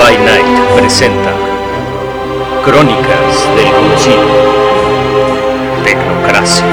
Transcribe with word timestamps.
by 0.00 0.16
Night 0.16 0.46
presenta 0.74 1.30
Crónicas 2.64 3.46
del 3.54 3.70
Concilio 3.70 4.40
Tecnocracia. 5.84 6.64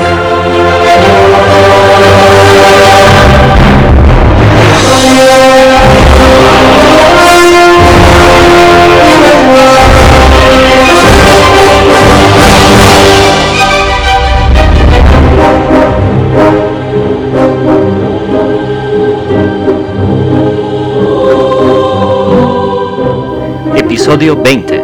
Episodio 24.17 24.41
20 24.41 24.83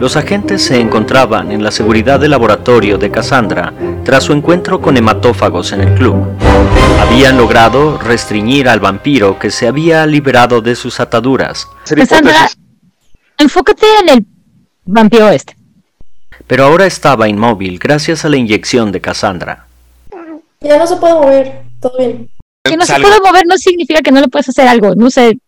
Los 0.00 0.16
agentes 0.16 0.64
se 0.64 0.80
encontraban 0.80 1.52
en 1.52 1.62
la 1.62 1.70
seguridad 1.72 2.18
del 2.18 2.30
laboratorio 2.30 2.96
de 2.96 3.10
Cassandra 3.10 3.74
tras 4.02 4.24
su 4.24 4.32
encuentro 4.32 4.80
con 4.80 4.96
hematófagos 4.96 5.72
en 5.72 5.82
el 5.82 5.94
club. 5.94 6.16
Habían 7.02 7.36
logrado 7.36 7.98
restringir 7.98 8.66
al 8.66 8.80
vampiro 8.80 9.38
que 9.38 9.50
se 9.50 9.68
había 9.68 10.06
liberado 10.06 10.62
de 10.62 10.74
sus 10.74 10.98
ataduras, 10.98 11.68
Cassandra, 11.84 12.48
enfócate 13.36 13.84
en 14.00 14.08
el 14.08 14.26
vampiro 14.86 15.28
este. 15.28 15.54
pero 16.46 16.64
ahora 16.64 16.86
estaba 16.86 17.28
inmóvil 17.28 17.78
gracias 17.78 18.24
a 18.24 18.30
la 18.30 18.38
inyección 18.38 18.90
de 18.90 19.02
Cassandra. 19.02 19.66
Ya 20.62 20.78
no 20.78 20.86
se 20.86 20.96
puede 20.96 21.12
mover, 21.12 21.62
todo 21.78 21.98
bien. 21.98 22.30
Que 22.70 22.76
no 22.76 22.86
se 22.86 23.00
puede 23.00 23.20
mover 23.20 23.46
no 23.46 23.56
significa 23.58 24.02
que 24.02 24.12
no 24.12 24.20
le 24.20 24.28
puedes 24.28 24.48
hacer 24.48 24.68
algo. 24.68 24.94
No 24.94 25.10
sé, 25.10 25.38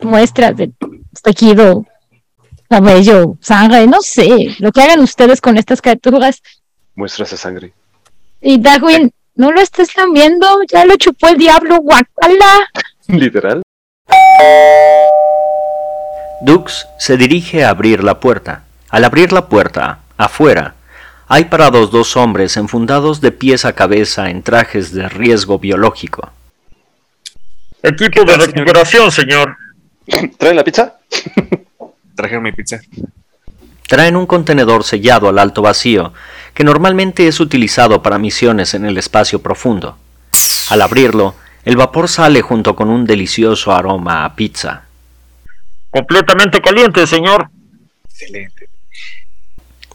muestras 0.00 0.56
de 0.56 0.72
tejido, 1.22 1.86
cabello, 2.68 3.36
sangre, 3.40 3.86
no 3.86 4.00
sé. 4.00 4.56
Lo 4.58 4.72
que 4.72 4.82
hagan 4.82 5.00
ustedes 5.00 5.40
con 5.40 5.56
estas 5.56 5.80
criaturas. 5.80 6.42
Muestras 6.94 7.30
de 7.30 7.36
sangre. 7.36 7.72
Y 8.40 8.58
Darwin, 8.60 9.12
no 9.34 9.52
lo 9.52 9.60
estés 9.60 9.96
lamiendo, 9.96 10.46
ya 10.70 10.84
lo 10.84 10.96
chupó 10.96 11.28
el 11.28 11.38
diablo, 11.38 11.78
guacala. 11.78 12.68
Literal. 13.08 13.62
Dux 16.40 16.86
se 16.98 17.16
dirige 17.16 17.64
a 17.64 17.70
abrir 17.70 18.04
la 18.04 18.20
puerta. 18.20 18.64
Al 18.90 19.04
abrir 19.04 19.32
la 19.32 19.48
puerta, 19.48 20.00
afuera, 20.16 20.74
hay 21.28 21.44
parados 21.44 21.90
dos 21.90 22.16
hombres 22.16 22.56
enfundados 22.56 23.20
de 23.20 23.32
pies 23.32 23.66
a 23.66 23.74
cabeza 23.74 24.30
en 24.30 24.42
trajes 24.42 24.92
de 24.92 25.08
riesgo 25.08 25.58
biológico. 25.58 26.32
Equipo 27.82 28.24
de 28.24 28.36
recuperación, 28.38 29.12
señor. 29.12 29.56
¿Traen 30.38 30.56
la 30.56 30.64
pizza? 30.64 30.96
Trajeron 32.16 32.42
mi 32.42 32.52
pizza. 32.52 32.80
Traen 33.86 34.16
un 34.16 34.26
contenedor 34.26 34.84
sellado 34.84 35.28
al 35.28 35.38
alto 35.38 35.62
vacío, 35.62 36.12
que 36.54 36.64
normalmente 36.64 37.28
es 37.28 37.40
utilizado 37.40 38.02
para 38.02 38.18
misiones 38.18 38.74
en 38.74 38.86
el 38.86 38.98
espacio 38.98 39.40
profundo. 39.40 39.96
Al 40.70 40.82
abrirlo, 40.82 41.34
el 41.64 41.76
vapor 41.76 42.08
sale 42.08 42.40
junto 42.40 42.74
con 42.74 42.88
un 42.88 43.04
delicioso 43.04 43.72
aroma 43.72 44.24
a 44.24 44.34
pizza. 44.34 44.84
Completamente 45.90 46.60
caliente, 46.60 47.06
señor. 47.06 47.50
Excelente. 48.04 48.57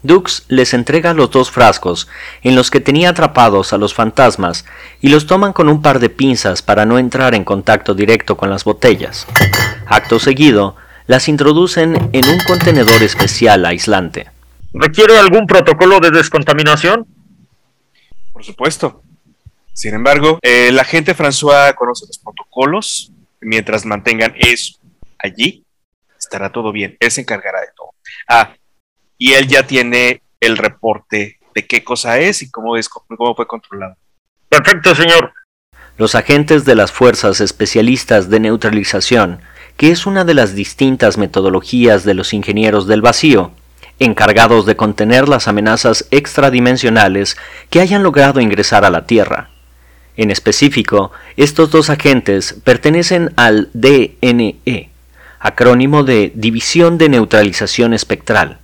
Dux 0.04 0.44
les 0.48 0.74
entrega 0.74 1.14
los 1.14 1.30
dos 1.30 1.50
frascos 1.50 2.08
en 2.42 2.54
los 2.54 2.70
que 2.70 2.80
tenía 2.80 3.08
atrapados 3.08 3.72
a 3.72 3.78
los 3.78 3.94
fantasmas 3.94 4.66
y 5.00 5.08
los 5.08 5.26
toman 5.26 5.54
con 5.54 5.70
un 5.70 5.80
par 5.80 5.98
de 5.98 6.10
pinzas 6.10 6.60
para 6.60 6.84
no 6.84 6.98
entrar 6.98 7.34
en 7.34 7.42
contacto 7.42 7.94
directo 7.94 8.36
con 8.36 8.50
las 8.50 8.64
botellas. 8.64 9.26
Acto 9.86 10.18
seguido, 10.18 10.76
las 11.06 11.26
introducen 11.26 12.10
en 12.12 12.28
un 12.28 12.38
contenedor 12.46 13.02
especial 13.02 13.64
aislante. 13.64 14.30
¿Requiere 14.74 15.16
algún 15.18 15.46
protocolo 15.46 16.00
de 16.00 16.10
descontaminación? 16.10 17.06
Por 18.34 18.44
supuesto. 18.44 19.02
Sin 19.72 19.94
embargo, 19.94 20.38
eh, 20.42 20.68
el 20.68 20.78
agente 20.78 21.16
François 21.16 21.74
conoce 21.74 22.06
los 22.06 22.18
protocolos. 22.18 23.10
Mientras 23.40 23.86
mantengan 23.86 24.34
eso 24.36 24.78
allí, 25.18 25.64
estará 26.18 26.52
todo 26.52 26.72
bien. 26.72 26.94
Él 27.00 27.10
se 27.10 27.22
encargará 27.22 27.60
de 27.60 27.68
todo. 27.74 27.90
Ah, 28.28 28.54
y 29.18 29.32
él 29.32 29.46
ya 29.46 29.66
tiene 29.66 30.22
el 30.40 30.56
reporte 30.56 31.38
de 31.54 31.66
qué 31.66 31.84
cosa 31.84 32.18
es 32.18 32.42
y 32.42 32.50
cómo, 32.50 32.76
es, 32.76 32.88
cómo 32.88 33.34
fue 33.34 33.46
controlado. 33.46 33.96
Perfecto, 34.48 34.94
señor. 34.94 35.32
Los 35.96 36.14
agentes 36.14 36.64
de 36.64 36.74
las 36.74 36.90
fuerzas 36.90 37.40
especialistas 37.40 38.28
de 38.28 38.40
neutralización, 38.40 39.40
que 39.76 39.90
es 39.90 40.06
una 40.06 40.24
de 40.24 40.34
las 40.34 40.54
distintas 40.54 41.18
metodologías 41.18 42.04
de 42.04 42.14
los 42.14 42.32
ingenieros 42.32 42.86
del 42.86 43.00
vacío, 43.00 43.52
encargados 43.98 44.66
de 44.66 44.76
contener 44.76 45.28
las 45.28 45.46
amenazas 45.46 46.06
extradimensionales 46.10 47.36
que 47.70 47.80
hayan 47.80 48.02
logrado 48.02 48.40
ingresar 48.40 48.84
a 48.84 48.90
la 48.90 49.06
Tierra. 49.06 49.50
En 50.16 50.30
específico, 50.30 51.12
estos 51.36 51.70
dos 51.70 51.90
agentes 51.90 52.60
pertenecen 52.64 53.32
al 53.36 53.70
DNE, 53.72 54.90
acrónimo 55.40 56.04
de 56.04 56.32
División 56.34 56.98
de 56.98 57.08
Neutralización 57.08 57.94
Espectral, 57.94 58.58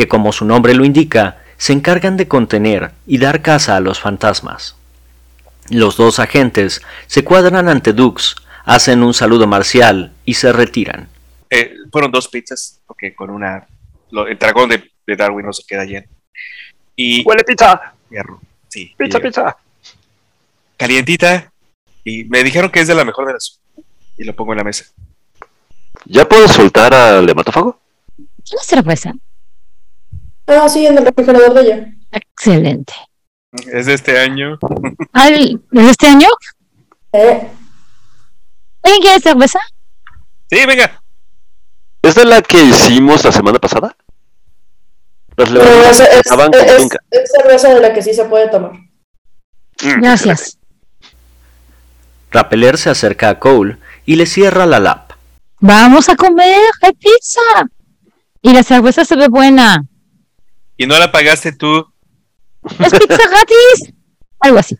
que 0.00 0.08
como 0.08 0.32
su 0.32 0.46
nombre 0.46 0.72
lo 0.74 0.86
indica, 0.86 1.42
se 1.58 1.74
encargan 1.74 2.16
de 2.16 2.26
contener 2.26 2.92
y 3.06 3.18
dar 3.18 3.42
caza 3.42 3.76
a 3.76 3.80
los 3.80 4.00
fantasmas. 4.00 4.74
Los 5.68 5.98
dos 5.98 6.18
agentes 6.18 6.80
se 7.06 7.22
cuadran 7.22 7.68
ante 7.68 7.92
Dux, 7.92 8.34
hacen 8.64 9.02
un 9.02 9.12
saludo 9.12 9.46
marcial 9.46 10.10
y 10.24 10.32
se 10.34 10.54
retiran. 10.54 11.10
Eh, 11.50 11.74
fueron 11.92 12.10
dos 12.10 12.28
pizzas, 12.28 12.80
porque 12.86 13.14
con 13.14 13.28
una. 13.28 13.66
lo- 14.10 14.26
el 14.26 14.38
dragón 14.38 14.70
de, 14.70 14.90
de 15.06 15.16
Darwin 15.16 15.44
no 15.44 15.52
se 15.52 15.64
queda 15.66 15.84
lleno. 15.84 16.06
Y. 16.96 17.22
¡Huele 17.26 17.44
pizza! 17.44 17.92
Hierro, 18.08 18.40
sí. 18.70 18.94
¡Pizza, 18.96 19.18
y- 19.18 19.20
pizza! 19.20 19.56
Calientita. 20.78 21.52
Y 22.04 22.24
me 22.24 22.42
dijeron 22.42 22.70
que 22.70 22.80
es 22.80 22.88
de 22.88 22.94
la 22.94 23.04
mejor 23.04 23.26
de 23.26 23.34
las. 23.34 23.60
Y 24.16 24.24
lo 24.24 24.34
pongo 24.34 24.52
en 24.54 24.58
la 24.58 24.64
mesa. 24.64 24.86
¿Ya 26.06 26.26
puedo 26.26 26.48
soltar 26.48 26.94
al 26.94 27.28
hematófago? 27.28 27.78
Una 28.18 28.62
cerveza. 28.62 29.12
Ah, 30.52 30.68
sí, 30.68 30.86
en 30.86 30.98
el 30.98 31.04
refrigerador 31.04 31.54
de 31.54 31.60
ella. 31.62 31.86
Excelente. 32.12 32.92
Es 33.72 33.86
de 33.86 33.94
este 33.94 34.18
año. 34.18 34.58
Al- 35.12 35.60
¿De 35.70 35.90
este 35.90 36.06
año? 36.08 36.28
Eh, 37.12 37.48
¿Alguien 38.82 39.02
quiere 39.02 39.20
cerveza? 39.20 39.58
Sí, 40.50 40.64
venga. 40.66 41.02
¿Es 42.02 42.14
de 42.14 42.24
la 42.24 42.42
que 42.42 42.62
hicimos 42.62 43.24
la 43.24 43.32
semana 43.32 43.58
pasada? 43.58 43.96
Las 45.36 45.50
no, 45.50 45.60
es, 45.60 46.00
es- 46.00 46.26
es- 46.26 46.88
es 47.10 47.30
cerveza 47.32 47.68
de 47.74 47.80
la 47.80 47.92
que 47.92 48.02
sí 48.02 48.12
se 48.14 48.24
puede 48.24 48.48
tomar. 48.48 48.72
Mm, 49.82 50.00
Gracias. 50.02 50.58
Rappeler 52.30 52.78
se 52.78 52.90
acerca 52.90 53.28
a 53.30 53.38
Cole 53.38 53.78
y 54.06 54.16
le 54.16 54.26
cierra 54.26 54.66
la 54.66 54.78
lap. 54.80 55.12
Vamos 55.60 56.08
a 56.08 56.16
comer, 56.16 56.60
hay 56.82 56.92
pizza. 56.92 57.40
Y 58.42 58.52
la 58.52 58.62
cerveza 58.62 59.04
se 59.04 59.16
ve 59.16 59.28
buena. 59.28 59.84
Y 60.80 60.86
no 60.86 60.98
la 60.98 61.12
pagaste 61.12 61.52
tú. 61.52 61.86
¿Es 62.64 62.90
pizza 62.90 63.28
gratis? 63.28 63.92
Algo 64.38 64.58
así. 64.58 64.78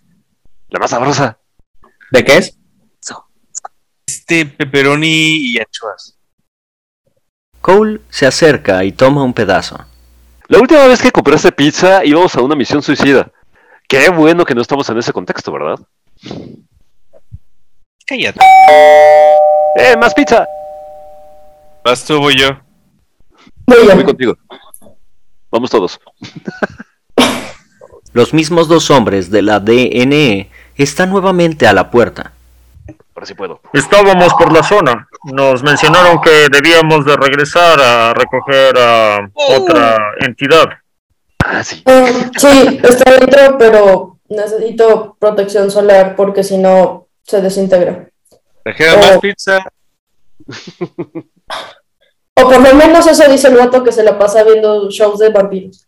La 0.70 0.78
más 0.78 0.88
sabrosa. 0.88 1.38
¿De 2.10 2.24
qué 2.24 2.38
es? 2.38 2.56
Este 4.06 4.46
pepperoni 4.46 5.52
y 5.52 5.58
anchoas. 5.58 6.18
Cole 7.60 8.00
se 8.08 8.26
acerca 8.26 8.82
y 8.82 8.92
toma 8.92 9.22
un 9.22 9.34
pedazo. 9.34 9.76
La 10.48 10.58
última 10.58 10.86
vez 10.86 11.02
que 11.02 11.12
compraste 11.12 11.52
pizza 11.52 12.02
íbamos 12.02 12.34
a 12.34 12.40
una 12.40 12.56
misión 12.56 12.82
suicida. 12.82 13.30
Qué 13.86 14.08
bueno 14.08 14.46
que 14.46 14.54
no 14.54 14.62
estamos 14.62 14.88
en 14.88 14.96
ese 14.96 15.12
contexto, 15.12 15.52
¿verdad? 15.52 15.78
Cállate. 18.06 18.40
¡Eh, 19.76 19.96
más 19.98 20.14
pizza! 20.14 20.48
Vas 21.84 22.02
tú, 22.06 22.18
voy 22.20 22.38
yo. 22.38 22.58
Voy 23.66 24.04
contigo. 24.04 24.34
Vamos 25.50 25.70
todos. 25.70 26.00
Los 28.12 28.34
mismos 28.34 28.66
dos 28.68 28.90
hombres 28.90 29.30
de 29.30 29.42
la 29.42 29.60
DNE 29.60 30.50
están 30.76 31.10
nuevamente 31.10 31.66
a 31.66 31.72
la 31.72 31.90
puerta. 31.90 32.32
Ahora 33.14 33.26
sí 33.26 33.34
puedo. 33.34 33.60
Estábamos 33.72 34.34
por 34.34 34.52
la 34.52 34.62
zona. 34.62 35.08
Nos 35.24 35.62
mencionaron 35.62 36.20
que 36.20 36.48
debíamos 36.50 37.04
de 37.04 37.16
regresar 37.16 37.78
a 37.80 38.12
recoger 38.14 38.76
a 38.78 39.30
otra 39.34 39.96
entidad. 40.20 40.70
Ah, 41.44 41.62
sí. 41.62 41.82
Ah, 41.86 42.06
sí, 42.36 42.80
está 42.82 43.12
dentro, 43.18 43.58
pero 43.58 44.18
necesito 44.28 45.16
protección 45.18 45.70
solar 45.70 46.16
porque 46.16 46.42
si 46.42 46.58
no 46.58 47.06
se 47.22 47.40
desintegra. 47.40 48.08
Trajeron 48.64 48.96
Oh. 48.98 49.06
más 49.06 49.18
pizza. 49.18 49.62
O 52.40 52.48
por 52.48 52.60
lo 52.60 52.74
menos 52.74 53.06
eso 53.06 53.28
dice 53.28 53.48
el 53.48 53.56
vato 53.56 53.84
que 53.84 53.92
se 53.92 54.02
la 54.02 54.18
pasa 54.18 54.42
viendo 54.44 54.88
shows 54.88 55.18
de 55.18 55.30
vampiros. 55.30 55.86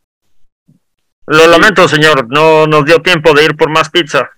Lo 1.27 1.47
lamento, 1.47 1.89
señor. 1.89 2.27
No 2.29 2.67
nos 2.67 2.85
dio 2.85 3.01
tiempo 3.01 3.33
de 3.33 3.45
ir 3.45 3.57
por 3.57 3.71
más 3.71 3.89
pizza. 3.89 4.31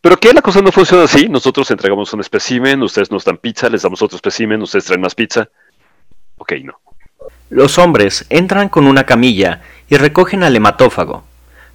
¿Pero 0.00 0.16
qué? 0.18 0.32
La 0.32 0.42
cosa 0.42 0.60
no 0.60 0.70
funciona 0.72 1.04
así. 1.04 1.28
Nosotros 1.28 1.70
entregamos 1.70 2.12
un 2.12 2.20
espécimen, 2.20 2.82
ustedes 2.82 3.10
nos 3.10 3.24
dan 3.24 3.38
pizza, 3.38 3.68
les 3.68 3.82
damos 3.82 4.02
otro 4.02 4.16
espécimen, 4.16 4.60
ustedes 4.62 4.84
traen 4.84 5.00
más 5.00 5.14
pizza. 5.14 5.48
Ok, 6.36 6.52
no. 6.62 6.80
Los 7.50 7.78
hombres 7.78 8.26
entran 8.28 8.68
con 8.68 8.86
una 8.86 9.06
camilla 9.06 9.62
y 9.88 9.96
recogen 9.96 10.42
al 10.42 10.54
hematófago. 10.54 11.24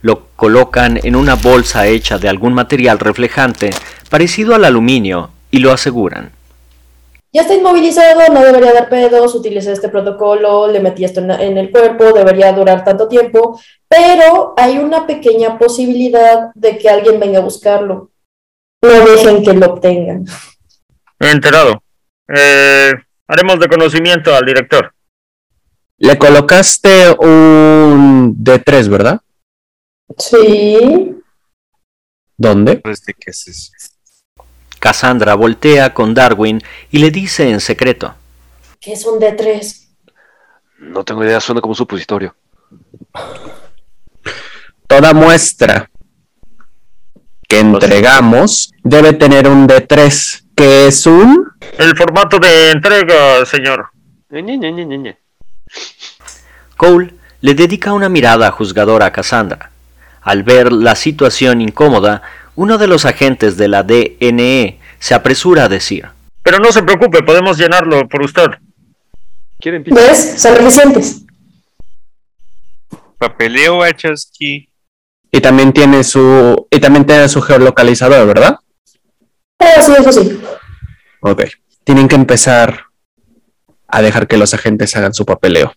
Lo 0.01 0.27
colocan 0.35 0.99
en 1.03 1.15
una 1.15 1.35
bolsa 1.35 1.87
hecha 1.87 2.17
de 2.17 2.29
algún 2.29 2.53
material 2.53 2.99
reflejante 2.99 3.71
parecido 4.09 4.53
al 4.53 4.65
aluminio 4.65 5.31
y 5.49 5.59
lo 5.59 5.71
aseguran. 5.71 6.31
Ya 7.33 7.41
está 7.41 7.55
inmovilizado, 7.55 8.31
no 8.31 8.43
debería 8.43 8.73
dar 8.73 8.89
pedos, 8.89 9.33
utilicé 9.33 9.71
este 9.71 9.89
protocolo, 9.89 10.67
le 10.67 10.79
metí 10.79 11.03
esto 11.03 11.19
en, 11.19 11.31
en 11.31 11.57
el 11.57 11.71
cuerpo, 11.71 12.13
debería 12.13 12.53
durar 12.53 12.83
tanto 12.83 13.07
tiempo, 13.07 13.59
pero 13.87 14.53
hay 14.55 14.77
una 14.77 15.07
pequeña 15.07 15.57
posibilidad 15.57 16.51
de 16.53 16.77
que 16.77 16.89
alguien 16.89 17.19
venga 17.19 17.39
a 17.39 17.43
buscarlo. 17.43 18.11
No 18.83 19.05
dejen 19.05 19.43
que 19.43 19.53
lo 19.53 19.65
obtengan. 19.65 20.25
Enterado. 21.19 21.81
Eh, 22.27 22.91
haremos 23.27 23.59
de 23.59 23.67
conocimiento 23.67 24.35
al 24.35 24.45
director. 24.45 24.93
Le 25.97 26.17
colocaste 26.17 27.15
un 27.19 28.35
D3, 28.43 28.89
¿verdad? 28.89 29.21
Sí. 30.17 31.15
¿Dónde? 32.37 32.75
Pues, 32.77 33.05
¿de 33.05 33.13
qué 33.13 33.31
es 33.31 33.47
eso? 33.47 33.71
Cassandra 34.83 35.35
voltea 35.35 35.93
con 35.93 36.13
Darwin 36.13 36.61
y 36.91 36.97
le 36.97 37.09
dice 37.09 37.49
en 37.49 37.61
secreto. 37.61 38.15
¿Qué 38.81 38.91
es 38.91 39.05
un 39.05 39.17
D3? 39.17 39.87
No 40.79 41.05
tengo 41.05 41.23
idea, 41.23 41.39
suena 41.39 41.61
como 41.61 41.71
un 41.71 41.77
supositorio. 41.77 42.35
Toda 44.85 45.13
muestra 45.13 45.89
que 47.47 47.59
entregamos 47.61 48.73
debe 48.83 49.13
tener 49.13 49.47
un 49.47 49.69
D3, 49.69 50.47
que 50.53 50.87
es 50.87 51.05
un... 51.05 51.47
El 51.77 51.95
formato 51.95 52.37
de 52.37 52.71
entrega, 52.71 53.45
señor. 53.45 53.87
Cole 56.75 57.13
le 57.39 57.53
dedica 57.53 57.93
una 57.93 58.09
mirada 58.09 58.51
juzgadora 58.51 59.05
a 59.05 59.13
Cassandra. 59.13 59.71
Al 60.23 60.43
ver 60.43 60.73
la 60.73 60.97
situación 60.97 61.61
incómoda, 61.61 62.21
uno 62.55 62.77
de 62.77 62.87
los 62.87 63.05
agentes 63.05 63.57
de 63.57 63.67
la 63.67 63.83
DNE 63.83 64.79
se 64.99 65.13
apresura 65.13 65.65
a 65.65 65.69
decir. 65.69 66.07
Pero 66.43 66.59
no 66.59 66.71
se 66.71 66.83
preocupe, 66.83 67.23
podemos 67.23 67.57
llenarlo 67.57 68.07
por 68.07 68.21
usted. 68.21 68.47
¿Quieren 69.59 69.83
pizza? 69.83 69.95
¿Ves? 69.99 70.41
Son 70.41 70.55
eficientes. 70.55 71.21
Papeleo, 73.17 73.77
Wachowski. 73.77 74.69
Y 75.31 75.41
también 75.41 75.71
tiene 75.71 76.03
su... 76.03 76.67
Y 76.69 76.79
también 76.79 77.05
tiene 77.05 77.29
su 77.29 77.41
geolocalizador, 77.41 78.27
¿verdad? 78.27 78.57
Ah, 79.59 79.81
sí, 79.81 79.93
eso 79.97 80.11
sí. 80.11 80.41
Ok. 81.21 81.45
Tienen 81.83 82.07
que 82.07 82.15
empezar 82.15 82.85
a 83.87 84.01
dejar 84.01 84.27
que 84.27 84.37
los 84.37 84.53
agentes 84.53 84.95
hagan 84.95 85.13
su 85.13 85.25
papeleo. 85.25 85.73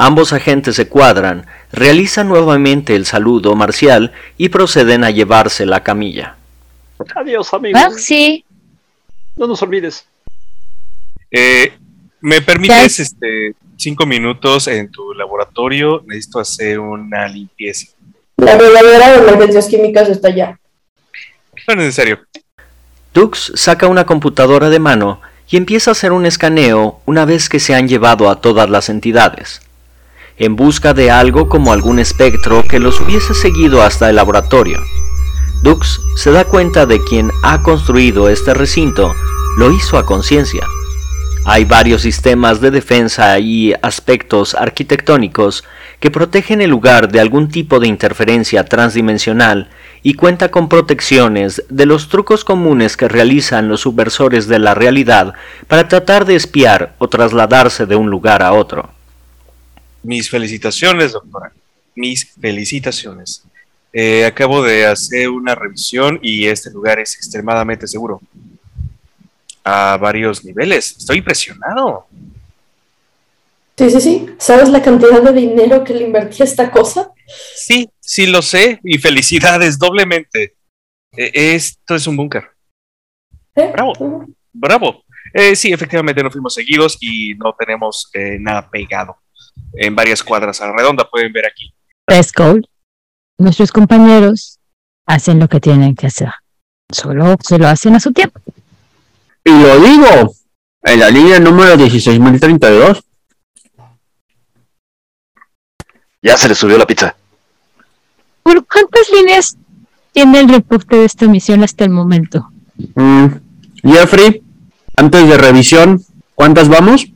Ambos 0.00 0.32
agentes 0.32 0.76
se 0.76 0.86
cuadran, 0.86 1.44
realizan 1.72 2.28
nuevamente 2.28 2.94
el 2.94 3.04
saludo 3.04 3.56
marcial 3.56 4.12
y 4.36 4.48
proceden 4.48 5.02
a 5.02 5.10
llevarse 5.10 5.66
la 5.66 5.82
camilla. 5.82 6.36
Adiós, 7.16 7.52
amigos. 7.52 7.82
Ah, 7.84 7.90
sí. 7.96 8.44
No 9.34 9.48
nos 9.48 9.60
olvides. 9.60 10.06
Eh, 11.32 11.72
¿Me 12.20 12.40
permites 12.42 13.00
este, 13.00 13.56
cinco 13.76 14.06
minutos 14.06 14.68
en 14.68 14.88
tu 14.88 15.12
laboratorio? 15.14 16.04
Necesito 16.06 16.38
hacer 16.38 16.78
una 16.78 17.26
limpieza. 17.26 17.88
La 18.36 18.56
verdadera 18.56 19.10
de 19.10 19.28
emergencias 19.28 19.66
químicas 19.66 20.08
está 20.08 20.28
allá. 20.28 20.60
No 21.66 21.74
es 21.74 21.76
necesario. 21.76 22.20
Dux 23.12 23.50
saca 23.56 23.88
una 23.88 24.06
computadora 24.06 24.70
de 24.70 24.78
mano 24.78 25.20
y 25.50 25.56
empieza 25.56 25.90
a 25.90 25.92
hacer 25.92 26.12
un 26.12 26.24
escaneo 26.24 27.00
una 27.04 27.24
vez 27.24 27.48
que 27.48 27.58
se 27.58 27.74
han 27.74 27.88
llevado 27.88 28.30
a 28.30 28.40
todas 28.40 28.70
las 28.70 28.90
entidades, 28.90 29.60
en 30.38 30.56
busca 30.56 30.94
de 30.94 31.10
algo 31.10 31.48
como 31.48 31.72
algún 31.72 31.98
espectro 31.98 32.62
que 32.62 32.78
los 32.78 33.00
hubiese 33.00 33.34
seguido 33.34 33.82
hasta 33.82 34.08
el 34.08 34.16
laboratorio. 34.16 34.80
Dux 35.62 36.00
se 36.16 36.30
da 36.30 36.44
cuenta 36.44 36.86
de 36.86 37.02
quien 37.02 37.32
ha 37.42 37.62
construido 37.62 38.28
este 38.28 38.54
recinto 38.54 39.14
lo 39.56 39.72
hizo 39.72 39.98
a 39.98 40.06
conciencia. 40.06 40.64
Hay 41.44 41.64
varios 41.64 42.02
sistemas 42.02 42.60
de 42.60 42.70
defensa 42.70 43.38
y 43.38 43.72
aspectos 43.82 44.54
arquitectónicos 44.54 45.64
que 45.98 46.10
protegen 46.10 46.60
el 46.60 46.70
lugar 46.70 47.10
de 47.10 47.20
algún 47.20 47.48
tipo 47.48 47.80
de 47.80 47.88
interferencia 47.88 48.64
transdimensional 48.64 49.70
y 50.02 50.14
cuenta 50.14 50.50
con 50.50 50.68
protecciones 50.68 51.64
de 51.70 51.86
los 51.86 52.08
trucos 52.08 52.44
comunes 52.44 52.96
que 52.96 53.08
realizan 53.08 53.68
los 53.68 53.80
subversores 53.80 54.46
de 54.46 54.58
la 54.58 54.74
realidad 54.74 55.34
para 55.66 55.88
tratar 55.88 56.24
de 56.24 56.36
espiar 56.36 56.94
o 56.98 57.08
trasladarse 57.08 57.86
de 57.86 57.96
un 57.96 58.10
lugar 58.10 58.42
a 58.42 58.52
otro. 58.52 58.97
Mis 60.02 60.30
felicitaciones, 60.30 61.12
doctora. 61.12 61.52
Mis 61.94 62.30
felicitaciones. 62.40 63.42
Eh, 63.92 64.24
acabo 64.24 64.62
de 64.62 64.86
hacer 64.86 65.28
una 65.28 65.54
revisión 65.54 66.18
y 66.22 66.46
este 66.46 66.70
lugar 66.70 66.98
es 66.98 67.14
extremadamente 67.16 67.86
seguro. 67.86 68.20
A 69.64 69.96
varios 69.96 70.44
niveles. 70.44 70.96
Estoy 70.98 71.18
impresionado. 71.18 72.06
Sí, 73.76 73.90
sí, 73.90 74.00
sí. 74.00 74.26
¿Sabes 74.38 74.68
la 74.70 74.82
cantidad 74.82 75.22
de 75.22 75.32
dinero 75.32 75.84
que 75.84 75.94
le 75.94 76.04
invertí 76.04 76.42
a 76.42 76.46
esta 76.46 76.70
cosa? 76.70 77.10
Sí, 77.54 77.88
sí 78.00 78.26
lo 78.26 78.42
sé. 78.42 78.80
Y 78.82 78.98
felicidades 78.98 79.78
doblemente. 79.78 80.54
Eh, 81.16 81.54
esto 81.54 81.94
es 81.94 82.06
un 82.06 82.16
búnker. 82.16 82.44
¿Eh? 83.54 83.70
Bravo. 83.72 84.26
Bravo. 84.52 85.04
Eh, 85.32 85.54
sí, 85.54 85.72
efectivamente 85.72 86.22
no 86.22 86.30
fuimos 86.30 86.54
seguidos 86.54 86.96
y 87.00 87.34
no 87.34 87.54
tenemos 87.58 88.10
eh, 88.14 88.38
nada 88.40 88.68
pegado. 88.68 89.16
En 89.74 89.94
varias 89.94 90.22
cuadras 90.22 90.60
a 90.60 90.66
la 90.66 90.76
redonda 90.76 91.08
pueden 91.08 91.32
ver 91.32 91.46
aquí. 91.46 91.72
Cole, 92.34 92.62
nuestros 93.38 93.70
compañeros 93.70 94.58
hacen 95.06 95.38
lo 95.38 95.48
que 95.48 95.60
tienen 95.60 95.94
que 95.94 96.06
hacer. 96.06 96.30
Solo 96.90 97.36
se 97.42 97.58
lo 97.58 97.68
hacen 97.68 97.94
a 97.94 98.00
su 98.00 98.12
tiempo. 98.12 98.40
Y 99.44 99.50
lo 99.50 99.80
digo, 99.80 100.34
en 100.82 101.00
la 101.00 101.10
línea 101.10 101.38
número 101.38 101.76
16032. 101.76 103.04
Ya 106.22 106.36
se 106.36 106.48
le 106.48 106.54
subió 106.54 106.78
la 106.78 106.86
pizza. 106.86 107.14
¿Por 108.42 108.66
cuántas 108.66 109.10
líneas 109.10 109.56
tiene 110.12 110.40
el 110.40 110.48
reporte 110.48 110.96
de 110.96 111.04
esta 111.04 111.26
misión 111.26 111.62
hasta 111.62 111.84
el 111.84 111.90
momento? 111.90 112.50
Mm, 112.94 113.26
Jeffrey, 113.84 114.42
antes 114.96 115.28
de 115.28 115.36
revisión, 115.36 116.02
¿cuántas 116.34 116.68
vamos? 116.68 117.06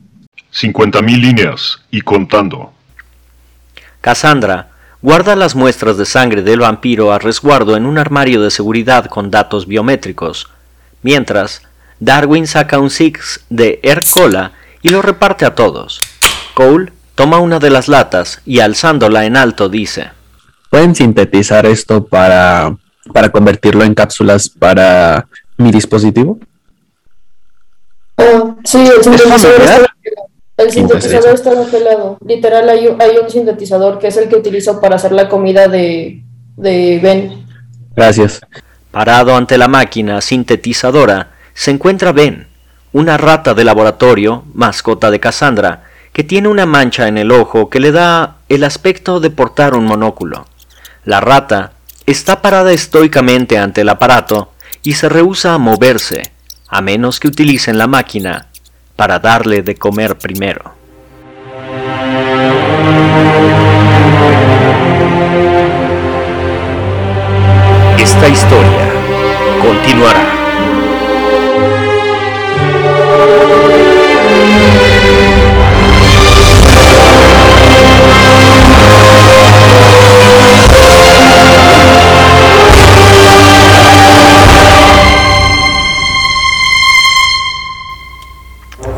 50.000 0.53 1.21
líneas 1.21 1.81
y 1.91 2.01
contando. 2.01 2.73
Cassandra 4.01 4.69
guarda 5.01 5.35
las 5.35 5.55
muestras 5.55 5.97
de 5.97 6.05
sangre 6.05 6.43
del 6.43 6.59
vampiro 6.59 7.11
a 7.11 7.19
resguardo 7.19 7.75
en 7.75 7.85
un 7.85 7.97
armario 7.97 8.41
de 8.41 8.51
seguridad 8.51 9.05
con 9.05 9.31
datos 9.31 9.67
biométricos, 9.67 10.49
mientras 11.01 11.63
Darwin 11.99 12.47
saca 12.47 12.79
un 12.79 12.89
Six 12.89 13.45
de 13.49 13.79
Air 13.83 14.01
Cola 14.11 14.51
y 14.81 14.89
lo 14.89 15.01
reparte 15.01 15.45
a 15.45 15.55
todos. 15.55 16.01
Cole 16.53 16.91
toma 17.15 17.39
una 17.39 17.59
de 17.59 17.69
las 17.69 17.87
latas 17.87 18.41
y 18.45 18.59
alzándola 18.59 19.25
en 19.25 19.37
alto 19.37 19.69
dice, 19.69 20.11
¿Pueden 20.69 20.95
sintetizar 20.95 21.67
esto 21.67 22.03
para, 22.03 22.75
para 23.13 23.29
convertirlo 23.29 23.83
en 23.83 23.93
cápsulas 23.93 24.49
para 24.49 25.27
mi 25.57 25.71
dispositivo? 25.71 26.39
Ah, 28.17 28.55
sí, 28.63 28.83
sintetizador 29.01 29.59
verdad? 29.59 29.92
El 30.57 30.71
sintetizador 30.71 31.33
está 31.35 31.51
pelado. 31.71 32.17
Literal, 32.25 32.69
hay, 32.69 32.87
un- 32.87 33.01
hay 33.01 33.17
un 33.17 33.29
sintetizador 33.29 33.99
que 33.99 34.07
es 34.07 34.17
el 34.17 34.29
que 34.29 34.35
utilizo 34.35 34.79
para 34.79 34.95
hacer 34.97 35.11
la 35.11 35.27
comida 35.27 35.67
de, 35.67 36.23
de 36.57 36.99
Ben. 37.01 37.45
Gracias. 37.95 38.41
Parado 38.91 39.35
ante 39.35 39.57
la 39.57 39.67
máquina 39.67 40.21
sintetizadora 40.21 41.31
se 41.55 41.71
encuentra 41.71 42.11
Ben, 42.11 42.47
una 42.91 43.17
rata 43.17 43.53
de 43.55 43.63
laboratorio, 43.63 44.43
mascota 44.53 45.09
de 45.09 45.19
Cassandra, 45.19 45.83
que 46.11 46.23
tiene 46.23 46.47
una 46.47 46.67
mancha 46.67 47.07
en 47.07 47.17
el 47.17 47.31
ojo 47.31 47.69
que 47.71 47.79
le 47.79 47.91
da 47.91 48.37
el 48.49 48.63
aspecto 48.63 49.19
de 49.19 49.31
portar 49.31 49.73
un 49.73 49.85
monóculo. 49.85 50.45
La 51.05 51.19
rata 51.19 51.71
está 52.05 52.41
parada 52.43 52.71
estoicamente 52.71 53.57
ante 53.57 53.81
el 53.81 53.89
aparato 53.89 54.51
y 54.83 54.93
se 54.93 55.09
rehúsa 55.09 55.55
a 55.55 55.57
moverse, 55.57 56.21
a 56.67 56.81
menos 56.81 57.19
que 57.19 57.27
utilicen 57.29 57.79
la 57.79 57.87
máquina 57.87 58.49
para 58.95 59.19
darle 59.19 59.61
de 59.61 59.75
comer 59.75 60.15
primero. 60.17 60.73
Esta 67.97 68.27
historia 68.27 68.85
continuará. 69.61 70.42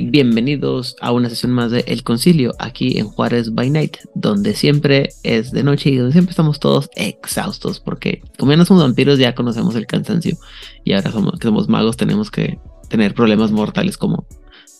Bienvenidos 0.00 0.96
a 1.00 1.12
una 1.12 1.28
sesión 1.28 1.52
más 1.52 1.70
de 1.70 1.84
El 1.86 2.02
Concilio, 2.02 2.54
aquí 2.58 2.98
en 2.98 3.06
Juárez 3.06 3.54
by 3.54 3.70
Night, 3.70 3.98
donde 4.14 4.54
siempre 4.54 5.10
es 5.22 5.52
de 5.52 5.62
noche 5.62 5.90
y 5.90 5.96
donde 5.96 6.12
siempre 6.12 6.30
estamos 6.30 6.58
todos 6.58 6.90
exhaustos, 6.96 7.80
porque 7.80 8.22
como 8.38 8.52
ya 8.52 8.56
no 8.56 8.64
somos 8.64 8.82
vampiros, 8.82 9.18
ya 9.18 9.34
conocemos 9.34 9.74
el 9.76 9.86
cansancio, 9.86 10.36
y 10.84 10.94
ahora 10.94 11.12
somos, 11.12 11.38
que 11.38 11.46
somos 11.46 11.68
magos 11.68 11.96
tenemos 11.96 12.30
que 12.30 12.58
tener 12.88 13.14
problemas 13.14 13.52
mortales 13.52 13.96
como 13.96 14.26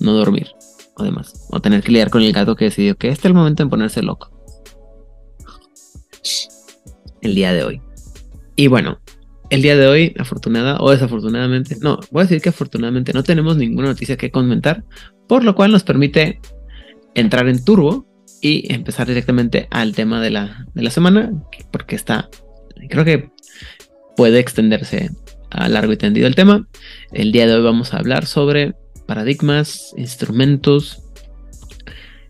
no 0.00 0.14
dormir, 0.14 0.49
o 0.97 1.04
demás, 1.04 1.47
o 1.50 1.61
tener 1.61 1.83
que 1.83 1.92
lidiar 1.92 2.11
con 2.11 2.23
el 2.23 2.33
gato 2.33 2.56
que 2.56 2.66
decidió 2.66 2.97
que 2.97 3.09
este 3.09 3.23
es 3.23 3.26
el 3.26 3.35
momento 3.35 3.62
de 3.62 3.71
ponerse 3.71 4.02
loco. 4.02 4.30
El 7.21 7.35
día 7.35 7.52
de 7.52 7.64
hoy. 7.64 7.80
Y 8.56 8.66
bueno, 8.66 8.99
el 9.54 9.62
día 9.62 9.76
de 9.76 9.87
hoy, 9.87 10.14
afortunada 10.18 10.78
o 10.80 10.90
desafortunadamente, 10.90 11.76
no, 11.80 12.00
voy 12.11 12.23
a 12.23 12.25
decir 12.25 12.42
que 12.42 12.49
afortunadamente 12.49 13.12
no 13.12 13.23
tenemos 13.23 13.56
ninguna 13.56 13.88
noticia 13.88 14.16
que 14.16 14.32
comentar, 14.32 14.84
por 15.28 15.44
lo 15.44 15.54
cual 15.54 15.70
nos 15.70 15.84
permite 15.84 16.40
entrar 17.14 17.49
en 17.49 17.64
turbo 17.64 18.04
y 18.42 18.73
empezar 18.73 19.06
directamente 19.06 19.68
al 19.70 19.94
tema 19.94 20.20
de 20.20 20.30
la, 20.30 20.66
de 20.75 20.82
la 20.82 20.90
semana, 20.90 21.32
porque 21.70 21.94
está, 21.94 22.28
creo 22.90 23.04
que 23.04 23.30
puede 24.16 24.40
extenderse 24.40 25.11
a 25.50 25.68
largo 25.68 25.92
y 25.92 25.96
tendido 25.96 26.26
el 26.26 26.34
tema. 26.34 26.68
El 27.12 27.30
día 27.30 27.46
de 27.46 27.54
hoy 27.54 27.62
vamos 27.62 27.94
a 27.94 27.99
hablar 27.99 28.26
sobre 28.26 28.75
paradigmas, 29.06 29.94
instrumentos, 29.96 31.00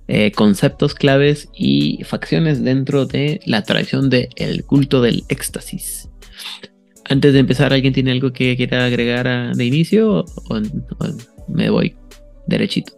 eh, 0.08 0.30
conceptos 0.32 0.94
claves 0.94 1.48
y 1.56 2.04
facciones 2.04 2.62
dentro 2.62 3.06
de 3.06 3.40
la 3.46 3.62
tradición 3.62 4.10
del 4.10 4.64
culto 4.66 5.00
del 5.00 5.24
éxtasis. 5.30 6.10
Antes 7.08 7.32
de 7.32 7.38
empezar, 7.40 7.72
¿alguien 7.72 7.92
tiene 7.92 8.12
algo 8.12 8.32
que 8.32 8.56
quiera 8.56 8.86
agregar 8.86 9.28
a- 9.28 9.52
de 9.52 9.64
inicio 9.64 10.10
o, 10.20 10.20
o 10.48 10.60
me 11.48 11.68
voy 11.70 11.94
derechito? 12.46 12.92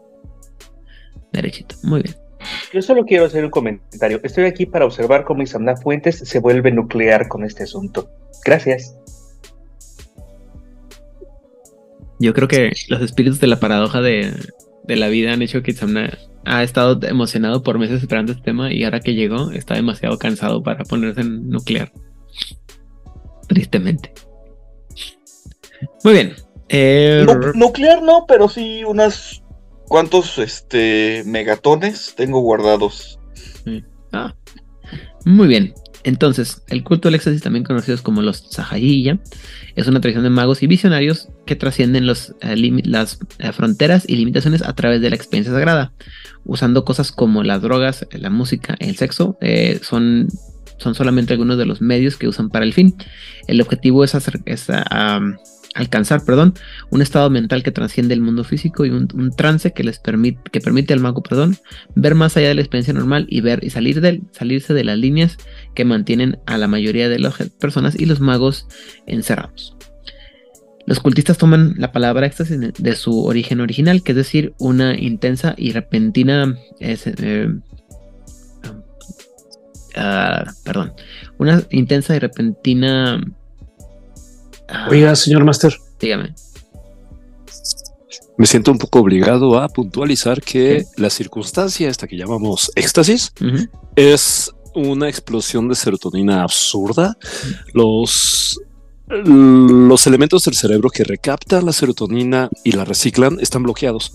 Derechito, 1.33 1.75
muy 1.83 2.03
bien. 2.03 2.15
Yo 2.73 2.81
solo 2.83 3.05
quiero 3.05 3.25
hacer 3.25 3.45
un 3.45 3.51
comentario. 3.51 4.21
Estoy 4.23 4.45
aquí 4.45 4.67
para 4.67 4.85
observar 4.85 5.25
cómo 5.25 5.43
Isamna 5.43 5.77
Fuentes 5.77 6.19
se 6.19 6.39
vuelve 6.39 6.71
nuclear 6.71 7.27
con 7.29 7.45
este 7.45 7.65
asunto. 7.65 8.09
Gracias. 8.45 8.97
Yo 12.19 12.33
creo 12.33 12.49
que 12.49 12.73
los 12.89 13.03
espíritus 13.03 13.41
de 13.41 13.47
la 13.49 13.61
paradoja 13.61 14.01
de, 14.01 14.33
de 14.85 14.97
la 14.97 15.09
vida 15.09 15.33
han 15.33 15.43
hecho 15.43 15.63
que 15.63 15.73
Itzamna 15.73 16.17
ha 16.45 16.63
estado 16.63 16.99
emocionado 17.07 17.63
por 17.63 17.79
meses 17.79 18.01
esperando 18.01 18.33
este 18.33 18.45
tema 18.45 18.73
y 18.73 18.85
ahora 18.85 19.01
que 19.01 19.15
llegó 19.15 19.51
está 19.51 19.75
demasiado 19.75 20.17
cansado 20.19 20.63
para 20.63 20.85
ponerse 20.85 21.23
en 21.23 21.49
nuclear. 21.51 21.91
Tristemente. 23.47 24.13
Muy 26.05 26.13
bien. 26.15 26.35
Eh, 26.69 27.25
Nu- 27.27 27.53
nuclear 27.55 28.03
no, 28.03 28.25
pero 28.27 28.49
sí 28.49 28.83
unas 28.85 29.43
cuantos 29.89 30.39
este 30.39 31.23
megatones 31.25 32.15
tengo 32.17 32.41
guardados. 32.41 33.19
Ah, 34.13 34.35
muy 35.25 35.49
bien. 35.49 35.75
Entonces, 36.05 36.63
el 36.69 36.85
culto 36.85 37.09
del 37.09 37.17
éxtasis, 37.17 37.43
también 37.43 37.65
conocidos 37.65 38.01
como 38.01 38.23
los 38.23 38.37
Sahayilla, 38.51 39.19
es 39.75 39.89
una 39.89 40.01
tradición 40.01 40.23
de 40.23 40.31
magos 40.31 40.63
y 40.63 40.69
visionarios 40.69 41.29
que 41.47 41.57
trascienden 41.57 42.07
los, 42.07 42.33
eh, 42.43 42.55
las 42.85 43.19
eh, 43.41 43.51
fronteras 43.51 44.05
y 44.09 44.15
limitaciones 44.15 44.63
a 44.63 44.73
través 44.75 45.01
de 45.01 45.11
la 45.11 45.17
experiencia 45.17 45.53
sagrada, 45.53 45.93
usando 46.45 46.85
cosas 46.85 47.11
como 47.11 47.43
las 47.43 47.61
drogas, 47.61 48.07
la 48.13 48.31
música, 48.31 48.77
el 48.79 48.97
sexo, 48.97 49.37
eh, 49.41 49.81
son, 49.83 50.29
son 50.79 50.95
solamente 50.95 51.33
algunos 51.33 51.59
de 51.59 51.67
los 51.67 51.81
medios 51.81 52.17
que 52.17 52.29
usan 52.29 52.51
para 52.51 52.65
el 52.65 52.73
fin. 52.73 52.95
El 53.47 53.61
objetivo 53.61 54.05
es, 54.05 54.15
hacer, 54.15 54.41
ah, 54.91 55.21
alcanzar 55.77 56.25
perdón, 56.25 56.55
un 56.91 57.03
estado 57.03 57.29
mental 57.31 57.63
que 57.63 57.71
trasciende 57.71 58.15
el 58.15 58.21
mundo 58.21 58.45
físico 58.45 58.85
y 58.85 58.91
un, 58.91 59.07
trance 59.37 59.73
que 59.73 59.85
les 59.85 59.99
permite, 59.99 60.41
que 60.51 60.61
permite 60.61 60.95
al 60.95 61.01
mago 61.01 61.23
perdón, 61.23 61.57
ver 61.95 62.15
más 62.15 62.37
allá 62.37 62.49
de 62.49 62.55
la 62.55 62.63
experiencia 62.63 62.95
normal 62.95 63.27
y 63.29 63.43
ver 63.43 63.63
y 63.63 63.71
salir 63.71 64.01
del, 64.01 64.23
salirse 64.33 64.75
de 64.75 64.85
las 64.85 64.99
líneas 64.99 65.37
que 65.75 65.85
mantienen 65.85 66.39
a 66.47 66.57
la 66.59 66.67
mayoría 66.67 67.09
de 67.09 67.19
las 67.19 67.35
personas 67.61 67.99
y 67.99 68.07
los 68.07 68.21
magos 68.21 68.67
encerrados. 69.07 69.77
Los 70.87 71.01
cultistas 71.01 71.37
toman 71.37 71.75
la 71.79 71.91
palabra 71.91 72.27
éxtasis 72.27 72.59
de 72.79 72.95
su 72.95 73.25
origen 73.25 73.61
original, 73.61 74.05
que 74.05 74.13
es 74.13 74.17
decir, 74.17 74.55
una 74.59 74.97
intensa 74.97 75.55
y 75.59 75.73
repentina 75.73 76.57
eh, 76.79 77.49
uh, 79.97 80.51
perdón, 80.65 80.93
una 81.39 81.63
intensa 81.71 82.15
y 82.17 82.19
repentina 82.19 83.19
uh, 83.19 84.91
Oiga, 84.91 85.15
señor 85.17 85.45
Master. 85.45 85.77
dígame. 86.01 86.35
Me 88.39 88.47
siento 88.47 88.71
un 88.71 88.79
poco 88.79 89.01
obligado 89.01 89.59
a 89.59 89.69
puntualizar 89.69 90.43
que 90.43 90.85
la 90.97 91.09
circunstancia 91.09 91.89
esta 91.89 92.07
que 92.07 92.19
llamamos 92.19 92.71
éxtasis 92.75 93.33
es 93.95 94.53
una 94.75 95.09
explosión 95.09 95.69
de 95.69 95.75
serotonina 95.75 96.43
absurda. 96.43 97.17
Los, 97.73 98.61
los 99.09 100.07
elementos 100.07 100.45
del 100.45 100.55
cerebro 100.55 100.91
que 100.91 101.03
recaptan 101.03 101.65
la 101.65 101.73
serotonina 101.73 102.51
y 102.63 102.73
la 102.73 102.85
reciclan 102.85 103.39
están 103.41 103.63
bloqueados, 103.63 104.13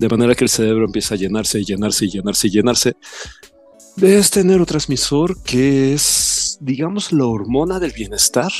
de 0.00 0.08
manera 0.08 0.34
que 0.34 0.44
el 0.44 0.50
cerebro 0.50 0.86
empieza 0.86 1.14
a 1.14 1.18
llenarse 1.18 1.60
y 1.60 1.64
llenarse 1.64 2.06
y 2.06 2.10
llenarse 2.10 2.48
y 2.48 2.50
llenarse 2.50 2.96
de 3.96 4.18
este 4.18 4.44
neurotransmisor 4.44 5.42
que 5.42 5.92
es, 5.92 6.58
digamos, 6.60 7.12
la 7.12 7.26
hormona 7.26 7.78
del 7.78 7.92
bienestar. 7.92 8.50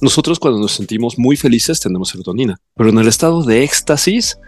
Nosotros 0.00 0.38
cuando 0.38 0.60
nos 0.60 0.72
sentimos 0.72 1.18
muy 1.18 1.36
felices 1.36 1.80
tenemos 1.80 2.08
serotonina, 2.10 2.56
pero 2.76 2.90
en 2.90 2.98
el 2.98 3.08
estado 3.08 3.42
de 3.42 3.64
éxtasis 3.64 4.38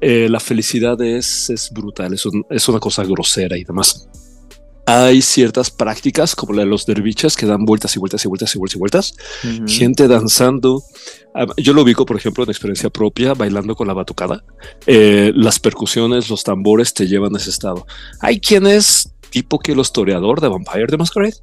eh, 0.00 0.28
la 0.30 0.40
felicidad 0.40 1.00
es, 1.02 1.50
es 1.50 1.70
brutal, 1.72 2.12
es, 2.14 2.24
un- 2.26 2.44
es 2.50 2.68
una 2.68 2.78
cosa 2.80 3.02
grosera 3.04 3.56
y 3.56 3.64
demás. 3.64 4.08
Hay 4.88 5.20
ciertas 5.20 5.72
prácticas 5.72 6.36
como 6.36 6.52
la 6.52 6.62
de 6.62 6.68
los 6.68 6.86
derviches 6.86 7.34
que 7.34 7.44
dan 7.44 7.64
vueltas 7.64 7.96
y 7.96 7.98
vueltas 7.98 8.24
y 8.24 8.28
vueltas 8.28 8.54
y 8.54 8.58
vueltas 8.58 8.76
y 8.76 8.78
vueltas. 8.78 9.14
Gente 9.66 10.06
danzando. 10.06 10.80
Ah, 11.34 11.46
Yo 11.56 11.72
lo 11.72 11.82
ubico, 11.82 12.06
por 12.06 12.16
ejemplo, 12.16 12.44
en 12.44 12.50
experiencia 12.50 12.88
propia, 12.88 13.34
bailando 13.34 13.74
con 13.74 13.88
la 13.88 13.94
batucada. 13.94 14.44
Eh, 14.86 15.32
las 15.34 15.58
percusiones, 15.58 16.30
los 16.30 16.44
tambores 16.44 16.94
te 16.94 17.08
llevan 17.08 17.34
a 17.34 17.38
ese 17.38 17.50
estado. 17.50 17.84
Hay 18.20 18.38
quienes, 18.38 19.10
tipo 19.36 19.58
que 19.58 19.74
los 19.74 19.92
toreador 19.92 20.40
de 20.40 20.48
Vampire 20.48 20.86
de 20.86 20.96
Masquerade, 20.96 21.34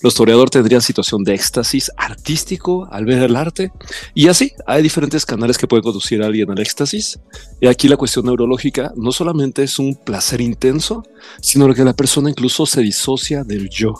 los 0.00 0.14
toreador 0.14 0.48
tendrían 0.48 0.80
situación 0.80 1.22
de 1.22 1.34
éxtasis 1.34 1.90
artístico 1.98 2.88
al 2.90 3.04
ver 3.04 3.22
el 3.22 3.36
arte. 3.36 3.70
Y 4.14 4.28
así, 4.28 4.52
hay 4.66 4.82
diferentes 4.82 5.26
canales 5.26 5.58
que 5.58 5.68
pueden 5.68 5.82
conducir 5.84 6.22
a 6.22 6.26
alguien 6.26 6.50
al 6.50 6.58
éxtasis. 6.58 7.18
Y 7.60 7.66
aquí 7.66 7.88
la 7.88 7.98
cuestión 7.98 8.24
neurológica 8.24 8.90
no 8.96 9.12
solamente 9.12 9.62
es 9.62 9.78
un 9.78 9.94
placer 9.94 10.40
intenso, 10.40 11.02
sino 11.42 11.72
que 11.74 11.84
la 11.84 11.92
persona 11.92 12.30
incluso 12.30 12.64
se 12.64 12.80
disocia 12.80 13.44
del 13.44 13.68
yo. 13.68 13.94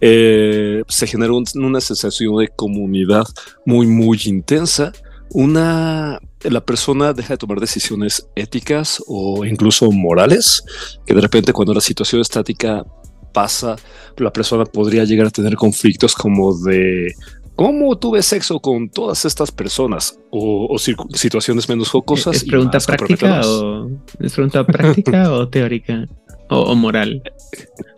Eh, 0.00 0.82
se 0.88 1.06
genera 1.06 1.32
un- 1.32 1.44
una 1.54 1.80
sensación 1.80 2.36
de 2.38 2.48
comunidad 2.48 3.26
muy, 3.64 3.86
muy 3.86 4.18
intensa. 4.24 4.90
Una, 5.30 6.18
la 6.42 6.60
persona 6.60 7.12
deja 7.12 7.34
de 7.34 7.38
tomar 7.38 7.60
decisiones 7.60 8.28
éticas 8.34 9.02
o 9.06 9.44
incluso 9.44 9.90
morales, 9.90 10.62
que 11.06 11.14
de 11.14 11.20
repente 11.20 11.52
cuando 11.52 11.74
la 11.74 11.80
situación 11.80 12.20
estática 12.20 12.84
pasa, 13.32 13.76
la 14.16 14.32
persona 14.32 14.64
podría 14.64 15.04
llegar 15.04 15.26
a 15.26 15.30
tener 15.30 15.56
conflictos 15.56 16.14
como 16.14 16.56
de 16.58 17.14
cómo 17.54 17.98
tuve 17.98 18.22
sexo 18.22 18.60
con 18.60 18.88
todas 18.88 19.24
estas 19.24 19.50
personas 19.50 20.18
o, 20.30 20.68
o 20.72 20.78
situaciones 20.78 21.68
menos 21.68 21.88
jocosas. 21.88 22.36
¿Es 22.36 22.44
pregunta 22.44 22.78
práctica 22.78 23.40
o 23.44 23.90
es 24.20 24.32
pregunta 24.32 24.64
práctica 24.64 25.32
o 25.32 25.48
teórica 25.48 26.06
o, 26.50 26.60
o 26.60 26.74
moral? 26.74 27.22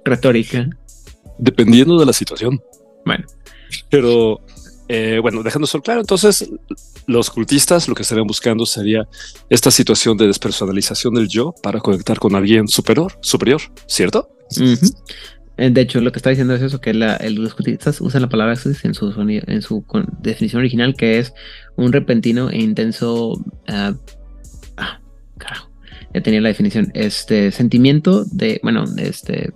Retórica. 0.04 0.68
Dependiendo 1.38 1.98
de 1.98 2.06
la 2.06 2.12
situación. 2.12 2.60
Bueno. 3.04 3.24
Pero 3.88 4.40
eh, 4.92 5.18
bueno, 5.22 5.42
dejando 5.42 5.66
eso 5.66 5.80
claro, 5.80 6.00
entonces 6.00 6.50
los 7.06 7.30
cultistas 7.30 7.88
lo 7.88 7.94
que 7.94 8.02
estarían 8.02 8.26
buscando 8.26 8.66
sería 8.66 9.06
esta 9.48 9.70
situación 9.70 10.16
de 10.16 10.26
despersonalización 10.26 11.14
del 11.14 11.28
yo 11.28 11.54
para 11.62 11.78
conectar 11.80 12.18
con 12.18 12.34
alguien 12.34 12.66
superior, 12.66 13.12
superior, 13.20 13.60
¿cierto? 13.86 14.28
Eh, 15.56 15.70
De 15.70 15.80
hecho, 15.82 16.00
lo 16.00 16.10
que 16.10 16.18
está 16.18 16.30
diciendo 16.30 16.54
es 16.54 16.62
eso, 16.62 16.80
que 16.80 16.94
los 16.94 17.54
cultistas 17.54 18.00
usan 18.00 18.22
la 18.22 18.28
palabra 18.28 18.54
éxtasis 18.54 18.84
en 18.84 18.94
su, 18.94 19.12
soni- 19.12 19.44
en 19.46 19.60
su 19.62 19.84
definición 20.22 20.60
original, 20.60 20.94
que 20.96 21.18
es 21.18 21.32
un 21.76 21.92
repentino 21.92 22.50
e 22.50 22.58
intenso... 22.58 23.34
ah, 23.68 23.92
ah, 24.78 25.00
carajo, 25.38 25.70
ya 26.14 26.20
tenía 26.22 26.40
la 26.40 26.48
definición. 26.48 26.90
Este 26.94 27.52
sentimiento 27.52 28.24
de, 28.24 28.58
bueno, 28.62 28.84
este... 28.96 29.52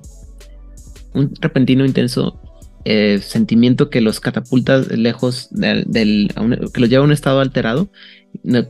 Un 1.15 1.33
repentino 1.41 1.85
intenso 1.85 2.41
eh, 2.85 3.21
sentimiento 3.23 3.89
que 3.89 4.03
los 4.03 4.21
catapulta 4.21 4.79
lejos 4.79 5.49
del, 5.51 6.29
que 6.73 6.81
los 6.81 6.91
lleva 6.91 7.03
a 7.03 7.07
un 7.07 7.13
estado 7.13 7.41
alterado, 7.41 7.91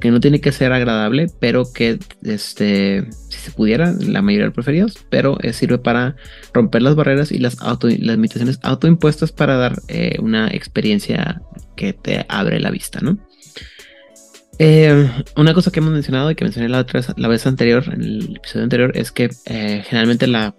que 0.01 0.11
no 0.11 0.21
tiene 0.21 0.41
que 0.41 0.53
ser 0.53 0.73
agradable, 0.73 1.27
pero 1.41 1.65
que, 1.73 1.99
este, 2.23 3.09
si 3.29 3.39
se 3.39 3.51
pudiera, 3.51 3.93
la 3.93 4.23
mayoría 4.23 4.47
lo 4.47 4.53
preferidos, 4.53 5.05
pero 5.11 5.37
eh, 5.41 5.53
sirve 5.53 5.79
para 5.79 6.15
romper 6.53 6.83
las 6.83 6.95
barreras 6.95 7.33
y 7.33 7.39
las, 7.39 7.61
auto, 7.61 7.89
las 7.89 8.17
limitaciones 8.17 8.61
autoimpuestas 8.63 9.33
para 9.33 9.57
dar 9.57 9.81
eh, 9.89 10.17
una 10.21 10.49
experiencia 10.49 11.43
que 11.77 11.93
te 11.93 12.25
abre 12.29 12.61
la 12.61 12.71
vista, 12.71 13.01
¿no? 13.01 13.19
Una 15.37 15.55
cosa 15.55 15.73
que 15.73 15.81
hemos 15.81 15.93
mencionado 15.93 16.31
y 16.31 16.37
que 16.37 16.45
mencioné 16.45 16.69
la 16.69 16.79
otra 16.79 17.01
la 17.17 17.27
vez 17.27 17.45
anterior, 17.49 17.85
en 17.93 18.03
el 18.03 18.37
episodio 18.37 18.63
anterior, 18.63 18.93
es 18.95 19.11
que 19.11 19.31
generalmente 19.45 20.29
la, 20.29 20.55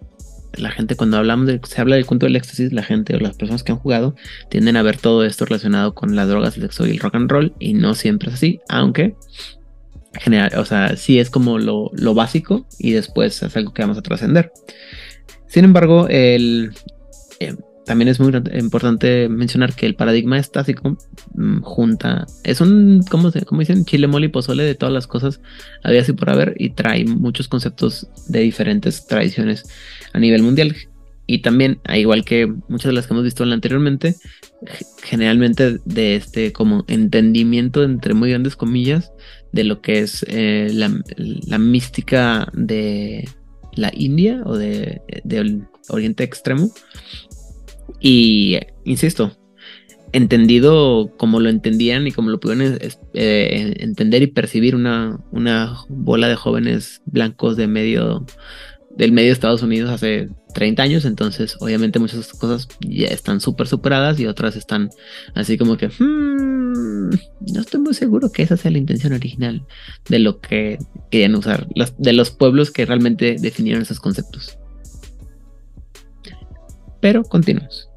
la 0.57 0.71
gente 0.71 0.95
cuando 0.95 1.17
hablamos 1.17 1.47
de, 1.47 1.59
se 1.63 1.81
habla 1.81 1.95
del 1.95 2.05
cuento 2.05 2.25
del 2.25 2.35
éxtasis, 2.35 2.73
la 2.73 2.83
gente 2.83 3.15
o 3.15 3.19
las 3.19 3.35
personas 3.35 3.63
que 3.63 3.71
han 3.71 3.79
jugado 3.79 4.15
tienden 4.49 4.77
a 4.77 4.83
ver 4.83 4.97
todo 4.97 5.25
esto 5.25 5.45
relacionado 5.45 5.93
con 5.93 6.15
las 6.15 6.27
drogas, 6.27 6.55
el 6.55 6.63
sexo 6.63 6.85
y 6.87 6.91
el 6.91 6.99
rock 6.99 7.15
and 7.15 7.29
roll, 7.29 7.53
y 7.59 7.73
no 7.73 7.95
siempre 7.95 8.29
es 8.29 8.35
así, 8.35 8.59
aunque 8.69 9.15
general, 10.13 10.51
o 10.57 10.65
sea, 10.65 10.95
sí 10.95 11.19
es 11.19 11.29
como 11.29 11.59
lo, 11.59 11.91
lo 11.93 12.13
básico 12.13 12.65
y 12.79 12.91
después 12.91 13.41
es 13.43 13.55
algo 13.57 13.73
que 13.73 13.81
vamos 13.81 13.97
a 13.97 14.01
trascender. 14.01 14.51
Sin 15.47 15.65
embargo, 15.65 16.07
el, 16.09 16.73
eh, 17.39 17.55
también 17.85 18.07
es 18.07 18.19
muy 18.19 18.33
importante 18.59 19.29
mencionar 19.29 19.73
que 19.73 19.85
el 19.85 19.95
paradigma 19.95 20.37
estático 20.37 20.97
mm, 21.35 21.61
junta, 21.61 22.25
es 22.43 22.59
un, 22.59 23.03
¿cómo, 23.09 23.31
se, 23.31 23.45
cómo 23.45 23.61
dicen? 23.61 23.85
Chile, 23.85 24.07
mole 24.07 24.25
y 24.25 24.29
pozole 24.29 24.63
de 24.63 24.75
todas 24.75 24.93
las 24.93 25.07
cosas 25.07 25.39
había 25.83 26.01
así 26.01 26.13
por 26.13 26.29
haber 26.29 26.55
y 26.57 26.71
trae 26.71 27.05
muchos 27.05 27.47
conceptos 27.47 28.07
de 28.27 28.39
diferentes 28.39 29.05
tradiciones 29.05 29.65
a 30.15 30.19
nivel 30.19 30.41
mundial. 30.41 30.75
Y 31.27 31.39
también, 31.39 31.79
igual 31.93 32.23
que 32.23 32.47
muchas 32.67 32.89
de 32.89 32.93
las 32.93 33.07
que 33.07 33.13
hemos 33.13 33.23
visto 33.23 33.43
anteriormente, 33.43 34.15
generalmente 35.03 35.79
de 35.83 36.15
este 36.15 36.53
como 36.53 36.85
entendimiento 36.87 37.83
entre 37.83 38.13
muy 38.13 38.29
grandes 38.29 38.55
comillas 38.55 39.11
de 39.51 39.63
lo 39.63 39.81
que 39.81 39.99
es 39.99 40.25
eh, 40.29 40.69
la, 40.71 40.91
la 41.17 41.57
mística 41.57 42.47
de 42.53 43.27
la 43.73 43.91
India 43.93 44.41
o 44.45 44.57
de, 44.57 45.01
Oriente 45.89 46.23
Extremo. 46.23 46.71
Y 47.99 48.59
insisto, 48.85 49.35
entendido 50.11 51.11
como 51.17 51.39
lo 51.39 51.49
entendían 51.49 52.07
y 52.07 52.11
como 52.11 52.29
lo 52.29 52.39
pudieron 52.39 52.79
eh, 53.13 53.73
entender 53.79 54.23
y 54.23 54.27
percibir 54.27 54.75
una, 54.75 55.19
una 55.31 55.77
bola 55.89 56.27
de 56.27 56.35
jóvenes 56.35 57.01
blancos 57.05 57.57
de 57.57 57.67
medio 57.67 58.25
del 58.97 59.11
medio 59.11 59.27
de 59.27 59.33
Estados 59.33 59.61
Unidos 59.61 59.89
hace 59.89 60.29
30 60.53 60.83
años, 60.83 61.05
entonces 61.05 61.57
obviamente 61.59 61.99
muchas 61.99 62.31
cosas 62.33 62.67
ya 62.79 63.07
están 63.07 63.41
súper 63.41 63.67
superadas 63.67 64.19
y 64.19 64.25
otras 64.25 64.55
están 64.55 64.89
así 65.33 65.57
como 65.57 65.75
que 65.77 65.87
"Hmm, 65.89 67.09
no 67.09 67.59
estoy 67.61 67.81
muy 67.81 67.93
seguro 67.93 68.31
que 68.31 68.43
esa 68.43 68.55
sea 68.57 68.71
la 68.71 68.77
intención 68.77 69.11
original 69.13 69.65
de 70.09 70.19
lo 70.19 70.39
que 70.39 70.77
querían 71.11 71.35
usar, 71.35 71.67
de 71.97 72.13
los 72.13 72.31
pueblos 72.31 72.71
que 72.71 72.85
realmente 72.85 73.35
definieron 73.39 73.81
esos 73.83 73.99
conceptos. 73.99 74.57
Pero 77.01 77.23
continuamos. 77.23 77.89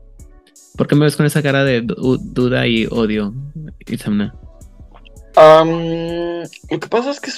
¿Por 0.77 0.87
qué 0.87 0.95
me 0.95 1.05
ves 1.05 1.17
con 1.17 1.27
esa 1.27 1.43
cara 1.43 1.65
de 1.65 1.81
du- 1.83 2.19
duda 2.19 2.67
y 2.67 2.87
odio, 2.91 3.35
Isamna? 3.87 4.35
Am, 5.37 5.69
lo 6.71 6.81
que 6.81 6.89
pasa 6.89 7.11
es 7.11 7.21
que 7.21 7.31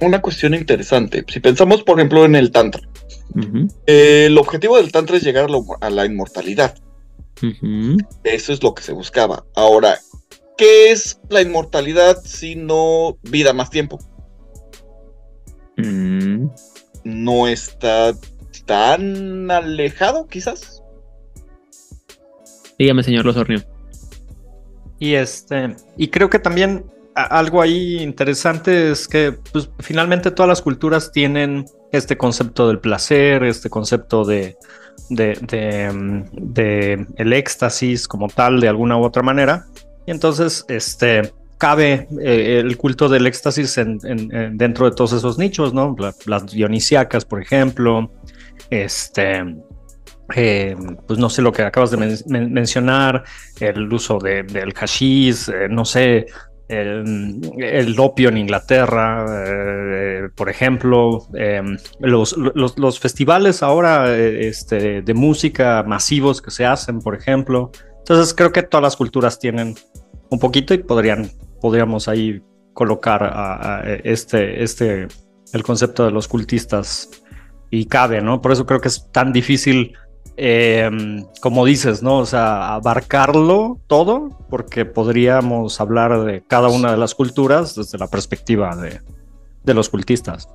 una 0.00 0.20
cuestión 0.22 0.54
interesante. 0.54 1.24
Si 1.28 1.40
pensamos, 1.40 1.82
por 1.82 1.98
ejemplo, 1.98 2.24
en 2.24 2.34
el 2.36 2.50
Tantra, 2.50 2.82
eh, 3.86 4.24
el 4.26 4.38
objetivo 4.38 4.76
del 4.76 4.92
Tantra 4.92 5.16
es 5.16 5.22
llegar 5.22 5.44
a, 5.44 5.48
lo- 5.48 5.64
a 5.80 5.90
la 5.90 6.04
inmortalidad. 6.06 6.74
Eso 8.24 8.52
es 8.52 8.62
lo 8.62 8.74
que 8.74 8.82
se 8.82 8.92
buscaba. 8.92 9.44
Ahora, 9.54 9.98
¿qué 10.58 10.90
es 10.90 11.20
la 11.30 11.40
inmortalidad 11.42 12.18
si 12.24 12.54
no 12.56 13.16
vida 13.22 13.52
más 13.52 13.70
tiempo? 13.70 13.98
Mm, 15.76 16.48
No 17.04 17.48
está 17.48 18.12
tan 18.66 19.50
alejado, 19.50 20.26
quizás. 20.26 20.82
Dígame, 22.78 23.02
señor 23.02 23.24
Losornio. 23.24 23.62
Y 24.98 25.14
este, 25.14 25.74
y 25.96 26.08
creo 26.08 26.28
que 26.28 26.38
también 26.38 26.84
algo 27.14 27.60
ahí 27.60 27.98
interesante 28.02 28.90
es 28.92 29.06
que 29.08 29.32
pues, 29.52 29.70
finalmente 29.80 30.30
todas 30.30 30.48
las 30.48 30.62
culturas 30.62 31.10
tienen 31.12 31.64
este 31.92 32.16
concepto 32.16 32.68
del 32.68 32.78
placer, 32.78 33.42
este 33.44 33.68
concepto 33.68 34.24
mm, 35.92 36.22
de 36.32 37.06
el 37.16 37.32
éxtasis 37.32 38.06
como 38.06 38.28
tal 38.28 38.60
de 38.60 38.68
alguna 38.68 38.96
u 38.96 39.02
otra 39.04 39.22
manera. 39.22 39.66
Y 40.06 40.10
entonces, 40.12 40.64
este, 40.68 41.32
cabe 41.58 42.08
eh, 42.20 42.60
el 42.64 42.76
culto 42.76 43.08
del 43.08 43.26
éxtasis 43.26 43.76
en- 43.78 43.98
en- 44.04 44.34
en- 44.34 44.56
dentro 44.56 44.88
de 44.88 44.94
todos 44.96 45.12
esos 45.12 45.36
nichos, 45.38 45.74
¿no? 45.74 45.94
La- 45.98 46.14
las 46.26 46.46
dionisíacas, 46.50 47.24
por 47.24 47.42
ejemplo, 47.42 48.10
este, 48.70 49.42
eh, 50.36 50.76
pues 51.06 51.18
no 51.18 51.28
sé 51.28 51.42
lo 51.42 51.52
que 51.52 51.62
acabas 51.62 51.90
de 51.90 51.96
men- 51.96 52.18
men- 52.28 52.52
mencionar, 52.52 53.24
el 53.58 53.92
uso 53.92 54.18
de- 54.18 54.44
del 54.44 54.72
hashish, 54.74 55.48
eh, 55.48 55.68
no 55.68 55.84
sé, 55.84 56.26
el, 56.70 57.40
el 57.58 57.98
opio 57.98 58.28
en 58.28 58.38
Inglaterra, 58.38 59.26
eh, 59.46 60.28
por 60.34 60.48
ejemplo, 60.48 61.26
eh, 61.34 61.62
los, 62.00 62.36
los- 62.36 62.78
los 62.78 63.00
festivales 63.00 63.62
ahora 63.62 64.16
eh, 64.16 64.46
este, 64.48 65.02
de 65.02 65.14
música 65.14 65.82
masivos 65.86 66.40
que 66.40 66.50
se 66.50 66.64
hacen, 66.64 67.00
por 67.00 67.14
ejemplo. 67.14 67.70
Entonces 67.98 68.34
creo 68.34 68.52
que 68.52 68.62
todas 68.62 68.82
las 68.82 68.96
culturas 68.96 69.38
tienen 69.38 69.74
un 70.30 70.38
poquito 70.38 70.72
y 70.74 70.78
podrían, 70.78 71.30
podríamos 71.60 72.08
ahí 72.08 72.40
colocar 72.72 73.22
a 73.24 73.82
este, 74.04 74.62
este, 74.62 75.08
el 75.52 75.62
concepto 75.62 76.04
de 76.04 76.12
los 76.12 76.28
cultistas 76.28 77.10
y 77.70 77.86
cabe, 77.86 78.20
¿no? 78.20 78.40
Por 78.40 78.52
eso 78.52 78.64
creo 78.64 78.80
que 78.80 78.88
es 78.88 79.10
tan 79.12 79.32
difícil, 79.32 79.92
eh, 80.42 80.90
como 81.42 81.66
dices, 81.66 82.02
¿no? 82.02 82.16
O 82.16 82.24
sea, 82.24 82.72
abarcarlo 82.72 83.78
todo, 83.86 84.30
porque 84.48 84.86
podríamos 84.86 85.82
hablar 85.82 86.24
de 86.24 86.42
cada 86.46 86.68
una 86.68 86.92
de 86.92 86.96
las 86.96 87.14
culturas 87.14 87.74
desde 87.74 87.98
la 87.98 88.08
perspectiva 88.08 88.74
de, 88.74 89.00
de 89.64 89.74
los 89.74 89.90
cultistas. 89.90 90.48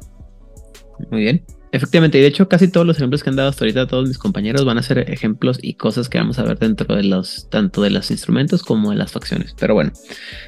Muy 1.11 1.21
bien. 1.21 1.45
Efectivamente, 1.75 2.17
y 2.17 2.21
de 2.21 2.27
hecho 2.27 2.47
casi 2.47 2.69
todos 2.69 2.87
los 2.87 2.95
ejemplos 2.95 3.21
que 3.21 3.29
han 3.29 3.35
dado 3.35 3.49
hasta 3.49 3.65
ahorita 3.65 3.85
todos 3.85 4.07
mis 4.07 4.17
compañeros 4.17 4.63
van 4.63 4.77
a 4.77 4.81
ser 4.81 5.11
ejemplos 5.11 5.59
y 5.61 5.73
cosas 5.73 6.07
que 6.07 6.17
vamos 6.17 6.39
a 6.39 6.43
ver 6.43 6.57
dentro 6.57 6.95
de 6.95 7.03
los, 7.03 7.49
tanto 7.49 7.81
de 7.81 7.89
los 7.89 8.11
instrumentos 8.11 8.63
como 8.63 8.91
de 8.91 8.95
las 8.95 9.11
facciones. 9.11 9.53
Pero 9.59 9.73
bueno, 9.73 9.91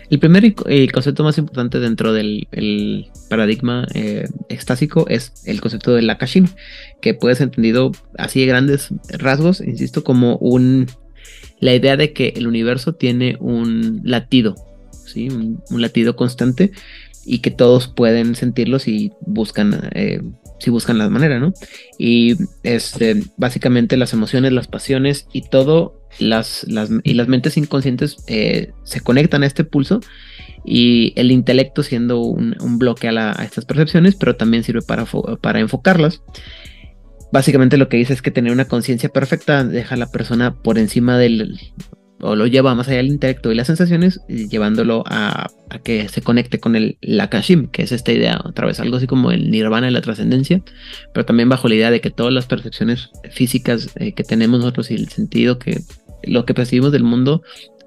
el 0.10 0.20
primer 0.20 0.46
y- 0.46 0.56
el 0.68 0.90
concepto 0.94 1.26
más 1.26 1.38
importante 1.38 1.82
dentro 1.82 2.14
del 2.14 2.48
el 2.52 3.08
paradigma 3.30 3.86
eh, 3.94 4.26
es 4.48 5.34
el 5.46 5.60
concepto 5.60 5.94
del 5.94 6.10
Akashin, 6.10 6.50
que 7.02 7.14
puede 7.14 7.36
ser 7.36 7.48
entendido 7.48 7.92
así 8.18 8.40
de 8.40 8.46
grandes 8.46 8.94
rasgos, 9.20 9.60
insisto, 9.60 10.06
como 10.06 10.38
un 10.38 10.88
la 11.60 11.76
idea 11.76 11.98
de 11.98 12.14
que 12.14 12.30
el 12.38 12.48
universo 12.48 12.94
tiene 12.94 13.36
un 13.42 14.00
latido, 14.06 14.56
¿sí? 15.06 15.28
un, 15.28 15.62
latido 15.82 16.16
constante 16.16 16.72
y 17.26 17.40
que 17.40 17.52
todos 17.52 17.90
pueden 17.90 18.36
sentirlo 18.36 18.80
si 18.80 19.12
buscan, 19.22 19.90
eh, 19.94 20.22
si 20.60 20.70
buscan 20.70 20.98
la 20.98 21.10
manera, 21.10 21.40
¿no? 21.40 21.54
Y 21.98 22.36
este, 22.64 23.24
básicamente 23.38 23.98
las 23.98 24.14
emociones, 24.14 24.52
las 24.52 24.68
pasiones 24.68 25.28
y 25.34 25.42
todo, 25.50 26.02
las, 26.20 26.66
las, 26.68 26.90
y 27.04 27.14
las 27.14 27.28
mentes 27.28 27.58
inconscientes 27.58 28.18
eh, 28.28 28.72
se 28.84 29.02
conectan 29.02 29.44
a 29.44 29.48
este 29.48 29.64
pulso 29.64 30.00
y 30.66 31.14
el 31.16 31.32
intelecto 31.32 31.84
siendo 31.84 32.20
un, 32.20 32.56
un 32.60 32.78
bloque 32.78 33.08
a, 33.08 33.40
a 33.40 33.44
estas 33.44 33.66
percepciones, 33.66 34.16
pero 34.16 34.36
también 34.36 34.64
sirve 34.64 34.82
para, 34.82 35.06
para 35.42 35.60
enfocarlas. 35.60 36.22
Básicamente 37.32 37.78
lo 37.78 37.90
que 37.90 37.98
dice 37.98 38.14
es 38.14 38.22
que 38.22 38.32
tener 38.32 38.54
una 38.54 38.66
conciencia 38.66 39.10
perfecta 39.10 39.64
deja 39.64 39.96
a 39.96 39.98
la 39.98 40.12
persona 40.12 40.56
por 40.56 40.78
encima 40.78 41.18
del, 41.18 41.60
o 42.20 42.36
lo 42.36 42.48
lleva 42.48 42.74
más 42.76 42.88
allá 42.88 42.98
del 42.98 43.08
intelecto 43.08 43.52
y 43.52 43.56
las 43.56 43.68
sensaciones, 43.68 44.22
llevándolo 44.28 45.04
a, 45.06 45.52
que 45.84 46.08
se 46.10 46.22
conecte 46.22 46.60
con 46.60 46.76
el 46.76 46.98
Lakashim, 47.02 47.68
que 47.68 47.84
es 47.84 47.92
esta 47.92 48.12
idea, 48.12 48.42
otra 48.44 48.66
vez, 48.66 48.80
algo 48.80 48.98
así 48.98 49.08
como 49.08 49.32
el 49.32 49.52
nirvana 49.52 49.88
de 49.88 49.92
la 49.92 50.02
trascendencia, 50.02 50.62
pero 51.14 51.26
también 51.26 51.50
bajo 51.50 51.68
la 51.68 51.76
idea 51.76 51.92
de 51.92 52.02
que 52.02 52.10
todas 52.10 52.34
las 52.34 52.46
percepciones 52.46 53.10
físicas 53.30 53.90
eh, 53.96 54.14
que 54.14 54.24
tenemos 54.24 54.60
nosotros 54.60 54.90
y 54.92 54.96
el 54.96 55.10
sentido 55.10 55.60
que 55.60 55.82
lo 56.24 56.46
que 56.46 56.54
percibimos 56.54 56.92
del 56.92 57.04
mundo 57.04 57.44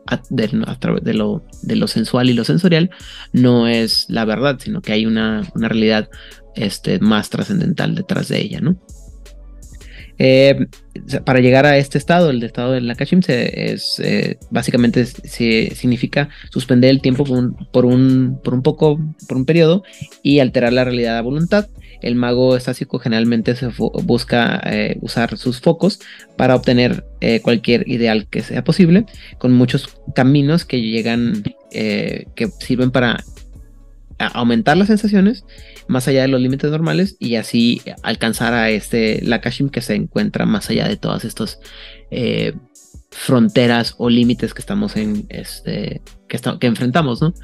a, 0.06 0.20
a 0.66 0.78
través 0.78 1.04
de 1.04 1.14
lo, 1.14 1.44
de 1.62 1.76
lo 1.76 1.88
sensual 1.88 2.30
y 2.30 2.34
lo 2.34 2.44
sensorial 2.44 2.90
no 3.32 3.66
es 3.66 4.06
la 4.08 4.24
verdad, 4.24 4.58
sino 4.60 4.80
que 4.80 4.92
hay 4.92 5.06
una, 5.06 5.42
una 5.54 5.68
realidad 5.68 6.08
este, 6.54 6.98
más 7.00 7.30
trascendental 7.30 7.94
detrás 7.94 8.28
de 8.28 8.40
ella, 8.40 8.60
¿no? 8.60 8.76
Eh, 10.22 10.66
para 11.24 11.40
llegar 11.40 11.64
a 11.64 11.78
este 11.78 11.96
estado, 11.96 12.28
el 12.28 12.42
estado 12.42 12.72
del 12.72 12.86
Nakashim, 12.86 13.22
se, 13.22 13.72
es, 13.72 13.98
eh, 14.04 14.36
básicamente 14.50 15.06
significa 15.06 16.28
suspender 16.50 16.90
el 16.90 17.00
tiempo 17.00 17.24
por 17.24 17.38
un, 17.38 17.54
por 17.72 17.86
un, 17.86 18.38
por, 18.44 18.52
un, 18.52 18.62
poco, 18.62 19.00
por 19.26 19.38
un 19.38 19.46
periodo 19.46 19.82
y 20.22 20.40
alterar 20.40 20.74
la 20.74 20.84
realidad 20.84 21.16
a 21.16 21.22
voluntad. 21.22 21.68
El 22.02 22.16
mago 22.16 22.54
estático 22.54 22.98
generalmente 22.98 23.56
se 23.56 23.68
busca 23.78 24.60
eh, 24.66 24.98
usar 25.00 25.38
sus 25.38 25.60
focos 25.60 26.00
para 26.36 26.54
obtener 26.54 27.04
cualquier 27.42 27.86
ideal 27.86 28.26
que 28.28 28.42
sea 28.42 28.64
posible, 28.64 29.04
con 29.38 29.52
muchos 29.52 29.98
caminos 30.14 30.64
que 30.64 30.80
llegan, 30.80 31.42
que 31.70 32.48
sirven 32.60 32.90
para 32.90 33.22
aumentar 34.26 34.76
las 34.76 34.88
sensaciones 34.88 35.44
más 35.88 36.06
allá 36.08 36.22
de 36.22 36.28
los 36.28 36.40
límites 36.40 36.70
normales 36.70 37.16
y 37.18 37.36
así 37.36 37.82
alcanzar 38.02 38.54
a 38.54 38.70
este 38.70 39.20
Lakashim 39.22 39.70
que 39.70 39.80
se 39.80 39.94
encuentra 39.94 40.46
más 40.46 40.70
allá 40.70 40.88
de 40.88 40.96
todas 40.96 41.24
estas 41.24 41.58
eh, 42.10 42.54
fronteras 43.10 43.94
o 43.98 44.08
límites 44.08 44.54
que 44.54 44.60
estamos 44.60 44.96
en 44.96 45.26
este 45.28 46.02
que, 46.28 46.38
que 46.60 46.66
enfrentamos, 46.66 47.20
¿no? 47.20 47.34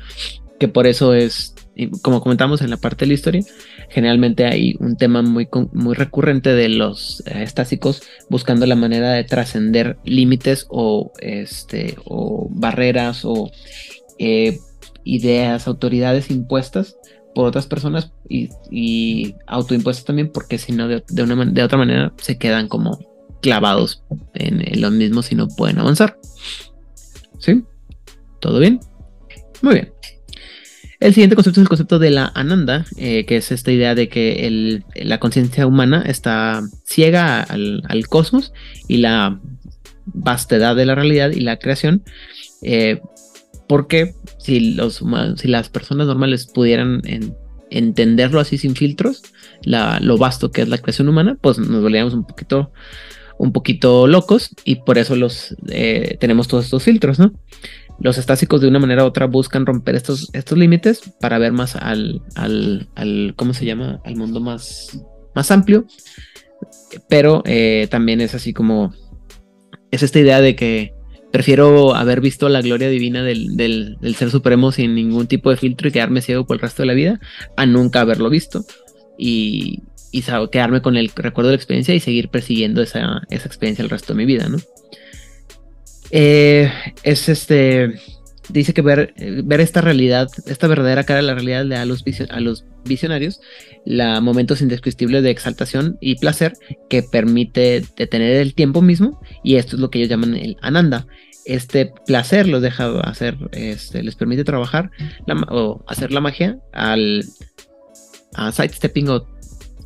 Que 0.59 0.69
por 0.69 0.87
eso 0.87 1.13
es, 1.13 1.55
como 2.03 2.23
comentamos 2.23 2.63
en 2.63 2.71
la 2.71 2.79
parte 2.79 3.05
de 3.05 3.09
la 3.09 3.15
historia, 3.15 3.43
generalmente 3.91 4.47
hay 4.47 4.75
un 4.81 4.97
tema 4.97 5.21
muy, 5.23 5.49
muy 5.73 5.95
recurrente 5.95 6.55
de 6.55 6.69
los 6.69 7.23
eh, 7.27 7.43
estásicos 7.43 8.03
buscando 8.31 8.65
la 8.65 8.77
manera 8.77 9.13
de 9.13 9.25
trascender 9.25 9.99
límites 10.05 10.67
o, 10.71 11.13
este, 11.21 11.97
o 12.05 12.49
barreras 12.51 13.25
o 13.25 13.51
eh, 14.19 14.59
ideas, 15.07 15.67
autoridades 15.67 16.31
impuestas 16.31 16.97
por 17.35 17.47
otras 17.47 17.67
personas 17.67 18.13
y, 18.29 19.35
autoimpuestos 19.47 20.05
también, 20.05 20.31
porque 20.33 20.59
si 20.59 20.73
no, 20.73 20.89
de, 20.89 21.03
una, 21.23 21.45
de 21.45 21.63
otra 21.63 21.79
manera 21.79 22.13
se 22.17 22.39
quedan 22.39 22.69
como 22.69 22.99
clavados 23.41 24.03
en, 24.35 24.81
lo 24.81 24.91
mismo 24.91 25.23
si 25.23 25.35
no 25.35 25.47
pueden 25.49 25.79
avanzar. 25.79 26.19
¿Sí? 27.39 27.63
¿Todo 28.41 28.59
bien? 28.59 28.81
Muy 29.63 29.75
bien. 29.75 29.93
El 30.99 31.13
siguiente 31.13 31.37
concepto 31.37 31.61
es 31.61 31.65
el 31.65 31.69
concepto 31.69 31.99
de 31.99 32.11
la 32.11 32.33
ananda, 32.35 32.87
eh, 32.97 33.27
que 33.27 33.37
es 33.37 33.53
esta 33.53 33.71
idea 33.71 33.95
de 33.95 34.09
que 34.09 34.83
la 34.95 35.21
conciencia 35.21 35.67
humana 35.67 36.03
está 36.07 36.63
ciega 36.87 37.43
al, 37.43 38.07
cosmos 38.09 38.53
y 38.89 38.97
la 38.97 39.39
vastedad 40.07 40.75
de 40.75 40.87
la 40.87 40.95
realidad 40.95 41.33
y 41.33 41.41
la 41.41 41.59
creación 41.59 42.03
eh, 42.63 43.01
porque 43.69 44.15
si, 44.39 44.75
las 44.75 45.69
personas 45.69 46.07
normales 46.07 46.47
pudieran 46.47 47.03
entenderlo 47.71 48.41
así 48.41 48.59
sin 48.59 48.75
filtros, 48.75 49.23
lo 49.65 50.19
vasto 50.19 50.51
que 50.51 50.63
es 50.63 50.69
la 50.69 50.79
creación 50.79 51.09
humana, 51.09 51.37
pues 51.41 51.59
nos 51.59 51.83
volveríamos 51.83 52.15
un 52.15 52.25
poquito, 52.25 52.73
un 53.39 53.53
poquito 53.53 54.07
locos 54.07 54.51
y 54.65 54.77
por 54.77 54.99
eso 54.99 55.17
los 55.17 55.57
eh, 55.69 56.17
tenemos 56.21 56.49
todos 56.49 56.65
estos 56.65 56.83
filtros, 56.83 57.19
¿no? 57.19 57.33
Los 57.99 58.19
estásicos 58.19 58.61
de 58.61 58.69
una 58.69 58.79
manera 58.79 59.05
u 59.05 59.07
otra 59.07 59.27
buscan 59.27 59.65
romper 59.65 59.95
estos, 59.95 60.31
límites 60.55 61.01
para 61.21 61.39
ver 61.39 61.53
más 61.53 61.77
al, 61.77 62.23
¿cómo 63.37 63.55
se 63.55 63.65
llama? 63.65 64.01
Al 64.05 64.17
mundo 64.17 64.41
más, 64.41 65.01
más 65.35 65.51
amplio. 65.51 65.87
Pero 67.09 67.43
eh, 67.47 67.89
también 67.91 68.21
es 68.21 68.35
así 68.35 68.53
como, 68.53 68.95
es 69.91 70.03
esta 70.03 70.19
idea 70.19 70.41
de 70.41 70.57
que 70.57 70.96
prefiero 71.37 71.95
haber 71.95 72.23
visto 72.23 72.49
la 72.49 72.63
gloria 72.63 72.89
divina 72.89 73.23
del, 73.23 73.99
ser 74.17 74.31
supremo 74.31 74.73
sin 74.73 74.95
ningún 74.95 75.27
tipo 75.27 75.51
de 75.51 75.59
filtro 75.59 75.87
y 75.87 75.93
quedarme 75.93 76.23
ciego 76.23 76.47
por 76.47 76.57
el 76.57 76.63
resto 76.63 76.83
de 76.83 76.87
la 76.87 76.95
vida, 76.95 77.21
a 77.59 77.67
nunca 77.67 78.01
haberlo 78.01 78.31
visto 78.31 78.65
y, 79.19 79.83
quedarme 80.51 80.81
con 80.81 80.97
el 80.97 81.11
recuerdo 81.15 81.51
de 81.51 81.57
la 81.57 81.59
experiencia 81.59 81.95
y 81.95 82.01
seguir 82.01 82.31
persiguiendo 82.31 82.81
esa, 82.81 83.21
experiencia 83.29 83.83
el 83.83 83.91
resto 83.91 84.15
de 84.15 84.17
mi 84.17 84.25
vida, 84.25 84.49
¿no? 84.49 84.57
Eh, 86.11 86.73
es 87.03 87.29
este. 87.29 88.01
Dice 88.49 88.73
que 88.73 88.81
ver, 88.81 89.13
ver 89.45 89.61
esta 89.61 89.83
realidad, 89.83 90.29
esta 90.47 90.69
verdadera 90.69 91.05
cara 91.05 91.19
de 91.19 91.27
la 91.27 91.35
realidad 91.35 91.67
le 91.67 91.75
da 91.75 91.83
a 91.83 91.85
los, 91.85 92.03
a 92.31 92.41
los 92.41 92.65
visionarios 92.87 93.41
la 93.85 94.21
momentos 94.21 94.63
indescriptibles 94.63 95.23
de 95.23 95.31
exaltación 95.31 95.99
y 96.01 96.15
placer 96.15 96.55
que 96.89 97.03
permite 97.03 97.85
detener 97.97 98.37
el 98.37 98.55
tiempo 98.55 98.81
mismo 98.81 99.21
y 99.45 99.57
esto 99.57 99.77
es 99.77 99.83
lo 99.83 99.91
que 99.91 99.99
ellos 99.99 100.09
llaman 100.09 100.35
el 100.35 100.57
ananda, 100.63 101.07
este 101.47 101.93
placer 102.07 102.49
los 102.49 102.61
deja 102.61 103.01
hacer, 103.01 103.37
este, 103.53 104.03
les 104.03 104.17
permite 104.17 104.45
trabajar 104.45 104.91
o 105.49 105.85
hacer 105.87 106.13
la 106.13 106.21
magia 106.21 106.59
al 106.73 107.25
a 108.35 108.53
sidestepping 108.53 109.09
o 109.09 109.27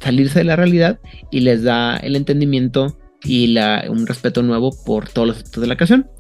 salirse 0.01 0.41
de 0.41 0.45
la 0.45 0.57
realidad 0.57 0.99
y 1.31 1.41
les 1.41 1.63
da 1.63 1.97
el 1.97 2.17
entendimiento 2.17 2.99
y 3.23 3.49
la, 3.49 3.85
un 3.89 4.07
respeto 4.07 4.43
nuevo 4.43 4.71
por 4.85 5.09
todos 5.09 5.29
los 5.29 5.37
aspectos 5.37 5.61
de 5.61 5.67
la 5.69 5.77
creación. 5.77 6.11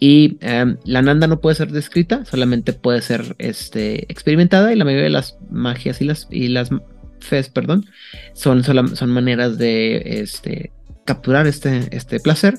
Y 0.00 0.38
em, 0.40 0.76
la 0.84 1.02
Nanda 1.02 1.26
no 1.26 1.40
puede 1.40 1.56
ser 1.56 1.72
descrita, 1.72 2.24
solamente 2.24 2.72
puede 2.72 3.02
ser 3.02 3.34
este, 3.38 4.10
experimentada 4.10 4.72
y 4.72 4.76
la 4.76 4.84
mayoría 4.84 5.04
de 5.04 5.10
las 5.10 5.36
magias 5.50 6.00
y 6.00 6.04
las, 6.04 6.28
y 6.30 6.48
las 6.48 6.70
fes, 7.18 7.48
perdón, 7.48 7.86
son, 8.32 8.62
son 8.62 9.10
maneras 9.10 9.58
de 9.58 10.20
este, 10.20 10.72
capturar 11.04 11.48
este, 11.48 11.88
este 11.90 12.20
placer 12.20 12.54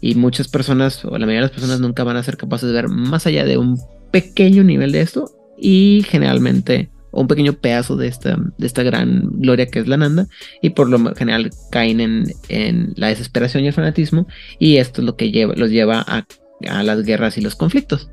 y 0.00 0.14
muchas 0.14 0.48
personas, 0.48 1.04
o 1.04 1.10
la 1.12 1.26
mayoría 1.26 1.40
de 1.40 1.48
las 1.48 1.50
personas 1.50 1.80
nunca 1.80 2.04
van 2.04 2.16
a 2.16 2.22
ser 2.22 2.36
capaces 2.36 2.68
de 2.68 2.74
ver 2.74 2.88
más 2.88 3.26
allá 3.26 3.44
de 3.44 3.58
un 3.58 3.78
pequeño 4.10 4.64
nivel 4.64 4.92
de 4.92 5.02
esto 5.02 5.30
y 5.58 6.04
generalmente 6.08 6.90
un 7.12 7.26
pequeño 7.26 7.54
pedazo 7.54 7.96
de 7.96 8.06
esta, 8.06 8.38
de 8.56 8.66
esta 8.66 8.82
gran 8.82 9.28
gloria 9.40 9.66
que 9.66 9.80
es 9.80 9.88
la 9.88 9.96
Nanda 9.96 10.26
y 10.62 10.70
por 10.70 10.88
lo 10.88 11.14
general 11.14 11.50
caen 11.70 12.00
en, 12.48 12.92
la 12.96 13.08
desesperación 13.08 13.64
y 13.64 13.68
el 13.68 13.72
fanatismo 13.72 14.26
y 14.58 14.76
esto 14.76 15.00
es 15.00 15.06
lo 15.06 15.16
que 15.16 15.30
lleva, 15.30 15.54
los 15.56 15.70
lleva 15.70 16.04
a, 16.06 16.26
a 16.68 16.82
las 16.82 17.02
guerras 17.02 17.36
y 17.36 17.40
los 17.40 17.56
conflictos. 17.56 18.08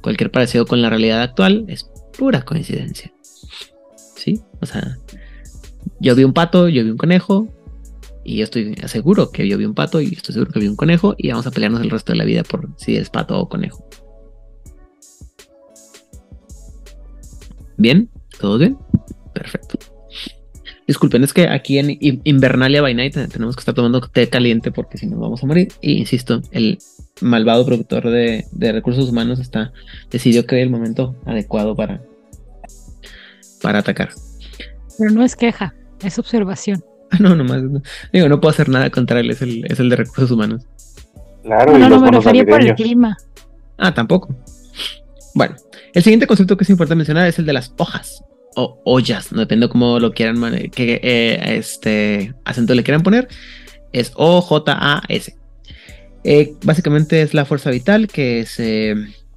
Cualquier 0.00 0.30
parecido 0.30 0.66
con 0.66 0.82
la 0.82 0.90
realidad 0.90 1.22
actual 1.22 1.64
es 1.68 1.88
pura 2.16 2.42
coincidencia. 2.42 3.12
¿Sí? 4.16 4.40
O 4.60 4.66
sea, 4.66 4.98
yo 6.00 6.14
vi 6.14 6.24
un 6.24 6.32
pato, 6.32 6.68
yo 6.68 6.84
vi 6.84 6.90
un 6.90 6.96
conejo, 6.96 7.48
y 8.24 8.36
yo 8.36 8.44
estoy 8.44 8.74
seguro 8.86 9.30
que 9.30 9.48
yo 9.48 9.58
vi 9.58 9.64
un 9.64 9.74
pato 9.74 10.00
y 10.00 10.06
estoy 10.06 10.34
seguro 10.34 10.52
que 10.52 10.60
vi 10.60 10.68
un 10.68 10.76
conejo 10.76 11.14
y 11.18 11.28
vamos 11.30 11.46
a 11.46 11.50
pelearnos 11.50 11.80
el 11.80 11.90
resto 11.90 12.12
de 12.12 12.18
la 12.18 12.24
vida 12.24 12.42
por 12.42 12.68
si 12.76 12.96
es 12.96 13.10
pato 13.10 13.38
o 13.38 13.48
conejo. 13.48 13.84
¿Bien? 17.76 18.08
¿Todo 18.38 18.58
bien? 18.58 18.78
Perfecto. 19.34 19.78
Disculpen, 20.86 21.24
es 21.24 21.32
que 21.32 21.48
aquí 21.48 21.78
en 21.78 21.98
Invernalia 22.00 22.82
by 22.82 22.94
Night 22.94 23.14
tenemos 23.14 23.56
que 23.56 23.60
estar 23.60 23.74
tomando 23.74 24.00
té 24.00 24.28
caliente 24.28 24.72
porque 24.72 24.98
si 24.98 25.06
no 25.06 25.18
vamos 25.18 25.42
a 25.42 25.46
morir. 25.46 25.68
Y 25.80 25.94
insisto, 25.94 26.42
el 26.50 26.78
malvado 27.20 27.64
productor 27.64 28.10
de, 28.10 28.46
de 28.52 28.72
recursos 28.72 29.08
humanos 29.08 29.38
está 29.38 29.72
decidió 30.10 30.44
que 30.44 30.60
el 30.60 30.70
momento 30.70 31.16
adecuado 31.24 31.74
para, 31.74 32.02
para 33.62 33.78
atacar. 33.78 34.10
Pero 34.98 35.10
no 35.10 35.24
es 35.24 35.34
queja, 35.34 35.74
es 36.04 36.18
observación. 36.18 36.84
no, 37.20 37.34
nomás. 37.34 37.62
Digo, 38.12 38.28
no 38.28 38.40
puedo 38.40 38.50
hacer 38.50 38.68
nada 38.68 38.90
contra 38.90 39.20
él, 39.20 39.30
es 39.30 39.42
el, 39.42 39.64
es 39.66 39.80
el 39.80 39.88
de 39.88 39.96
recursos 39.96 40.30
humanos. 40.30 40.64
Claro, 41.42 41.76
no, 41.76 41.88
no, 41.88 42.00
me 42.00 42.10
refería 42.10 42.44
por 42.44 42.62
el 42.62 42.74
clima. 42.74 43.16
Ah, 43.78 43.92
tampoco. 43.92 44.34
Bueno, 45.34 45.56
el 45.92 46.02
siguiente 46.02 46.26
concepto 46.26 46.56
que 46.56 46.64
es 46.64 46.70
importante 46.70 46.96
mencionar 46.96 47.26
es 47.26 47.38
el 47.38 47.46
de 47.46 47.52
las 47.52 47.74
hojas 47.78 48.22
o 48.54 48.80
ollas, 48.84 49.32
no 49.32 49.40
depende 49.40 49.68
cómo 49.68 49.98
lo 49.98 50.12
quieran, 50.12 50.70
que 50.70 51.00
eh, 51.02 51.56
este 51.56 52.34
acento 52.44 52.74
le 52.74 52.82
quieran 52.82 53.02
poner, 53.02 53.28
es 53.92 54.12
O-J-A-S. 54.14 55.34
Eh, 56.24 56.54
básicamente 56.62 57.22
es 57.22 57.34
la 57.34 57.44
fuerza 57.44 57.70
vital 57.70 58.06
que 58.08 58.46
se 58.46 58.94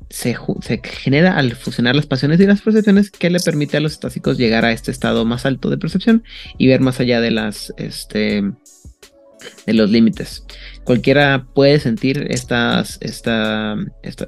se, 0.10 0.38
genera 0.84 1.38
al 1.38 1.56
fusionar 1.56 1.96
las 1.96 2.06
pasiones 2.06 2.40
y 2.40 2.46
las 2.46 2.62
percepciones 2.62 3.12
que 3.12 3.30
le 3.30 3.40
permite 3.40 3.78
a 3.78 3.80
los 3.80 3.94
estásicos 3.94 4.38
llegar 4.38 4.66
a 4.66 4.72
este 4.72 4.92
estado 4.92 5.26
más 5.26 5.46
alto 5.46 5.70
de 5.70 5.78
percepción 5.78 6.24
y 6.58 6.68
ver 6.68 6.82
más 6.82 7.00
allá 7.00 7.22
de 7.22 7.32
las 7.32 7.74
este, 7.78 8.44
de 9.66 9.74
los 9.74 9.90
límites. 9.90 10.46
Cualquiera 10.84 11.48
puede 11.54 11.80
sentir 11.80 12.28
estas, 12.30 12.98
esta, 13.02 13.76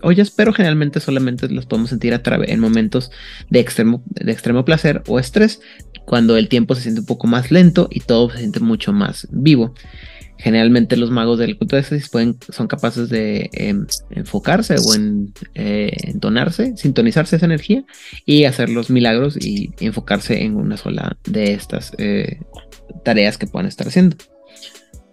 ollas, 0.02 0.32
pero 0.32 0.54
generalmente 0.54 1.00
solamente 1.00 1.48
las 1.50 1.66
podemos 1.66 1.90
sentir 1.90 2.14
a 2.14 2.22
en 2.26 2.60
momentos 2.60 3.12
de 3.50 3.60
extremo, 3.60 4.04
de 4.08 4.32
extremo 4.32 4.66
placer 4.66 5.04
o 5.08 5.20
estrés, 5.20 5.62
cuando 6.06 6.38
el 6.38 6.50
tiempo 6.50 6.74
se 6.76 6.82
siente 6.82 7.02
un 7.02 7.06
poco 7.06 7.28
más 7.28 7.52
lento 7.52 7.88
y 7.92 8.02
todo 8.02 8.30
se 8.32 8.40
siente 8.40 8.60
mucho 8.60 8.94
más 8.94 9.28
vivo 9.32 9.74
generalmente 10.38 10.98
los 10.98 11.10
magos 11.10 11.40
del 11.40 11.58
culto 11.58 11.76
de 11.76 12.02
pueden, 12.12 12.38
son 12.50 12.68
capaces 12.68 13.10
de 13.10 13.50
em, 13.54 13.86
enfocarse 14.12 14.76
o 14.78 14.94
en, 14.94 15.34
eh, 15.56 15.92
entonarse, 16.04 16.76
sintonizarse 16.78 17.38
esa 17.38 17.46
energía 17.46 17.84
y 18.26 18.44
hacer 18.44 18.70
los 18.70 18.90
milagros 18.90 19.38
y 19.44 19.72
enfocarse 19.80 20.44
en 20.44 20.56
una 20.56 20.78
sola 20.78 21.18
de 21.26 21.54
estas 21.54 21.94
eh, 21.98 22.40
tareas 23.04 23.38
que 23.38 23.48
puedan 23.48 23.68
estar 23.68 23.88
haciendo. 23.88 24.16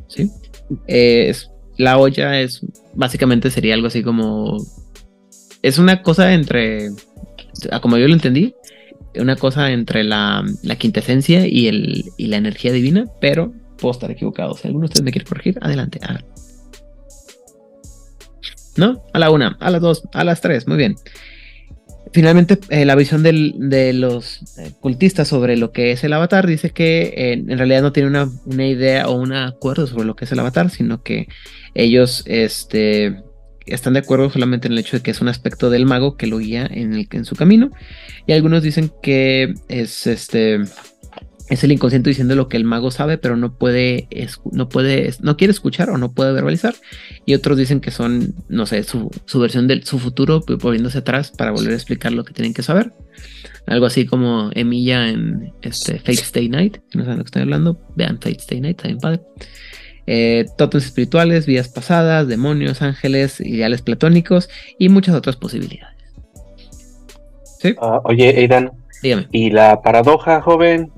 ¿Sí? 0.09 0.31
la 1.77 1.99
olla 1.99 2.41
es 2.41 2.65
básicamente 2.95 3.51
sería 3.51 3.75
algo 3.75 3.89
así 3.89 4.03
como 4.03 4.57
es 5.63 5.79
una 5.79 6.03
cosa 6.03 6.33
entre 6.33 6.91
como 7.83 7.99
yo 7.99 8.07
lo 8.07 8.15
entendí 8.15 8.55
una 9.17 9.37
cosa 9.37 9.73
entre 9.73 10.05
la, 10.05 10.45
la 10.63 10.77
quintesencia 10.77 11.47
y, 11.47 11.69
el, 11.69 12.05
y 12.17 12.29
la 12.29 12.37
energía 12.37 12.73
divina 12.73 13.07
pero 13.21 13.53
puedo 13.85 13.93
estar 13.93 14.11
equivocado. 14.11 14.57
Si 14.57 14.67
alguno 14.67 14.85
de 14.85 14.87
ustedes 14.87 15.05
me 15.05 15.13
quiere 15.13 15.27
corregir, 15.27 15.59
adelante. 15.61 16.01
¿No? 18.77 19.05
A 19.13 19.19
la 19.19 19.31
una, 19.31 19.57
a 19.61 19.71
las 19.71 19.83
dos, 19.83 20.03
a 20.15 20.25
las 20.25 20.41
tres, 20.41 20.67
muy 20.67 20.79
bien. 20.79 20.97
Finalmente, 22.15 22.59
eh, 22.71 22.85
la 22.87 22.95
visión 22.95 23.23
del- 23.23 23.55
de 23.59 23.93
los 23.93 24.41
eh, 24.59 24.71
cultistas 24.81 25.29
sobre 25.29 25.57
lo 25.59 25.71
que 25.71 25.93
es 25.93 26.03
el 26.03 26.13
avatar 26.15 26.47
dice 26.47 26.71
que 26.71 27.13
eh, 27.17 27.33
en 27.35 27.59
realidad 27.59 27.83
no 27.83 27.93
tiene 27.93 28.09
una, 28.09 28.31
una 28.47 28.67
idea 28.67 29.07
o 29.09 29.17
un 29.17 29.33
acuerdo 29.35 29.87
sobre 29.87 30.07
lo 30.07 30.17
que 30.17 30.25
es 30.25 30.33
el 30.33 30.39
avatar, 30.41 30.71
sino 30.71 31.03
que 31.03 31.29
ellos 31.75 32.23
este, 32.27 33.23
están 33.67 33.93
de 33.93 33.99
acuerdo 34.01 34.31
solamente 34.31 34.67
en 34.67 34.73
el 34.73 34.79
hecho 34.79 34.97
de 34.97 35.03
que 35.03 35.11
es 35.11 35.21
un 35.21 35.29
aspecto 35.29 35.69
del 35.71 35.85
mago 35.87 36.17
que 36.17 36.27
lo 36.27 36.39
guía 36.39 36.67
en, 36.71 36.95
el- 36.95 37.09
en 37.13 37.25
su 37.27 37.37
camino. 37.37 37.71
Y 38.27 38.33
algunos 38.33 38.63
dicen 38.63 38.91
que 39.03 39.53
es 39.69 40.07
este 40.07 40.61
es 41.51 41.63
el 41.63 41.73
inconsciente 41.73 42.09
diciendo 42.09 42.35
lo 42.35 42.49
que 42.49 42.57
el 42.57 42.65
mago 42.65 42.91
sabe, 42.91 43.19
pero 43.19 43.37
no 43.37 43.59
puede, 43.59 44.09
no 44.51 44.69
puede, 44.69 45.13
no 45.21 45.37
quiere 45.37 45.51
escuchar 45.51 45.91
o 45.91 45.99
no 45.99 46.13
puede 46.13 46.33
verbalizar. 46.33 46.75
Y 47.27 47.35
otros 47.35 47.59
dicen 47.59 47.81
que 47.81 47.91
son, 47.91 48.35
no 48.49 48.65
sé, 48.65 48.83
su, 48.83 49.11
su 49.27 49.41
versión 49.41 49.69
de 49.69 49.83
su 49.83 49.99
futuro, 49.99 50.41
pues, 50.41 50.59
volviéndose 50.59 50.99
atrás 50.99 51.31
para 51.31 51.51
volver 51.51 51.73
a 51.73 51.77
explicar 51.77 52.13
lo 52.13 52.25
que 52.25 52.33
tienen 52.33 52.55
que 52.55 52.63
saber. 52.63 52.93
Algo 53.67 53.87
así 53.87 54.07
como 54.07 54.51
Emilia 54.55 55.09
en 55.09 55.53
este, 55.63 55.99
Fate 55.99 56.13
Stay 56.13 56.49
Night, 56.49 56.79
si 56.91 56.99
no 56.99 57.05
saben 57.05 57.19
lo 57.19 57.25
que 57.25 57.29
estoy 57.29 57.43
hablando, 57.43 57.79
vean 57.95 58.17
Fate 58.17 58.39
Stay 58.39 58.61
Night, 58.61 58.79
también 58.79 58.99
padre. 58.99 59.21
Eh, 60.07 60.47
tótems 60.59 60.85
espirituales, 60.85 61.47
vidas 61.47 61.69
pasadas, 61.69 62.29
demonios, 62.29 62.83
ángeles, 62.83 63.41
ideales 63.41 63.83
platónicos 63.83 64.49
y 64.79 64.89
muchas 64.89 65.15
otras 65.15 65.37
posibilidades. 65.37 65.95
Ah, 67.81 68.01
oye, 68.05 68.29
Aidan. 68.37 68.73
Dígame. 69.03 69.29
¿Y 69.33 69.51
la 69.51 69.81
paradoja, 69.81 70.43
joven? 70.43 70.91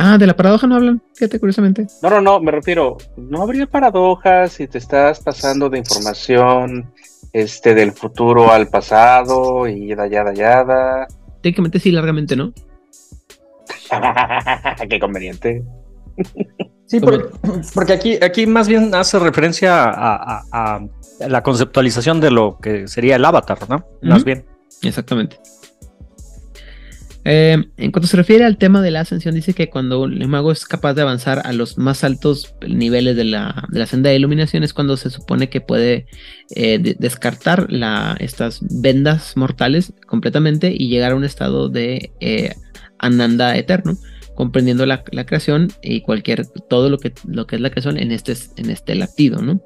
Ah, 0.00 0.16
de 0.16 0.28
la 0.28 0.36
paradoja 0.36 0.66
no 0.68 0.76
hablan, 0.76 1.02
fíjate 1.14 1.40
curiosamente. 1.40 1.88
No, 2.02 2.08
no, 2.10 2.20
no, 2.20 2.38
me 2.40 2.52
refiero, 2.52 2.98
¿no 3.16 3.42
habría 3.42 3.66
paradojas 3.66 4.52
si 4.52 4.68
te 4.68 4.78
estás 4.78 5.18
pasando 5.20 5.68
de 5.68 5.78
información 5.78 6.92
este 7.32 7.74
del 7.74 7.90
futuro 7.92 8.52
al 8.52 8.68
pasado 8.68 9.66
y 9.66 9.88
yada, 9.88 10.32
yada? 10.32 11.08
Técnicamente 11.42 11.80
sí, 11.80 11.90
largamente 11.90 12.36
no. 12.36 12.52
Qué 14.88 15.00
conveniente. 15.00 15.64
Sí, 16.86 17.00
por- 17.00 17.32
porque 17.74 17.92
aquí, 17.92 18.18
aquí 18.22 18.46
más 18.46 18.68
bien 18.68 18.94
hace 18.94 19.18
referencia 19.18 19.82
a, 19.84 20.14
a- 20.14 20.44
a 20.52 20.80
la 21.28 21.42
conceptualización 21.42 22.20
de 22.20 22.30
lo 22.30 22.58
que 22.62 22.86
sería 22.86 23.16
el 23.16 23.24
avatar, 23.24 23.58
¿no? 23.68 23.84
Más 24.02 24.24
bien. 24.24 24.44
Exactamente. 24.82 25.38
Eh, 27.30 27.62
en 27.76 27.92
cuanto 27.92 28.06
se 28.06 28.16
refiere 28.16 28.46
al 28.46 28.56
tema 28.56 28.80
de 28.80 28.90
la 28.90 29.00
ascensión, 29.00 29.34
dice 29.34 29.52
que 29.52 29.68
cuando 29.68 30.06
el 30.06 30.26
mago 30.28 30.50
es 30.50 30.64
capaz 30.64 30.94
de 30.94 31.02
avanzar 31.02 31.42
a 31.44 31.52
los 31.52 31.76
más 31.76 32.02
altos 32.02 32.54
niveles 32.66 33.16
de 33.16 33.24
la, 33.24 33.68
senda 33.86 34.08
de 34.08 34.16
iluminación 34.16 34.62
es 34.64 34.72
cuando 34.72 34.96
se 34.96 35.10
supone 35.10 35.50
que 35.50 35.60
puede 35.60 36.06
eh, 36.56 36.78
de- 36.78 36.96
descartar 36.98 37.68
estas 38.18 38.60
vendas 38.62 39.36
mortales 39.36 39.92
completamente 40.06 40.74
y 40.74 40.88
llegar 40.88 41.12
a 41.12 41.16
un 41.16 41.24
estado 41.24 41.68
de 41.68 42.12
eh, 42.20 42.54
ananda 42.98 43.58
eterno, 43.58 43.98
comprendiendo 44.38 44.86
la, 44.86 45.02
creación 45.02 45.66
y 45.82 46.02
cualquier 46.02 46.46
todo 46.46 46.90
lo 46.90 46.98
que, 46.98 47.12
lo 47.26 47.48
que 47.48 47.56
es 47.56 47.60
la 47.60 47.70
creación 47.70 47.98
en 47.98 48.12
este, 48.12 48.34
en 48.56 48.70
este 48.70 48.94
latido, 48.94 49.42
¿no? 49.42 49.60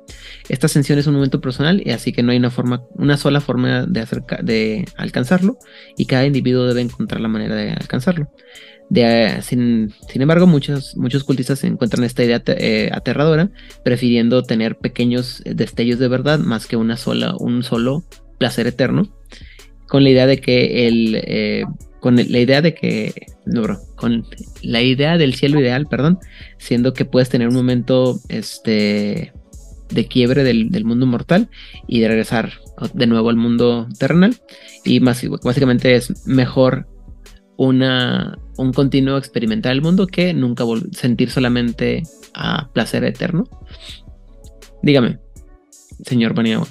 Esta 0.48 0.64
ascensión 0.64 0.98
es 0.98 1.06
un 1.06 1.12
momento 1.12 1.42
personal 1.42 1.82
y 1.84 1.90
así 1.90 2.10
que 2.10 2.22
no 2.22 2.32
hay 2.32 2.38
una 2.38 2.50
forma, 2.50 2.82
una 2.94 3.18
sola 3.18 3.42
forma 3.42 3.84
de, 3.84 4.00
acerca- 4.00 4.40
de 4.42 4.86
alcanzarlo 4.96 5.58
y 5.98 6.06
cada 6.06 6.24
individuo 6.24 6.64
debe 6.64 6.80
encontrar 6.80 7.20
la 7.20 7.28
manera 7.28 7.54
de 7.54 7.72
alcanzarlo. 7.72 8.30
Sin, 9.42 9.92
sin 10.08 10.22
embargo, 10.22 10.46
muchos, 10.46 10.96
muchos 10.96 11.22
cultistas 11.24 11.62
encuentran 11.64 12.04
esta 12.04 12.24
idea 12.24 12.42
eh, 12.46 12.88
aterradora, 12.94 13.50
prefiriendo 13.84 14.42
tener 14.42 14.78
pequeños 14.78 15.42
destellos 15.44 15.98
de 15.98 16.08
verdad 16.08 16.38
más 16.38 16.66
que 16.66 16.76
una 16.78 16.96
sola, 16.96 17.34
un 17.38 17.62
solo 17.62 18.04
placer 18.38 18.66
eterno, 18.66 19.14
con 19.86 20.02
la 20.02 20.08
idea 20.08 20.26
de 20.26 20.38
que 20.40 20.88
el, 20.88 21.20
eh, 21.26 21.64
con 22.02 22.16
la 22.16 22.38
idea 22.38 22.60
de 22.60 22.74
que, 22.74 23.28
no, 23.46 23.62
bro, 23.62 23.78
con 23.94 24.26
la 24.60 24.82
idea 24.82 25.16
del 25.16 25.34
cielo 25.34 25.60
ideal, 25.60 25.86
perdón, 25.86 26.18
siendo 26.58 26.94
que 26.94 27.04
puedes 27.04 27.28
tener 27.28 27.46
un 27.46 27.54
momento, 27.54 28.18
este, 28.28 29.32
de 29.88 30.08
quiebre 30.08 30.42
del, 30.42 30.70
del 30.70 30.84
mundo 30.84 31.06
mortal 31.06 31.48
y 31.86 32.00
de 32.00 32.08
regresar 32.08 32.54
de 32.92 33.06
nuevo 33.06 33.30
al 33.30 33.36
mundo 33.36 33.86
terrenal. 34.00 34.34
Y 34.84 34.98
más, 34.98 35.24
básicamente 35.44 35.94
es 35.94 36.26
mejor 36.26 36.88
una, 37.56 38.36
un 38.56 38.72
continuo 38.72 39.16
experimentar 39.16 39.70
el 39.70 39.80
mundo 39.80 40.08
que 40.08 40.34
nunca 40.34 40.64
sentir 40.90 41.30
solamente 41.30 42.02
a 42.34 42.68
placer 42.72 43.04
eterno. 43.04 43.44
Dígame, 44.82 45.20
señor 46.04 46.34
Baniagua. 46.34 46.66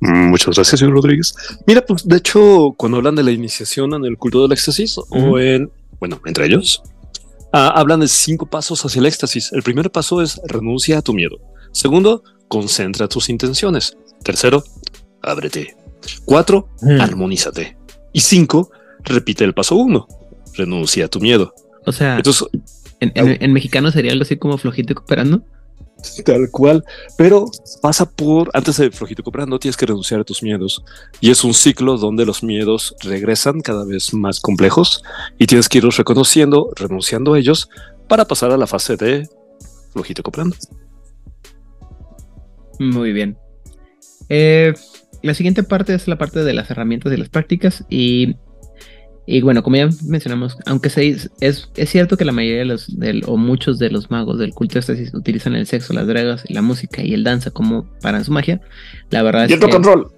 Mm, 0.00 0.30
Muchas 0.30 0.54
gracias, 0.56 0.80
señor 0.80 0.94
Rodríguez. 0.94 1.34
Mira, 1.66 1.84
pues 1.84 2.06
de 2.06 2.16
hecho, 2.16 2.74
cuando 2.76 2.98
hablan 2.98 3.14
de 3.16 3.22
la 3.22 3.30
iniciación 3.32 3.92
en 3.94 4.04
el 4.04 4.16
culto 4.16 4.42
del 4.42 4.52
éxtasis, 4.52 4.96
o 4.98 5.38
en, 5.38 5.70
bueno, 5.98 6.20
entre 6.24 6.46
ellos, 6.46 6.82
ah, 7.52 7.68
hablan 7.76 8.00
de 8.00 8.08
cinco 8.08 8.46
pasos 8.46 8.84
hacia 8.84 9.00
el 9.00 9.06
éxtasis. 9.06 9.52
El 9.52 9.62
primer 9.62 9.90
paso 9.90 10.22
es 10.22 10.40
renuncia 10.46 10.98
a 10.98 11.02
tu 11.02 11.12
miedo. 11.12 11.38
Segundo, 11.72 12.22
concentra 12.48 13.08
tus 13.08 13.28
intenciones. 13.28 13.96
Tercero, 14.22 14.64
ábrete. 15.22 15.76
Cuatro, 16.24 16.68
armonízate. 17.00 17.76
Y 18.12 18.20
cinco, 18.20 18.70
repite 19.04 19.44
el 19.44 19.52
paso 19.54 19.76
uno. 19.76 20.08
Renuncia 20.54 21.04
a 21.04 21.08
tu 21.08 21.20
miedo. 21.20 21.54
O 21.86 21.92
sea, 21.92 22.16
Entonces, 22.16 22.48
en, 23.00 23.12
en- 23.14 23.42
en 23.42 23.52
mexicano 23.52 23.90
sería 23.90 24.12
algo 24.12 24.22
así 24.22 24.36
como 24.36 24.56
flojito 24.58 24.92
y 24.92 24.96
cooperando. 24.96 25.42
Tal 26.24 26.50
cual. 26.50 26.84
Pero 27.16 27.46
pasa 27.82 28.08
por, 28.08 28.50
antes 28.54 28.76
de 28.76 28.90
flojito 28.90 29.22
cooperando, 29.22 29.58
tienes 29.58 29.76
que 29.76 29.86
renunciar 29.86 30.20
a 30.20 30.24
tus 30.24 30.42
miedos. 30.42 30.84
Y 31.20 31.30
es 31.30 31.44
un 31.44 31.54
ciclo 31.54 31.96
donde 31.96 32.26
los 32.26 32.42
miedos 32.42 32.94
regresan 33.00 33.60
cada 33.60 33.84
vez 33.84 34.12
más 34.14 34.40
complejos 34.40 35.02
y 35.38 35.46
tienes 35.46 35.68
que 35.68 35.78
irlos 35.78 35.96
reconociendo, 35.96 36.70
renunciando 36.76 37.34
a 37.34 37.38
ellos 37.38 37.68
para 38.08 38.24
pasar 38.24 38.50
a 38.50 38.56
la 38.56 38.66
fase 38.66 38.96
de 38.96 39.28
flojito 39.92 40.22
cooperando. 40.22 40.56
Muy 42.78 43.12
bien. 43.12 43.36
Eh, 44.28 44.72
la 45.22 45.34
siguiente 45.34 45.62
parte 45.62 45.94
es 45.94 46.08
la 46.08 46.16
parte 46.16 46.42
de 46.42 46.54
las 46.54 46.70
herramientas 46.70 47.12
y 47.12 47.16
las 47.16 47.28
prácticas. 47.28 47.84
Y, 47.90 48.36
y 49.36 49.40
bueno, 49.42 49.62
como 49.62 49.76
ya 49.76 49.88
mencionamos, 50.06 50.56
aunque 50.66 50.90
se, 50.90 51.08
es, 51.08 51.30
es 51.76 51.88
cierto 51.90 52.16
que 52.16 52.24
la 52.24 52.32
mayoría 52.32 52.58
de 52.60 52.64
los, 52.64 52.98
del- 52.98 53.22
o 53.26 53.36
muchos 53.36 53.78
de 53.78 53.90
los 53.90 54.10
magos 54.10 54.38
del 54.38 54.52
culto 54.52 54.74
de 54.74 54.80
éxtasis 54.80 55.14
utilizan 55.14 55.54
el 55.54 55.66
sexo, 55.66 55.92
las 55.92 56.06
drogas, 56.06 56.44
la 56.48 56.62
música 56.62 57.02
y 57.02 57.14
el 57.14 57.22
danza 57.24 57.50
como 57.50 57.84
para 58.02 58.22
su 58.24 58.32
magia, 58.32 58.60
la 59.10 59.22
verdad 59.22 59.48
Y 59.48 59.52
es 59.54 59.60
que 59.60 59.78
roll. 59.78 60.08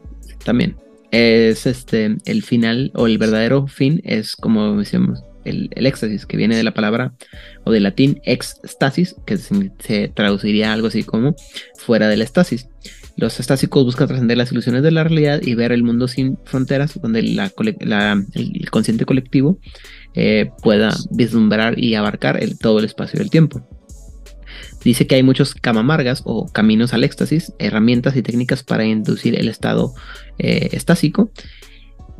también 0.44 0.76
es 1.10 1.66
este 1.66 2.16
el 2.24 2.42
final 2.42 2.90
o 2.94 3.06
el 3.06 3.18
verdadero 3.18 3.66
fin 3.66 4.00
es 4.04 4.34
como 4.34 4.78
decíamos 4.78 5.22
el, 5.44 5.68
el 5.74 5.86
éxtasis 5.86 6.24
que 6.24 6.36
viene 6.38 6.56
de 6.56 6.62
la 6.62 6.72
palabra 6.72 7.12
o 7.64 7.70
del 7.72 7.82
latín 7.82 8.20
extasis 8.24 9.14
que 9.26 9.36
se, 9.36 9.72
se 9.80 10.08
traduciría 10.08 10.72
algo 10.72 10.86
así 10.86 11.02
como 11.02 11.34
fuera 11.76 12.08
del 12.08 12.22
estasis 12.22 12.68
los 13.16 13.38
estásicos 13.40 13.84
buscan 13.84 14.08
trascender 14.08 14.38
las 14.38 14.52
ilusiones 14.52 14.82
de 14.82 14.90
la 14.90 15.04
realidad 15.04 15.40
y 15.42 15.54
ver 15.54 15.72
el 15.72 15.82
mundo 15.82 16.08
sin 16.08 16.38
fronteras 16.44 16.98
donde 17.00 17.20
el 17.20 18.70
consciente 18.70 19.04
colectivo 19.04 19.58
eh, 20.14 20.50
pueda 20.62 20.92
vislumbrar 21.10 21.78
y 21.78 21.94
abarcar 21.94 22.42
el- 22.42 22.58
todo 22.58 22.78
el 22.78 22.84
espacio 22.84 23.18
del 23.18 23.30
tiempo 23.30 23.66
Dice 24.84 25.06
que 25.06 25.14
hay 25.14 25.22
muchos 25.22 25.54
camamargas 25.54 26.22
o 26.24 26.46
caminos 26.48 26.92
al 26.92 27.04
éxtasis, 27.04 27.52
herramientas 27.60 28.16
y 28.16 28.22
técnicas 28.22 28.64
para 28.64 28.84
inducir 28.84 29.38
el 29.38 29.48
estado 29.48 29.94
eh, 30.38 30.70
estásico. 30.72 31.30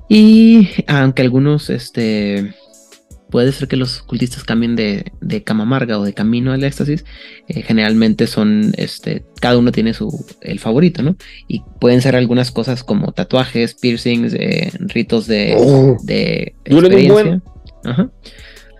Y 0.09 0.68
aunque 0.87 1.22
algunos, 1.22 1.70
este, 1.70 2.55
puede 3.33 3.51
ser 3.51 3.66
que 3.66 3.77
los 3.77 4.03
cultistas 4.03 4.45
cambien 4.45 4.77
de, 4.77 5.11
de 5.23 5.42
camamarga 5.42 5.99
o 5.99 6.05
de 6.05 6.12
camino 6.12 6.53
al 6.53 6.62
éxtasis, 6.62 7.05
eh, 7.49 7.62
generalmente 7.62 8.27
son, 8.27 8.73
este, 8.77 9.25
cada 9.40 9.57
uno 9.57 9.73
tiene 9.73 9.95
su, 9.95 10.25
el 10.42 10.61
favorito, 10.61 11.03
¿no? 11.03 11.16
Y 11.49 11.62
pueden 11.81 12.03
ser 12.03 12.14
algunas 12.14 12.51
cosas 12.51 12.85
como 12.85 13.12
tatuajes, 13.12 13.75
piercings, 13.75 14.35
eh, 14.35 14.71
ritos 14.81 15.27
de, 15.27 15.55
Oh. 15.57 15.97
de 16.05 16.55
experiencia. 16.66 17.40
Ajá. 17.85 18.11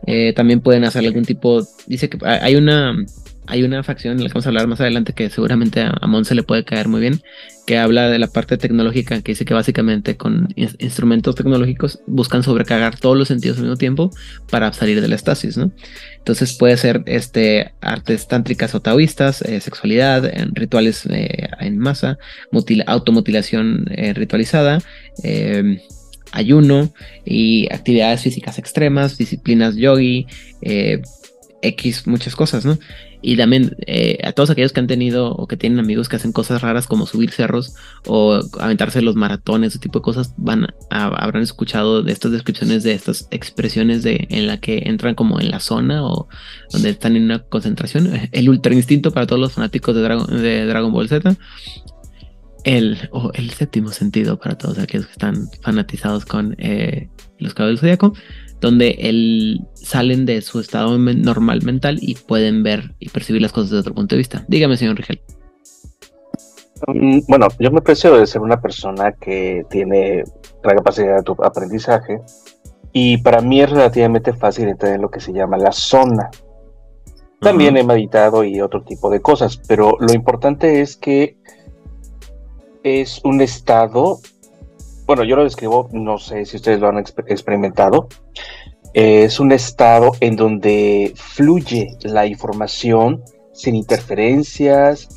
Eh, 0.07 0.33
también 0.35 0.61
pueden 0.61 0.85
hacer 0.85 1.05
algún 1.05 1.25
tipo. 1.25 1.67
Dice 1.87 2.09
que 2.11 2.19
hay 2.27 2.57
una. 2.57 2.95
Hay 3.49 3.65
una 3.65 3.83
facción 3.83 4.17
en 4.17 4.23
la 4.23 4.29
que 4.29 4.35
vamos 4.35 4.47
a 4.47 4.51
hablar 4.51 4.69
más 4.69 4.81
adelante 4.81 5.15
que 5.15 5.29
seguramente 5.29 5.81
a, 5.81 5.93
a 6.01 6.07
Mon 6.07 6.25
se 6.25 6.35
le 6.37 6.45
puede 6.45 6.65
caer 6.65 6.87
muy 6.89 7.01
bien, 7.01 7.21
que 7.67 7.77
habla 7.77 8.09
de 8.09 8.19
la 8.19 8.29
parte 8.29 8.57
tecnológica, 8.57 9.21
que 9.21 9.33
dice 9.33 9.45
que 9.45 9.53
básicamente 9.53 10.17
con 10.17 10.49
ins- 10.55 10.77
instrumentos 10.79 11.35
tecnológicos 11.35 11.99
buscan 12.07 12.45
sobrecargar 12.45 12.99
todos 12.99 13.19
los 13.19 13.29
sentidos 13.29 13.59
al 13.59 13.65
mismo 13.65 13.77
tiempo 13.77 14.11
para 14.49 14.73
salir 14.73 15.01
del 15.01 15.13
estasis, 15.13 15.57
¿no? 15.57 15.73
Entonces 16.19 16.57
puede 16.57 16.77
ser 16.77 17.03
este, 17.07 17.73
artes 17.81 18.29
tántricas 18.29 18.77
o 18.77 18.81
taoístas, 18.81 19.43
eh, 19.43 19.61
sexualidad, 19.61 20.33
rituales 20.53 21.05
eh, 21.11 21.49
en 21.59 21.79
masa, 21.79 22.19
mutil- 22.53 22.85
automutilación 22.87 23.87
eh, 23.91 24.15
ritualizada, 24.15 24.79
eh, 25.25 25.83
ayuno 26.31 26.95
y 27.25 27.67
actividades 27.75 28.23
físicas 28.23 28.59
extremas, 28.59 29.19
disciplinas 29.19 29.75
yogi, 29.77 30.27
X 31.63 32.07
muchas 32.07 32.37
cosas, 32.37 32.65
¿no? 32.67 32.79
Y 33.23 33.37
también 33.37 33.77
eh, 33.87 34.19
a 34.25 34.33
todos 34.33 34.51
aquellos 34.51 34.73
que 34.73 34.81
han 34.81 34.89
tenido 34.89 35.33
o 35.33 35.47
que 35.47 35.57
tienen 35.57 35.79
amigos 35.79 36.09
que 36.09 36.17
hacen 36.17 36.33
cosas 36.33 36.61
raras 36.61 36.89
como 36.89 37.07
subir 37.07 37.31
cerros 37.31 37.77
o 38.07 38.41
aventarse 38.59 39.01
los 39.01 39.15
maratones, 39.15 39.71
ese 39.71 39.79
tipo 39.79 40.01
de 40.01 40.03
cosas, 40.03 40.35
van 40.37 40.67
a, 40.91 41.07
habrán 41.07 41.43
escuchado 41.43 42.03
de 42.03 42.13
estas 42.13 42.33
descripciones 42.33 42.83
de 42.83 42.93
estas 42.93 43.29
expresiones 43.31 44.03
de 44.03 44.27
en 44.31 44.49
la 44.49 44.59
que 44.59 44.83
entran 44.87 45.15
como 45.15 45.41
en 45.41 45.51
la 45.51 45.61
zona 45.61 46.05
o 46.05 46.29
donde 46.73 46.91
están 46.91 47.17
en 47.17 47.25
una 47.25 47.39
concentración. 47.39 48.11
El 48.33 48.49
ultra 48.49 48.75
instinto 48.75 49.13
para 49.13 49.27
todos 49.27 49.41
los 49.41 49.53
fanáticos 49.53 49.95
de 49.95 50.67
Dragon, 50.67 50.93
Ball 50.93 51.09
Z. 51.09 51.37
El, 52.65 53.09
o 53.11 53.33
el 53.35 53.51
séptimo 53.51 53.89
sentido 53.91 54.39
para 54.39 54.57
todos 54.57 54.79
aquellos 54.79 55.07
que 55.07 55.13
están 55.13 55.49
fanatizados 55.63 56.25
con 56.25 56.55
eh, 56.59 57.09
los 57.39 57.55
caballos 57.55 57.81
zodiaco 57.81 58.15
donde 58.63 58.97
él 59.01 59.67
salen 59.75 60.25
de 60.25 60.41
su 60.41 60.61
estado 60.61 60.97
normal 60.97 61.63
mental 61.63 61.99
y 62.01 62.15
pueden 62.15 62.63
ver 62.63 62.95
y 63.01 63.09
percibir 63.09 63.43
las 63.43 63.53
cosas 63.53 63.71
desde 63.71 63.81
otro 63.81 63.95
punto 63.95 64.15
de 64.15 64.19
vista. 64.19 64.45
Dígame, 64.47 64.77
señor 64.77 64.97
Rigel. 64.97 65.21
Mm, 66.87 67.21
bueno, 67.29 67.49
yo 67.59 67.71
me 67.73 67.79
aprecio 67.79 68.17
de 68.17 68.27
ser 68.27 68.41
una 68.41 68.61
persona 68.61 69.13
que 69.13 69.67
tiene 69.69 70.23
la 70.63 70.75
capacidad 70.77 71.23
de 71.23 71.35
aprendizaje 71.45 72.21
y 72.93 73.19
para 73.19 73.41
mí 73.41 73.61
es 73.61 73.71
relativamente 73.71 74.33
fácil 74.33 74.69
entender 74.69 75.01
lo 75.01 75.11
que 75.11 75.21
se 75.21 75.33
llama 75.33 75.59
la 75.59 75.73
zona. 75.73 76.31
También 77.41 77.77
he 77.77 77.83
meditado 77.83 78.45
y 78.45 78.61
otro 78.61 78.85
tipo 78.85 79.11
de 79.11 79.21
cosas, 79.21 79.61
pero 79.67 79.97
lo 79.99 80.13
importante 80.15 80.81
es 80.81 80.97
que 80.97 81.37
es 82.85 83.21
un 83.25 83.41
estado 83.41 84.21
bueno, 85.07 85.25
yo 85.25 85.37
lo 85.37 85.45
describo, 85.45 85.89
no 85.93 86.19
sé 86.19 86.45
si 86.45 86.57
ustedes 86.57 86.81
lo 86.81 86.89
han 86.89 86.99
experimentado, 86.99 88.09
es 88.95 89.41
un 89.41 89.53
estado 89.53 90.13
en 90.21 90.37
donde 90.37 91.13
fluye 91.17 91.97
la 92.03 92.27
información 92.27 93.23
sin 93.53 93.75
interferencias, 93.75 95.09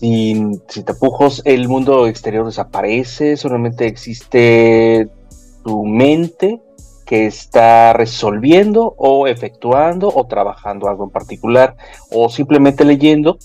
sin, 0.00 0.60
tapujos, 0.84 1.42
el 1.44 1.68
mundo 1.68 2.06
exterior 2.06 2.44
desaparece, 2.44 3.36
solamente 3.36 3.86
existe 3.86 5.08
tu 5.64 5.84
mente 5.84 6.60
que 7.06 7.26
está 7.26 7.92
resolviendo 7.92 8.94
o 8.96 9.26
efectuando 9.26 10.10
o 10.14 10.26
trabajando 10.26 10.88
algo 10.88 11.04
en 11.04 11.10
particular 11.10 11.76
o 12.10 12.28
simplemente 12.28 12.84
leyendo 12.84 13.38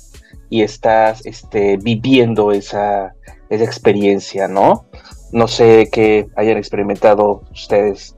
y 0.50 0.62
estás 0.62 1.26
este, 1.26 1.78
viviendo 1.78 2.52
esa, 2.52 3.16
esa 3.50 3.64
experiencia, 3.64 4.48
¿no? 4.48 4.86
No 5.32 5.48
sé 5.48 5.90
qué 5.92 6.28
hayan 6.36 6.58
experimentado 6.58 7.44
ustedes. 7.52 8.16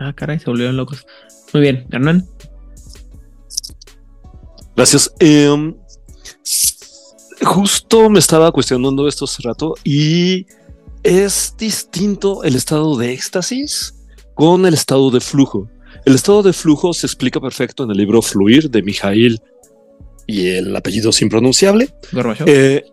Ah, 0.00 0.12
caray, 0.14 0.38
se 0.38 0.50
volvieron 0.50 0.76
locos. 0.76 1.06
Muy 1.52 1.62
bien, 1.62 1.86
Hernán. 1.90 2.26
Gracias. 4.74 5.12
Em, 5.18 5.74
justo 7.42 8.08
me 8.08 8.18
estaba 8.18 8.50
cuestionando 8.52 9.06
esto 9.06 9.26
hace 9.26 9.42
rato 9.42 9.74
y 9.84 10.46
es 11.02 11.54
distinto 11.58 12.44
el 12.44 12.54
estado 12.54 12.96
de 12.96 13.12
éxtasis 13.12 13.94
con 14.34 14.64
el 14.66 14.74
estado 14.74 15.10
de 15.10 15.20
flujo. 15.20 15.68
El 16.04 16.14
estado 16.14 16.42
de 16.42 16.52
flujo 16.52 16.92
se 16.94 17.06
explica 17.06 17.40
perfecto 17.40 17.84
en 17.84 17.90
el 17.90 17.96
libro 17.96 18.22
Fluir 18.22 18.70
de 18.70 18.82
Mijail 18.82 19.40
y 20.26 20.48
el 20.48 20.74
apellido 20.74 21.10
es 21.10 21.20
impronunciable. 21.22 21.94
Eh, 22.46 22.84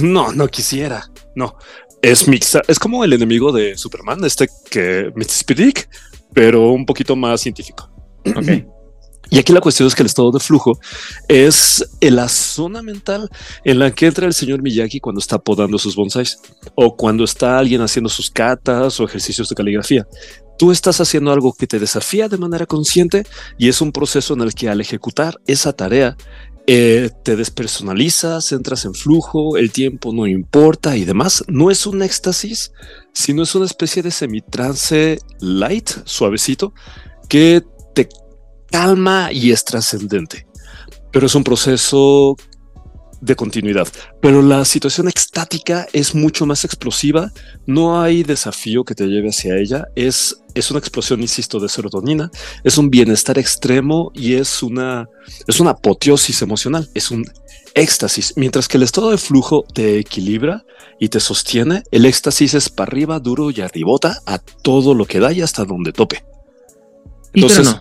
no, 0.00 0.32
no 0.32 0.48
quisiera. 0.48 1.10
No, 1.34 1.56
es 2.02 2.28
mixta, 2.28 2.62
es 2.66 2.78
como 2.78 3.04
el 3.04 3.12
enemigo 3.12 3.52
de 3.52 3.76
Superman, 3.76 4.24
este 4.24 4.48
que 4.70 5.12
Spidik, 5.28 5.88
pero 6.32 6.70
un 6.70 6.86
poquito 6.86 7.16
más 7.16 7.40
científico. 7.40 7.90
Y 9.32 9.38
aquí 9.38 9.52
la 9.52 9.60
cuestión 9.60 9.86
es 9.86 9.94
que 9.94 10.02
el 10.02 10.06
estado 10.06 10.32
de 10.32 10.40
flujo 10.40 10.80
es 11.28 11.88
la 12.00 12.28
zona 12.28 12.82
mental 12.82 13.30
en 13.64 13.78
la 13.78 13.92
que 13.92 14.06
entra 14.06 14.26
el 14.26 14.34
señor 14.34 14.60
Miyagi 14.60 14.98
cuando 14.98 15.20
está 15.20 15.38
podando 15.38 15.78
sus 15.78 15.94
bonsais 15.94 16.40
o 16.74 16.96
cuando 16.96 17.22
está 17.22 17.56
alguien 17.56 17.80
haciendo 17.80 18.08
sus 18.08 18.28
catas 18.28 18.98
o 18.98 19.04
ejercicios 19.04 19.48
de 19.48 19.54
caligrafía. 19.54 20.04
Tú 20.58 20.72
estás 20.72 21.00
haciendo 21.00 21.32
algo 21.32 21.52
que 21.52 21.68
te 21.68 21.78
desafía 21.78 22.28
de 22.28 22.38
manera 22.38 22.66
consciente 22.66 23.24
y 23.56 23.68
es 23.68 23.80
un 23.80 23.92
proceso 23.92 24.34
en 24.34 24.40
el 24.40 24.52
que 24.52 24.68
al 24.68 24.80
ejecutar 24.80 25.40
esa 25.46 25.72
tarea 25.72 26.16
eh, 26.66 27.10
te 27.24 27.36
despersonalizas, 27.36 28.52
entras 28.52 28.84
en 28.84 28.94
flujo, 28.94 29.56
el 29.56 29.72
tiempo 29.72 30.12
no 30.12 30.26
importa 30.26 30.96
y 30.96 31.04
demás. 31.04 31.44
No 31.48 31.70
es 31.70 31.86
un 31.86 32.02
éxtasis, 32.02 32.72
sino 33.12 33.42
es 33.42 33.54
una 33.54 33.66
especie 33.66 34.02
de 34.02 34.10
semitrance 34.10 35.18
light, 35.40 35.90
suavecito, 36.04 36.72
que 37.28 37.62
te 37.94 38.08
calma 38.70 39.30
y 39.32 39.52
es 39.52 39.64
trascendente. 39.64 40.46
Pero 41.12 41.26
es 41.26 41.34
un 41.34 41.44
proceso 41.44 42.36
de 43.20 43.36
continuidad. 43.36 43.88
Pero 44.20 44.42
la 44.42 44.64
situación 44.64 45.08
extática 45.08 45.86
es 45.92 46.14
mucho 46.14 46.46
más 46.46 46.64
explosiva. 46.64 47.32
No 47.66 48.00
hay 48.00 48.22
desafío 48.22 48.84
que 48.84 48.94
te 48.94 49.06
lleve 49.06 49.28
hacia 49.28 49.56
ella. 49.56 49.86
Es, 49.94 50.39
es 50.54 50.70
una 50.70 50.78
explosión, 50.78 51.20
insisto, 51.20 51.60
de 51.60 51.68
serotonina. 51.68 52.30
Es 52.64 52.78
un 52.78 52.90
bienestar 52.90 53.38
extremo 53.38 54.10
y 54.14 54.34
es 54.34 54.62
una, 54.62 55.08
es 55.46 55.60
una 55.60 55.70
apoteosis 55.70 56.42
emocional. 56.42 56.88
Es 56.94 57.10
un 57.10 57.24
éxtasis. 57.74 58.34
Mientras 58.36 58.68
que 58.68 58.76
el 58.76 58.82
estado 58.82 59.10
de 59.10 59.18
flujo 59.18 59.64
te 59.72 59.98
equilibra 59.98 60.64
y 60.98 61.08
te 61.08 61.20
sostiene, 61.20 61.82
el 61.90 62.04
éxtasis 62.04 62.54
es 62.54 62.68
para 62.68 62.90
arriba, 62.90 63.20
duro 63.20 63.50
y 63.50 63.60
arribota 63.60 64.18
a 64.26 64.38
todo 64.38 64.94
lo 64.94 65.06
que 65.06 65.20
da 65.20 65.32
y 65.32 65.40
hasta 65.40 65.64
donde 65.64 65.92
tope. 65.92 66.24
Entonces, 67.32 67.76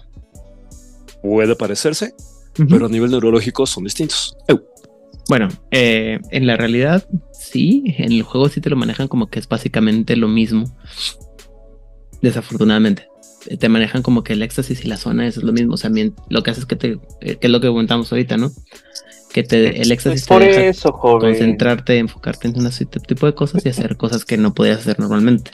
puede 1.21 1.55
parecerse, 1.55 2.13
pero 2.69 2.86
a 2.86 2.89
nivel 2.89 3.12
neurológico 3.12 3.65
son 3.65 3.84
distintos. 3.84 4.36
Bueno, 5.27 5.47
eh, 5.71 6.19
en 6.32 6.47
la 6.47 6.58
realidad, 6.58 7.08
sí, 7.32 7.84
en 7.97 8.12
el 8.12 8.23
juego 8.23 8.49
sí 8.49 8.62
te 8.62 8.69
lo 8.69 8.75
manejan 8.75 9.08
como 9.08 9.27
que 9.27 9.39
es 9.39 9.47
básicamente 9.47 10.15
lo 10.15 10.27
mismo. 10.27 10.65
Desafortunadamente. 12.21 13.08
Te 13.60 13.69
manejan 13.69 14.01
como 14.01 14.23
que 14.23 14.34
el 14.34 14.41
éxtasis 14.41 14.84
y 14.84 14.88
la 14.88 14.97
zona 14.97 15.25
es 15.25 15.38
lo 15.38 15.53
mismo. 15.53 15.75
O 15.75 15.77
sea, 15.77 15.89
lo 16.29 16.43
que 16.43 16.51
hace 16.51 16.60
es 16.60 16.65
que 16.65 16.75
te, 16.75 16.99
eh, 17.21 17.38
que 17.38 17.47
es 17.47 17.49
lo 17.49 17.62
que 17.62 17.67
comentamos 17.67 18.12
ahorita, 18.12 18.38
¿no? 18.38 18.51
Que 19.32 19.43
te, 19.43 19.82
el 19.82 19.91
éxtasis 19.91 20.25
por 20.27 20.41
eso, 20.41 20.91
joven. 20.91 21.32
concentrarte, 21.32 21.97
enfocarte 21.97 22.47
en 22.47 22.58
un 22.58 22.69
tipo 23.08 23.25
de 23.25 23.34
cosas 23.34 23.65
y 23.65 23.69
hacer 23.69 23.95
cosas 23.95 24.25
que 24.25 24.38
no 24.38 24.53
podías 24.53 24.79
hacer 24.79 24.99
normalmente. 24.99 25.51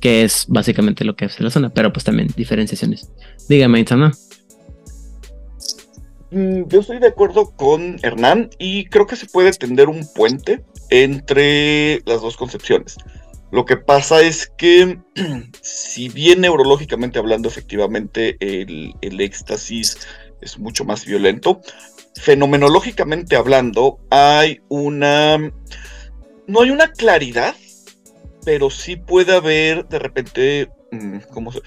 Que 0.00 0.22
es 0.22 0.46
básicamente 0.48 1.04
lo 1.04 1.16
que 1.16 1.24
hace 1.24 1.42
la 1.42 1.50
zona, 1.50 1.70
pero 1.70 1.92
pues 1.92 2.04
también 2.04 2.28
diferenciaciones. 2.36 3.10
Dígame, 3.48 3.80
Itzana. 3.80 4.12
Mm, 6.32 6.68
yo 6.68 6.80
estoy 6.80 6.98
de 6.98 7.08
acuerdo 7.08 7.50
con 7.50 7.98
Hernán 8.02 8.50
y 8.58 8.86
creo 8.86 9.06
que 9.06 9.16
se 9.16 9.26
puede 9.26 9.52
tender 9.52 9.88
un 9.88 10.06
puente 10.14 10.64
entre 10.88 12.02
las 12.06 12.22
dos 12.22 12.36
concepciones. 12.36 12.96
Lo 13.52 13.64
que 13.64 13.76
pasa 13.76 14.20
es 14.22 14.50
que, 14.56 14.98
si 15.62 16.08
bien 16.08 16.40
neurológicamente 16.40 17.20
hablando, 17.20 17.48
efectivamente 17.48 18.36
el, 18.40 18.94
el 19.00 19.20
éxtasis 19.20 19.96
es 20.40 20.58
mucho 20.58 20.84
más 20.84 21.04
violento, 21.04 21.60
fenomenológicamente 22.16 23.36
hablando, 23.36 24.00
hay 24.10 24.60
una. 24.68 25.38
No 26.48 26.60
hay 26.62 26.70
una 26.70 26.90
claridad, 26.90 27.54
pero 28.44 28.70
sí 28.70 28.96
puede 28.96 29.36
haber 29.36 29.86
de 29.86 29.98
repente. 30.00 30.70
Mm, 30.90 31.18
¿Cómo 31.30 31.52
se.? 31.52 31.60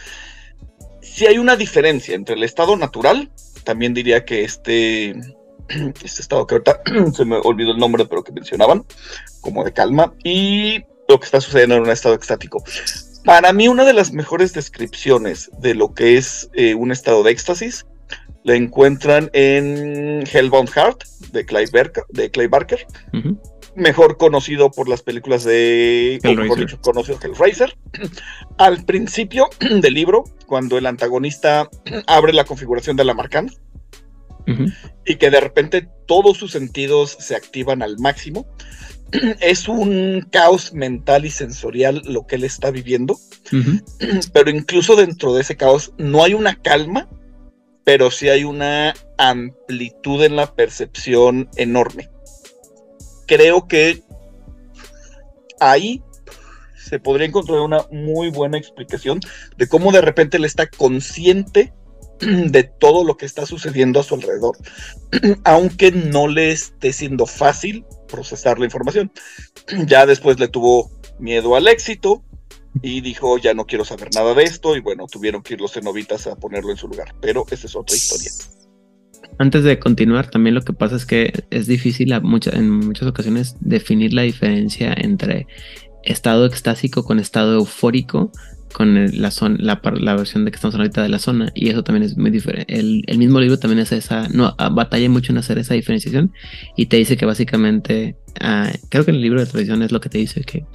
Sí 1.01 1.25
hay 1.25 1.37
una 1.37 1.55
diferencia 1.55 2.13
entre 2.13 2.35
el 2.35 2.43
estado 2.43 2.75
natural 2.75 3.31
también 3.65 3.93
diría 3.93 4.23
que 4.23 4.45
este, 4.45 5.09
este 6.03 6.21
estado 6.21 6.47
que 6.47 6.55
ahorita 6.55 6.81
se 7.13 7.25
me 7.25 7.35
olvidó 7.43 7.71
el 7.71 7.79
nombre, 7.79 8.05
pero 8.05 8.23
que 8.23 8.31
mencionaban, 8.31 8.85
como 9.41 9.65
de 9.65 9.73
calma, 9.73 10.13
y 10.23 10.85
lo 11.07 11.19
que 11.19 11.25
está 11.25 11.41
sucediendo 11.41 11.75
en 11.75 11.83
un 11.83 11.89
estado 11.89 12.15
extático. 12.15 12.63
Para 13.23 13.53
mí, 13.53 13.67
una 13.67 13.85
de 13.85 13.93
las 13.93 14.11
mejores 14.11 14.53
descripciones 14.53 15.49
de 15.59 15.73
lo 15.73 15.93
que 15.93 16.17
es 16.17 16.49
eh, 16.53 16.75
un 16.75 16.91
estado 16.91 17.23
de 17.23 17.31
éxtasis 17.31 17.85
la 18.43 18.55
encuentran 18.55 19.31
en 19.33 20.23
Hellbound 20.31 20.69
Heart 20.69 21.03
de 21.31 21.45
Clay 21.45 21.65
Barker, 21.71 22.03
de 22.09 22.29
Clay 22.29 22.45
Barker 22.45 22.85
mejor 23.75 24.17
conocido 24.17 24.71
por 24.71 24.89
las 24.89 25.01
películas 25.01 25.43
de 25.43 26.19
Hellraiser. 26.23 26.79
conocido 26.79 27.19
Hellraiser. 27.21 27.77
Al 28.57 28.83
principio 28.85 29.49
del 29.59 29.93
libro, 29.93 30.23
cuando 30.47 30.77
el 30.77 30.85
antagonista 30.85 31.69
abre 32.07 32.33
la 32.33 32.45
configuración 32.45 32.95
de 32.95 33.03
la 33.03 33.13
Y 35.05 35.15
que 35.15 35.29
de 35.29 35.39
repente 35.39 35.87
todos 36.07 36.37
sus 36.37 36.51
sentidos 36.51 37.17
se 37.19 37.35
activan 37.35 37.81
al 37.81 37.97
máximo, 37.97 38.47
es 39.41 39.67
un 39.67 40.27
caos 40.31 40.73
mental 40.73 41.25
y 41.25 41.31
sensorial 41.31 42.01
lo 42.05 42.25
que 42.27 42.35
él 42.35 42.43
está 42.43 42.71
viviendo, 42.71 43.17
pero 44.33 44.49
incluso 44.49 44.95
dentro 44.95 45.33
de 45.33 45.41
ese 45.41 45.55
caos 45.55 45.93
no 45.97 46.23
hay 46.23 46.33
una 46.33 46.61
calma, 46.61 47.09
pero 47.83 48.11
sí 48.11 48.29
hay 48.29 48.43
una 48.43 48.93
amplitud 49.17 50.23
en 50.23 50.35
la 50.35 50.53
percepción 50.55 51.49
enorme. 51.55 52.09
Creo 53.27 53.67
que 53.67 54.03
ahí 55.59 56.01
se 56.75 56.99
podría 56.99 57.27
encontrar 57.27 57.59
una 57.59 57.85
muy 57.91 58.29
buena 58.29 58.57
explicación 58.57 59.19
de 59.57 59.67
cómo 59.67 59.91
de 59.91 60.01
repente 60.01 60.37
él 60.37 60.45
está 60.45 60.67
consciente 60.67 61.73
de 62.19 62.63
todo 62.63 63.03
lo 63.03 63.17
que 63.17 63.25
está 63.25 63.45
sucediendo 63.45 63.99
a 63.99 64.03
su 64.03 64.15
alrededor, 64.15 64.57
aunque 65.43 65.91
no 65.91 66.27
le 66.27 66.51
esté 66.51 66.93
siendo 66.93 67.25
fácil 67.25 67.85
procesar 68.07 68.59
la 68.59 68.65
información. 68.65 69.11
Ya 69.87 70.05
después 70.05 70.39
le 70.39 70.47
tuvo 70.47 70.91
miedo 71.19 71.55
al 71.55 71.67
éxito 71.67 72.23
y 72.81 73.01
dijo, 73.01 73.37
ya 73.37 73.53
no 73.53 73.65
quiero 73.65 73.85
saber 73.85 74.09
nada 74.13 74.33
de 74.33 74.43
esto, 74.43 74.75
y 74.75 74.81
bueno, 74.81 75.07
tuvieron 75.07 75.41
que 75.41 75.53
ir 75.53 75.61
los 75.61 75.73
cenobitas 75.73 76.27
a 76.27 76.35
ponerlo 76.35 76.71
en 76.71 76.77
su 76.77 76.87
lugar, 76.87 77.15
pero 77.21 77.45
esa 77.49 77.67
es 77.67 77.75
otra 77.75 77.95
historia. 77.95 78.31
Antes 79.37 79.63
de 79.63 79.79
continuar, 79.79 80.29
también 80.29 80.55
lo 80.55 80.61
que 80.61 80.73
pasa 80.73 80.95
es 80.95 81.05
que 81.05 81.45
es 81.49 81.67
difícil 81.67 82.13
a 82.13 82.17
en 82.17 82.69
muchas 82.69 83.07
ocasiones 83.07 83.55
definir 83.59 84.13
la 84.13 84.21
diferencia 84.21 84.93
entre 84.95 85.47
estado 86.03 86.45
extásico 86.45 87.03
con 87.03 87.19
estado 87.19 87.55
eufórico 87.55 88.31
con 88.75 88.97
el- 88.97 89.21
la, 89.21 89.31
zona, 89.31 89.55
la, 89.59 89.79
la 90.01 90.15
versión 90.15 90.43
de 90.43 90.51
que 90.51 90.55
estamos 90.55 90.75
ahorita 90.75 91.01
de 91.01 91.07
la 91.09 91.19
zona 91.19 91.49
y 91.55 91.69
eso 91.69 91.81
también 91.83 92.03
es 92.03 92.17
muy 92.17 92.29
diferente. 92.29 92.77
El, 92.77 93.03
el 93.07 93.17
mismo 93.17 93.39
libro 93.39 93.57
también 93.57 93.79
hace 93.81 93.95
esa, 93.97 94.27
no, 94.29 94.53
ah, 94.57 94.67
batalla 94.69 95.09
mucho 95.09 95.31
en 95.31 95.37
hacer 95.37 95.57
esa 95.57 95.73
diferenciación 95.75 96.33
y 96.75 96.87
te 96.87 96.97
dice 96.97 97.15
que 97.15 97.25
básicamente, 97.25 98.17
ah, 98.41 98.71
creo 98.89 99.05
que 99.05 99.11
el 99.11 99.21
libro 99.21 99.39
de 99.39 99.45
tradición 99.45 99.81
es 99.81 99.93
lo 99.93 100.01
que 100.01 100.09
te 100.09 100.17
dice 100.17 100.41
que 100.41 100.65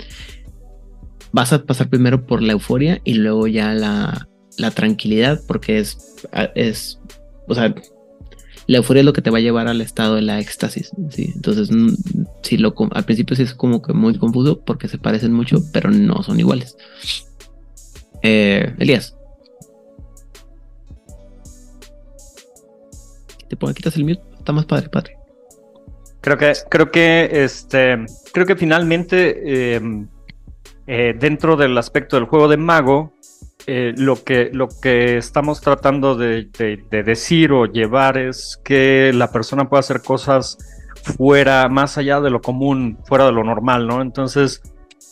vas 1.32 1.52
a 1.52 1.62
pasar 1.64 1.88
primero 1.90 2.26
por 2.26 2.42
la 2.42 2.52
euforia 2.52 3.00
y 3.04 3.14
luego 3.14 3.46
ya 3.46 3.74
la, 3.74 4.26
la 4.56 4.70
tranquilidad 4.70 5.40
porque 5.46 5.78
es, 5.78 5.98
ah, 6.32 6.48
es, 6.54 6.98
o 7.48 7.54
sea, 7.54 7.74
la 8.66 8.76
euforia 8.78 9.00
es 9.00 9.06
lo 9.06 9.12
que 9.12 9.22
te 9.22 9.30
va 9.30 9.38
a 9.38 9.42
llevar 9.42 9.68
al 9.68 9.80
estado 9.80 10.14
de 10.14 10.22
la 10.22 10.38
éxtasis. 10.40 10.90
¿sí? 11.10 11.32
Entonces, 11.34 11.70
mm, 11.70 11.88
sí, 12.42 12.56
lo, 12.56 12.74
al 12.92 13.04
principio 13.04 13.36
sí 13.36 13.42
es 13.42 13.52
como 13.52 13.82
que 13.82 13.92
muy 13.92 14.16
confuso 14.16 14.60
porque 14.64 14.88
se 14.88 14.96
parecen 14.98 15.32
mucho, 15.32 15.58
pero 15.72 15.90
no 15.90 16.22
son 16.22 16.40
iguales. 16.40 16.76
Eh, 18.22 18.74
Elías. 18.78 19.16
Te 23.48 23.56
pongo, 23.56 23.74
quitas 23.74 23.96
el 23.96 24.04
mute, 24.04 24.22
está 24.38 24.52
más 24.52 24.66
padre, 24.66 24.88
padre. 24.88 25.16
Creo 26.20 26.36
que, 26.36 26.52
creo 26.68 26.90
que, 26.90 27.30
este, 27.44 28.04
creo 28.32 28.46
que 28.46 28.54
finalmente 28.56 29.74
eh, 29.76 29.80
eh, 30.86 31.14
dentro 31.18 31.56
del 31.56 31.76
aspecto 31.78 32.16
del 32.16 32.26
juego 32.26 32.46
de 32.46 32.58
mago, 32.58 33.12
eh, 33.66 33.92
lo, 33.96 34.22
que, 34.22 34.50
lo 34.52 34.68
que 34.68 35.16
estamos 35.16 35.60
tratando 35.60 36.14
de, 36.16 36.48
de- 36.58 36.84
de 36.90 37.02
decir 37.02 37.52
o 37.52 37.66
llevar 37.66 38.18
es 38.18 38.60
que 38.64 39.12
la 39.14 39.32
persona 39.32 39.68
puede 39.68 39.80
hacer 39.80 40.02
cosas 40.02 40.58
fuera, 41.02 41.68
más 41.68 41.96
allá 41.98 42.20
de 42.20 42.30
lo 42.30 42.40
común, 42.40 42.98
fuera 43.06 43.26
de 43.26 43.32
lo 43.32 43.42
normal, 43.42 43.86
¿no? 43.86 44.02
Entonces, 44.02 44.62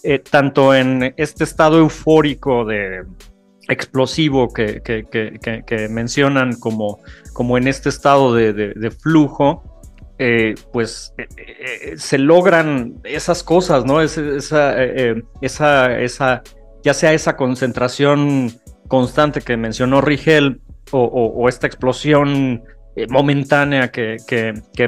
eh, 0.05 0.19
tanto 0.19 0.75
en 0.75 1.15
este 1.17 1.45
estado 1.45 1.79
eufórico 1.79 2.65
de 2.65 3.05
explosivo 3.69 4.53
que, 4.53 4.81
mencionan 5.91 6.55
como, 6.59 7.01
como 7.33 7.59
en 7.59 7.69
este 7.69 7.89
estado 7.91 8.35
de, 8.35 8.53
flujo, 8.91 9.81
eh, 10.19 10.55
pues 10.73 11.13
eh, 11.19 11.95
se 11.97 12.19
logran 12.19 12.95
esas 13.05 13.43
cosas, 13.43 13.85
¿no? 13.85 14.01
Es- 14.01 14.19
esa, 14.19 14.83
esa, 15.43 15.99
esa, 16.01 16.43
ya 16.83 16.95
sea 16.95 17.13
esa 17.13 17.37
concentración 17.37 18.53
constante 18.89 19.43
que 19.43 19.57
mencionó 19.57 20.01
Rigel 20.01 20.61
o, 20.91 21.03
o- 21.05 21.49
esta 21.49 21.67
explosión 21.67 22.63
momentánea 23.11 23.91
que 23.93 24.17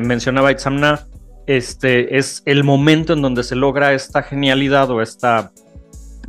mencionaba 0.01 0.51
Itzamna, 0.51 1.07
este, 1.47 2.16
es 2.18 2.43
el 2.47 2.64
momento 2.64 3.12
en 3.12 3.22
donde 3.22 3.43
se 3.43 3.57
logra 3.57 3.93
esta 3.93 4.22
genialidad 4.22 4.91
o 4.91 5.03
esta 5.03 5.51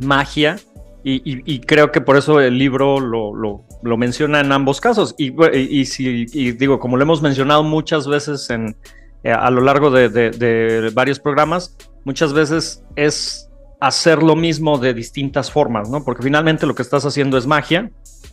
magia. 0.00 0.56
Y, 1.04 1.14
y- 1.28 1.42
y 1.44 1.60
creo 1.60 1.90
que 1.90 2.00
por 2.00 2.16
eso 2.16 2.40
el 2.40 2.56
libro 2.58 3.00
lo, 3.00 3.34
lo- 3.34 3.64
lo 3.82 3.96
menciona 3.96 4.40
en 4.40 4.52
ambos 4.52 4.80
casos. 4.80 5.14
Y, 5.18 5.32
y- 5.56 5.84
si, 5.86 6.24
digo, 6.52 6.78
como 6.78 6.96
lo 6.96 7.02
hemos 7.02 7.22
mencionado 7.22 7.62
muchas 7.64 8.06
veces 8.06 8.48
en, 8.50 8.76
eh, 9.24 9.32
a 9.32 9.50
lo 9.50 9.60
largo 9.62 9.90
de, 9.90 10.08
de- 10.08 10.30
de 10.30 10.90
varios 10.94 11.18
programas, 11.18 11.76
muchas 12.04 12.32
veces 12.32 12.84
es 12.94 13.48
hacer 13.80 14.22
lo 14.22 14.36
mismo 14.36 14.78
de 14.78 14.94
distintas 14.94 15.50
formas, 15.50 15.90
¿no? 15.90 16.04
Porque 16.04 16.22
finalmente 16.22 16.66
lo 16.66 16.74
que 16.76 16.82
estás 16.82 17.04
haciendo 17.04 17.36
es 17.36 17.46
magia. 17.48 17.90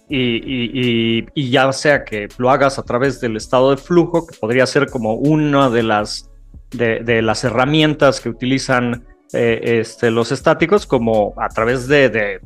Y, 0.07 0.17
y- 0.17 0.71
y- 0.73 1.25
y 1.33 1.49
ya 1.49 1.71
sea 1.73 2.03
que 2.03 2.27
lo 2.37 2.51
hagas 2.51 2.77
a 2.77 2.83
través 2.83 3.19
del 3.19 3.35
estado 3.35 3.71
de 3.71 3.77
flujo, 3.77 4.27
que 4.27 4.35
podría 4.37 4.65
ser 4.67 4.87
como 4.91 5.15
una 5.15 5.71
de 5.71 5.81
las, 5.83 6.28
de, 6.71 7.21
las 7.21 7.43
herramientas 7.43 8.19
que 8.19 8.29
utilizan 8.29 9.05
eh, 9.33 9.79
este, 9.81 10.11
los 10.11 10.31
estáticos, 10.31 10.85
como 10.85 11.33
a 11.37 11.49
través 11.49 11.87
de, 11.87 12.39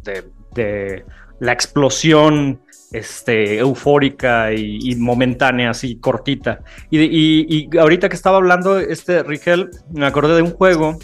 la 1.39 1.51
explosión 1.51 2.61
este, 2.91 3.57
eufórica 3.59 4.53
y, 4.53 4.95
momentánea, 4.95 5.71
así 5.71 5.97
cortita. 5.97 6.61
Y, 6.89 7.69
ahorita 7.77 8.09
que 8.09 8.15
estaba 8.15 8.37
hablando, 8.37 8.79
este 8.79 9.23
Rigel, 9.23 9.69
me 9.91 10.05
acordé 10.05 10.35
de 10.35 10.41
un 10.41 10.51
juego, 10.51 10.97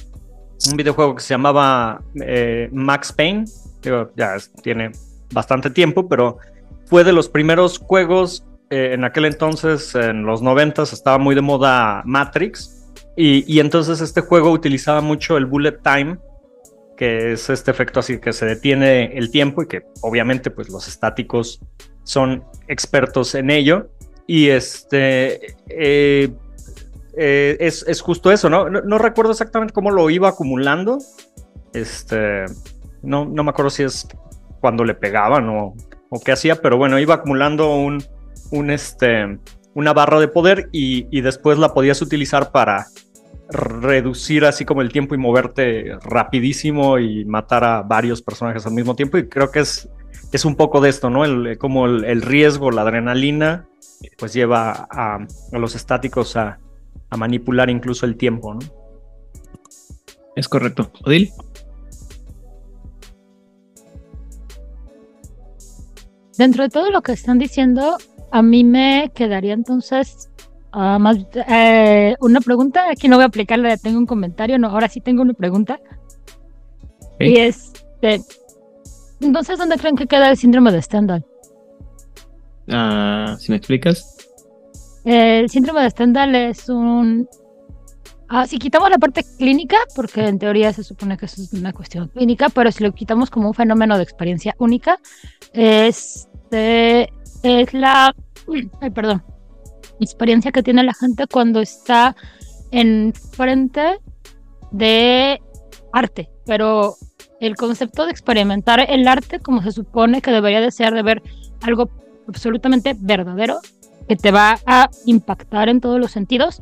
un 0.70 0.78
videojuego 0.78 1.16
que 1.16 1.22
se 1.22 1.34
llamaba 1.34 2.02
eh, 2.22 2.70
Max 2.72 3.12
Payne. 3.12 3.46
Ya 4.16 4.36
tiene 4.62 4.92
bastante 5.32 5.70
tiempo, 5.70 6.10
pero 6.10 6.38
fue 6.86 7.04
de 7.04 7.14
los 7.14 7.30
primeros 7.30 7.78
juegos 7.78 8.44
eh, 8.70 8.94
en 8.94 9.04
aquel 9.04 9.26
entonces, 9.26 9.96
en 9.96 10.24
los 10.24 10.42
90 10.42 10.84
estaba 10.84 11.18
muy 11.18 11.36
de 11.36 11.42
moda 11.42 12.04
Matrix. 12.06 12.79
Y, 13.22 13.60
entonces 13.60 14.00
este 14.00 14.22
juego 14.22 14.50
utilizaba 14.50 15.02
mucho 15.02 15.36
el 15.36 15.46
bullet 15.46 15.80
time, 15.84 16.18
que 16.96 17.34
es 17.34 17.50
este 17.50 17.70
efecto 17.70 18.00
así 18.00 18.18
que 18.18 18.32
se 18.32 18.46
detiene 18.46 19.18
el 19.18 19.30
tiempo 19.30 19.62
y 19.62 19.68
que 19.68 19.82
obviamente 20.00 20.50
pues 20.50 20.70
los 20.70 20.88
estáticos 20.88 21.60
son 22.04 22.46
expertos 22.70 23.36
en 23.36 23.50
ello. 23.50 23.90
Y 24.26 24.48
este 24.48 25.54
eh, 25.68 26.32
eh, 27.18 27.58
es, 27.60 27.84
es 27.90 28.00
justo 28.00 28.32
eso, 28.32 28.50
¿no? 28.50 28.70
¿no? 28.70 28.98
recuerdo 28.98 29.34
exactamente 29.34 29.74
cómo 29.74 29.92
lo 29.92 30.10
iba 30.10 30.30
acumulando. 30.30 31.00
Este, 31.74 32.46
no, 33.02 33.26
no 33.26 33.44
me 33.44 33.50
acuerdo 33.50 33.70
si 33.70 33.84
es 33.84 34.08
cuando 34.62 34.86
le 34.86 34.94
pegaban 34.94 35.50
o, 35.50 35.74
o 36.08 36.20
qué 36.22 36.32
hacía, 36.32 36.62
pero 36.62 36.78
bueno, 36.78 36.98
iba 36.98 37.16
acumulando 37.16 37.76
un, 37.76 38.02
un 38.52 38.70
este, 38.72 39.40
una 39.74 39.92
barra 39.92 40.22
de 40.22 40.30
poder 40.30 40.70
y 40.72 41.20
después 41.20 41.60
la 41.60 41.74
podías 41.74 42.02
utilizar 42.02 42.54
para 42.54 42.88
reducir 43.50 44.46
así 44.46 44.64
como 44.64 44.82
el 44.82 44.92
tiempo 44.92 45.16
y 45.16 45.18
moverte 45.18 45.98
rapidísimo 46.04 47.00
y 47.00 47.26
matar 47.26 47.64
a 47.64 47.82
varios 47.82 48.22
personajes 48.22 48.66
al 48.66 48.74
mismo 48.74 48.96
tiempo. 48.96 49.18
Y 49.18 49.28
creo 49.28 49.52
que 49.52 49.62
es, 49.62 49.90
es 50.32 50.46
un 50.46 50.56
poco 50.56 50.82
de 50.82 50.90
esto, 50.90 51.10
¿no? 51.10 51.26
El, 51.26 51.58
como 51.58 51.88
el, 51.88 52.06
el 52.06 52.22
riesgo, 52.22 52.72
la 52.72 52.84
adrenalina, 52.84 53.68
pues 54.18 54.34
lleva 54.34 54.88
a, 54.92 55.16
a 55.52 55.58
los 55.58 55.76
estáticos 55.76 56.36
a, 56.36 56.60
a 57.10 57.18
manipular 57.18 57.70
incluso 57.70 58.06
el 58.06 58.16
tiempo, 58.18 58.54
¿no? 58.54 58.60
Es 60.36 60.48
correcto. 60.48 60.92
Odil. 61.04 61.32
Dentro 66.38 66.64
de 66.64 66.70
todo 66.70 66.90
lo 66.92 67.02
que 67.02 67.12
están 67.12 67.38
diciendo, 67.38 67.98
a 68.32 68.42
mí 68.42 68.64
me 68.64 69.12
quedaría 69.14 69.54
entonces 69.54 70.29
ah, 70.72 71.00
más 71.00 71.18
eh, 71.48 72.16
una 72.20 72.42
pregunta. 72.42 72.90
Aquí 72.90 73.08
no 73.08 73.18
voy 73.18 73.24
a 73.24 73.28
aplicarla, 73.28 73.78
tengo 73.78 74.00
un 74.00 74.06
comentario, 74.06 74.58
no, 74.60 74.70
ahora 74.70 74.90
sí 74.90 75.02
tengo 75.02 75.22
una 75.22 75.34
pregunta. 75.34 75.80
Y 77.20 77.38
este, 77.38 78.22
entonces, 79.22 79.58
¿dónde 79.58 79.78
creen 79.78 79.96
que 79.96 80.08
queda 80.08 80.30
el 80.30 80.38
síndrome 80.38 80.72
de 80.72 80.82
Stendhal? 80.82 81.26
Ah, 82.70 83.36
si 83.40 83.52
me 83.52 83.58
explicas. 83.58 84.16
El 85.04 85.50
síndrome 85.50 85.82
de 85.82 85.90
Stendhal 85.90 86.36
es 86.36 86.70
un... 86.70 87.28
ah, 88.30 88.46
si 88.48 88.60
quitamos 88.60 88.90
la 88.90 88.98
parte 88.98 89.26
clínica, 89.38 89.78
porque 89.96 90.28
en 90.28 90.40
teoría 90.40 90.72
se 90.72 90.84
supone 90.84 91.18
que 91.18 91.26
eso 91.26 91.42
es 91.42 91.52
una 91.54 91.74
cuestión 91.74 92.08
clínica, 92.10 92.50
pero 92.50 92.72
si 92.72 92.84
lo 92.84 92.94
quitamos 92.94 93.30
como 93.30 93.50
un 93.50 93.54
fenómeno 93.54 93.98
de 93.98 94.04
experiencia 94.04 94.56
única, 94.60 95.00
este, 95.54 97.12
es 97.44 97.74
la... 97.74 98.16
Ay, 98.82 98.90
perdón. 98.92 99.24
Experiencia 100.00 100.52
que 100.52 100.64
tiene 100.64 100.84
la 100.84 100.94
gente 100.94 101.26
cuando 101.28 101.62
está 101.62 102.16
en 102.72 103.14
frente 103.14 104.00
de 104.72 105.40
arte, 105.92 106.30
pero 106.46 106.96
el 107.40 107.56
concepto 107.56 108.06
de 108.06 108.12
experimentar 108.12 108.86
el 108.90 109.08
arte 109.08 109.40
como 109.40 109.62
se 109.62 109.72
supone 109.72 110.22
que 110.22 110.32
debería 110.32 110.62
de 110.62 110.72
ser 110.72 110.94
de 110.94 111.04
ver 111.04 111.24
algo 111.62 111.90
absolutamente 112.28 112.96
verdadero 113.00 113.60
que 114.08 114.16
te 114.16 114.32
va 114.32 114.60
a 114.66 114.90
impactar 115.06 115.70
en 115.70 115.82
todos 115.82 116.00
los 116.00 116.12
sentidos 116.12 116.62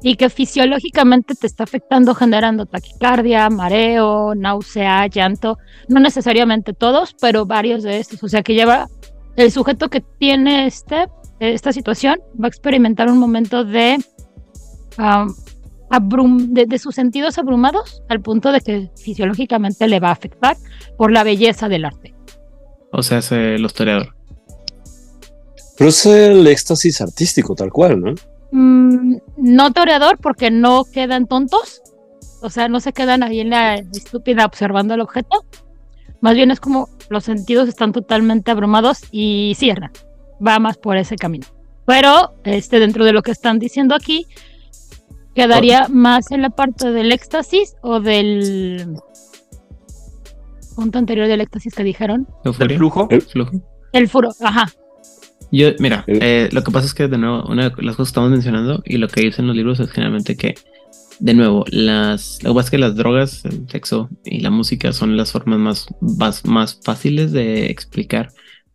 y 0.00 0.14
que 0.14 0.30
fisiológicamente 0.30 1.34
te 1.34 1.46
está 1.46 1.64
afectando 1.64 2.14
generando 2.14 2.66
taquicardia, 2.66 3.50
mareo, 3.50 4.34
náusea, 4.34 5.06
llanto, 5.08 5.58
no 5.88 5.98
necesariamente 5.98 6.72
todos, 6.72 7.16
pero 7.20 7.46
varios 7.46 7.82
de 7.82 7.98
estos, 7.98 8.22
o 8.22 8.28
sea 8.28 8.42
que 8.42 8.54
lleva 8.54 8.88
el 9.36 9.50
sujeto 9.50 9.88
que 9.88 10.00
tiene 10.00 10.66
este 10.66 11.08
esta 11.40 11.72
situación 11.72 12.20
va 12.40 12.46
a 12.46 12.48
experimentar 12.48 13.10
un 13.10 13.18
momento 13.18 13.64
de 13.64 13.98
um, 14.98 15.34
abrum 15.90 16.52
de, 16.52 16.66
de 16.66 16.78
sus 16.78 16.94
sentidos 16.94 17.38
abrumados 17.38 18.02
al 18.08 18.20
punto 18.20 18.52
de 18.52 18.60
que 18.60 18.90
fisiológicamente 18.96 19.88
le 19.88 20.00
va 20.00 20.08
a 20.08 20.12
afectar 20.12 20.56
por 20.96 21.12
la 21.12 21.24
belleza 21.24 21.68
del 21.68 21.84
arte. 21.84 22.14
O 22.92 23.02
sea, 23.02 23.18
es 23.18 23.32
eh, 23.32 23.54
el 23.54 23.64
historiador. 23.64 24.14
Pero 25.76 25.90
es 25.90 26.06
el 26.06 26.46
éxtasis 26.46 27.00
artístico, 27.00 27.54
tal 27.54 27.70
cual, 27.70 28.00
¿no? 28.00 28.14
Mm, 28.50 29.16
no 29.36 29.72
toreador 29.72 30.18
porque 30.18 30.50
no 30.50 30.84
quedan 30.84 31.26
tontos, 31.26 31.82
o 32.40 32.50
sea, 32.50 32.68
no 32.68 32.80
se 32.80 32.92
quedan 32.92 33.22
ahí 33.22 33.40
en 33.40 33.50
la 33.50 33.76
estúpida 33.76 34.44
observando 34.44 34.94
el 34.94 35.00
objeto. 35.00 35.44
Más 36.20 36.34
bien 36.34 36.50
es 36.50 36.58
como 36.58 36.88
los 37.10 37.24
sentidos 37.24 37.68
están 37.68 37.92
totalmente 37.92 38.50
abrumados 38.50 39.02
y 39.12 39.54
cierran. 39.56 39.92
Va 40.44 40.58
más 40.58 40.76
por 40.76 40.96
ese 40.96 41.16
camino. 41.16 41.46
Pero 41.86 42.34
este, 42.44 42.80
dentro 42.80 43.04
de 43.04 43.12
lo 43.12 43.22
que 43.22 43.30
están 43.30 43.58
diciendo 43.58 43.94
aquí, 43.94 44.26
quedaría 45.34 45.88
más 45.88 46.30
en 46.32 46.42
la 46.42 46.50
parte 46.50 46.92
del 46.92 47.12
éxtasis 47.12 47.76
o 47.80 48.00
del 48.00 48.96
punto 50.76 50.98
anterior 50.98 51.26
del 51.26 51.40
éxtasis 51.40 51.74
que 51.74 51.84
dijeron. 51.84 52.28
¿Euforia? 52.44 52.76
flujo? 52.76 53.08
El 53.10 53.22
flujo. 53.22 53.52
El 53.92 54.08
furo, 54.08 54.30
ajá. 54.40 54.70
Yo, 55.50 55.70
mira, 55.78 56.04
eh, 56.06 56.48
lo 56.52 56.62
que 56.62 56.70
pasa 56.70 56.86
es 56.86 56.94
que 56.94 57.08
de 57.08 57.16
nuevo, 57.16 57.44
una 57.48 57.70
de 57.70 57.82
las 57.82 57.96
cosas 57.96 58.08
que 58.08 58.10
estamos 58.10 58.30
mencionando 58.30 58.82
y 58.84 58.98
lo 58.98 59.08
que 59.08 59.22
dicen 59.22 59.46
los 59.46 59.56
libros 59.56 59.80
es 59.80 59.90
generalmente 59.90 60.36
que, 60.36 60.56
de 61.20 61.34
nuevo, 61.34 61.64
las, 61.70 62.42
lo 62.42 62.50
que 62.50 62.54
pasa 62.54 62.66
es 62.66 62.70
que 62.70 62.78
las 62.78 62.96
drogas, 62.96 63.44
el 63.44 63.68
sexo 63.68 64.10
y 64.24 64.40
la 64.40 64.50
música 64.50 64.92
son 64.92 65.16
las 65.16 65.32
formas 65.32 65.58
más, 65.58 65.86
más, 66.00 66.44
más 66.44 66.78
fáciles 66.84 67.32
de 67.32 67.70
explicar 67.70 68.28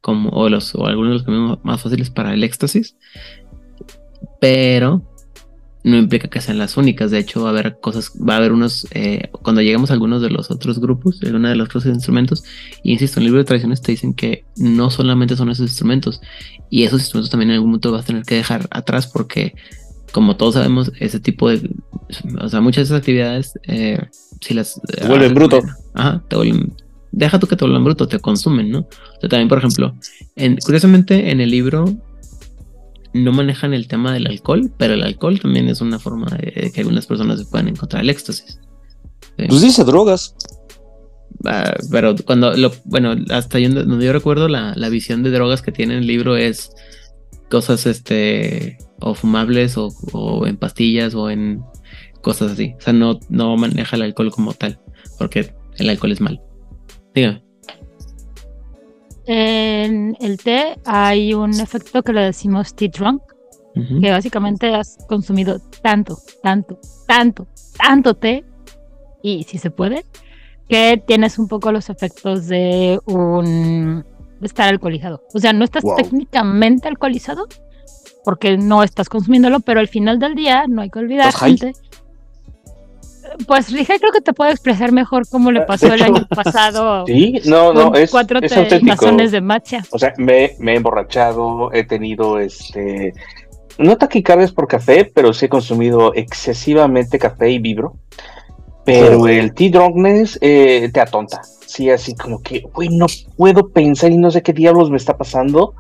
como, 0.04 0.32
o 0.32 0.50
los, 0.50 0.76
o 0.76 0.86
algunos 0.86 1.12
de 1.12 1.14
los 1.14 1.24
caminos 1.24 1.60
más 1.64 1.82
fáciles 1.82 2.10
para 2.10 2.34
el 2.34 2.44
éxtasis, 2.44 2.98
pero 4.42 5.02
no 5.86 5.96
implica 5.96 6.28
que 6.28 6.42
sean 6.42 6.58
las 6.58 6.76
únicas. 6.76 7.10
De 7.10 7.20
hecho, 7.20 7.42
va 7.42 7.48
a 7.48 7.52
haber 7.52 7.80
cosas, 7.80 8.12
va 8.18 8.34
a 8.34 8.38
haber 8.38 8.52
unos, 8.52 8.86
eh, 8.92 9.30
cuando 9.32 9.62
lleguemos 9.62 9.92
a 9.92 9.94
algunos 9.94 10.22
de 10.22 10.30
los 10.30 10.52
otros 10.52 10.80
grupos, 10.80 11.22
uno 11.24 11.48
de 11.48 11.56
los 11.56 11.68
otros 11.68 11.86
instrumentos, 11.86 12.44
y 12.84 12.92
insisto, 12.92 13.20
en 13.20 13.22
el 13.22 13.28
libro 13.28 13.38
de 13.40 13.46
tradiciones 13.46 13.82
te 13.82 13.94
dicen 13.94 14.14
que 14.14 14.44
no 14.58 14.90
solamente 14.90 15.38
son 15.38 15.50
esos 15.50 15.68
instrumentos, 15.70 16.20
y 16.70 16.84
esos 16.84 17.00
instrumentos 17.00 17.30
también 17.30 17.52
en 17.52 17.56
algún 17.56 17.70
momento 17.70 17.94
vas 17.94 18.04
a 18.04 18.08
tener 18.08 18.24
que 18.24 18.36
dejar 18.36 18.68
atrás 18.72 19.08
porque, 19.08 19.56
como 20.12 20.36
todos 20.36 20.56
sabemos, 20.56 20.92
ese 21.00 21.22
tipo 21.22 21.50
de, 21.50 21.70
o 22.42 22.50
sea, 22.50 22.60
muchas 22.60 22.82
de 22.82 22.84
esas 22.88 23.00
actividades, 23.00 23.54
eh, 23.70 24.00
si 24.42 24.54
las... 24.54 24.82
Te 24.82 25.08
vuelven 25.08 25.32
ah, 25.32 25.34
bruto. 25.34 25.62
Ajá, 25.94 26.24
te 26.28 26.36
vuelven... 26.36 26.74
Deja 27.14 27.40
tú 27.40 27.46
que 27.46 27.56
te 27.56 27.64
vuelvan 27.64 27.84
bruto, 27.84 28.08
te 28.08 28.20
consumen, 28.20 28.72
¿no? 28.72 28.80
O 28.80 29.20
sea, 29.22 29.30
también, 29.30 29.48
por 29.48 29.60
ejemplo, 29.60 29.96
en, 30.36 30.58
curiosamente 30.58 31.30
en 31.30 31.42
el 31.42 31.52
libro 31.52 31.86
no 33.14 33.32
manejan 33.32 33.76
el 33.76 33.88
tema 33.88 34.14
del 34.14 34.26
alcohol, 34.26 34.72
pero 34.78 34.96
el 34.96 35.04
alcohol 35.04 35.40
también 35.40 35.70
es 35.70 35.80
una 35.80 36.00
forma 36.00 36.28
de 36.36 36.72
que 36.74 36.82
algunas 36.82 37.06
personas 37.06 37.40
se 37.40 37.46
puedan 37.46 37.68
encontrar 37.68 38.04
el 38.04 38.10
éxtasis. 38.10 38.60
Sí. 39.38 39.46
Pues 39.48 39.62
dice 39.62 39.84
drogas. 39.84 40.36
Ah, 41.46 41.76
pero 41.92 42.16
cuando 42.26 42.56
lo, 42.56 42.72
bueno, 42.86 43.16
hasta 43.30 43.60
yo, 43.60 43.70
donde 43.70 44.06
yo 44.06 44.14
recuerdo 44.14 44.48
la, 44.48 44.74
la 44.76 44.90
visión 44.90 45.22
de 45.22 45.30
drogas 45.30 45.62
que 45.62 45.72
tiene 45.72 45.98
el 46.00 46.08
libro 46.08 46.36
es 46.36 46.72
cosas 47.50 47.86
este 47.86 48.80
o 49.00 49.14
fumables 49.14 49.78
o, 49.78 49.90
o 50.14 50.48
en 50.48 50.58
pastillas 50.58 51.14
o 51.14 51.30
en 51.30 51.62
cosas 52.22 52.54
así. 52.54 52.74
O 52.80 52.82
sea, 52.82 52.94
no, 52.94 53.20
no 53.30 53.56
maneja 53.58 53.96
el 53.96 54.02
alcohol 54.02 54.32
como 54.32 54.54
tal, 54.54 54.80
porque 55.20 55.54
el 55.78 55.90
alcohol 55.90 56.12
es 56.12 56.22
malo. 56.22 56.42
Dígame. 57.14 57.44
En 59.26 60.18
el 60.20 60.38
té 60.38 60.76
hay 60.86 61.34
un 61.34 61.54
efecto 61.60 62.04
que 62.04 62.12
le 62.14 62.22
decimos 62.22 62.76
tea 62.76 62.90
drunk, 62.90 63.22
que 64.02 64.12
básicamente 64.12 64.74
has 64.76 64.98
consumido 65.08 65.60
tanto, 65.82 66.18
tanto, 66.44 66.78
tanto, 67.08 67.48
tanto 67.78 68.14
té, 68.16 68.44
y 69.22 69.44
si 69.44 69.58
se 69.58 69.72
puede, 69.72 70.06
que 70.68 71.02
tienes 71.08 71.40
un 71.40 71.48
poco 71.48 71.72
los 71.72 71.90
efectos 71.90 72.48
de 72.48 73.00
un 73.06 74.06
estar 74.42 74.68
alcoholizado. 74.68 75.24
O 75.34 75.40
sea, 75.40 75.54
no 75.54 75.64
estás 75.64 75.84
Wow. 75.84 75.96
técnicamente 75.96 76.88
alcoholizado 76.88 77.48
porque 78.26 78.58
no 78.58 78.84
estás 78.84 79.10
consumiéndolo, 79.10 79.62
pero 79.62 79.80
al 79.80 79.88
final 79.88 80.20
del 80.20 80.36
día 80.36 80.66
no 80.68 80.82
hay 80.82 80.90
que 80.90 81.00
olvidar, 81.00 81.30
¿Estás 81.30 81.42
high? 81.42 81.74
Pues 83.48 83.72
Rija 83.72 83.98
creo 84.00 84.12
que 84.12 84.22
te 84.22 84.34
puede 84.34 84.52
expresar 84.52 84.92
mejor 84.92 85.28
cómo 85.28 85.52
le 85.52 85.62
De 85.62 85.66
pasó 85.66 85.94
el 85.94 86.02
año 86.02 86.28
pasado 86.28 87.06
Sí, 87.06 87.42
no, 87.46 87.74
no, 87.74 87.92
con 87.92 88.02
es, 88.02 88.12
cuatro 88.12 88.40
es 88.42 88.52
tazones 88.52 89.32
de 89.32 89.42
matcha. 89.42 89.84
O 89.92 90.00
sea, 90.00 90.14
me, 90.18 90.56
me 90.60 90.74
he 90.74 90.76
emborrachado, 90.78 91.72
he 91.74 91.84
tenido 91.84 92.40
este. 92.40 93.14
No 93.78 93.98
taquicardias 93.98 94.52
por 94.52 94.68
café, 94.68 95.06
pero 95.06 95.34
sí 95.34 95.46
he 95.46 95.50
consumido 95.50 96.14
excesivamente 96.14 97.18
café 97.18 97.50
y 97.50 97.60
vibro. 97.60 97.96
Pero 98.86 99.28
el 99.28 99.54
tea 99.54 99.72
drunkenness 99.72 100.38
eh, 100.42 100.90
te 100.94 101.00
atonta. 101.00 101.42
Sí, 101.66 101.90
así 101.90 102.16
como 102.16 102.42
que, 102.42 102.62
güey, 102.74 102.90
no 102.90 103.08
puedo 103.38 103.70
pensar 103.70 104.12
y 104.12 104.18
no 104.18 104.30
sé 104.30 104.44
qué 104.44 104.54
diablos 104.54 104.92
me 104.92 104.98
está 104.98 105.18
pasando. 105.18 105.74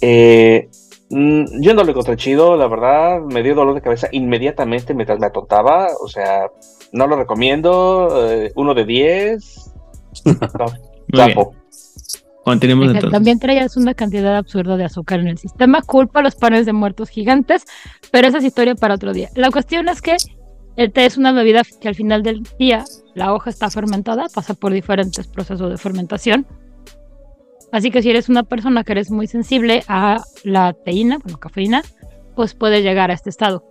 Eh, 0.00 0.68
mm, 1.14 1.60
yo 1.62 1.74
no 1.74 1.84
lo 1.84 1.90
encontré 1.90 2.16
chido, 2.16 2.56
la 2.56 2.66
verdad. 2.68 3.20
Me 3.20 3.42
dio 3.42 3.54
dolor 3.54 3.74
de 3.74 3.80
cabeza 3.80 4.08
inmediatamente 4.12 4.94
mientras 4.94 5.18
me 5.18 5.26
atontaba. 5.26 5.88
O 6.02 6.08
sea, 6.08 6.50
no 6.92 7.06
lo 7.06 7.16
recomiendo. 7.16 8.08
eh, 8.30 8.52
uno 8.56 8.74
de 8.74 8.84
diez. 8.84 9.70
No, 10.24 10.66
Muy 11.22 11.34
tampoco. 11.34 11.50
bien. 11.50 11.64
Continuemos 12.44 12.86
entonces. 12.88 13.10
También 13.10 13.38
traías 13.38 13.76
una 13.76 13.94
cantidad 13.94 14.36
absurda 14.36 14.76
de 14.76 14.84
azúcar 14.84 15.20
en 15.20 15.28
el 15.28 15.38
sistema, 15.38 15.80
culpa 15.82 16.20
a 16.20 16.22
los 16.22 16.34
panes 16.34 16.66
de 16.66 16.72
muertos 16.72 17.08
gigantes, 17.08 17.64
pero 18.10 18.28
esa 18.28 18.38
es 18.38 18.44
historia 18.44 18.74
para 18.74 18.94
otro 18.94 19.12
día. 19.12 19.30
La 19.34 19.50
cuestión 19.50 19.88
es 19.88 20.00
que 20.02 20.16
el 20.76 20.92
té 20.92 21.06
es 21.06 21.16
una 21.16 21.32
bebida 21.32 21.62
que 21.80 21.88
al 21.88 21.94
final 21.94 22.22
del 22.22 22.42
día 22.58 22.84
la 23.14 23.32
hoja 23.32 23.48
está 23.50 23.70
fermentada, 23.70 24.26
pasa 24.34 24.54
por 24.54 24.72
diferentes 24.72 25.26
procesos 25.26 25.70
de 25.70 25.78
fermentación. 25.78 26.46
Así 27.74 27.90
que 27.90 28.02
si 28.02 28.10
eres 28.10 28.28
una 28.28 28.44
persona 28.44 28.84
que 28.84 28.92
eres 28.92 29.10
muy 29.10 29.26
sensible 29.26 29.82
a 29.88 30.22
la 30.44 30.74
teína, 30.74 31.18
bueno, 31.18 31.40
cafeína, 31.40 31.82
pues 32.36 32.54
puede 32.54 32.82
llegar 32.82 33.10
a 33.10 33.14
este 33.14 33.30
estado. 33.30 33.64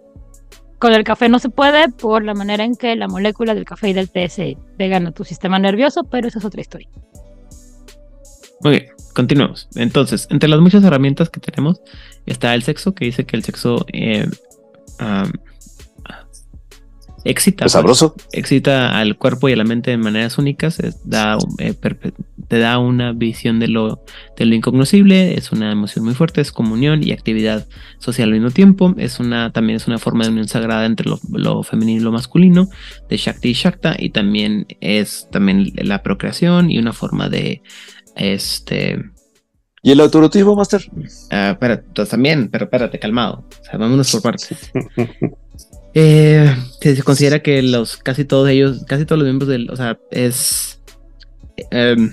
Con 0.77 0.91
el 0.91 1.05
café 1.05 1.29
no 1.29 1.39
se 1.39 1.47
puede 1.47 1.87
por 1.87 2.21
la 2.25 2.33
manera 2.33 2.65
en 2.65 2.75
que 2.75 2.97
la 2.97 3.07
molécula 3.07 3.55
del 3.55 3.63
café 3.63 3.91
y 3.91 3.93
del 3.93 4.09
té 4.09 4.27
se 4.27 4.57
pegan 4.77 5.07
a 5.07 5.13
tu 5.13 5.23
sistema 5.23 5.57
nervioso, 5.57 6.03
pero 6.03 6.27
esa 6.27 6.39
es 6.39 6.43
otra 6.43 6.59
historia. 6.59 6.89
Muy 8.59 8.71
bien, 8.71 8.85
continuemos. 9.13 9.69
Entonces, 9.75 10.27
entre 10.29 10.49
las 10.49 10.59
muchas 10.59 10.83
herramientas 10.83 11.29
que 11.29 11.39
tenemos 11.39 11.79
está 12.25 12.53
el 12.55 12.63
sexo, 12.63 12.93
que 12.93 13.05
dice 13.05 13.25
que 13.25 13.37
el 13.37 13.43
sexo 13.45 13.85
eh, 13.93 14.27
excita, 17.25 17.67
sabroso. 17.69 18.13
pues, 18.15 18.27
excita 18.33 18.97
al 18.99 19.17
cuerpo 19.17 19.49
y 19.49 19.53
a 19.53 19.55
la 19.55 19.63
mente 19.63 19.91
de 19.91 19.97
maneras 19.97 20.37
únicas, 20.37 20.79
es- 20.79 20.97
da, 21.07 21.37
eh, 21.59 21.73
te 22.47 22.59
da 22.59 22.77
una 22.79 23.13
visión 23.13 23.59
de 23.59 23.67
lo, 23.67 24.03
de 24.37 24.45
lo 24.45 24.55
incognoscible, 24.55 25.35
es 25.37 25.51
una 25.51 25.71
emoción 25.71 26.05
muy 26.05 26.13
fuerte, 26.13 26.41
es 26.41 26.51
comunión 26.51 27.03
y 27.03 27.11
actividad 27.11 27.67
social 27.99 28.29
al 28.29 28.33
mismo 28.35 28.51
tiempo, 28.51 28.93
es 28.97 29.19
una, 29.19 29.51
también 29.51 29.77
es 29.77 29.87
una 29.87 29.97
forma 29.97 30.25
de 30.25 30.31
unión 30.31 30.47
sagrada 30.47 30.85
entre 30.85 31.09
lo, 31.09 31.19
lo 31.31 31.63
femenino 31.63 32.01
y 32.01 32.03
lo 32.03 32.11
masculino, 32.11 32.69
de 33.09 33.17
Shakti 33.17 33.49
y 33.49 33.53
Shakta, 33.53 33.95
y 33.97 34.09
también 34.09 34.67
es 34.81 35.27
también 35.31 35.71
la 35.75 36.03
procreación 36.03 36.69
y 36.71 36.77
una 36.77 36.93
forma 36.93 37.29
de 37.29 37.61
este 38.15 38.99
¿Y 39.85 39.91
el 39.91 39.99
autorotismo, 39.99 40.55
Master? 40.55 40.81
Ah, 41.29 41.51
espérate, 41.51 41.83
pues 41.93 42.07
también, 42.07 42.47
pero 42.49 42.65
espérate, 42.65 42.99
calmado. 42.99 43.45
O 43.59 43.63
sea, 43.65 43.77
vámonos 43.77 44.09
por 44.13 44.21
partes. 44.21 44.71
Eh, 45.93 46.55
se 46.81 47.03
considera 47.03 47.41
que 47.41 47.61
los 47.61 47.97
casi 47.97 48.25
todos 48.25 48.49
ellos, 48.49 48.83
casi 48.87 49.05
todos 49.05 49.19
los 49.19 49.27
miembros 49.27 49.47
del, 49.49 49.69
o 49.69 49.75
sea, 49.75 49.99
es 50.11 50.79
em, 51.71 52.11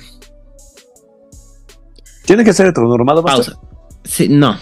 ¿Tiene 2.27 2.45
que 2.45 2.53
ser 2.53 2.67
heteronormado, 2.67 3.25
pausa. 3.25 3.59
Sí, 4.05 4.29
no. 4.29 4.57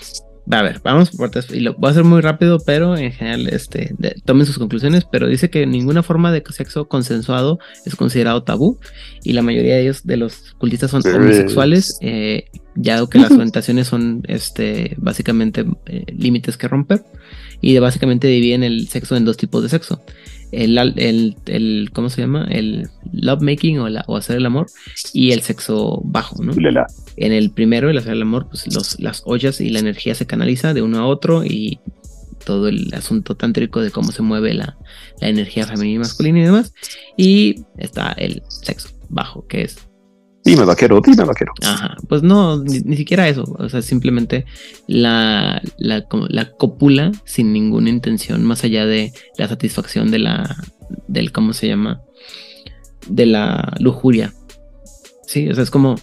A 0.50 0.62
ver, 0.62 0.80
vamos 0.82 1.10
por 1.10 1.30
y 1.52 1.60
lo 1.60 1.74
voy 1.74 1.88
a 1.88 1.90
hacer 1.90 2.04
muy 2.04 2.22
rápido, 2.22 2.58
pero 2.64 2.96
en 2.96 3.12
general, 3.12 3.48
este, 3.48 3.94
de- 3.98 4.16
tomen 4.24 4.46
sus 4.46 4.56
conclusiones. 4.58 5.04
Pero 5.04 5.26
dice 5.26 5.50
que 5.50 5.66
ninguna 5.66 6.02
forma 6.02 6.32
de 6.32 6.42
sexo 6.50 6.88
consensuado 6.88 7.58
es 7.84 7.94
considerado 7.96 8.42
tabú 8.44 8.78
y 9.22 9.34
la 9.34 9.42
mayoría 9.42 9.74
de 9.74 9.82
ellos, 9.82 10.06
de 10.06 10.16
los 10.16 10.54
cultistas, 10.56 10.90
son 10.90 11.02
homosexuales, 11.06 11.98
eh, 12.00 12.46
ya 12.74 13.04
que 13.06 13.18
las 13.18 13.32
orientaciones 13.32 13.88
son, 13.88 14.22
este, 14.26 14.94
básicamente 14.96 15.66
eh, 15.84 16.04
límites 16.16 16.56
que 16.56 16.68
romper 16.68 17.04
y 17.60 17.72
de- 17.74 17.80
básicamente 17.80 18.28
dividen 18.28 18.62
el 18.64 18.88
sexo 18.88 19.16
en 19.16 19.24
dos 19.24 19.36
tipos 19.36 19.62
de 19.62 19.68
sexo. 19.68 20.00
El, 20.50 20.78
el, 20.78 21.36
el- 21.46 21.90
¿cómo 21.92 22.08
se 22.08 22.22
llama? 22.22 22.46
El 22.50 22.88
love 23.12 23.42
making 23.42 23.80
o, 23.80 23.88
la- 23.88 24.04
o 24.06 24.16
hacer 24.16 24.36
el 24.36 24.46
amor 24.46 24.66
y 25.12 25.32
el 25.32 25.42
sexo 25.42 26.00
bajo, 26.04 26.42
¿no? 26.42 26.52
En 27.16 27.32
el 27.32 27.50
primero, 27.50 27.90
el 27.90 27.98
hacer 27.98 28.12
el 28.14 28.22
amor, 28.22 28.46
pues 28.48 28.72
los, 28.72 28.98
las 29.00 29.22
ollas 29.26 29.60
y 29.60 29.68
la 29.70 29.80
energía 29.80 30.14
se 30.14 30.26
canaliza 30.26 30.72
de 30.72 30.82
uno 30.82 30.98
a 31.00 31.06
otro 31.06 31.44
y 31.44 31.80
todo 32.46 32.68
el 32.68 32.94
asunto 32.94 33.34
tántrico 33.34 33.82
de 33.82 33.90
cómo 33.90 34.10
se 34.10 34.22
mueve 34.22 34.54
la, 34.54 34.78
la 35.20 35.28
energía 35.28 35.66
femenina 35.66 35.96
y 35.96 35.98
masculina 35.98 36.38
y 36.38 36.42
demás. 36.44 36.72
Y 37.16 37.56
está 37.76 38.12
el 38.12 38.42
sexo 38.48 38.88
bajo, 39.10 39.46
que 39.48 39.62
es 39.62 39.87
Dime, 40.48 40.64
vaquero, 40.64 41.02
dime, 41.04 41.24
vaquero. 41.24 41.52
Ajá, 41.62 41.96
pues 42.08 42.22
no, 42.22 42.62
ni, 42.62 42.96
siquiera 42.96 43.28
eso, 43.28 43.44
o 43.58 43.68
sea, 43.68 43.82
simplemente 43.82 44.46
la, 44.86 45.60
la, 45.76 46.06
la 46.28 46.50
cópula 46.52 47.12
sin 47.24 47.52
ninguna 47.52 47.90
intención 47.90 48.42
más 48.44 48.64
allá 48.64 48.86
de 48.86 49.12
la 49.36 49.46
satisfacción 49.46 50.10
de 50.10 50.20
la, 50.20 50.56
del, 51.06 51.32
¿cómo 51.32 51.52
se 51.52 51.68
llama? 51.68 52.00
De 53.08 53.26
la 53.26 53.74
lujuria. 53.78 54.32
Sí, 55.26 55.50
o 55.50 55.54
sea, 55.54 55.64
es 55.64 55.70
como, 55.70 55.96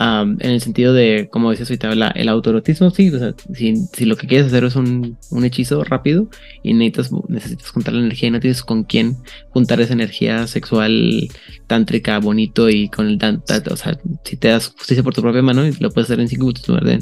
Am, 0.00 0.36
en 0.38 0.52
el 0.52 0.60
sentido 0.60 0.92
de, 0.94 1.28
como 1.28 1.50
decías 1.50 1.68
ahorita, 1.70 1.92
la- 1.96 2.08
el 2.14 2.28
autoerotismo, 2.28 2.88
sí, 2.90 3.10
o 3.12 3.18
sea, 3.18 3.34
si, 3.52 3.74
si 3.92 4.04
lo 4.04 4.16
que 4.16 4.28
quieres 4.28 4.46
hacer 4.46 4.62
es 4.62 4.76
un, 4.76 5.18
un 5.30 5.44
hechizo 5.44 5.82
rápido 5.82 6.28
y 6.62 6.72
necesitas, 6.72 7.10
necesitas 7.28 7.68
juntar 7.70 7.94
la 7.94 8.00
energía 8.02 8.28
y 8.28 8.30
no 8.30 8.38
tienes 8.38 8.62
con 8.62 8.84
quién 8.84 9.16
juntar 9.50 9.80
esa 9.80 9.94
energía 9.94 10.46
sexual 10.46 11.26
tántrica, 11.66 12.18
bonito 12.20 12.70
y 12.70 12.88
con 12.88 13.08
el 13.08 13.18
tan, 13.18 13.42
tan- 13.44 13.64
o 13.72 13.76
sea, 13.76 13.98
si 14.24 14.36
te 14.36 14.46
das 14.48 14.68
justicia 14.68 15.02
por 15.02 15.14
tu 15.14 15.20
propia 15.20 15.42
mano 15.42 15.66
y 15.66 15.72
lo 15.80 15.90
puedes 15.90 16.08
hacer 16.08 16.20
en 16.20 16.28
cinco 16.28 16.46
minutos 16.46 16.64
en 16.68 17.00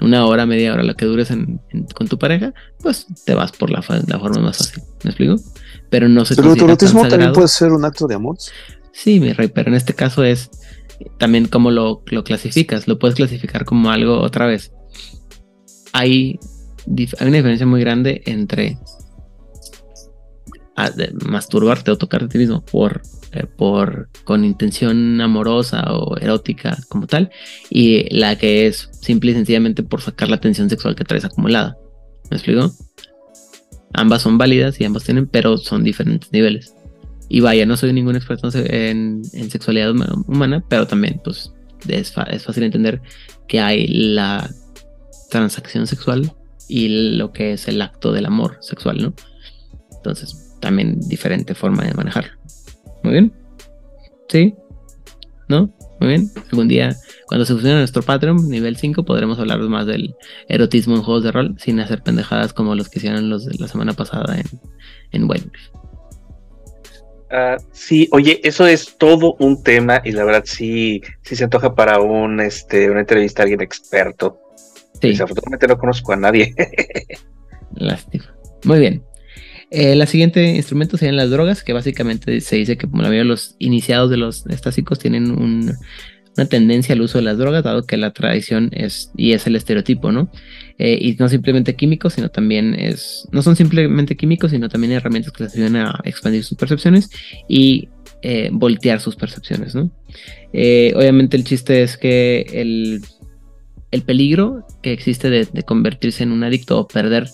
una 0.00 0.24
hora, 0.26 0.46
media 0.46 0.72
hora, 0.72 0.84
la 0.84 0.94
que 0.94 1.04
dures 1.06 1.32
en- 1.32 1.60
en- 1.70 1.86
con 1.86 2.06
tu 2.06 2.16
pareja, 2.16 2.54
pues 2.80 3.06
te 3.24 3.34
vas 3.34 3.50
por 3.50 3.70
la, 3.70 3.84
la 4.06 4.18
forma 4.20 4.40
más 4.40 4.58
fácil, 4.58 4.84
¿me 5.02 5.10
explico? 5.10 5.34
Pero 5.90 6.08
no 6.08 6.24
se 6.24 6.36
Pero 6.36 6.52
el 6.52 6.60
erotismo 6.60 7.08
también 7.08 7.32
puede 7.32 7.48
ser 7.48 7.72
un 7.72 7.84
acto 7.84 8.06
de 8.06 8.14
amor. 8.14 8.36
Sí, 8.92 9.18
mi 9.20 9.32
rey, 9.32 9.48
pero 9.48 9.68
en 9.68 9.74
este 9.74 9.94
caso 9.94 10.22
es 10.24 10.48
también 11.18 11.46
cómo 11.46 11.70
lo, 11.70 12.02
lo 12.06 12.24
clasificas. 12.24 12.88
Lo 12.88 12.98
puedes 12.98 13.16
clasificar 13.16 13.64
como 13.64 13.90
algo 13.90 14.20
otra 14.20 14.46
vez. 14.46 14.72
Hay, 15.92 16.38
hay 16.86 17.26
una 17.26 17.36
diferencia 17.36 17.66
muy 17.66 17.80
grande 17.80 18.22
entre 18.26 18.78
ah, 20.76 20.90
masturbarte 21.24 21.90
o 21.90 21.98
tocarte 21.98 22.26
a 22.26 22.28
ti 22.28 22.38
mismo 22.38 22.64
por, 22.64 23.02
eh, 23.32 23.46
por 23.46 24.08
con 24.24 24.44
intención 24.44 25.20
amorosa 25.20 25.84
o 25.92 26.18
erótica 26.18 26.76
como 26.88 27.06
tal 27.06 27.30
y 27.70 28.14
la 28.14 28.36
que 28.36 28.66
es 28.66 28.90
simple 29.00 29.30
y 29.30 29.34
sencillamente 29.34 29.82
por 29.82 30.02
sacar 30.02 30.28
la 30.28 30.40
tensión 30.40 30.68
sexual 30.68 30.94
que 30.94 31.04
traes 31.04 31.24
acumulada. 31.24 31.76
¿Me 32.30 32.36
explico? 32.36 32.72
Ambas 33.94 34.22
son 34.22 34.36
válidas 34.36 34.78
y 34.80 34.84
ambas 34.84 35.04
tienen, 35.04 35.26
pero 35.26 35.56
son 35.56 35.82
diferentes 35.82 36.30
niveles. 36.30 36.75
Y 37.28 37.40
vaya, 37.40 37.66
no 37.66 37.76
soy 37.76 37.92
ningún 37.92 38.16
experto 38.16 38.48
en, 38.54 39.22
en- 39.32 39.50
sexualidad 39.50 39.90
huma- 39.90 40.24
humana, 40.28 40.64
pero 40.68 40.86
también 40.86 41.20
pues 41.24 41.52
es, 41.88 42.12
es 42.30 42.44
fácil 42.44 42.62
entender 42.62 43.00
que 43.48 43.60
hay 43.60 43.86
la 43.88 44.48
transacción 45.30 45.86
sexual 45.86 46.32
y 46.68 47.16
lo 47.16 47.32
que 47.32 47.52
es 47.52 47.68
el 47.68 47.82
acto 47.82 48.12
del 48.12 48.26
amor 48.26 48.58
sexual, 48.60 49.02
¿no? 49.02 49.14
Entonces, 49.96 50.56
también 50.60 50.98
diferente 51.08 51.54
forma 51.54 51.84
de 51.84 51.94
manejarlo. 51.94 52.32
Muy 53.02 53.12
bien. 53.12 53.32
¿Sí? 54.28 54.54
¿No? 55.48 55.72
Muy 56.00 56.08
bien. 56.08 56.30
Algún 56.50 56.68
día, 56.68 56.94
cuando 57.26 57.44
se 57.44 57.54
fusione 57.54 57.76
nuestro 57.78 58.02
Patreon, 58.02 58.48
nivel 58.48 58.76
5, 58.76 59.04
podremos 59.04 59.38
hablar 59.38 59.60
más 59.60 59.86
del 59.86 60.14
erotismo 60.48 60.94
en 60.96 61.02
juegos 61.02 61.24
de 61.24 61.32
rol 61.32 61.54
sin 61.58 61.80
hacer 61.80 62.02
pendejadas 62.02 62.52
como 62.52 62.74
los 62.74 62.88
que 62.88 62.98
hicieron 62.98 63.30
los 63.30 63.46
de 63.46 63.56
la 63.58 63.68
semana 63.68 63.92
pasada 63.94 64.38
en, 64.38 64.46
en 65.12 65.28
White 65.30 65.50
Ah, 67.30 67.56
sí, 67.72 68.08
oye, 68.12 68.40
eso 68.44 68.66
es 68.66 68.96
todo 68.98 69.34
un 69.40 69.62
tema 69.62 70.00
y 70.04 70.12
la 70.12 70.24
verdad 70.24 70.44
sí, 70.46 71.02
sí 71.22 71.34
se 71.36 71.44
antoja 71.44 71.74
para 71.74 72.00
un, 72.00 72.40
este, 72.40 72.90
una 72.90 73.00
entrevista 73.00 73.42
a 73.42 73.44
alguien 73.44 73.60
experto. 73.62 74.38
Desafortunadamente 75.00 75.66
no 75.66 75.76
conozco 75.78 76.12
a 76.12 76.16
nadie. 76.16 76.54
Lástima. 77.74 78.24
Muy 78.64 78.78
bien. 78.78 79.02
Eh, 79.70 79.96
la 79.96 80.06
siguiente 80.06 80.44
instrumento 80.44 80.96
serían 80.96 81.16
las 81.16 81.30
drogas, 81.30 81.62
que 81.64 81.72
básicamente 81.72 82.40
se 82.40 82.56
dice 82.56 82.76
que 82.76 82.88
como 82.88 83.02
la 83.02 83.08
mayoría 83.08 83.24
de 83.24 83.28
los 83.28 83.56
iniciados 83.58 84.10
de 84.10 84.16
los 84.16 84.46
estásicos 84.46 84.98
tienen 84.98 85.30
un- 85.32 85.74
una 86.36 86.46
tendencia 86.46 86.94
al 86.94 87.00
uso 87.00 87.18
de 87.18 87.24
las 87.24 87.38
drogas, 87.38 87.64
dado 87.64 87.84
que 87.84 87.96
la 87.96 88.12
tradición 88.12 88.70
es 88.72 89.10
y 89.16 89.32
es 89.32 89.46
el 89.46 89.56
estereotipo, 89.56 90.12
¿no? 90.12 90.30
Eh, 90.78 90.98
y 91.00 91.14
no 91.14 91.28
simplemente 91.28 91.74
químicos, 91.74 92.14
sino 92.14 92.28
también 92.30 92.74
es, 92.74 93.26
no 93.32 93.42
son 93.42 93.56
simplemente 93.56 94.16
químicos, 94.16 94.50
sino 94.50 94.68
también 94.68 94.92
herramientas 94.92 95.32
que 95.32 95.44
les 95.44 95.54
ayudan 95.54 95.76
a 95.76 96.00
expandir 96.04 96.44
sus 96.44 96.58
percepciones 96.58 97.08
y 97.48 97.88
eh, 98.22 98.50
voltear 98.52 99.00
sus 99.00 99.16
percepciones, 99.16 99.74
¿no? 99.74 99.90
Eh, 100.52 100.92
obviamente 100.94 101.36
el 101.36 101.44
chiste 101.44 101.82
es 101.82 101.96
que 101.96 102.46
el, 102.52 103.02
el 103.90 104.02
peligro 104.02 104.66
que 104.82 104.92
existe 104.92 105.30
de, 105.30 105.46
convertirse 105.62 106.22
en 106.24 106.32
un 106.32 106.44
adicto 106.44 106.78
o 106.78 106.88
perder 106.88 107.28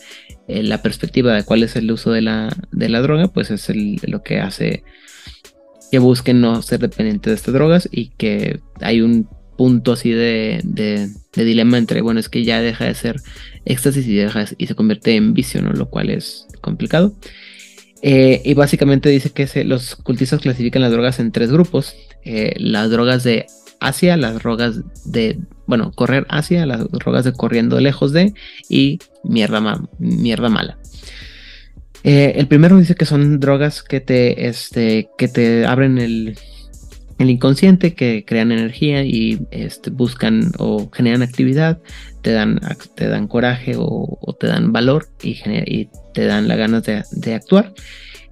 la 0.48 0.82
perspectiva 0.82 1.34
de 1.34 1.44
cuál 1.44 1.62
es 1.62 1.76
el 1.76 1.90
uso 1.90 2.10
de 2.10 2.20
la, 2.20 2.54
de 2.72 2.88
la 2.88 3.00
droga, 3.00 3.28
pues 3.28 3.50
es 3.50 3.68
lo 4.06 4.22
que 4.22 4.38
hace 4.38 4.84
que 5.90 5.98
busquen 5.98 6.40
no 6.40 6.62
ser 6.62 6.80
dependientes 6.80 7.30
de 7.30 7.34
estas 7.34 7.54
drogas 7.54 7.88
y 7.92 8.08
que 8.16 8.60
hay 8.80 9.02
un 9.02 9.28
punto 9.56 9.92
así 9.92 10.10
de- 10.10 10.60
de 11.34 11.44
dilema 11.44 11.78
entre, 11.78 12.00
bueno, 12.02 12.20
es 12.20 12.28
que 12.28 12.44
ya 12.44 12.60
deja 12.60 12.84
de 12.84 12.94
ser 12.94 13.16
éxtasis 13.64 14.06
y, 14.06 14.14
deja 14.14 14.44
de- 14.44 14.54
y 14.58 14.66
se 14.66 14.74
convierte 14.74 15.16
en 15.16 15.34
vicio, 15.34 15.62
¿no? 15.62 15.72
Lo 15.72 15.88
cual 15.88 16.10
es 16.10 16.46
complicado. 16.60 17.14
Eh, 18.02 18.42
y 18.44 18.54
básicamente 18.54 19.08
dice 19.08 19.30
que 19.30 19.64
los 19.64 19.96
cultistas 19.96 20.40
clasifican 20.40 20.82
las 20.82 20.90
drogas 20.90 21.20
en 21.20 21.32
tres 21.32 21.50
grupos. 21.52 21.94
Eh, 22.24 22.54
las 22.58 22.90
drogas 22.90 23.24
de 23.24 23.46
Asia, 23.80 24.16
las 24.16 24.34
drogas 24.34 24.80
de, 25.04 25.38
bueno, 25.66 25.92
correr 25.92 26.26
hacia, 26.28 26.66
las 26.66 26.88
drogas 26.90 27.24
de 27.24 27.32
corriendo 27.32 27.80
lejos 27.80 28.12
de 28.12 28.34
y 28.68 28.98
mierda, 29.24 29.80
mierda 29.98 30.48
mala. 30.48 30.78
Eh, 32.04 32.34
el 32.36 32.48
primero 32.48 32.78
dice 32.78 32.96
que 32.96 33.04
son 33.04 33.38
drogas 33.38 33.82
que 33.82 34.00
te, 34.00 34.48
este, 34.48 35.08
que 35.16 35.28
te 35.28 35.64
abren 35.64 35.98
el, 35.98 36.36
el 37.18 37.30
inconsciente, 37.30 37.94
que 37.94 38.24
crean 38.24 38.52
energía 38.52 39.04
y 39.04 39.40
este, 39.50 39.90
buscan 39.90 40.52
o 40.58 40.90
generan 40.92 41.22
actividad, 41.22 41.78
te 42.22 42.32
dan, 42.32 42.60
te 42.94 43.08
dan 43.08 43.28
coraje 43.28 43.74
o, 43.76 44.18
te 44.38 44.46
dan 44.46 44.72
valor 44.72 45.08
y, 45.22 45.34
gener- 45.34 45.64
y 45.66 45.88
te 46.14 46.24
dan 46.24 46.48
las 46.48 46.58
ganas 46.58 46.82
de, 46.84 47.34
actuar. 47.34 47.72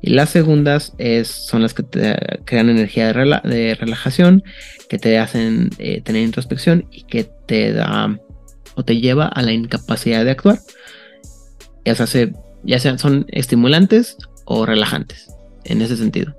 Y 0.03 0.11
las 0.11 0.31
segundas 0.31 0.95
es, 0.99 1.29
son 1.29 1.63
las 1.63 1.75
que 1.75 1.83
te 1.83 2.17
crean 2.45 2.71
energía 2.71 3.07
de, 3.07 3.15
rela- 3.15 3.43
de 3.43 3.75
relajación, 3.75 4.43
que 4.89 4.99
te 4.99 5.19
hacen 5.19 5.71
eh, 5.79 6.01
tener 6.01 6.23
introspección 6.23 6.87
y 6.91 7.03
que 7.03 7.29
te 7.47 7.73
da 7.73 8.19
o 8.77 8.85
te 8.85 8.99
lleva 8.99 9.27
a 9.27 9.43
la 9.43 9.53
incapacidad 9.53 10.25
de 10.25 10.31
actuar. 10.31 10.59
Ya 11.85 11.95
sea, 11.95 12.07
se- 12.07 12.33
ya 12.63 12.79
sean 12.79 12.99
son 12.99 13.27
estimulantes 13.29 14.17
o 14.47 14.67
relajantes, 14.67 15.29
en 15.65 15.83
ese 15.83 15.97
sentido. 15.97 16.35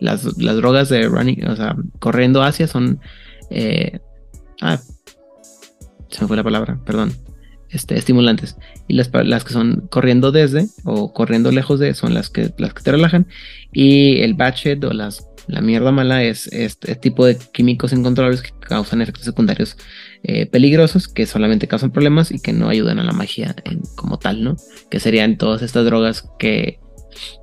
Las, 0.00 0.36
las 0.38 0.56
drogas 0.56 0.88
de 0.88 1.08
running, 1.08 1.46
o 1.48 1.56
sea, 1.56 1.76
corriendo 1.98 2.42
hacia 2.42 2.66
son. 2.66 3.00
eh, 3.50 3.98
ah, 4.60 4.78
se 6.10 6.22
me 6.22 6.28
fue 6.28 6.36
la 6.36 6.44
palabra, 6.44 6.78
perdón. 6.84 7.12
Este, 7.68 7.96
estimulantes. 7.96 8.56
Y 8.86 8.94
las, 8.94 9.10
las 9.12 9.44
que 9.44 9.52
son 9.52 9.88
corriendo 9.90 10.30
desde 10.32 10.66
o 10.84 11.12
corriendo 11.12 11.50
lejos 11.50 11.80
de 11.80 11.94
son 11.94 12.14
las 12.14 12.30
que, 12.30 12.52
las 12.58 12.72
que 12.74 12.82
te 12.82 12.92
relajan. 12.92 13.26
Y 13.72 14.20
el 14.20 14.34
bad 14.34 14.54
shit 14.54 14.82
o 14.84 14.92
las, 14.92 15.26
la 15.48 15.60
mierda 15.60 15.90
mala 15.92 16.22
es 16.22 16.46
este 16.52 16.94
tipo 16.94 17.26
de 17.26 17.36
químicos 17.52 17.92
incontrolables 17.92 18.42
que 18.42 18.50
causan 18.60 19.02
efectos 19.02 19.24
secundarios 19.24 19.76
eh, 20.22 20.46
peligrosos, 20.46 21.08
que 21.08 21.26
solamente 21.26 21.68
causan 21.68 21.90
problemas 21.90 22.30
y 22.30 22.38
que 22.38 22.52
no 22.52 22.68
ayudan 22.68 22.98
a 22.98 23.04
la 23.04 23.12
magia 23.12 23.54
como 23.96 24.18
tal, 24.18 24.42
¿no? 24.42 24.56
Que 24.90 25.00
serían 25.00 25.36
todas 25.36 25.62
estas 25.62 25.84
drogas 25.84 26.30
que, 26.38 26.78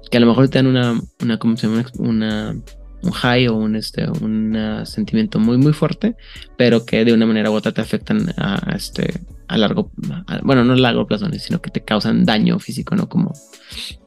que 0.09 0.17
a 0.17 0.19
lo 0.19 0.28
mejor 0.28 0.47
te 0.49 0.57
dan 0.59 0.67
una, 0.67 0.99
una, 1.21 1.38
¿cómo 1.39 1.57
se 1.57 1.67
llama? 1.67 1.86
Una, 1.97 2.55
un 3.03 3.11
high 3.11 3.47
o 3.47 3.55
un, 3.55 3.76
este, 3.76 4.05
un 4.21 4.55
ah, 4.55 4.86
sentimiento 4.86 5.39
muy, 5.39 5.57
muy 5.57 5.74
fuerte, 5.74 6.15
pero 6.57 6.86
que 6.86 7.03
de 7.05 7.13
una 7.13 7.26
manera 7.26 7.51
u 7.51 7.53
otra 7.53 7.71
te 7.71 7.82
afectan 7.82 8.34
a, 8.38 8.71
a 8.71 8.76
este, 8.76 9.19
a 9.47 9.57
largo, 9.57 9.91
a- 10.28 10.39
bueno, 10.43 10.63
no 10.63 10.74
a 10.74 10.78
largo 10.78 11.05
plazo, 11.07 11.28
sino 11.38 11.61
que 11.61 11.69
te 11.71 11.82
causan 11.82 12.24
daño 12.26 12.59
físico, 12.59 12.95
¿no? 12.95 13.09
Como 13.09 13.34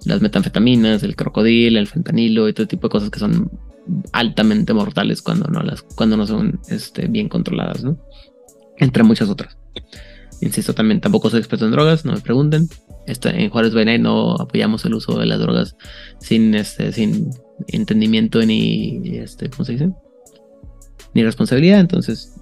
las 0.05 0.21
metanfetaminas, 0.23 1.03
el 1.03 1.17
crocodil, 1.17 1.77
el 1.77 1.87
fentanilo 1.89 2.49
y 2.49 2.53
todo 2.53 2.67
tipo 2.67 2.89
de 2.89 2.93
cosas 2.93 3.11
que 3.11 3.19
son 3.19 3.51
altamente 4.13 4.73
mortales 4.73 5.23
cuando 5.23 5.49
no 5.49 5.61
las, 5.63 5.83
cuando 5.83 6.17
no 6.17 6.27
son 6.27 6.61
este, 6.69 7.07
bien 7.09 7.29
controladas, 7.29 7.85
¿no? 7.85 7.99
Entre 8.79 9.03
muchas 9.03 9.29
otras. 9.29 9.57
Insisto, 10.41 10.75
también 10.75 11.01
tampoco 11.01 11.31
soy 11.31 11.39
experto 11.39 11.65
en 11.65 11.71
drogas, 11.73 12.05
no 12.05 12.13
me 12.13 12.21
pregunten. 12.21 12.69
Esta- 13.07 13.31
en 13.31 13.49
Juárez 13.51 13.73
Night 13.73 14.01
no 14.01 14.35
apoyamos 14.35 14.85
el 14.85 14.95
uso 14.95 15.19
de 15.19 15.27
las 15.27 15.39
drogas 15.41 15.77
sin 16.21 16.55
este, 16.55 16.93
sin 16.93 17.31
entendimiento 17.69 18.45
ni 18.45 19.01
este, 19.19 19.49
¿cómo 19.49 19.65
se 19.65 19.73
dice? 19.73 19.91
Ni 21.15 21.23
responsabilidad. 21.25 21.81
Entonces, 21.81 22.35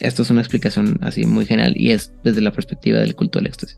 esto 0.00 0.22
es 0.22 0.30
una 0.30 0.40
explicación 0.40 0.98
así 1.02 1.26
muy 1.26 1.44
general 1.44 1.74
y 1.76 1.90
es 1.90 2.12
desde 2.24 2.40
la 2.40 2.52
perspectiva 2.52 2.98
del 3.00 3.14
culto 3.14 3.38
del 3.38 3.48
éxtasis. 3.48 3.76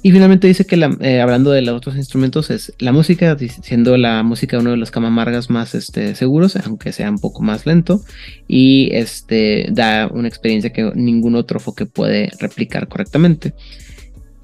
Y 0.00 0.12
finalmente 0.12 0.46
dice 0.46 0.64
que 0.64 0.76
eh, 1.00 1.20
hablando 1.20 1.50
de 1.50 1.60
los 1.60 1.76
otros 1.76 1.96
instrumentos 1.96 2.50
es 2.50 2.72
la 2.78 2.92
música, 2.92 3.36
siendo 3.62 3.96
la 3.96 4.22
música 4.22 4.58
uno 4.58 4.70
de 4.70 4.76
los 4.76 4.92
camamargas 4.92 5.50
más 5.50 5.74
este, 5.74 6.14
seguros, 6.14 6.54
aunque 6.56 6.92
sea 6.92 7.10
un 7.10 7.18
poco 7.18 7.42
más 7.42 7.66
lento, 7.66 8.00
y 8.46 8.90
este, 8.92 9.66
da 9.72 10.06
una 10.06 10.28
experiencia 10.28 10.72
que 10.72 10.92
ningún 10.94 11.34
otro 11.34 11.58
foque 11.58 11.84
puede 11.84 12.30
replicar 12.38 12.86
correctamente. 12.86 13.54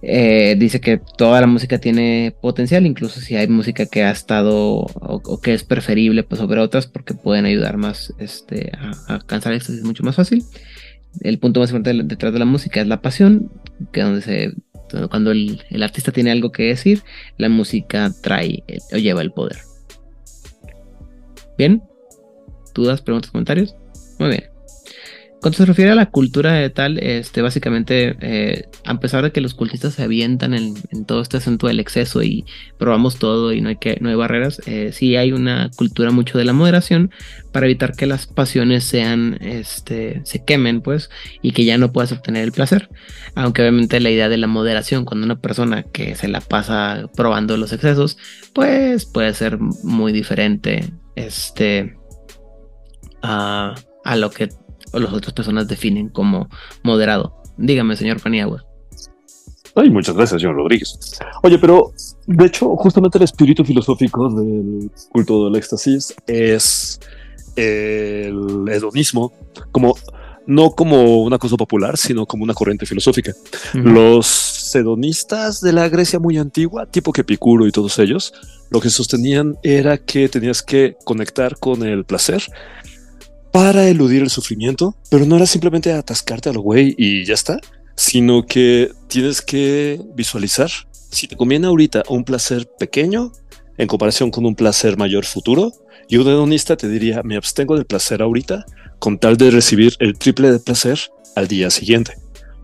Eh, 0.02 0.56
dice 0.58 0.80
que 0.80 1.00
toda 1.16 1.40
la 1.40 1.46
música 1.46 1.78
tiene 1.78 2.34
potencial, 2.42 2.84
incluso 2.84 3.20
si 3.20 3.36
hay 3.36 3.48
música 3.48 3.86
que 3.86 4.02
ha 4.02 4.10
estado 4.10 4.54
o, 4.80 4.86
o 5.24 5.40
que 5.40 5.54
es 5.54 5.64
preferible 5.64 6.24
pues, 6.24 6.40
sobre 6.40 6.60
otras 6.60 6.86
porque 6.86 7.14
pueden 7.14 7.46
ayudar 7.46 7.78
más 7.78 8.12
este, 8.18 8.70
a, 8.76 9.14
alcanzar 9.14 9.52
el 9.52 9.58
éxtasis 9.58 9.82
mucho 9.82 10.02
más 10.02 10.16
fácil. 10.16 10.44
El 11.20 11.38
punto 11.38 11.60
más 11.60 11.70
importante 11.70 12.02
de- 12.02 12.08
detrás 12.08 12.32
de 12.32 12.38
la 12.40 12.44
música 12.44 12.80
es 12.82 12.86
la 12.88 13.00
pasión, 13.00 13.50
que 13.92 14.02
donde 14.02 14.20
se 14.20 14.52
cuando 15.10 15.30
el, 15.30 15.62
el 15.70 15.82
artista 15.82 16.12
tiene 16.12 16.30
algo 16.30 16.52
que 16.52 16.64
decir, 16.64 17.02
la 17.36 17.48
música 17.48 18.10
trae 18.22 18.62
el- 18.66 18.80
o 18.92 18.96
lleva 18.98 19.22
el 19.22 19.32
poder. 19.32 19.58
Bien, 21.58 21.82
dudas, 22.74 23.00
preguntas, 23.02 23.30
comentarios. 23.30 23.74
Muy 24.18 24.30
bien. 24.30 24.44
Cuando 25.44 25.58
se 25.58 25.66
refiere 25.66 25.90
a 25.90 25.94
la 25.94 26.06
cultura 26.06 26.54
de 26.54 26.70
tal, 26.70 26.98
este, 26.98 27.42
básicamente, 27.42 28.16
eh, 28.22 28.64
a 28.86 28.98
pesar 28.98 29.24
de 29.24 29.30
que 29.30 29.42
los 29.42 29.52
cultistas 29.52 29.92
se 29.92 30.02
avientan 30.02 30.54
en, 30.54 30.72
en 30.90 31.04
todo 31.04 31.20
este 31.20 31.36
asunto 31.36 31.66
del 31.66 31.80
exceso 31.80 32.22
y 32.22 32.46
probamos 32.78 33.18
todo 33.18 33.52
y 33.52 33.60
no 33.60 33.68
hay, 33.68 33.76
que, 33.76 33.98
no 34.00 34.08
hay 34.08 34.14
barreras, 34.14 34.62
eh, 34.64 34.92
sí 34.94 35.16
hay 35.16 35.32
una 35.32 35.70
cultura 35.76 36.12
mucho 36.12 36.38
de 36.38 36.46
la 36.46 36.54
moderación 36.54 37.10
para 37.52 37.66
evitar 37.66 37.94
que 37.94 38.06
las 38.06 38.26
pasiones 38.26 38.84
sean, 38.84 39.36
este, 39.42 40.22
se 40.24 40.42
quemen, 40.46 40.80
pues, 40.80 41.10
y 41.42 41.52
que 41.52 41.66
ya 41.66 41.76
no 41.76 41.92
puedas 41.92 42.12
obtener 42.12 42.44
el 42.44 42.52
placer. 42.52 42.88
Aunque 43.34 43.60
obviamente 43.60 44.00
la 44.00 44.08
idea 44.08 44.30
de 44.30 44.38
la 44.38 44.46
moderación, 44.46 45.04
cuando 45.04 45.26
una 45.26 45.42
persona 45.42 45.82
que 45.82 46.14
se 46.14 46.26
la 46.26 46.40
pasa 46.40 47.10
probando 47.18 47.58
los 47.58 47.70
excesos, 47.70 48.16
pues 48.54 49.04
puede 49.04 49.34
ser 49.34 49.58
muy 49.58 50.10
diferente, 50.10 50.90
este, 51.16 51.98
a, 53.20 53.74
a 54.06 54.16
lo 54.16 54.30
que 54.30 54.48
las 54.98 55.12
otras 55.12 55.32
personas 55.32 55.68
definen 55.68 56.08
como 56.08 56.48
moderado. 56.82 57.42
Dígame, 57.56 57.96
señor 57.96 58.20
Paniagua. 58.20 58.64
Ay, 59.76 59.90
muchas 59.90 60.14
gracias, 60.14 60.40
señor 60.40 60.56
Rodríguez. 60.56 61.18
Oye, 61.42 61.58
pero 61.58 61.92
de 62.26 62.46
hecho, 62.46 62.76
justamente 62.76 63.18
el 63.18 63.24
espíritu 63.24 63.64
filosófico 63.64 64.30
del 64.30 64.90
culto 65.10 65.46
del 65.46 65.56
éxtasis 65.56 66.14
es 66.26 67.00
el 67.56 68.68
hedonismo, 68.68 69.32
como 69.72 69.96
no 70.46 70.70
como 70.72 71.22
una 71.22 71.38
cosa 71.38 71.56
popular, 71.56 71.96
sino 71.96 72.26
como 72.26 72.44
una 72.44 72.54
corriente 72.54 72.86
filosófica. 72.86 73.32
Los 73.72 74.74
hedonistas 74.74 75.60
de 75.60 75.72
la 75.72 75.88
Grecia 75.88 76.18
muy 76.18 76.38
antigua, 76.38 76.86
tipo 76.86 77.12
que 77.12 77.22
Epicuro 77.22 77.66
y 77.66 77.72
todos 77.72 77.98
ellos, 77.98 78.32
lo 78.70 78.80
que 78.80 78.90
sostenían 78.90 79.56
era 79.62 79.98
que 79.98 80.28
tenías 80.28 80.62
que 80.62 80.96
conectar 81.04 81.58
con 81.58 81.82
el 81.82 82.04
placer 82.04 82.42
para 83.54 83.88
eludir 83.88 84.20
el 84.20 84.30
sufrimiento, 84.30 84.96
pero 85.08 85.26
no 85.26 85.36
era 85.36 85.46
simplemente 85.46 85.92
atascarte 85.92 86.48
a 86.48 86.52
lo 86.52 86.60
güey 86.60 86.92
y 86.98 87.24
ya 87.24 87.34
está, 87.34 87.60
sino 87.94 88.44
que 88.44 88.90
tienes 89.06 89.40
que 89.40 90.00
visualizar 90.16 90.68
si 90.90 91.28
te 91.28 91.36
conviene 91.36 91.68
ahorita 91.68 92.02
un 92.08 92.24
placer 92.24 92.68
pequeño 92.80 93.30
en 93.78 93.86
comparación 93.86 94.32
con 94.32 94.44
un 94.44 94.56
placer 94.56 94.98
mayor 94.98 95.24
futuro. 95.24 95.70
Y 96.08 96.16
un 96.16 96.26
hedonista 96.26 96.76
te 96.76 96.88
diría, 96.88 97.22
me 97.22 97.36
abstengo 97.36 97.76
del 97.76 97.86
placer 97.86 98.22
ahorita 98.22 98.64
con 98.98 99.20
tal 99.20 99.36
de 99.36 99.52
recibir 99.52 99.94
el 100.00 100.18
triple 100.18 100.50
de 100.50 100.58
placer 100.58 100.98
al 101.36 101.46
día 101.46 101.70
siguiente. 101.70 102.16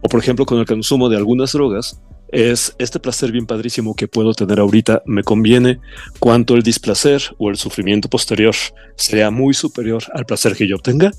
O 0.02 0.08
por 0.08 0.18
ejemplo, 0.18 0.44
con 0.44 0.58
el 0.58 0.66
consumo 0.66 1.08
de 1.08 1.16
algunas 1.16 1.52
drogas, 1.52 2.00
es 2.32 2.74
este 2.78 3.00
placer 3.00 3.32
bien 3.32 3.46
padrísimo 3.46 3.94
que 3.94 4.08
puedo 4.08 4.32
tener 4.34 4.60
ahorita 4.60 5.02
me 5.06 5.22
conviene 5.22 5.80
cuanto 6.18 6.54
el 6.54 6.62
displacer 6.62 7.22
o 7.38 7.50
el 7.50 7.56
sufrimiento 7.56 8.08
posterior 8.08 8.54
sea 8.96 9.30
muy 9.30 9.54
superior 9.54 10.02
al 10.14 10.26
placer 10.26 10.54
que 10.54 10.68
yo 10.68 10.76
obtenga. 10.76 11.10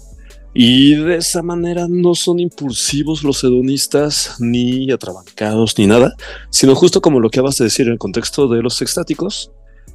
Y 0.54 0.96
de 0.96 1.16
esa 1.18 1.42
manera 1.42 1.88
no 1.90 2.14
son 2.14 2.40
impulsivos 2.40 3.24
los 3.24 3.42
hedonistas, 3.44 4.36
ni 4.40 4.92
atrabancados, 4.92 5.78
ni 5.78 5.88
nada, 5.88 6.14
sino 6.50 6.76
justo 6.76 7.02
como 7.02 7.22
lo 7.22 7.30
que 7.30 7.40
acabas 7.40 7.58
de 7.58 7.66
decir 7.66 7.88
en 7.88 7.94
el 7.94 7.98
contexto 7.98 8.50
de 8.50 8.62
los 8.62 8.82
extáticos, 8.82 9.52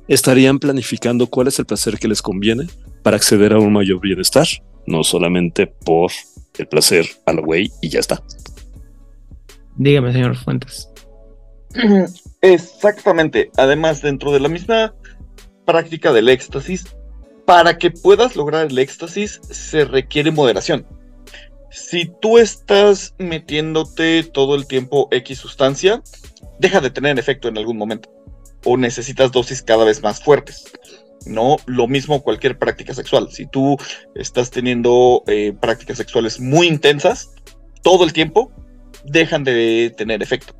estarían 0.08 0.58
planificando 0.58 1.26
cuál 1.26 1.48
es 1.48 1.58
el 1.58 1.66
placer 1.66 1.98
que 1.98 2.08
les 2.08 2.22
conviene 2.22 2.68
para 3.02 3.16
acceder 3.16 3.52
a 3.52 3.58
un 3.58 3.72
mayor 3.72 4.00
bienestar, 4.00 4.46
no 4.86 5.04
solamente 5.04 5.66
por 5.66 6.10
el 6.56 6.66
placer 6.68 7.06
a 7.26 7.34
la 7.34 7.42
güey 7.42 7.70
y 7.82 7.90
ya 7.90 8.00
está. 8.00 8.22
Dígame, 9.76 10.12
señor 10.12 10.36
Fuentes. 10.36 10.88
Exactamente. 12.42 13.50
Además, 13.56 14.02
dentro 14.02 14.32
de 14.32 14.40
la 14.40 14.48
misma 14.48 14.94
práctica 15.64 16.12
del 16.12 16.28
éxtasis, 16.28 16.86
para 17.44 17.78
que 17.78 17.90
puedas 17.90 18.36
lograr 18.36 18.66
el 18.66 18.78
éxtasis 18.78 19.40
se 19.50 19.84
requiere 19.84 20.30
moderación. 20.30 20.86
Si 21.70 22.10
tú 22.20 22.38
estás 22.38 23.14
metiéndote 23.18 24.22
todo 24.22 24.54
el 24.54 24.66
tiempo 24.66 25.08
X 25.10 25.38
sustancia, 25.38 26.02
deja 26.58 26.80
de 26.80 26.90
tener 26.90 27.18
efecto 27.18 27.48
en 27.48 27.58
algún 27.58 27.76
momento. 27.76 28.10
O 28.64 28.76
necesitas 28.76 29.30
dosis 29.30 29.62
cada 29.62 29.84
vez 29.84 30.02
más 30.02 30.22
fuertes. 30.22 30.64
No, 31.26 31.56
lo 31.66 31.86
mismo 31.86 32.22
cualquier 32.22 32.58
práctica 32.58 32.94
sexual. 32.94 33.28
Si 33.30 33.46
tú 33.46 33.76
estás 34.14 34.50
teniendo 34.50 35.22
eh, 35.26 35.52
prácticas 35.60 35.98
sexuales 35.98 36.40
muy 36.40 36.66
intensas, 36.66 37.30
todo 37.82 38.04
el 38.04 38.12
tiempo, 38.12 38.52
dejan 39.04 39.44
de 39.44 39.92
tener 39.96 40.22
efecto. 40.22 40.54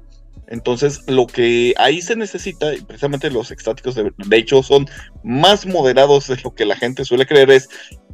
Entonces, 0.49 1.03
lo 1.07 1.27
que 1.27 1.75
ahí 1.77 2.01
se 2.01 2.17
necesita, 2.17 2.75
y 2.75 2.81
precisamente 2.81 3.31
los 3.31 3.51
extáticos 3.51 3.95
de, 3.95 4.13
de, 4.17 4.37
hecho 4.37 4.63
son 4.63 4.87
más 5.25 5.67
moderados 5.67 6.29
de 6.29 6.37
lo 6.45 6.55
que 6.55 6.65
la 6.65 6.77
gente 6.77 7.05
suele 7.05 7.27
creer, 7.27 7.51
es 7.51 7.69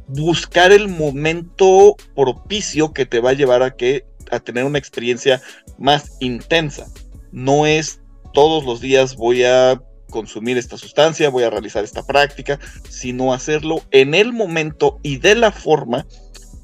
buscar 0.07 0.71
el 0.71 0.87
momento 0.87 1.95
propicio 2.15 2.93
que 2.93 3.05
te 3.05 3.19
va 3.19 3.31
a 3.31 3.33
llevar 3.33 3.61
a 3.63 3.75
que 3.75 4.05
a 4.31 4.39
tener 4.39 4.65
una 4.65 4.79
experiencia 4.79 5.41
más 5.77 6.17
intensa. 6.19 6.87
No 7.31 7.65
es 7.65 8.01
todos 8.33 8.65
los 8.65 8.81
días 8.81 9.15
voy 9.15 9.43
a 9.43 9.81
consumir 10.09 10.57
esta 10.57 10.77
sustancia, 10.77 11.29
voy 11.29 11.43
a 11.43 11.49
realizar 11.49 11.83
esta 11.83 12.03
práctica, 12.03 12.59
sino 12.87 13.33
hacerlo 13.33 13.81
en 13.91 14.13
el 14.13 14.31
momento 14.33 14.99
y 15.03 15.17
de 15.17 15.35
la 15.35 15.51
forma 15.51 16.05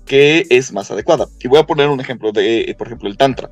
que 0.06 0.46
es 0.50 0.72
más 0.72 0.90
adecuada. 0.92 1.28
Y 1.40 1.48
voy 1.48 1.60
a 1.60 1.66
poner 1.66 1.90
un 1.90 2.00
ejemplo 2.00 2.32
de, 2.32 2.76
por 2.78 2.88
ejemplo, 2.88 3.10
el 3.10 3.18
Tantra. 3.18 3.52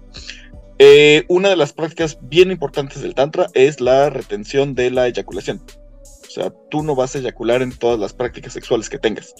Eh, 0.79 1.25
una 1.27 1.49
de 1.49 1.55
las 1.55 1.73
prácticas 1.73 2.19
bien 2.21 2.51
importantes 2.51 3.01
del 3.01 3.15
Tantra 3.15 3.47
es 3.53 3.81
la 3.81 4.09
retención 4.09 4.75
de 4.75 4.91
la 4.91 5.07
eyaculación. 5.07 5.61
O 6.27 6.29
sea, 6.29 6.53
tú 6.69 6.83
no 6.83 6.93
vas 6.95 7.15
a 7.15 7.19
eyacular 7.19 7.61
en 7.61 7.71
todas 7.71 7.99
las 7.99 8.13
prácticas 8.13 8.53
sexuales 8.53 8.89
que 8.89 8.99
tengas. 8.99 9.33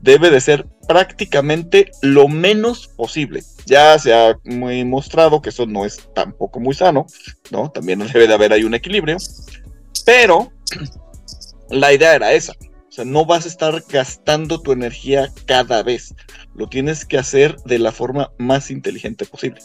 Debe 0.00 0.30
de 0.30 0.40
ser 0.40 0.66
prácticamente 0.86 1.90
lo 2.02 2.28
menos 2.28 2.88
posible. 2.88 3.42
Ya 3.64 3.98
se 3.98 4.12
ha 4.12 4.38
mostrado 4.84 5.40
que 5.40 5.48
eso 5.48 5.64
no 5.66 5.86
es 5.86 6.08
tampoco 6.14 6.60
muy 6.60 6.74
sano, 6.74 7.06
¿no? 7.50 7.70
También 7.70 8.00
debe 8.00 8.26
de 8.26 8.34
haber 8.34 8.52
ahí 8.52 8.64
un 8.64 8.74
equilibrio. 8.74 9.16
Pero 10.04 10.52
la 11.70 11.92
idea 11.94 12.14
era 12.14 12.32
esa. 12.34 12.52
O 12.52 12.92
sea, 12.92 13.04
no 13.04 13.24
vas 13.24 13.46
a 13.46 13.48
estar 13.48 13.82
gastando 13.88 14.60
tu 14.60 14.72
energía 14.72 15.30
cada 15.46 15.82
vez. 15.82 16.14
Lo 16.54 16.68
tienes 16.68 17.04
que 17.04 17.18
hacer 17.18 17.56
de 17.64 17.78
la 17.78 17.92
forma 17.92 18.30
más 18.38 18.70
inteligente 18.70 19.24
posible. 19.24 19.60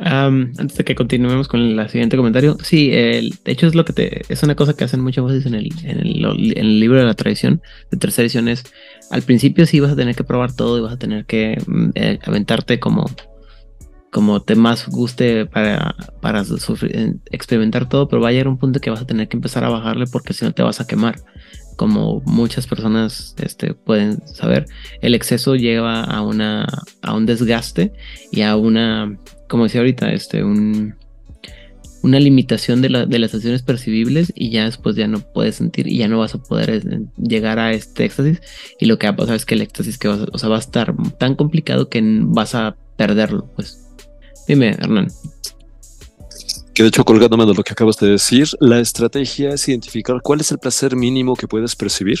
Um, 0.00 0.52
antes 0.56 0.78
de 0.78 0.84
que 0.84 0.94
continuemos 0.94 1.46
con 1.46 1.60
el 1.60 1.88
siguiente 1.90 2.16
comentario, 2.16 2.56
sí, 2.62 2.90
el, 2.90 3.34
de 3.44 3.52
hecho 3.52 3.66
es 3.66 3.74
lo 3.74 3.84
que 3.84 3.92
te, 3.92 4.22
es 4.32 4.42
una 4.42 4.54
cosa 4.54 4.74
que 4.74 4.84
hacen 4.84 5.00
muchas 5.00 5.26
veces 5.26 5.44
en 5.44 5.54
el, 5.54 5.68
en 5.84 6.00
el, 6.00 6.80
libro 6.80 6.98
de 6.98 7.04
la 7.04 7.12
tradición, 7.12 7.60
de 7.90 7.98
tercera 7.98 8.24
edición, 8.24 8.48
es 8.48 8.64
al 9.10 9.20
principio 9.20 9.66
sí 9.66 9.78
vas 9.78 9.92
a 9.92 9.96
tener 9.96 10.16
que 10.16 10.24
probar 10.24 10.54
todo 10.54 10.78
y 10.78 10.80
vas 10.80 10.94
a 10.94 10.98
tener 10.98 11.26
que 11.26 11.58
eh, 11.96 12.18
aventarte 12.24 12.80
como, 12.80 13.04
como 14.10 14.40
te 14.40 14.54
más 14.54 14.88
guste 14.88 15.44
para, 15.44 15.94
para 16.22 16.44
sufrir, 16.44 17.18
experimentar 17.30 17.86
todo, 17.86 18.08
pero 18.08 18.22
va 18.22 18.28
a 18.28 18.32
llegar 18.32 18.48
un 18.48 18.56
punto 18.56 18.80
que 18.80 18.88
vas 18.88 19.02
a 19.02 19.06
tener 19.06 19.28
que 19.28 19.36
empezar 19.36 19.64
a 19.64 19.68
bajarle 19.68 20.06
porque 20.10 20.32
si 20.32 20.46
no 20.46 20.52
te 20.52 20.62
vas 20.62 20.80
a 20.80 20.86
quemar. 20.86 21.16
Como 21.80 22.20
muchas 22.26 22.66
personas 22.66 23.34
este, 23.38 23.72
pueden 23.72 24.20
saber, 24.26 24.66
el 25.00 25.14
exceso 25.14 25.54
lleva 25.54 26.04
a, 26.04 26.20
una, 26.20 26.66
a 27.00 27.14
un 27.14 27.24
desgaste 27.24 27.92
y 28.30 28.42
a 28.42 28.56
una 28.56 29.16
como 29.50 29.64
decía 29.64 29.80
ahorita, 29.80 30.12
este, 30.12 30.44
un, 30.44 30.94
una 32.02 32.20
limitación 32.20 32.80
de, 32.80 32.88
la, 32.88 33.04
de, 33.04 33.18
las 33.18 33.34
acciones 33.34 33.62
percibibles 33.62 34.32
y 34.34 34.50
ya 34.50 34.64
después 34.64 34.94
ya 34.94 35.08
no 35.08 35.20
puedes 35.20 35.56
sentir 35.56 35.88
y 35.88 35.98
ya 35.98 36.08
no 36.08 36.20
vas 36.20 36.34
a 36.34 36.42
poder 36.42 36.82
llegar 37.18 37.58
a 37.58 37.72
este 37.72 38.04
éxtasis 38.04 38.40
y 38.78 38.86
lo 38.86 38.98
que 38.98 39.08
va 39.08 39.12
a 39.12 39.16
pasar 39.16 39.34
es 39.34 39.44
que 39.44 39.56
el 39.56 39.62
éxtasis 39.62 39.98
que 39.98 40.08
vas 40.08 40.20
o 40.32 40.38
sea, 40.38 40.48
va 40.48 40.56
a 40.56 40.60
estar 40.60 40.94
tan 41.18 41.34
complicado 41.34 41.88
que 41.88 42.00
vas 42.22 42.54
a 42.54 42.76
perderlo, 42.96 43.50
pues. 43.56 43.84
Dime, 44.46 44.70
Hernán. 44.70 45.08
Que 46.74 46.82
de 46.82 46.88
hecho, 46.88 47.04
colgándome 47.04 47.46
de 47.46 47.54
lo 47.54 47.62
que 47.62 47.72
acabas 47.72 47.96
de 47.98 48.08
decir, 48.08 48.48
la 48.60 48.78
estrategia 48.78 49.50
es 49.50 49.68
identificar 49.68 50.20
cuál 50.22 50.40
es 50.40 50.50
el 50.52 50.58
placer 50.58 50.96
mínimo 50.96 51.34
que 51.34 51.48
puedes 51.48 51.74
percibir 51.74 52.18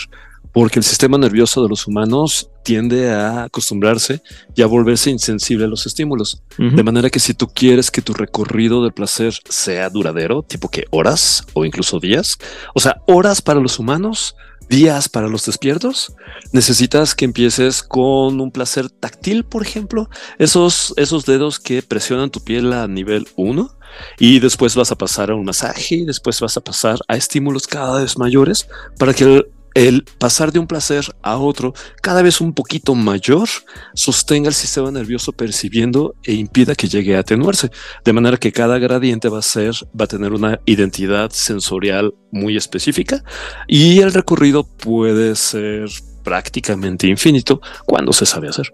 porque 0.52 0.78
el 0.78 0.84
sistema 0.84 1.16
nervioso 1.16 1.62
de 1.62 1.68
los 1.68 1.86
humanos 1.86 2.50
tiende 2.64 3.10
a 3.10 3.44
acostumbrarse 3.44 4.22
y 4.54 4.62
a 4.62 4.66
volverse 4.66 5.10
insensible 5.10 5.64
a 5.64 5.68
los 5.68 5.86
estímulos. 5.86 6.42
Uh 6.58 6.62
-huh. 6.64 6.74
De 6.74 6.82
manera 6.82 7.10
que 7.10 7.20
si 7.20 7.34
tú 7.34 7.48
quieres 7.48 7.90
que 7.90 8.02
tu 8.02 8.12
recorrido 8.12 8.84
de 8.84 8.90
placer 8.90 9.34
sea 9.48 9.88
duradero, 9.90 10.42
tipo 10.42 10.68
que 10.68 10.84
horas 10.90 11.44
o 11.52 11.64
incluso 11.64 12.00
días, 12.00 12.36
o 12.74 12.80
sea, 12.80 13.00
horas 13.06 13.40
para 13.40 13.60
los 13.60 13.78
humanos, 13.78 14.34
días 14.68 15.08
para 15.08 15.28
los 15.28 15.46
despiertos, 15.46 16.12
necesitas 16.52 17.14
que 17.14 17.24
empieces 17.24 17.82
con 17.82 18.40
un 18.40 18.50
placer 18.50 18.88
táctil, 18.88 19.44
por 19.44 19.62
ejemplo, 19.62 20.08
esos, 20.38 20.94
esos 20.96 21.26
dedos 21.26 21.58
que 21.58 21.82
presionan 21.82 22.30
tu 22.30 22.40
piel 22.40 22.72
a 22.72 22.86
nivel 22.86 23.26
1 23.36 23.79
y 24.18 24.40
después 24.40 24.74
vas 24.74 24.92
a 24.92 24.96
pasar 24.96 25.30
a 25.30 25.34
un 25.34 25.44
masaje 25.44 25.96
y 25.96 26.04
después 26.04 26.40
vas 26.40 26.56
a 26.56 26.60
pasar 26.60 26.98
a 27.08 27.16
estímulos 27.16 27.66
cada 27.66 28.00
vez 28.00 28.18
mayores 28.18 28.68
para 28.98 29.14
que 29.14 29.46
el, 29.74 30.04
pasar 30.18 30.52
de 30.52 30.58
un 30.58 30.66
placer 30.66 31.04
a 31.22 31.38
otro 31.38 31.74
cada 32.02 32.22
vez 32.22 32.40
un 32.40 32.52
poquito 32.54 32.94
mayor 32.94 33.48
sostenga 33.94 34.48
el 34.48 34.54
sistema 34.54 34.90
nervioso 34.90 35.32
percibiendo 35.32 36.16
e 36.24 36.32
impida 36.32 36.74
que 36.74 36.88
llegue 36.88 37.16
a 37.16 37.20
atenuarse 37.20 37.70
de 38.04 38.12
manera 38.12 38.36
que 38.36 38.52
cada 38.52 38.78
gradiente 38.78 39.28
va 39.28 39.38
a 39.38 39.42
ser 39.42 39.74
va 39.98 40.06
a 40.06 40.08
tener 40.08 40.32
una 40.32 40.60
identidad 40.66 41.30
sensorial 41.30 42.14
muy 42.32 42.56
específica 42.56 43.22
y 43.68 44.00
el 44.00 44.12
recorrido 44.12 44.64
puede 44.64 45.36
ser 45.36 45.88
prácticamente 46.22 47.06
infinito 47.06 47.60
cuando 47.86 48.12
se 48.12 48.26
sabe 48.26 48.48
hacer. 48.48 48.70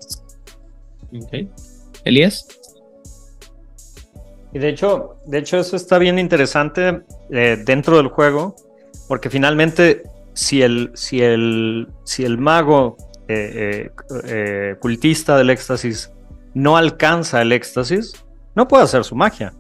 Ok. 1.13 1.49
Elías. 2.05 2.47
Y 4.57 4.59
de 4.59 4.71
hecho, 4.71 5.19
de 5.27 5.37
hecho 5.37 5.59
eso 5.59 5.77
está 5.77 5.99
bien 5.99 6.19
interesante 6.19 7.03
eh, 7.31 7.63
dentro 7.63 7.99
del 7.99 8.09
juego, 8.09 8.57
porque 9.07 9.29
finalmente 9.29 10.05
si 10.33 10.63
el, 10.63 10.93
si 10.95 11.21
el, 11.21 11.89
si 12.05 12.25
el 12.25 12.39
mago 12.39 12.97
eh, 13.29 13.91
eh, 14.25 14.77
cultista 14.81 15.37
del 15.37 15.51
éxtasis 15.51 16.11
no 16.55 16.79
alcanza 16.79 17.43
el 17.43 17.53
éxtasis, 17.53 18.25
no 18.55 18.67
puede 18.67 18.85
hacer 18.85 19.05
su 19.05 19.15
magia. 19.15 19.53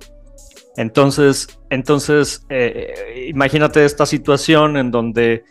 Entonces, 0.78 1.46
entonces 1.68 2.46
imagínate 3.26 3.84
esta 3.84 4.06
situación 4.06 4.78
en 4.78 4.90
donde 4.90 5.44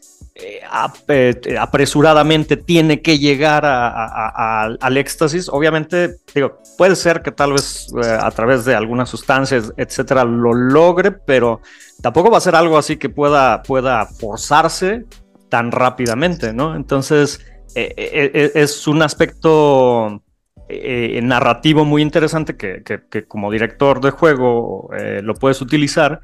apresuradamente 1.59 2.57
tiene 2.57 3.01
que 3.01 3.17
llegar 3.19 3.65
al- 3.65 4.97
éxtasis. 4.97 5.49
Obviamente, 5.49 6.17
digo, 6.33 6.59
puede 6.77 6.95
ser 6.95 7.21
que 7.21 7.31
tal 7.31 7.53
vez 7.53 7.87
eh, 8.03 8.17
a 8.19 8.29
través 8.31 8.65
de 8.65 8.75
algunas 8.75 9.09
sustancias, 9.09 9.73
etcétera, 9.77 10.23
lo 10.25 10.53
logre, 10.53 11.11
pero 11.11 11.61
tampoco 12.01 12.29
va 12.31 12.37
a 12.37 12.41
ser 12.41 12.55
algo 12.55 12.77
así 12.77 12.97
que 12.97 13.09
pueda, 13.09 13.61
pueda 13.63 14.05
forzarse 14.05 15.05
tan 15.49 15.71
rápidamente, 15.71 16.53
¿no? 16.53 16.75
Entonces, 16.75 17.39
eh, 17.75 17.93
eh, 17.97 18.31
eh, 18.33 18.51
es 18.55 18.87
un 18.87 19.01
aspecto 19.01 20.21
eh, 20.67 21.19
narrativo 21.23 21.85
muy 21.85 22.01
interesante 22.01 22.55
que, 22.57 22.83
que- 22.83 23.25
como 23.27 23.51
director 23.51 24.01
de 24.01 24.11
juego 24.11 24.89
eh, 24.97 25.21
lo 25.23 25.35
puedes 25.35 25.61
utilizar 25.61 26.19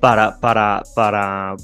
para, 0.00 0.38
para, 0.40 0.82
para 0.94 1.54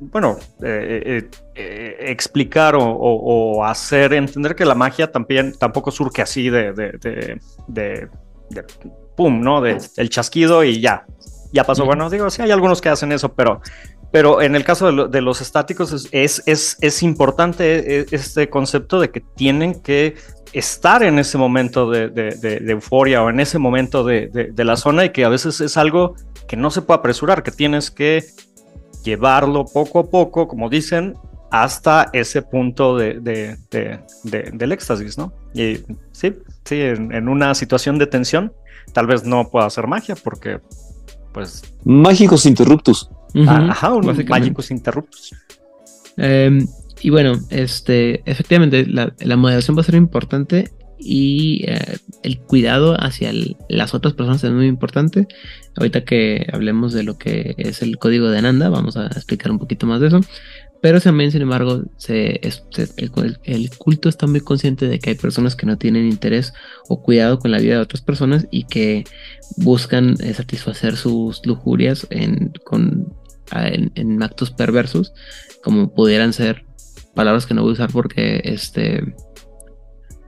bueno, 0.00 0.36
eh, 0.62 1.02
eh, 1.06 1.28
eh, 1.54 1.96
explicar 2.10 2.74
o, 2.74 2.82
o- 2.84 3.56
o 3.58 3.64
hacer 3.64 4.12
entender 4.14 4.54
que 4.54 4.64
la 4.64 4.74
magia 4.74 5.10
también 5.10 5.52
tampoco 5.58 5.90
surge 5.90 6.22
así 6.22 6.50
de, 6.50 6.72
de, 6.72 6.92
de, 7.00 7.40
de- 7.68 8.08
de 8.50 8.64
pum, 9.16 9.40
¿no? 9.40 9.60
De, 9.60 9.78
el 9.96 10.10
chasquido 10.10 10.64
y 10.64 10.80
ya, 10.80 11.06
ya 11.52 11.64
pasó. 11.64 11.84
Bueno, 11.86 12.10
digo, 12.10 12.28
sí 12.30 12.42
hay 12.42 12.50
algunos 12.50 12.80
que 12.80 12.88
hacen 12.88 13.12
eso, 13.12 13.32
pero, 13.34 13.60
pero 14.10 14.42
en 14.42 14.54
el 14.56 14.64
caso 14.64 14.86
de, 14.86 14.92
lo- 14.92 15.08
de 15.08 15.20
los 15.20 15.40
estáticos 15.40 15.92
es, 15.92 16.08
es, 16.12 16.42
es, 16.46 16.76
es 16.80 17.02
importante 17.02 18.00
eh, 18.00 18.06
este 18.10 18.50
concepto 18.50 19.00
de 19.00 19.10
que 19.10 19.20
tienen 19.36 19.80
que 19.80 20.16
estar 20.52 21.02
en 21.02 21.18
ese 21.18 21.38
momento 21.38 21.90
de, 21.90 22.08
de- 22.08 22.34
de- 22.36 22.60
de 22.60 22.72
euforia 22.72 23.22
o 23.22 23.30
en 23.30 23.40
ese 23.40 23.58
momento 23.58 24.04
de, 24.04 24.28
de- 24.28 24.52
de 24.52 24.64
la 24.64 24.76
zona 24.76 25.04
y 25.04 25.10
que 25.10 25.24
a 25.24 25.28
veces 25.28 25.60
es 25.60 25.76
algo 25.76 26.14
que 26.48 26.56
no 26.56 26.70
se 26.70 26.82
puede 26.82 26.98
apresurar, 26.98 27.42
que 27.42 27.50
tienes 27.50 27.90
que 27.90 28.24
llevarlo 29.04 29.64
poco 29.66 30.00
a 30.00 30.10
poco, 30.10 30.48
como 30.48 30.68
dicen, 30.68 31.14
hasta 31.50 32.10
ese 32.12 32.42
punto 32.42 32.96
de, 32.96 33.20
de- 33.20 33.56
de- 33.70 34.00
de- 34.24 34.50
del 34.52 34.72
éxtasis, 34.72 35.16
¿no? 35.18 35.32
Y 35.54 35.78
sí, 36.12 36.32
sí, 36.64 36.80
en, 36.80 37.12
en 37.14 37.28
una 37.28 37.54
situación 37.54 37.98
de 37.98 38.06
tensión, 38.08 38.52
tal 38.92 39.06
vez 39.06 39.24
no 39.24 39.48
pueda 39.50 39.66
hacer 39.66 39.86
magia 39.86 40.16
porque, 40.16 40.58
pues, 41.32 41.62
Mágicos 41.84 42.46
interruptus. 42.46 43.08
ah, 43.46 43.68
ajá, 43.70 43.92
un 43.94 44.06
mágicos 44.28 44.70
interruptos. 44.70 45.32
Eh, 46.16 46.64
y 47.00 47.10
bueno, 47.10 47.34
este, 47.50 48.28
efectivamente, 48.28 48.86
la, 48.86 49.14
la 49.20 49.36
moderación 49.36 49.76
va 49.76 49.82
a 49.82 49.84
ser 49.84 49.96
importante 49.96 50.70
y 50.98 51.64
eh, 51.68 51.98
el 52.24 52.40
cuidado 52.40 52.96
hacia 53.00 53.32
las 53.68 53.94
otras 53.94 54.14
personas 54.14 54.42
es 54.42 54.50
muy 54.50 54.66
importante. 54.66 55.28
Ahorita 55.76 56.04
que 56.04 56.46
hablemos 56.52 56.92
de 56.92 57.04
lo 57.04 57.16
que 57.18 57.54
es 57.58 57.82
el 57.82 57.98
código 57.98 58.28
de 58.30 58.38
Ananda, 58.38 58.68
vamos 58.68 58.96
a 58.96 59.06
explicar 59.06 59.52
un 59.52 59.58
poquito 59.58 59.86
más 59.86 60.00
de 60.00 60.08
eso. 60.08 60.20
Pero 60.82 61.00
también, 61.00 61.30
sin 61.32 61.40
embargo, 61.40 61.82
se, 61.96 62.40
se- 62.70 62.88
el, 62.98 63.38
el 63.44 63.70
culto 63.78 64.08
está 64.10 64.26
muy 64.26 64.40
consciente 64.40 64.86
de 64.86 64.98
que 64.98 65.10
hay 65.10 65.16
personas 65.16 65.56
que 65.56 65.64
no 65.64 65.78
tienen 65.78 66.06
interés 66.06 66.52
o 66.88 67.00
cuidado 67.02 67.38
con 67.38 67.50
la 67.52 67.58
vida 67.58 67.76
de 67.76 67.80
otras 67.80 68.02
personas 68.02 68.46
y 68.50 68.64
que 68.64 69.04
buscan 69.56 70.16
eh, 70.20 70.34
satisfacer 70.34 70.96
sus 70.96 71.40
lujurias 71.46 72.06
en, 72.10 72.52
con, 72.64 73.14
en 73.52 74.22
actos 74.22 74.50
perversos, 74.50 75.14
como 75.62 75.94
pudieran 75.94 76.32
ser 76.34 76.66
palabras 77.14 77.46
que 77.46 77.54
no 77.54 77.62
voy 77.62 77.70
a 77.70 77.74
usar 77.74 77.90
porque 77.90 78.42
este 78.44 79.14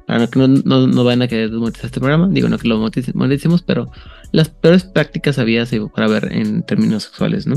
que 0.06 0.38
no, 0.38 0.48
no, 0.48 0.86
no 0.86 1.04
vayan 1.04 1.22
a 1.22 1.28
querer 1.28 1.50
monetizar 1.50 1.86
este 1.86 2.00
programa, 2.00 2.28
digo 2.28 2.48
no 2.48 2.58
que 2.58 2.68
lo 2.68 2.78
monetice- 2.80 3.12
moneticemos, 3.14 3.62
pero 3.62 3.90
las 4.32 4.48
peores 4.48 4.84
prácticas 4.84 5.38
había 5.38 5.66
para 5.94 6.08
ver 6.08 6.32
en 6.32 6.62
términos 6.64 7.04
sexuales, 7.04 7.46
¿no? 7.46 7.56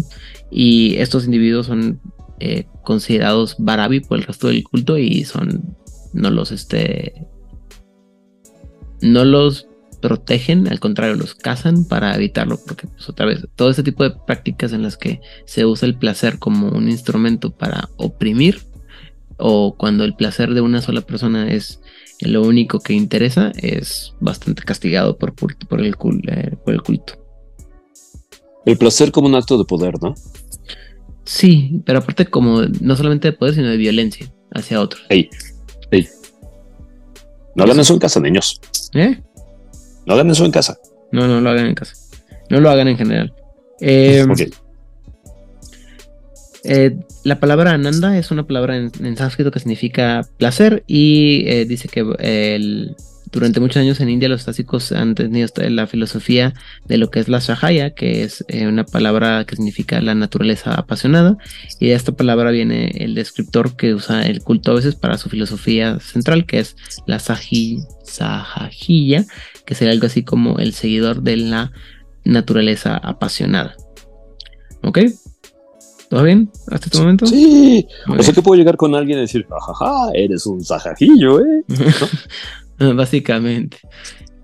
Y 0.52 0.96
estos 0.98 1.26
individuos 1.26 1.68
son 1.68 2.02
eh, 2.40 2.66
considerados 2.84 3.56
barabi 3.60 4.00
por 4.00 4.18
el 4.18 4.26
resto 4.26 4.48
del 4.48 4.64
culto 4.64 4.98
y 4.98 5.26
son 5.26 5.76
no 6.14 6.32
los 6.32 6.52
este 6.52 7.28
no 9.02 9.26
los 9.26 9.68
protegen, 10.02 10.68
al 10.68 10.80
contrario, 10.80 11.16
los 11.16 11.36
cazan 11.36 11.86
para 11.86 12.16
evitarlo, 12.16 12.58
porque 12.66 12.88
pues 12.88 13.10
otra 13.10 13.26
vez, 13.26 13.46
todo 13.56 13.70
este 13.70 13.84
tipo 13.84 14.04
de 14.04 14.16
prácticas 14.26 14.72
en 14.72 14.82
las 14.82 14.96
que 14.98 15.20
se 15.46 15.66
usa 15.66 15.88
el 15.88 15.96
placer 15.96 16.40
como 16.40 16.70
un 16.70 16.90
instrumento 16.90 17.52
para 17.52 17.90
oprimir, 17.98 18.62
o 19.40 19.76
cuando 19.78 20.04
el 20.04 20.16
placer 20.16 20.54
de 20.54 20.62
una 20.62 20.82
sola 20.82 21.02
persona 21.02 21.52
es 21.52 21.82
lo 22.22 22.42
único 22.44 22.80
que 22.80 22.94
interesa, 22.94 23.52
es 23.56 24.14
bastante 24.20 24.64
castigado 24.64 25.18
por, 25.18 25.34
por, 25.34 25.52
el, 25.82 25.96
cul- 25.96 26.22
eh, 26.30 26.56
por 26.64 26.74
el 26.74 26.82
culto. 26.82 27.14
El 28.66 28.78
placer 28.78 29.12
como 29.12 29.28
un 29.28 29.36
acto 29.36 29.58
de 29.58 29.64
poder, 29.66 29.94
¿no? 30.02 30.14
Sí, 31.24 31.82
pero 31.86 32.00
aparte 32.00 32.26
como 32.26 32.62
no 32.82 32.96
solamente 32.96 33.30
de 33.32 33.38
poder, 33.38 33.56
sino 33.56 33.70
de 33.70 33.78
violencia 33.78 34.28
hacia 34.54 34.82
otros. 34.82 35.04
Ey, 35.10 35.30
ey. 35.92 36.08
No 37.56 37.64
hagan 37.64 37.80
eso 37.80 37.94
en 37.94 38.00
casa, 38.00 38.20
niños. 38.20 38.60
¿Eh? 38.94 39.22
No 40.06 40.14
hagan 40.14 40.30
eso 40.32 40.44
en 40.46 40.52
casa. 40.52 40.78
No, 41.12 41.28
no 41.28 41.40
lo 41.40 41.50
hagan 41.50 41.68
en 41.68 41.76
casa. 41.76 41.94
No 42.50 42.60
lo 42.60 42.70
hagan 42.70 42.88
en 42.88 42.98
general. 42.98 43.34
Eh, 43.80 44.26
Ok. 44.30 44.42
Eh, 46.64 46.98
la 47.30 47.40
palabra 47.40 47.74
ananda 47.74 48.18
es 48.18 48.32
una 48.32 48.48
palabra 48.48 48.76
en, 48.76 48.92
en 49.02 49.16
sánscrito 49.16 49.52
que 49.52 49.60
significa 49.60 50.26
placer 50.38 50.84
y 50.88 51.44
eh, 51.48 51.66
dice 51.66 51.88
que 51.88 52.02
durante 53.32 53.60
muchos 53.60 53.78
años 53.78 54.00
en 54.00 54.10
India 54.10 54.28
los 54.28 54.46
clásicos 54.46 54.92
han 54.92 55.14
tenido 55.14 55.48
la 55.70 55.86
filosofía 55.86 56.56
de 56.88 56.98
lo 56.98 57.12
que 57.12 57.20
es 57.20 57.28
la 57.30 57.38
shahaya, 57.38 57.92
que 57.92 58.24
es 58.24 58.44
eh, 58.48 58.66
una 58.66 58.84
palabra 58.84 59.46
que 59.46 59.56
significa 59.56 60.02
la 60.02 60.16
naturaleza 60.16 60.74
apasionada 60.74 61.38
y 61.80 61.90
de 61.90 61.94
esta 61.94 62.14
palabra 62.14 62.50
viene 62.50 62.88
el 62.96 63.14
descriptor 63.14 63.76
que 63.76 63.94
usa 63.94 64.26
el 64.26 64.42
culto 64.42 64.72
a 64.72 64.76
veces 64.76 64.96
para 64.96 65.20
su 65.20 65.30
filosofía 65.30 66.00
central, 66.00 66.48
que 66.48 66.58
es 66.58 66.76
la 67.06 67.20
saji, 67.20 67.84
sahajiya, 68.04 69.26
que 69.68 69.76
sería 69.76 69.94
algo 69.94 70.08
así 70.08 70.24
como 70.24 70.58
el 70.58 70.74
seguidor 70.74 71.22
de 71.22 71.38
la 71.38 71.72
naturaleza 72.26 72.98
apasionada. 72.98 73.76
¿Ok? 74.82 74.98
¿Todo 76.10 76.24
bien 76.24 76.50
hasta 76.72 76.88
este 76.88 77.00
momento? 77.00 77.26
Sí. 77.28 77.88
Muy 78.08 78.18
O 78.18 78.24
sea 78.24 78.34
que 78.34 78.42
puedo 78.42 78.58
llegar 78.58 78.78
con 78.78 78.96
alguien 78.96 79.20
y 79.20 79.22
decir, 79.22 79.46
jajaja, 79.48 80.10
eres 80.14 80.46
un 80.48 80.64
sajajillo, 80.64 81.40
¿eh? 81.40 81.64
Básicamente. 82.96 83.78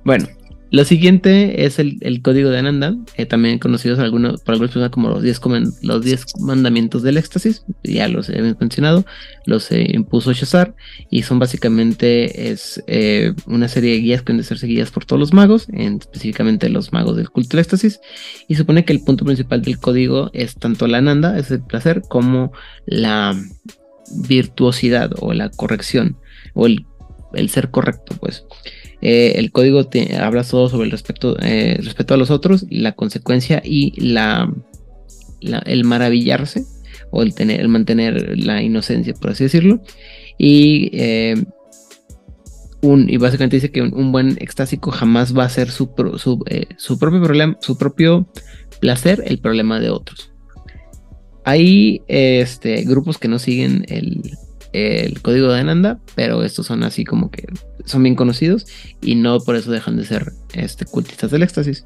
Bueno, 0.03 0.27
lo 0.71 0.83
siguiente 0.83 1.65
es 1.65 1.79
el, 1.79 1.99
código 2.21 2.49
de 2.49 2.57
Ananda, 2.59 2.95
eh, 3.17 3.25
también 3.25 3.59
conocidos 3.59 3.97
por 3.97 4.05
algunas 4.05 4.41
personas 4.41 4.89
como 4.89 5.09
los 5.09 5.21
10 5.21 5.39
comen- 5.41 5.73
los 5.81 6.03
10 6.03 6.25
mandamientos 6.39 7.03
del 7.03 7.17
éxtasis, 7.17 7.63
ya 7.83 8.07
los 8.07 8.29
hemos 8.29 8.59
mencionado, 8.59 9.05
los 9.45 9.71
eh, 9.71 9.85
impuso 9.93 10.33
Shazar 10.33 10.75
y 11.09 11.21
son 11.23 11.39
básicamente 11.39 12.51
es 12.51 12.83
eh, 12.87 13.33
una 13.45 13.67
serie 13.67 13.91
de 13.93 13.99
guías 13.99 14.21
que 14.23 14.31
han 14.31 14.37
de 14.39 14.43
ser 14.43 14.57
seguidas 14.57 14.91
por 14.91 15.05
todos 15.05 15.19
los 15.19 15.33
magos, 15.33 15.67
en- 15.71 15.97
específicamente 15.99 16.67
los 16.69 16.91
magos 16.91 17.15
del 17.15 17.29
culto 17.29 17.49
del 17.57 17.59
éxtasis, 17.59 17.99
y 18.47 18.55
supone 18.55 18.85
que 18.85 18.93
el 18.93 19.03
punto 19.03 19.23
principal 19.23 19.61
del 19.61 19.79
código 19.79 20.29
es 20.33 20.55
tanto 20.55 20.87
la 20.87 20.97
Ananda, 20.97 21.37
es 21.37 21.51
el 21.51 21.61
placer, 21.61 22.01
como 22.09 22.51
la 22.85 23.35
virtuosidad 24.27 25.11
o 25.19 25.33
la 25.33 25.49
corrección 25.49 26.17
o 26.53 26.65
el 26.67 26.85
el 27.33 27.49
ser 27.49 27.69
correcto, 27.69 28.15
pues. 28.21 28.45
Eh, 29.07 29.33
el 29.37 29.51
código 29.51 29.85
te 29.85 30.17
habla 30.17 30.43
todo 30.43 30.67
sobre 30.67 30.85
el 30.85 30.91
respeto, 30.91 31.37
eh, 31.39 31.77
a 32.15 32.17
los 32.17 32.31
otros, 32.31 32.65
la 32.71 32.93
consecuencia 32.93 33.61
y 33.63 33.93
el 35.41 35.83
maravillarse 35.83 36.65
o 37.11 37.21
el 37.21 37.35
tener, 37.35 37.59
el 37.59 37.67
mantener 37.67 38.35
la 38.35 38.63
inocencia, 38.63 39.13
por 39.13 39.29
así 39.29 39.43
decirlo. 39.43 39.79
Y 40.39 40.89
eh, 40.93 41.35
y 42.81 43.17
básicamente 43.17 43.57
dice 43.57 43.71
que 43.71 43.83
un, 43.83 44.11
buen 44.11 44.37
extásico 44.39 44.89
jamás 44.89 45.37
va 45.37 45.43
a 45.43 45.49
ser 45.49 45.69
su, 45.69 45.93
pro- 45.93 46.17
eh, 46.47 46.65
propio 46.99 47.21
problema, 47.21 47.57
su 47.61 47.77
propio 47.77 48.27
placer, 48.79 49.23
el 49.27 49.37
problema 49.37 49.79
de 49.79 49.91
otros. 49.91 50.31
Hay 51.43 52.01
este, 52.07 52.83
grupos 52.85 53.19
que 53.19 53.27
no 53.27 53.37
siguen 53.37 53.85
el, 53.87 54.35
el 54.75 55.21
código 55.21 55.51
de 55.51 55.59
Ananda, 55.59 55.99
pero 56.15 56.43
estos 56.43 56.65
son 56.65 56.83
así 56.83 57.05
como 57.05 57.31
que 57.31 57.47
son 57.85 58.03
bien 58.03 58.15
conocidos 58.15 58.65
y 59.01 59.15
no 59.15 59.39
por 59.39 59.55
eso 59.55 59.71
dejan 59.71 59.97
de 59.97 60.05
ser 60.05 60.33
este, 60.53 60.85
cultistas 60.85 61.31
del 61.31 61.43
éxtasis. 61.43 61.85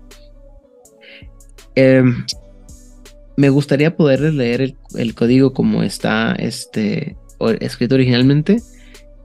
Em, 1.76 2.26
me 3.38 3.50
gustaría 3.50 3.96
poderles 3.96 4.34
leer 4.34 4.76
el, 4.96 5.16
código 5.16 5.54
como 5.54 5.84
está 5.84 6.34
este, 6.34 7.16
escrito 7.60 7.96
originalmente, 7.96 8.62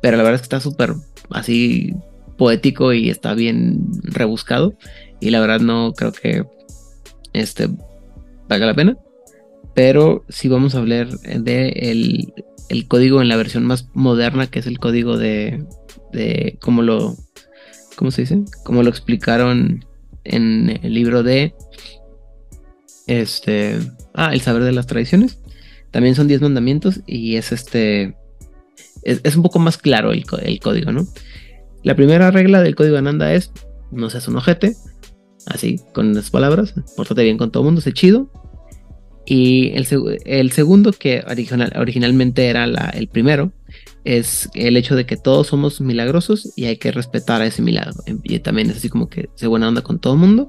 pero 0.00 0.16
la 0.16 0.22
verdad 0.22 0.36
es 0.36 0.40
que 0.42 0.56
está 0.56 0.60
súper 0.60 0.94
así 1.30 1.94
poético 2.36 2.92
y 2.92 3.10
está 3.10 3.34
bien 3.34 3.80
rebuscado. 4.02 4.74
Y 5.20 5.30
la 5.30 5.40
verdad 5.40 5.60
no 5.60 5.92
creo 5.94 6.12
que 6.12 6.44
este 7.32 7.68
valga 8.48 8.66
la 8.66 8.74
pena. 8.74 8.98
Pero 9.74 10.24
si 10.28 10.48
vamos 10.48 10.74
a 10.74 10.78
hablar 10.78 11.08
de 11.08 11.68
el, 11.70 12.32
el 12.68 12.88
código 12.88 13.20
en 13.22 13.28
la 13.28 13.36
versión 13.36 13.64
más 13.64 13.88
moderna, 13.94 14.46
que 14.46 14.58
es 14.58 14.66
el 14.66 14.78
código 14.78 15.16
de, 15.16 15.64
de 16.12 16.58
cómo 16.60 16.82
lo, 16.82 17.16
¿cómo 17.96 18.10
se 18.10 18.22
dice? 18.22 18.42
Como 18.64 18.82
lo 18.82 18.90
explicaron 18.90 19.84
en 20.24 20.80
el 20.82 20.94
libro 20.94 21.22
de, 21.22 21.54
este, 23.06 23.78
ah, 24.14 24.32
el 24.32 24.40
saber 24.40 24.64
de 24.64 24.72
las 24.72 24.86
tradiciones. 24.86 25.38
También 25.90 26.14
son 26.14 26.26
10 26.26 26.40
mandamientos 26.40 27.00
y 27.06 27.36
es 27.36 27.52
este, 27.52 28.16
es, 29.04 29.36
un 29.36 29.42
poco 29.42 29.58
más 29.58 29.78
claro 29.78 30.12
el, 30.12 30.24
el, 30.42 30.58
código, 30.58 30.90
¿no? 30.90 31.06
La 31.82 31.94
primera 31.94 32.30
regla 32.30 32.62
del 32.62 32.74
código 32.74 32.96
Ananda 32.96 33.32
es, 33.32 33.52
no 33.92 34.10
seas 34.10 34.26
un 34.26 34.36
ojete, 34.36 34.74
así, 35.46 35.80
con 35.92 36.14
las 36.14 36.30
palabras, 36.30 36.74
pórtate 36.96 37.22
bien 37.22 37.38
con 37.38 37.50
todo 37.50 37.62
el 37.62 37.66
mundo, 37.66 37.80
sé 37.80 37.92
chido, 37.92 38.30
y 39.26 39.72
el, 39.74 39.86
segundo, 40.52 40.92
que 40.92 41.24
original, 41.26 41.72
originalmente 41.76 42.46
era 42.48 42.64
el 42.64 43.08
primero, 43.08 43.52
es 44.04 44.50
el 44.54 44.76
hecho 44.76 44.96
de 44.96 45.06
que 45.06 45.16
todos 45.16 45.46
somos 45.46 45.80
milagrosos 45.80 46.52
y 46.56 46.66
hay 46.66 46.76
que 46.76 46.92
respetar 46.92 47.40
a 47.40 47.46
ese 47.46 47.62
milagro. 47.62 47.94
Y 48.22 48.38
también 48.40 48.70
es 48.70 48.76
así 48.76 48.90
como 48.90 49.08
que 49.08 49.30
se 49.34 49.46
buena 49.46 49.68
onda 49.68 49.80
con 49.80 49.98
todo 49.98 50.12
el 50.12 50.18
mundo. 50.18 50.48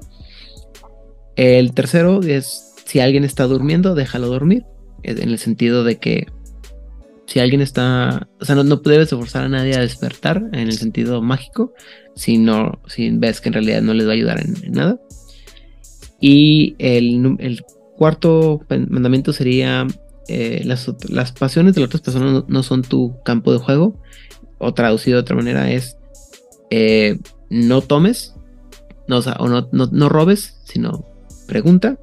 El 1.36 1.72
tercero 1.72 2.22
es 2.22 2.74
si 2.84 3.00
alguien 3.00 3.24
está 3.24 3.44
durmiendo, 3.44 3.94
déjalo 3.94 4.28
dormir. 4.28 4.64
En 5.02 5.30
el 5.30 5.38
sentido 5.38 5.84
de 5.84 5.98
que 5.98 6.26
si 7.26 7.40
alguien 7.40 7.62
está, 7.62 8.28
o 8.40 8.44
sea, 8.44 8.54
no, 8.56 8.64
no 8.64 8.76
debes 8.76 9.10
forzar 9.10 9.44
a 9.44 9.48
nadie 9.48 9.74
a 9.74 9.80
despertar 9.80 10.36
en 10.52 10.60
el 10.60 10.74
sentido 10.74 11.22
mágico, 11.22 11.72
si 12.14 12.38
no, 12.38 12.80
si 12.86 13.10
ves 13.10 13.40
que 13.40 13.48
en 13.48 13.54
realidad 13.54 13.82
no 13.82 13.94
les 13.94 14.06
va 14.06 14.10
a 14.10 14.14
ayudar 14.14 14.40
en, 14.40 14.72
nada. 14.72 15.00
Y 16.20 16.74
el 16.78 17.62
cuarto 17.96 18.60
mandamiento 18.68 19.32
sería 19.32 19.86
eh, 20.28 20.62
las, 20.64 21.32
pasiones 21.32 21.74
de 21.74 21.80
las 21.80 21.88
otras 21.88 22.02
personas 22.02 22.44
no, 22.46 22.62
son 22.62 22.82
tu 22.82 23.16
campo 23.24 23.52
de 23.52 23.58
juego. 23.58 24.00
O 24.58 24.72
traducido 24.72 25.16
de 25.16 25.22
otra 25.22 25.36
manera 25.36 25.70
es 25.70 25.96
eh, 26.70 27.18
no 27.50 27.80
tomes, 27.82 28.34
no, 29.06 29.18
o, 29.18 29.48
no, 29.48 29.68
no, 29.70 30.08
robes, 30.08 30.58
sino 30.64 31.04
pregunta. 31.46 31.98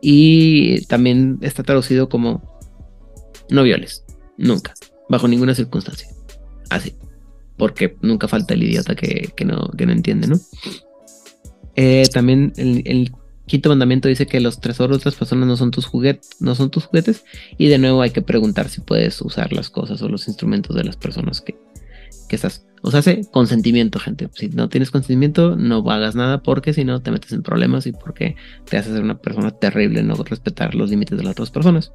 Y 0.00 0.84
también 0.86 1.38
está 1.42 1.62
traducido 1.62 2.08
como 2.08 2.42
no 3.50 3.62
violes, 3.62 4.04
nunca, 4.36 4.74
bajo 5.08 5.28
ninguna 5.28 5.54
circunstancia. 5.54 6.08
Así, 6.70 6.94
porque 7.56 7.96
nunca 8.00 8.28
falta 8.28 8.54
el 8.54 8.62
idiota 8.62 8.94
que, 8.94 9.32
no, 9.44 9.70
que 9.76 9.86
no 9.86 9.92
entiende, 9.92 10.26
¿no? 10.26 10.40
Eh, 11.76 12.04
también 12.12 12.52
el, 12.56 13.12
quinto 13.46 13.68
mandamiento 13.68 14.08
dice 14.08 14.26
que 14.26 14.40
los 14.40 14.60
tesoros 14.60 14.98
de 14.98 15.00
otras 15.00 15.14
personas 15.14 15.46
no 15.46 15.56
son 15.56 15.70
tus 15.70 15.86
juguetes, 15.86 16.30
no 16.40 16.54
son 16.54 16.70
tus 16.70 16.86
juguetes. 16.86 17.24
Y 17.58 17.68
de 17.68 17.78
nuevo 17.78 18.02
hay 18.02 18.10
que 18.10 18.22
preguntar 18.22 18.68
si 18.68 18.80
puedes 18.80 19.20
usar 19.22 19.52
las 19.52 19.70
cosas 19.70 20.00
o 20.02 20.08
los 20.08 20.28
instrumentos 20.28 20.76
de 20.76 20.84
las 20.84 20.96
personas 20.96 21.40
que, 21.40 21.56
que 22.28 22.36
estás. 22.36 22.64
O 22.82 22.90
sea, 22.90 23.00
hace 23.00 23.22
consentimiento, 23.30 23.98
gente. 23.98 24.28
Si 24.34 24.48
no 24.48 24.68
tienes 24.68 24.90
consentimiento, 24.90 25.56
no 25.56 25.88
hagas 25.90 26.14
nada 26.14 26.42
porque 26.42 26.72
si 26.72 26.84
no 26.84 27.00
te 27.00 27.10
metes 27.10 27.32
en 27.32 27.42
problemas 27.42 27.86
y 27.86 27.92
porque 27.92 28.36
te 28.68 28.76
haces 28.76 28.92
ser 28.92 29.02
una 29.02 29.18
persona 29.18 29.52
terrible 29.52 30.02
no 30.02 30.14
respetar 30.14 30.74
los 30.74 30.90
límites 30.90 31.16
de 31.16 31.24
las 31.24 31.32
otras 31.32 31.50
personas. 31.50 31.92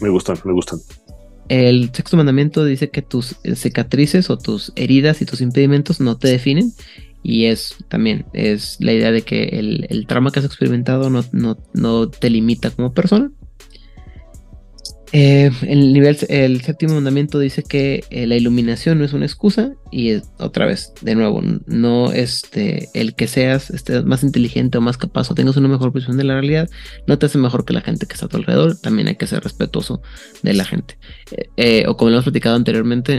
Me 0.00 0.08
gustan, 0.08 0.38
me 0.44 0.52
gustan. 0.52 0.78
El 1.48 1.90
sexto 1.94 2.16
mandamiento 2.16 2.64
dice 2.64 2.90
que 2.90 3.00
tus 3.00 3.36
cicatrices 3.54 4.28
o 4.28 4.36
tus 4.36 4.72
heridas 4.76 5.22
y 5.22 5.26
tus 5.26 5.40
impedimentos 5.40 5.98
no 6.00 6.18
te 6.18 6.28
definen 6.28 6.72
y 7.22 7.46
es 7.46 7.76
también, 7.88 8.26
es 8.32 8.76
la 8.80 8.92
idea 8.92 9.12
de 9.12 9.22
que 9.22 9.44
el, 9.44 9.86
el 9.90 10.06
trauma 10.06 10.30
que 10.30 10.38
has 10.38 10.44
experimentado 10.44 11.10
no, 11.10 11.24
no, 11.32 11.58
no 11.74 12.08
te 12.08 12.30
limita 12.30 12.70
como 12.70 12.92
persona, 12.92 13.30
eh, 15.12 15.50
el, 15.62 16.60
séptimo 16.60 16.94
mandamiento 16.94 17.38
dice 17.38 17.62
que 17.62 18.04
eh, 18.10 18.26
la 18.26 18.36
iluminación 18.36 18.98
no 18.98 19.04
es 19.04 19.12
una 19.12 19.24
excusa 19.24 19.72
y 19.90 20.16
otra 20.38 20.66
vez, 20.66 20.92
de 21.00 21.14
nuevo, 21.14 21.42
no 21.66 22.12
este, 22.12 22.90
el 22.94 23.14
que 23.14 23.26
seas 23.26 23.70
este, 23.70 24.02
más 24.02 24.22
inteligente 24.22 24.78
o 24.78 24.80
más 24.80 24.98
capaz 24.98 25.30
o 25.30 25.34
tengas 25.34 25.56
una 25.56 25.68
mejor 25.68 25.92
visión 25.92 26.16
de 26.16 26.24
la 26.24 26.34
realidad 26.34 26.68
no 27.06 27.18
te 27.18 27.26
hace 27.26 27.38
mejor 27.38 27.64
que 27.64 27.72
la 27.72 27.80
gente 27.80 28.06
que 28.06 28.14
está 28.14 28.26
a 28.26 28.28
tu 28.28 28.36
alrededor, 28.36 28.76
también 28.76 29.08
hay 29.08 29.16
que 29.16 29.26
ser 29.26 29.42
respetuoso 29.42 30.02
de 30.42 30.54
la 30.54 30.64
gente. 30.64 30.98
Eh, 31.56 31.84
o 31.88 31.96
como 31.96 32.10
lo 32.10 32.16
hemos 32.16 32.24
platicado 32.24 32.56
anteriormente, 32.56 33.18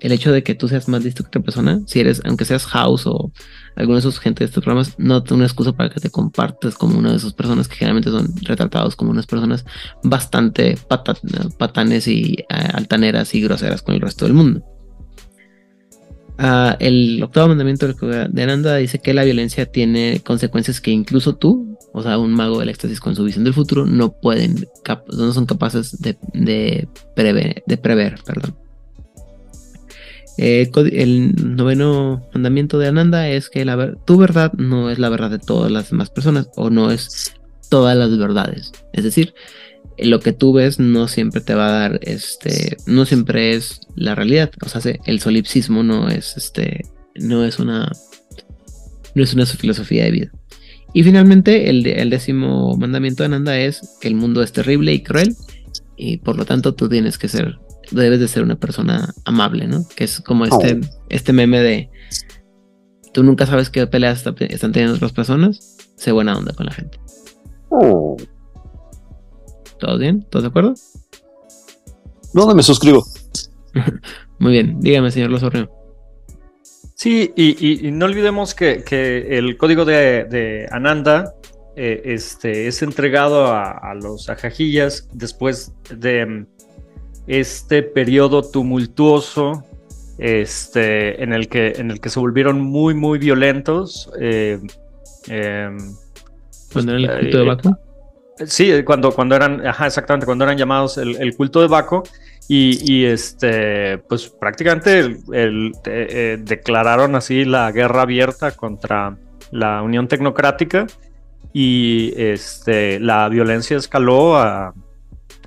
el 0.00 0.12
hecho 0.12 0.32
de 0.32 0.42
que 0.42 0.54
tú 0.54 0.68
seas 0.68 0.88
más 0.88 1.02
listo 1.02 1.22
que 1.22 1.28
otra 1.28 1.42
persona, 1.42 1.80
si 1.86 2.00
eres, 2.00 2.20
aunque 2.24 2.44
seas 2.44 2.66
house 2.66 3.06
o 3.06 3.32
alguno 3.76 3.96
de 3.96 4.00
esos 4.00 4.18
gente 4.18 4.44
de 4.44 4.46
estos 4.46 4.62
programas, 4.62 4.98
no 4.98 5.22
una 5.30 5.44
excusa 5.44 5.72
para 5.72 5.90
que 5.90 6.00
te 6.00 6.10
compartas 6.10 6.74
como 6.74 6.98
una 6.98 7.10
de 7.10 7.16
esas 7.16 7.32
personas 7.32 7.68
que 7.68 7.76
generalmente 7.76 8.10
son 8.10 8.34
retratados 8.42 8.96
como 8.96 9.10
unas 9.10 9.26
personas 9.26 9.64
bastante 10.02 10.76
patanes 11.58 12.08
y 12.08 12.34
eh, 12.34 12.46
altaneras 12.48 13.34
y 13.34 13.40
groseras 13.40 13.82
con 13.82 13.94
el 13.94 14.00
resto 14.00 14.24
del 14.24 14.34
mundo. 14.34 14.62
Ah, 16.38 16.76
el 16.80 17.22
octavo 17.22 17.48
mandamiento 17.48 17.86
de 17.86 18.42
Ananda 18.42 18.76
dice 18.76 18.98
que 18.98 19.14
la 19.14 19.24
violencia 19.24 19.66
tiene 19.66 20.22
consecuencias 20.24 20.80
que 20.80 20.90
incluso 20.90 21.36
tú, 21.36 21.78
o 21.92 22.02
sea, 22.02 22.18
un 22.18 22.32
mago 22.32 22.58
del 22.58 22.70
éxtasis 22.70 23.00
con 23.00 23.14
su 23.14 23.24
visión 23.24 23.44
del 23.44 23.54
futuro, 23.54 23.86
no 23.86 24.12
pueden, 24.12 24.66
no 25.16 25.32
son 25.32 25.46
capaces 25.46 26.00
de, 26.00 26.88
prever, 27.14 27.62
de 27.66 27.76
prever. 27.76 28.18
Perdón. 28.24 28.56
Eh, 30.38 30.70
el 30.92 31.56
noveno 31.56 32.26
mandamiento 32.32 32.78
de 32.78 32.88
Ananda 32.88 33.28
es 33.28 33.50
que 33.50 33.64
la 33.64 33.94
tu 34.04 34.16
verdad 34.16 34.52
no 34.54 34.90
es 34.90 34.98
la 34.98 35.08
verdad 35.08 35.30
de 35.30 35.38
todas 35.38 35.70
las 35.70 35.90
demás 35.90 36.10
personas 36.10 36.48
o 36.56 36.70
no 36.70 36.90
es 36.90 37.34
todas 37.68 37.96
las 37.96 38.16
verdades. 38.16 38.72
Es 38.92 39.04
decir, 39.04 39.34
lo 39.98 40.20
que 40.20 40.32
tú 40.32 40.52
ves 40.52 40.78
no 40.78 41.08
siempre 41.08 41.40
te 41.40 41.54
va 41.54 41.68
a 41.68 41.80
dar, 41.80 42.00
este, 42.02 42.76
no 42.86 43.04
siempre 43.04 43.54
es 43.54 43.80
la 43.94 44.14
realidad. 44.14 44.50
O 44.64 44.68
sea, 44.68 44.80
el 45.04 45.20
solipsismo 45.20 45.82
no 45.82 46.08
es, 46.08 46.36
este, 46.36 46.82
no 47.14 47.44
es 47.44 47.58
una, 47.58 47.90
no 49.14 49.22
es 49.22 49.34
una 49.34 49.46
filosofía 49.46 50.04
de 50.04 50.10
vida. 50.10 50.32
Y 50.94 51.04
finalmente, 51.04 51.70
el 51.70 52.10
décimo 52.10 52.76
mandamiento 52.76 53.22
de 53.22 53.28
Ananda 53.28 53.58
es 53.58 53.96
que 54.00 54.08
el 54.08 54.14
mundo 54.14 54.42
es 54.42 54.52
terrible 54.52 54.92
y 54.92 55.02
cruel 55.02 55.34
y 55.96 56.18
por 56.18 56.36
lo 56.36 56.44
tanto 56.44 56.74
tú 56.74 56.88
tienes 56.88 57.16
que 57.16 57.28
ser 57.28 57.58
debes 57.92 58.20
de 58.20 58.28
ser 58.28 58.42
una 58.42 58.56
persona 58.56 59.12
amable, 59.24 59.66
¿no? 59.66 59.86
Que 59.94 60.04
es 60.04 60.20
como 60.20 60.44
este, 60.44 60.74
oh. 60.74 61.04
este 61.08 61.32
meme 61.32 61.60
de 61.60 61.90
tú 63.12 63.22
nunca 63.22 63.46
sabes 63.46 63.70
qué 63.70 63.86
peleas 63.86 64.24
están 64.26 64.72
teniendo 64.72 64.96
otras 64.96 65.12
personas, 65.12 65.76
sé 65.96 66.12
buena 66.12 66.36
onda 66.36 66.52
con 66.54 66.66
la 66.66 66.72
gente. 66.72 66.98
Oh. 67.68 68.16
¿Todo 69.78 69.98
bien? 69.98 70.26
¿Todos 70.30 70.44
de 70.44 70.48
acuerdo? 70.48 70.74
No, 72.34 72.52
me 72.54 72.62
suscribo. 72.62 73.04
Muy 74.38 74.52
bien, 74.52 74.80
dígame, 74.80 75.10
señor 75.10 75.30
Losorrio. 75.30 75.70
Sí, 76.94 77.32
y, 77.36 77.90
no 77.90 78.06
olvidemos 78.06 78.54
que, 78.54 78.84
el 79.30 79.56
código 79.56 79.84
de, 79.84 80.68
Ananda 80.70 81.34
eh, 81.74 82.02
este, 82.04 82.68
es 82.68 82.82
entregado 82.82 83.46
a, 83.46 83.72
a 83.72 83.94
los 83.94 84.28
ajajillas 84.28 85.08
después 85.12 85.72
de 85.90 86.46
este 87.26 87.82
periodo 87.82 88.42
tumultuoso 88.42 89.64
este, 90.18 91.22
en, 91.22 91.32
el 91.32 91.48
que, 91.48 91.74
en 91.76 91.90
el 91.90 92.00
que 92.00 92.08
se 92.08 92.20
volvieron 92.20 92.60
muy, 92.60 92.94
muy 92.94 93.18
violentos. 93.18 94.10
Eh, 94.20 94.60
em, 95.28 95.78
¿Cuando 96.72 96.96
era 96.96 97.18
el 97.18 97.20
culto 97.20 97.38
de 97.38 97.44
Baco? 97.44 97.78
Sí, 98.46 98.82
cuando, 98.84 99.12
cuando 99.12 99.36
eran, 99.36 99.66
ajá, 99.66 99.86
exactamente, 99.86 100.26
cuando 100.26 100.44
eran 100.44 100.56
llamados 100.56 100.98
el, 100.98 101.36
culto 101.36 101.60
de 101.60 101.68
Baco. 101.68 102.02
Y, 102.48 103.04
este, 103.06 103.98
pues 103.98 104.28
prácticamente 104.28 104.98
el, 105.32 105.72
eh, 105.86 106.38
declararon 106.38 107.14
así 107.14 107.46
la 107.46 107.72
guerra 107.72 108.02
abierta 108.02 108.50
contra 108.50 109.16
la 109.52 109.80
Unión 109.82 110.06
Tecnocrática 110.06 110.86
y 111.52 112.12
este, 112.16 113.00
la 113.00 113.28
violencia 113.28 113.76
escaló 113.76 114.36
a, 114.36 114.74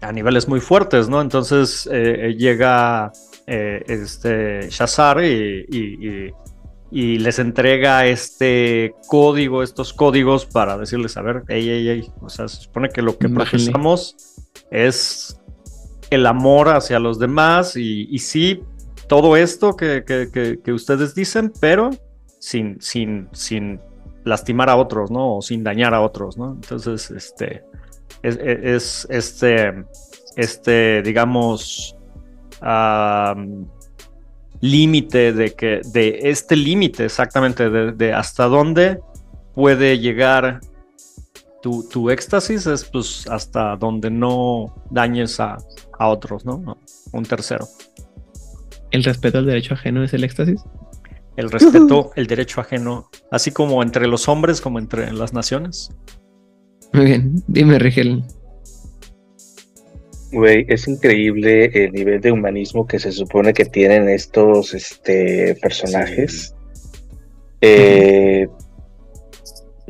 a 0.05 0.11
niveles 0.11 0.47
muy 0.47 0.59
fuertes, 0.59 1.09
¿no? 1.09 1.21
Entonces 1.21 1.87
eh, 1.91 2.27
eh, 2.29 2.35
llega 2.35 3.11
eh, 3.47 3.83
este 3.87 4.69
Shazar 4.69 5.23
y, 5.23 6.33
les 6.91 7.39
entrega 7.39 8.05
este 8.05 8.95
código, 9.07 9.61
estos 9.63 9.93
códigos 9.93 10.45
para 10.45 10.77
decirles, 10.77 11.17
a 11.17 11.21
ver, 11.21 11.43
ey, 11.49 11.69
ey, 11.69 11.89
ey, 11.89 12.11
o 12.21 12.29
sea, 12.29 12.47
se 12.47 12.61
supone 12.61 12.87
que 12.87 13.01
lo 13.01 13.17
que 13.17 13.27
profesamos 13.27 14.15
es 14.71 15.37
el 16.09 16.25
amor 16.25 16.69
hacia 16.69 16.99
los 16.99 17.19
demás 17.19 17.75
y, 17.75 18.17
sí, 18.19 18.61
todo 19.09 19.35
esto 19.35 19.75
que, 19.75 20.71
ustedes 20.73 21.15
dicen, 21.15 21.51
pero 21.59 21.89
sin, 22.39 22.79
sin, 22.79 23.27
sin 23.33 23.81
lastimar 24.23 24.69
a 24.69 24.77
otros, 24.77 25.11
¿no? 25.11 25.37
O 25.37 25.41
sin 25.41 25.63
dañar 25.65 25.93
a 25.93 26.01
otros, 26.01 26.37
¿no? 26.37 26.53
Entonces, 26.53 27.11
este, 27.11 27.63
es, 28.23 29.07
este, 29.09 29.85
este, 30.35 31.01
digamos, 31.01 31.95
límite 34.61 35.33
de 35.33 35.53
que 35.53 35.81
de 35.85 36.19
este 36.23 36.55
límite 36.55 37.05
exactamente 37.05 37.69
de, 37.69 37.91
de 37.91 38.13
hasta 38.13 38.45
dónde 38.45 38.99
puede 39.53 39.99
llegar 39.99 40.61
tu, 41.61 41.87
tu 41.89 42.09
éxtasis 42.09 42.67
es 42.67 42.85
pues 42.85 43.27
hasta 43.27 43.75
donde 43.75 44.11
no 44.11 44.83
dañes 44.91 45.39
a, 45.39 45.57
a 45.97 46.07
otros, 46.09 46.45
¿no? 46.45 46.57
No, 46.59 46.77
Un 47.11 47.23
tercero. 47.23 47.67
¿El 48.91 49.03
respeto 49.03 49.39
al 49.39 49.45
derecho 49.45 49.73
ajeno 49.73 50.03
es 50.03 50.13
el 50.13 50.23
éxtasis? 50.23 50.63
El 51.35 51.51
respeto, 51.51 52.11
el 52.15 52.27
derecho 52.27 52.61
ajeno, 52.61 53.09
así 53.31 53.51
como 53.51 53.83
entre 53.83 54.07
los 54.07 54.27
hombres 54.29 54.61
como 54.61 54.79
entre 54.79 55.11
las 55.11 55.33
naciones. 55.33 55.91
Muy 56.93 57.05
bien, 57.05 57.43
dime, 57.47 57.77
Rigel. 57.79 58.23
Güey, 60.31 60.65
es 60.67 60.87
increíble 60.87 61.65
el 61.73 61.91
nivel 61.93 62.19
de 62.19 62.31
humanismo 62.31 62.85
que 62.87 62.99
se 62.99 63.11
supone 63.11 63.53
que 63.53 63.65
tienen 63.65 64.09
estos 64.09 64.73
este, 64.73 65.55
personajes. 65.61 66.53
Eh, 67.61 68.47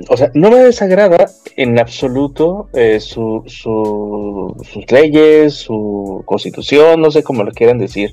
o 0.10 0.18
sea, 0.18 0.30
no 0.34 0.52
me 0.52 0.58
desagrada 0.58 1.32
en 1.56 1.80
absoluto 1.80 2.70
eh, 2.74 3.00
su, 3.00 3.44
su- 3.48 4.56
sus 4.72 4.92
leyes, 4.92 5.54
su 5.54 6.22
constitución, 6.26 7.02
no 7.02 7.10
sé 7.12 7.24
cómo 7.24 7.44
lo 7.44 7.52
quieran 7.52 7.78
decir. 7.80 8.12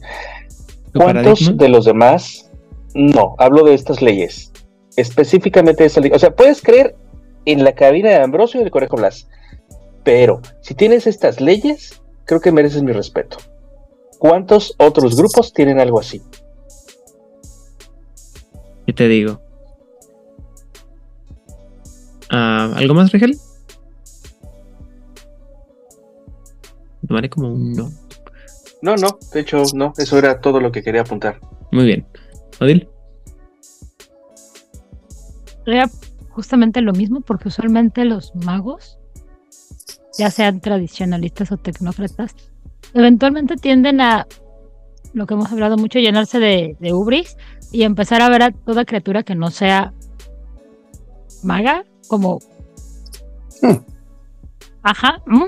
¿Tu 0.93 1.01
¿Cuántos 1.01 1.41
paradigma? 1.41 1.57
de 1.64 1.68
los 1.68 1.85
demás? 1.85 2.51
No, 2.95 3.35
hablo 3.39 3.64
de 3.64 3.74
estas 3.74 4.01
leyes. 4.01 4.53
Específicamente 4.97 5.83
de 5.83 5.87
esta 5.89 6.01
ley. 6.01 6.12
O 6.14 6.18
sea, 6.18 6.35
puedes 6.35 6.62
creer 6.62 6.95
en 7.45 7.64
la 7.64 7.74
cabina 7.74 8.11
de 8.11 8.16
Ambrosio 8.16 8.61
y 8.61 8.64
el 8.64 8.70
Conejo 8.70 8.97
Blas. 8.97 9.28
Pero 10.05 10.40
si 10.61 10.74
tienes 10.74 11.07
estas 11.07 11.40
leyes, 11.40 12.03
creo 12.24 12.40
que 12.40 12.53
mereces 12.53 12.82
mi 12.82 12.93
respeto. 12.93 13.38
¿Cuántos 14.18 14.74
otros 14.78 15.16
grupos 15.16 15.53
tienen 15.53 15.80
algo 15.80 16.01
así? 16.01 16.22
¿Qué 18.86 18.93
te 18.93 19.09
digo? 19.09 19.40
Ah, 22.30 22.72
¿Algo 22.76 22.95
más, 22.95 23.12
Rigel? 23.12 23.36
Tomaré 27.07 27.28
como 27.28 27.49
un 27.49 27.72
no. 27.72 27.90
No, 28.80 28.97
no, 28.97 29.18
de 29.32 29.40
hecho, 29.40 29.62
no, 29.74 29.93
eso 29.97 30.18
era 30.18 30.40
todo 30.40 30.61
lo 30.61 30.72
que 30.72 30.82
quería 30.82 31.03
apuntar. 31.03 31.38
Muy 31.70 31.84
bien. 31.84 32.07
Odil. 32.61 32.88
Justamente 36.33 36.80
lo 36.80 36.93
mismo 36.93 37.20
porque 37.20 37.49
usualmente 37.49 38.05
los 38.05 38.35
magos, 38.35 38.99
ya 40.18 40.30
sean 40.30 40.61
tradicionalistas 40.61 41.53
o 41.53 41.57
tecnócratas, 41.57 42.35
eventualmente 42.95 43.57
tienden 43.57 44.01
a, 44.01 44.26
lo 45.12 45.26
que 45.26 45.35
hemos 45.35 45.53
hablado 45.53 45.76
mucho, 45.76 45.99
llenarse 45.99 46.39
de, 46.39 46.76
de 46.80 46.93
ubris 46.93 47.37
y 47.70 47.83
empezar 47.83 48.22
a 48.22 48.28
ver 48.28 48.43
a 48.43 48.51
toda 48.51 48.85
criatura 48.85 49.22
que 49.22 49.35
no 49.35 49.51
sea 49.51 49.93
maga 51.43 51.85
como... 52.09 52.39
Ajá. 54.83 55.22
¿mm? 55.26 55.45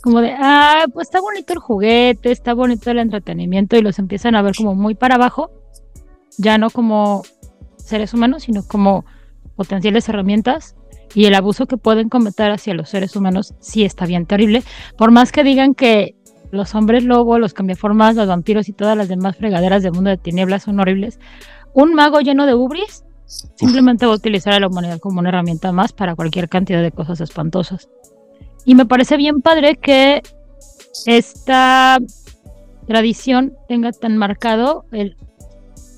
Como 0.00 0.20
de, 0.20 0.32
ah, 0.38 0.84
pues 0.92 1.08
está 1.08 1.20
bonito 1.20 1.52
el 1.52 1.58
juguete, 1.58 2.30
está 2.30 2.54
bonito 2.54 2.90
el 2.90 2.98
entretenimiento 2.98 3.76
y 3.76 3.82
los 3.82 3.98
empiezan 3.98 4.36
a 4.36 4.42
ver 4.42 4.54
como 4.54 4.76
muy 4.76 4.94
para 4.94 5.16
abajo, 5.16 5.50
ya 6.38 6.56
no 6.56 6.70
como 6.70 7.22
seres 7.76 8.14
humanos, 8.14 8.44
sino 8.44 8.66
como 8.66 9.04
potenciales 9.56 10.08
herramientas 10.08 10.76
y 11.14 11.24
el 11.24 11.34
abuso 11.34 11.66
que 11.66 11.76
pueden 11.76 12.08
cometer 12.08 12.50
hacia 12.50 12.74
los 12.74 12.90
seres 12.90 13.16
humanos 13.16 13.54
sí 13.60 13.84
está 13.84 14.06
bien 14.06 14.26
terrible, 14.26 14.62
por 14.96 15.10
más 15.10 15.32
que 15.32 15.44
digan 15.44 15.74
que 15.74 16.14
los 16.50 16.74
hombres 16.74 17.04
lobo, 17.04 17.38
los 17.38 17.54
cambiaformas, 17.54 18.14
los 18.14 18.28
vampiros 18.28 18.68
y 18.68 18.72
todas 18.72 18.96
las 18.96 19.08
demás 19.08 19.36
fregaderas 19.36 19.82
del 19.82 19.92
mundo 19.92 20.10
de 20.10 20.18
tinieblas 20.18 20.64
son 20.64 20.78
horribles, 20.78 21.18
un 21.72 21.94
mago 21.94 22.20
lleno 22.20 22.46
de 22.46 22.54
ubris 22.54 23.04
simplemente 23.26 24.06
va 24.06 24.12
a 24.12 24.16
utilizar 24.16 24.52
a 24.52 24.60
la 24.60 24.68
humanidad 24.68 25.00
como 25.00 25.20
una 25.20 25.30
herramienta 25.30 25.72
más 25.72 25.92
para 25.92 26.14
cualquier 26.14 26.48
cantidad 26.48 26.82
de 26.82 26.92
cosas 26.92 27.20
espantosas. 27.20 27.88
Y 28.64 28.74
me 28.74 28.86
parece 28.86 29.16
bien 29.16 29.42
padre 29.42 29.76
que 29.76 30.22
esta 31.06 31.98
tradición 32.86 33.54
tenga 33.68 33.92
tan 33.92 34.16
marcado 34.16 34.86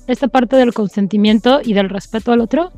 esta 0.07 0.27
parte 0.27 0.55
del 0.55 0.73
consentimiento 0.73 1.61
y 1.63 1.73
del 1.73 1.89
respeto 1.89 2.31
al 2.31 2.41
otro. 2.41 2.71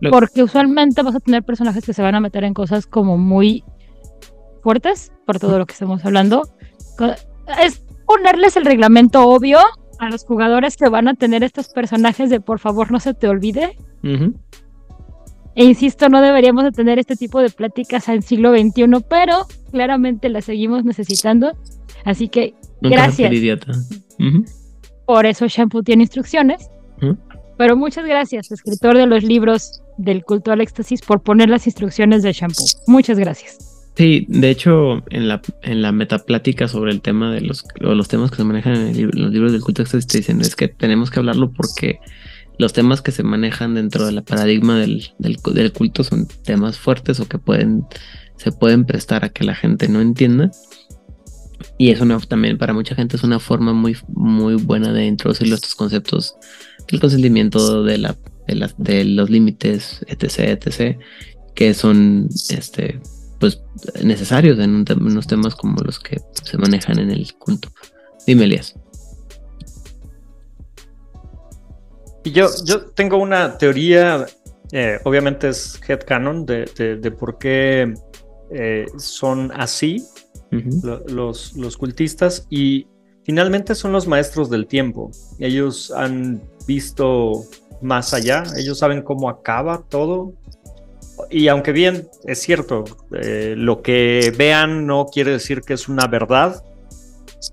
Lo- 0.00 0.10
Porque 0.10 0.42
usualmente 0.42 1.02
vas 1.02 1.14
a 1.14 1.20
tener 1.20 1.42
personajes 1.42 1.84
que 1.84 1.92
se 1.92 2.02
van 2.02 2.14
a 2.14 2.20
meter 2.20 2.44
en 2.44 2.54
cosas 2.54 2.86
como 2.86 3.16
muy 3.18 3.64
fuertes, 4.62 5.12
por 5.26 5.38
todo 5.38 5.58
lo 5.58 5.66
que 5.66 5.72
estamos 5.72 6.04
hablando. 6.04 6.48
Es 7.62 7.82
ponerles 8.06 8.56
el 8.56 8.64
reglamento 8.64 9.26
obvio 9.28 9.58
a 9.98 10.10
los 10.10 10.24
jugadores 10.24 10.76
que 10.76 10.88
van 10.88 11.08
a 11.08 11.14
tener 11.14 11.42
estos 11.44 11.68
personajes 11.68 12.28
de 12.30 12.40
por 12.40 12.58
favor 12.58 12.90
no 12.90 12.98
se 13.00 13.14
te 13.14 13.28
olvide. 13.28 13.76
E 15.56 15.64
insisto, 15.64 16.08
no 16.08 16.20
deberíamos 16.20 16.64
de 16.64 16.72
tener 16.72 16.98
este 16.98 17.14
tipo 17.14 17.40
de 17.40 17.48
pláticas 17.50 18.08
en 18.08 18.22
siglo 18.22 18.52
XXI, 18.52 18.86
pero 19.08 19.46
claramente 19.70 20.28
las 20.28 20.46
seguimos 20.46 20.84
necesitando. 20.84 21.52
Así 22.04 22.28
que 22.28 22.54
Nunca 22.80 22.96
gracias. 22.96 23.30
Por 25.06 25.26
eso 25.26 25.46
Shampoo 25.46 25.82
tiene 25.82 26.02
instrucciones. 26.02 26.68
Pero 27.56 27.76
muchas 27.76 28.04
gracias, 28.04 28.50
escritor 28.50 28.96
de 28.96 29.06
los 29.06 29.22
libros 29.22 29.80
del 29.98 30.24
culto 30.24 30.52
al 30.52 30.60
éxtasis, 30.60 31.02
por 31.02 31.22
poner 31.22 31.48
las 31.48 31.66
instrucciones 31.66 32.22
de 32.22 32.32
Shampoo. 32.32 32.64
Muchas 32.86 33.18
gracias. 33.18 33.58
Sí, 33.96 34.26
de 34.28 34.50
hecho, 34.50 35.04
en 35.10 35.28
la, 35.28 35.40
en 35.62 35.80
la 35.80 35.92
metaplática 35.92 36.66
sobre 36.66 36.90
el 36.90 37.00
tema 37.00 37.32
de 37.32 37.40
los, 37.40 37.64
los 37.78 38.08
temas 38.08 38.30
que 38.30 38.38
se 38.38 38.44
manejan 38.44 38.74
en 38.74 38.88
el 38.88 39.10
los 39.14 39.30
libros 39.30 39.52
del 39.52 39.60
culto 39.60 39.82
éxtasis, 39.82 40.06
te 40.08 40.18
dicen 40.18 40.40
es 40.40 40.56
que 40.56 40.66
tenemos 40.66 41.10
que 41.10 41.20
hablarlo 41.20 41.52
porque 41.52 42.00
los 42.58 42.72
temas 42.72 43.02
que 43.02 43.12
se 43.12 43.22
manejan 43.22 43.74
dentro 43.74 44.06
del 44.06 44.22
paradigma 44.24 44.78
del, 44.78 45.12
del, 45.18 45.38
del 45.52 45.72
culto 45.72 46.02
son 46.02 46.26
temas 46.44 46.76
fuertes 46.76 47.20
o 47.20 47.28
que 47.28 47.38
pueden, 47.38 47.84
se 48.36 48.50
pueden 48.50 48.84
prestar 48.84 49.24
a 49.24 49.28
que 49.28 49.44
la 49.44 49.54
gente 49.54 49.88
no 49.88 50.00
entienda. 50.00 50.50
Y 51.78 51.90
eso 51.90 52.04
no, 52.04 52.18
también 52.20 52.58
para 52.58 52.72
mucha 52.72 52.94
gente 52.94 53.16
es 53.16 53.22
una 53.22 53.38
forma 53.38 53.72
muy, 53.72 53.96
muy 54.08 54.56
buena 54.56 54.92
de 54.92 55.06
introducir 55.06 55.52
estos 55.52 55.74
conceptos 55.74 56.34
del 56.90 57.00
consentimiento, 57.00 57.84
de, 57.84 57.98
la, 57.98 58.16
de, 58.46 58.54
las- 58.54 58.74
de 58.78 59.04
los 59.04 59.30
límites, 59.30 60.04
etc., 60.08 60.58
etc., 60.64 60.98
que 61.54 61.72
son 61.74 62.28
este, 62.50 63.00
pues, 63.38 63.62
necesarios 64.02 64.58
en, 64.58 64.74
un 64.74 64.84
unos 65.00 65.26
temas 65.26 65.54
como 65.54 65.80
los 65.82 65.98
que 66.00 66.20
se 66.42 66.58
manejan 66.58 66.98
en 66.98 67.10
el 67.10 67.32
culto. 67.34 67.68
Dime, 68.26 68.44
Elías. 68.44 68.74
Y 72.24 72.32
yo, 72.32 72.48
yo 72.64 72.86
tengo 72.86 73.18
una 73.18 73.58
teoría, 73.58 74.26
eh, 74.72 74.98
obviamente 75.04 75.48
es 75.50 75.78
headcanon, 75.86 76.46
de, 76.46 76.64
de, 76.76 76.96
de 76.96 77.10
por 77.10 77.36
qué 77.38 77.94
eh, 78.50 78.86
son 78.96 79.52
así 79.54 80.02
lo- 80.82 81.00
los, 81.08 81.54
los 81.54 81.76
cultistas 81.76 82.46
y 82.48 82.86
finalmente 83.24 83.74
son 83.74 83.92
los 83.92 84.06
maestros 84.06 84.48
del 84.48 84.66
tiempo. 84.66 85.10
Ellos 85.38 85.90
han 85.94 86.40
visto 86.66 87.44
más 87.84 88.14
allá, 88.14 88.44
ellos 88.56 88.78
saben 88.78 89.02
cómo 89.02 89.28
acaba 89.28 89.82
todo. 89.88 90.32
Y 91.30 91.48
aunque 91.48 91.70
bien 91.70 92.08
es 92.24 92.40
cierto, 92.40 92.84
eh, 93.12 93.54
lo 93.56 93.82
que 93.82 94.32
vean 94.36 94.86
no 94.86 95.06
quiere 95.06 95.32
decir 95.32 95.60
que 95.60 95.74
es 95.74 95.88
una 95.88 96.06
verdad, 96.06 96.64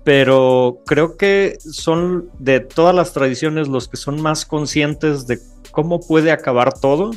pero 0.04 0.78
creo 0.86 1.16
que 1.16 1.58
son 1.60 2.30
de 2.38 2.60
todas 2.60 2.94
las 2.94 3.12
tradiciones 3.12 3.68
los 3.68 3.88
que 3.88 3.96
son 3.96 4.20
más 4.20 4.46
conscientes 4.46 5.26
de 5.26 5.38
cómo 5.70 6.00
puede 6.00 6.32
acabar 6.32 6.72
todo 6.72 7.12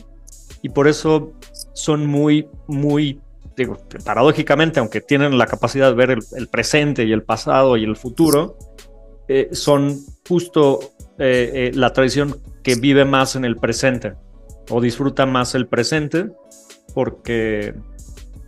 y 0.62 0.70
por 0.70 0.88
eso 0.88 1.34
son 1.74 2.06
muy, 2.06 2.48
muy, 2.68 3.22
digo, 3.56 3.78
paradójicamente, 4.04 4.80
aunque 4.80 5.02
tienen 5.02 5.38
la 5.38 5.48
capacidad 5.48 5.90
de 5.90 5.96
ver 5.96 6.18
el, 6.36 6.48
presente 6.48 7.06
y 7.06 7.12
el 7.12 7.24
pasado 7.24 7.78
y 7.78 7.86
el 7.86 7.96
futuro, 7.96 8.58
eh, 9.28 9.50
son 9.54 10.00
justo 10.28 10.80
eh, 11.18 11.72
la 11.74 11.94
tradición 11.94 12.36
que 12.66 12.76
vive 12.76 13.06
más 13.06 13.36
en 13.36 13.46
el 13.46 13.58
presente 13.58 14.16
o 14.72 14.82
disfruta 14.82 15.26
más 15.28 15.54
el 15.54 15.68
presente 15.68 16.32
porque, 16.96 17.76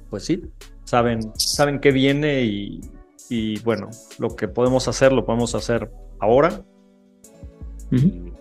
pues 0.09 0.25
sí, 0.25 0.41
saben, 0.85 1.31
saben 1.35 1.79
qué 1.79 1.91
viene 1.91 2.41
y, 2.41 2.81
y 3.29 3.59
bueno, 3.59 3.89
lo 4.17 4.35
que 4.35 4.47
podemos 4.47 4.87
hacer 4.87 5.13
lo 5.13 5.23
podemos 5.23 5.53
hacer 5.53 5.91
ahora. 6.19 6.63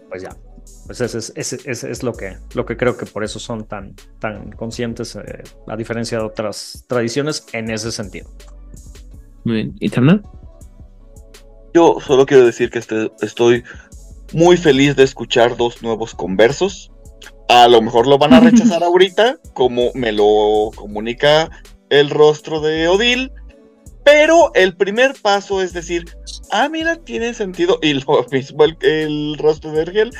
Pues 0.08 0.22
ya, 0.22 0.34
pues 0.86 1.00
ese 1.02 1.18
es, 1.18 1.32
ese- 1.36 1.70
ese 1.70 1.90
es 1.90 2.02
lo, 2.02 2.14
que, 2.14 2.38
lo 2.54 2.64
que 2.64 2.78
creo 2.78 2.96
que 2.96 3.04
por 3.04 3.22
eso 3.22 3.38
son 3.38 3.64
tan, 3.66 3.94
tan 4.18 4.52
conscientes, 4.52 5.14
eh, 5.16 5.42
a 5.66 5.76
diferencia 5.76 6.18
de 6.18 6.24
otras 6.24 6.84
tradiciones, 6.88 7.44
en 7.52 7.70
ese 7.70 7.92
sentido. 7.92 8.30
Muy 9.44 9.56
bien. 9.56 9.74
¿Y? 9.78 9.90
Yo 11.74 11.98
solo 12.00 12.24
quiero 12.24 12.46
decir 12.46 12.70
que 12.70 12.78
este- 12.78 13.12
estoy 13.20 13.62
muy 14.32 14.56
feliz 14.56 14.96
de 14.96 15.04
escuchar 15.04 15.56
dos 15.56 15.82
nuevos 15.82 16.14
conversos. 16.14 16.90
A 17.48 17.68
lo 17.68 17.80
mejor 17.80 18.06
lo 18.06 18.18
van 18.18 18.34
a 18.34 18.40
rechazar 18.40 18.82
ahorita, 18.84 19.38
como 19.54 19.90
me 19.94 20.12
lo 20.12 20.70
comunica 20.74 21.50
el 21.90 22.10
rostro 22.10 22.60
de 22.60 22.88
Odil, 22.88 23.32
Pero 24.04 24.52
el 24.54 24.76
primer 24.76 25.14
paso 25.20 25.62
es 25.62 25.72
decir, 25.72 26.04
ah, 26.50 26.68
mira, 26.68 26.96
tiene 26.96 27.34
sentido. 27.34 27.78
Y 27.82 27.94
lo 27.94 28.26
mismo 28.32 28.64
el, 28.64 28.76
el 28.80 29.36
rostro 29.38 29.72
de 29.72 29.82
Ergel. 29.82 30.10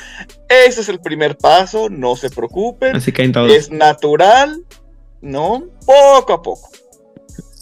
Ese 0.49 0.81
es 0.81 0.89
el 0.89 0.99
primer 0.99 1.37
paso, 1.37 1.89
no 1.89 2.15
se 2.15 2.29
preocupen. 2.29 2.95
Así 2.95 3.11
todos. 3.11 3.51
Es 3.51 3.71
natural, 3.71 4.63
¿no? 5.21 5.63
Poco 5.85 6.33
a 6.33 6.41
poco. 6.41 6.69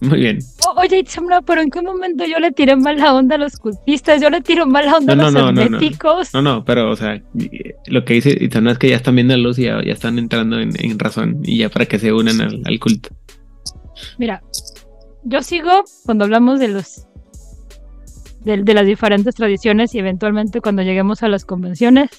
Muy 0.08 0.20
bien. 0.20 0.40
O- 0.68 0.80
oye, 0.82 1.00
Itzamna, 1.00 1.42
pero 1.42 1.62
¿en 1.62 1.70
qué 1.70 1.82
momento 1.82 2.26
yo 2.26 2.40
le 2.40 2.52
tiré 2.52 2.76
mala 2.76 3.14
onda 3.14 3.36
a 3.36 3.38
los 3.38 3.58
cultistas? 3.58 4.22
Yo 4.22 4.30
le 4.30 4.42
tiro 4.42 4.66
mala 4.68 4.98
onda 4.98 5.16
No, 5.16 5.24
a 5.24 5.26
los 5.26 5.34
no, 5.34 5.40
no, 5.40 5.52
no. 5.52 5.62
herméticos. 5.62 6.34
No, 6.34 6.42
no, 6.42 6.64
pero, 6.66 6.92
o 6.92 6.96
sea, 6.96 7.22
lo 7.88 8.06
que 8.06 8.14
dice 8.16 8.38
Itzamna 8.40 8.72
es 8.72 8.78
que 8.78 8.90
ya 8.90 8.96
están 8.96 9.16
viendo 9.16 9.36
la 9.36 9.42
luz 9.44 9.60
y 9.60 9.64
ya, 9.64 9.82
ya 9.84 9.94
están 9.94 10.18
entrando 10.20 10.60
en, 10.60 10.72
en 10.84 10.98
razón 11.00 11.40
y 11.44 11.58
ya 11.60 11.70
para 11.70 11.86
que 11.86 12.00
se 12.00 12.12
unan 12.14 12.42
al, 12.42 12.62
al 12.66 12.80
culto. 12.80 13.10
Mira, 14.18 14.42
yo 15.24 15.42
sigo 15.42 15.84
cuando 16.06 16.26
hablamos 16.26 16.60
de 16.60 16.68
los 16.70 17.06
de, 18.42 18.62
de 18.64 18.74
las 18.74 18.86
diferentes 18.86 19.34
tradiciones 19.36 19.96
y 19.96 20.00
eventualmente 20.00 20.62
cuando 20.62 20.84
lleguemos 20.84 21.24
a 21.24 21.28
las 21.30 21.46
convenciones, 21.46 22.10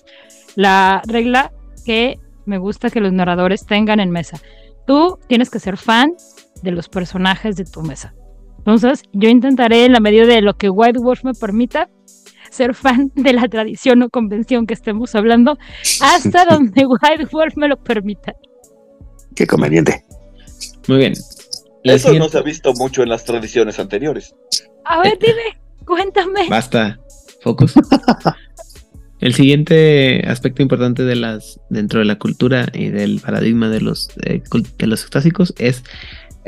la 0.56 1.02
regla 1.06 1.52
que 1.84 2.18
me 2.46 2.58
gusta 2.58 2.90
que 2.90 3.00
los 3.00 3.12
narradores 3.12 3.64
tengan 3.66 4.00
en 4.00 4.10
mesa. 4.10 4.40
Tú 4.86 5.18
tienes 5.28 5.50
que 5.50 5.58
ser 5.60 5.76
fan 5.76 6.12
de 6.66 6.72
los 6.72 6.88
personajes 6.90 7.56
de 7.56 7.64
tu 7.64 7.80
mesa. 7.82 8.14
Entonces, 8.58 9.02
yo 9.12 9.28
intentaré 9.30 9.84
en 9.86 9.92
la 9.92 10.00
medida 10.00 10.26
de 10.26 10.42
lo 10.42 10.54
que 10.58 10.68
White 10.68 10.98
Wolf 10.98 11.24
me 11.24 11.32
permita 11.32 11.88
ser 12.50 12.74
fan 12.74 13.10
de 13.14 13.32
la 13.32 13.46
tradición 13.48 14.02
o 14.02 14.10
convención 14.10 14.66
que 14.66 14.74
estemos 14.74 15.14
hablando 15.14 15.56
hasta 16.00 16.44
donde 16.50 16.84
White 16.84 17.26
Wolf 17.32 17.56
me 17.56 17.68
lo 17.68 17.76
permita. 17.76 18.34
Qué 19.34 19.46
conveniente. 19.46 20.04
Muy 20.88 20.98
bien. 20.98 21.12
La 21.84 21.94
Eso 21.94 22.08
siguiente- 22.08 22.26
no 22.26 22.30
se 22.32 22.38
ha 22.38 22.42
visto 22.42 22.72
mucho 22.74 23.02
en 23.02 23.08
las 23.10 23.24
tradiciones 23.24 23.78
anteriores. 23.78 24.34
A 24.84 25.00
ver, 25.00 25.16
dime, 25.20 25.60
cuéntame. 25.86 26.48
Basta, 26.48 26.98
focus. 27.42 27.74
El 29.20 29.32
siguiente 29.34 30.22
aspecto 30.28 30.62
importante 30.62 31.02
de 31.04 31.16
las 31.16 31.58
dentro 31.70 32.00
de 32.00 32.04
la 32.04 32.18
cultura 32.18 32.66
y 32.74 32.88
del 32.90 33.20
paradigma 33.20 33.68
de 33.70 33.80
los 33.80 34.10
eh, 34.24 34.42
cul- 34.50 34.70
de 34.76 34.86
los 34.86 35.06
clásicos 35.06 35.54
es 35.58 35.84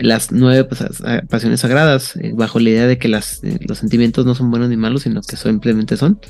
las 0.01 0.33
nueve 0.33 0.69
ah, 1.05 1.23
pasiones 1.29 1.61
sagradas, 1.61 2.17
eh, 2.17 2.33
bajo 2.35 2.59
la 2.61 2.71
idea 2.71 2.87
de 2.87 2.99
que 2.99 3.09
las, 3.09 3.43
eh, 3.45 3.59
los 3.67 3.79
sentimientos 3.79 4.27
no 4.27 4.35
son 4.35 4.51
buenos 4.51 4.69
ni 4.69 4.77
malos, 4.77 5.03
sino 5.03 5.21
que 5.23 5.37
simplemente 5.37 5.97
son. 5.97 6.21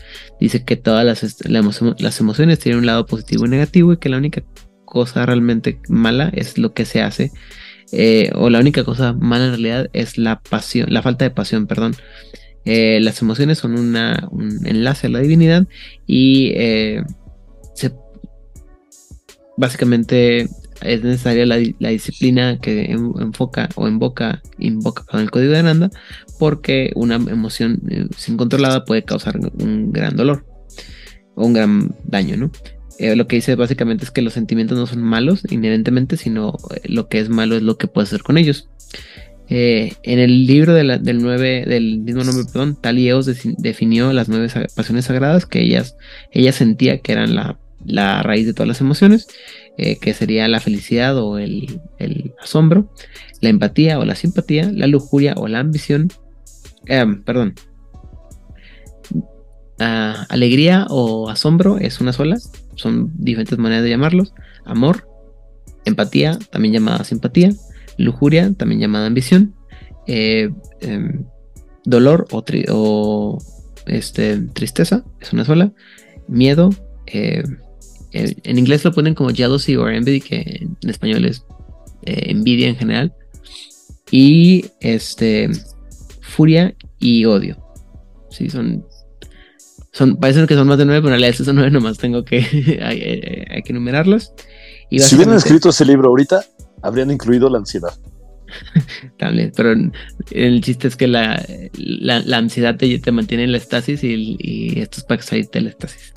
Dice 0.41 0.65
que 0.65 0.77
todas 0.77 1.05
las, 1.05 1.39
las 1.49 2.21
emociones 2.21 2.59
tienen 2.59 2.81
un 2.81 2.87
lado 2.87 3.07
positivo 3.07 3.47
y 3.47 3.49
negativo 3.49 3.93
y 3.93 3.99
que 3.99 4.09
la 4.09 4.19
única 4.19 4.43
cosa 4.85 5.27
realmente 5.27 5.81
mala 5.89 6.31
es 6.35 6.59
lo 6.59 6.73
que 6.73 6.85
se 6.85 7.03
hace, 7.03 7.31
eh, 7.93 8.31
o 8.35 8.51
la 8.51 8.61
única 8.61 8.85
cosa 8.85 9.13
mala 9.13 9.45
en 9.47 9.51
realidad 9.51 9.91
es 9.93 10.19
la 10.19 10.41
pasión, 10.41 10.93
la 10.93 11.03
falta 11.03 11.25
de 11.25 11.31
pasión, 11.31 11.67
perdón. 11.67 11.95
Las 12.65 13.23
emociones 13.23 13.57
son 13.57 13.79
un 13.79 13.97
enlace 14.67 15.07
a 15.07 15.11
la 15.11 15.21
divinidad 15.21 15.67
y 16.07 16.53
se- 17.75 17.95
básicamente 19.57 20.49
es 20.83 21.03
necesaria 21.03 21.47
la, 21.47 21.59
la 21.79 21.89
disciplina 21.91 22.59
que 22.61 22.87
en- 22.87 23.13
enfoca 23.21 23.69
o 23.75 23.89
invoca, 23.89 24.43
invoca 24.59 25.05
el 25.19 25.31
código 25.31 25.53
de 25.53 25.59
Ananda 25.59 25.91
porque 26.39 26.93
una 26.95 27.17
emoción 27.17 27.83
eh, 27.91 28.07
sin 28.17 28.37
controlada 28.37 28.85
puede 28.85 29.05
causar 29.05 29.39
un 29.39 29.93
gran 29.93 30.17
dolor 30.17 30.47
o 31.35 31.47
un 31.47 31.53
gran 31.53 31.95
daño, 32.05 32.37
¿no? 32.37 32.51
Eh, 32.99 33.15
lo 33.15 33.29
que 33.29 33.37
dice 33.37 33.55
básicamente 33.55 34.05
es 34.05 34.11
que 34.11 34.23
los 34.23 34.33
sentimientos 34.33 34.77
no 34.77 34.87
son 34.87 35.03
malos 35.03 35.43
inherentemente, 35.51 36.17
sino 36.17 36.57
eh, 36.75 36.81
lo 36.85 37.09
que 37.09 37.21
es 37.21 37.29
malo 37.29 37.57
es 37.57 37.63
lo 37.63 37.79
que 37.79 37.87
puedes 37.87 38.09
hacer 38.11 38.23
con 38.23 38.39
ellos. 38.39 38.69
En 39.51 40.19
el 40.19 40.47
libro 40.47 40.75
del, 40.75 41.03
del 41.03 41.19
mismo 42.01 42.23
nombre, 42.23 42.45
perdón, 42.53 42.77
definió 43.59 44.13
las 44.13 44.29
nueve 44.29 44.49
pasiones 44.77 45.07
sagradas 45.07 45.47
que 45.47 45.63
ellas, 45.63 45.97
ella 46.33 46.53
sentía 46.53 46.99
que 46.99 47.13
eran 47.13 47.35
la, 47.35 47.59
la 47.87 48.23
raíz 48.23 48.45
de 48.45 48.53
todas 48.53 48.69
las 48.69 48.83
emociones, 48.83 49.27
eh, 49.79 49.97
que 49.99 50.13
sería 50.13 50.47
la 50.49 50.61
felicidad 50.61 51.17
o 51.17 51.39
el, 51.39 51.81
el 51.99 52.35
asombro, 52.43 52.93
la 53.41 53.49
empatía 53.49 53.99
o 53.99 54.05
la 54.05 54.15
simpatía, 54.15 54.71
la 54.73 54.87
lujuria 54.87 55.35
o 55.37 55.49
la 55.49 55.61
ambición, 55.61 56.09
eh, 56.87 57.07
perdón, 57.25 57.55
Ah, 59.81 60.27
alegría 60.29 60.87
o 60.91 61.29
asombro 61.31 61.79
es 61.79 62.01
una 62.01 62.13
sola, 62.13 62.37
son 62.75 63.13
diferentes 63.17 63.59
maneras 63.59 63.85
de 63.85 63.91
llamarlos, 63.91 64.35
amor, 64.65 65.09
empatía, 65.85 66.37
también 66.51 66.75
llamada 66.75 67.05
simpatía, 67.05 67.53
lujuria, 67.97 68.53
también 68.55 68.81
llamada 68.81 69.07
ambición, 69.07 69.55
eh, 70.09 70.51
em, 70.81 71.27
dolor 71.85 72.27
o, 72.33 72.45
o, 72.71 73.39
este, 73.87 74.39
tristeza, 74.53 75.05
es 75.21 75.33
una 75.33 75.45
sola, 75.45 75.73
miedo, 76.27 76.71
eh, 78.13 78.35
en 78.43 78.59
inglés 78.59 78.85
lo 78.85 78.93
ponen 78.93 79.15
como 79.15 79.31
jealousy 79.31 79.77
o 79.77 79.89
envy, 79.89 80.21
que 80.21 80.67
en 80.81 80.91
español 80.91 81.25
es 81.25 81.45
eh, 82.03 82.31
envidia 82.31 82.69
en 82.69 82.77
general, 82.77 83.13
y 84.11 84.65
este, 84.81 85.51
furia 86.21 86.75
y 86.99 87.25
odio. 87.27 87.57
Sí, 88.31 88.49
son, 88.49 88.85
son, 89.93 90.17
parecen 90.17 90.47
que 90.47 90.55
son 90.55 90.69
más 90.69 90.79
de 90.79 90.87
nueve, 90.87 91.03
pero 91.03 91.15
en 91.15 91.21
realidad 91.21 91.45
son 91.45 91.57
nueve 91.57 91.71
nomás, 91.71 91.99
tengo 91.99 92.25
que, 92.25 92.39
hay, 92.83 93.63
que 93.63 93.73
enumerarlos. 93.73 94.33
Y 94.91 95.01
Si 95.01 95.17
hubieran 95.17 95.37
escrito 95.37 95.69
ese 95.69 95.85
libro 95.85 96.09
ahorita, 96.09 96.45
habrían 96.83 97.11
incluido 97.11 97.51
la 97.51 97.59
ansiedad. 97.59 97.93
También, 99.19 99.53
pero 99.55 99.75
el 100.31 100.61
chiste 100.63 100.89
es 100.89 100.97
que 100.97 101.07
la, 101.07 101.45
la, 101.75 102.21
la 102.21 102.39
ansiedad 102.39 102.77
te, 102.77 102.99
te 102.99 103.13
mantiene 103.13 103.45
en 103.45 103.53
la 103.53 103.59
estasis 103.59 104.03
y, 104.03 104.37
y 104.39 104.81
esto 104.81 105.01
es 105.01 105.05
para 105.05 105.21
salirte 105.21 105.59
de 105.59 105.65
la 105.65 105.71
estasis. 105.71 106.15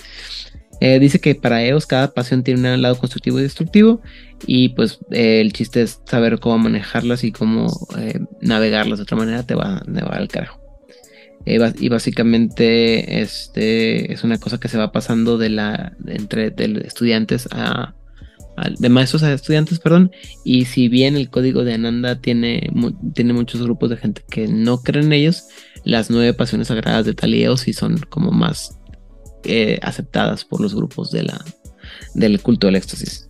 Eh, 0.84 0.98
dice 1.00 1.20
que 1.20 1.36
para 1.36 1.64
ellos 1.64 1.86
cada 1.86 2.12
pasión 2.12 2.42
tiene 2.42 2.74
un 2.74 2.82
lado 2.82 2.98
constructivo 2.98 3.40
y 3.40 3.44
destructivo 3.44 4.02
y 4.48 4.70
pues 4.70 4.98
eh, 5.12 5.40
el 5.40 5.54
chiste 5.54 5.84
es 5.84 6.02
saber 6.06 6.40
cómo 6.40 6.58
manejarlas 6.58 7.24
y 7.24 7.32
cómo 7.32 7.68
eh, 8.00 8.20
navegarlas 8.42 8.98
de 8.98 9.04
otra 9.04 9.16
manera 9.16 9.44
te 9.44 9.54
va, 9.54 9.84
te 9.86 10.02
va 10.02 10.16
al 10.16 10.28
carajo. 10.28 10.60
Y 11.46 11.90
básicamente 11.90 13.22
este 13.22 14.12
es 14.14 14.24
una 14.24 14.38
cosa 14.38 14.60
que 14.60 14.68
se 14.68 14.78
va 14.78 14.92
pasando 14.92 15.38
de 15.38 15.50
la 15.50 15.94
entre 16.06 16.52
de 16.52 16.84
estudiantes 16.86 17.48
a, 17.52 17.96
de 18.78 18.90
maestros 18.90 19.24
a 19.24 19.34
estudiantes, 19.34 19.80
perdón. 19.80 20.12
Y 20.44 20.66
si 20.66 20.88
bien 20.88 21.16
el 21.16 21.30
código 21.32 21.64
de 21.64 21.74
Ananda 21.74 22.22
tiene, 22.22 22.70
tiene 23.16 23.34
muchos 23.34 23.62
grupos 23.64 23.90
de 23.90 23.98
gente 23.98 24.24
que 24.30 24.48
no 24.48 24.82
creen 24.84 25.08
en 25.08 25.14
ellos, 25.14 25.48
las 25.84 26.12
nueve 26.12 26.34
pasiones 26.36 26.68
sagradas 26.68 27.06
de 27.06 27.16
Talieo 27.16 27.58
sí 27.58 27.74
son 27.74 27.98
como 28.10 28.32
más 28.32 28.78
eh, 29.44 29.80
aceptadas 29.82 30.46
por 30.46 30.62
los 30.62 30.76
grupos 30.76 31.12
de 31.12 31.24
la, 31.24 31.44
del 32.14 32.40
culto 32.42 32.68
del 32.68 32.76
éxtasis. 32.76 33.28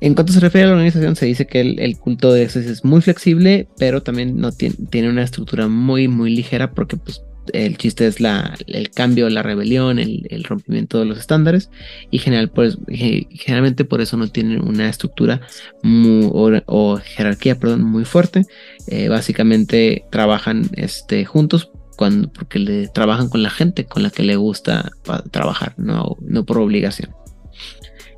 En 0.00 0.14
cuanto 0.14 0.32
se 0.32 0.40
refiere 0.40 0.66
a 0.66 0.68
la 0.68 0.74
organización, 0.74 1.16
se 1.16 1.26
dice 1.26 1.46
que 1.46 1.60
el, 1.60 1.96
culto 1.98 2.32
de 2.32 2.44
éxtasis 2.44 2.70
es 2.70 2.84
muy 2.84 3.00
flexible, 3.00 3.68
pero 3.78 4.02
también 4.02 4.36
no 4.36 4.52
tiene, 4.52 4.76
tiene 4.90 5.08
una 5.10 5.24
estructura 5.24 5.66
muy, 5.66 6.06
muy 6.06 6.34
ligera 6.34 6.70
porque 6.70 6.96
pues, 6.96 7.20
el 7.52 7.76
chiste 7.78 8.06
es 8.06 8.20
la, 8.20 8.56
el 8.66 8.90
cambio, 8.90 9.28
la 9.28 9.42
rebelión, 9.42 9.98
el, 9.98 10.44
rompimiento 10.44 11.00
de 11.00 11.06
los 11.06 11.18
estándares 11.18 11.70
y 12.10 12.18
general, 12.18 12.50
pues, 12.50 12.78
ge- 12.88 13.26
generalmente 13.30 13.84
por 13.84 14.00
eso 14.00 14.16
no 14.16 14.28
tienen 14.28 14.66
una 14.66 14.88
estructura 14.88 15.40
mu- 15.82 16.28
o, 16.28 16.50
o 16.66 16.98
jerarquía 16.98 17.58
perdón, 17.58 17.82
muy 17.82 18.04
fuerte. 18.04 18.44
Eh, 18.86 19.08
básicamente 19.08 20.04
trabajan 20.10 20.68
este, 20.76 21.24
juntos 21.24 21.70
cuando, 21.98 22.32
porque 22.32 22.60
le 22.60 22.86
trabajan 22.86 23.28
con 23.28 23.42
la 23.42 23.50
gente 23.50 23.84
con 23.84 24.04
la 24.04 24.10
que 24.10 24.22
le 24.22 24.36
gusta 24.36 24.92
trabajar, 25.32 25.74
no, 25.78 26.16
no 26.20 26.44
por 26.44 26.58
obligación. 26.58 27.10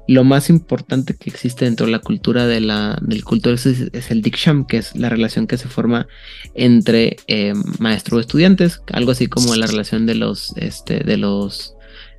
Lo 0.07 0.23
más 0.23 0.51
importante 0.51 1.17
que 1.17 1.31
existe 1.31 1.65
dentro 1.65 1.87
de 1.87 1.93
la 1.93 2.01
cultura 2.01 2.47
del 2.47 3.25
culto 3.25 3.51
es, 3.51 3.65
el 3.65 4.21
Diksham, 4.23 4.67
que 4.67 4.77
es 4.77 4.95
la 4.95 5.09
relación 5.09 5.47
que 5.47 5.57
se 5.57 5.69
forma 5.69 6.09
entre 6.55 7.17
eh, 7.27 7.55
maestro 7.79 8.19
o 8.19 8.21
estudiantes, 8.21 8.83
algo 8.93 9.13
así 9.13 9.29
como 9.29 9.57
la 9.57 9.67
relación 9.67 10.05
de 10.05 10.17
los, 10.17 10.53
este, 10.57 11.01
de 11.03 11.17
los 11.17 11.75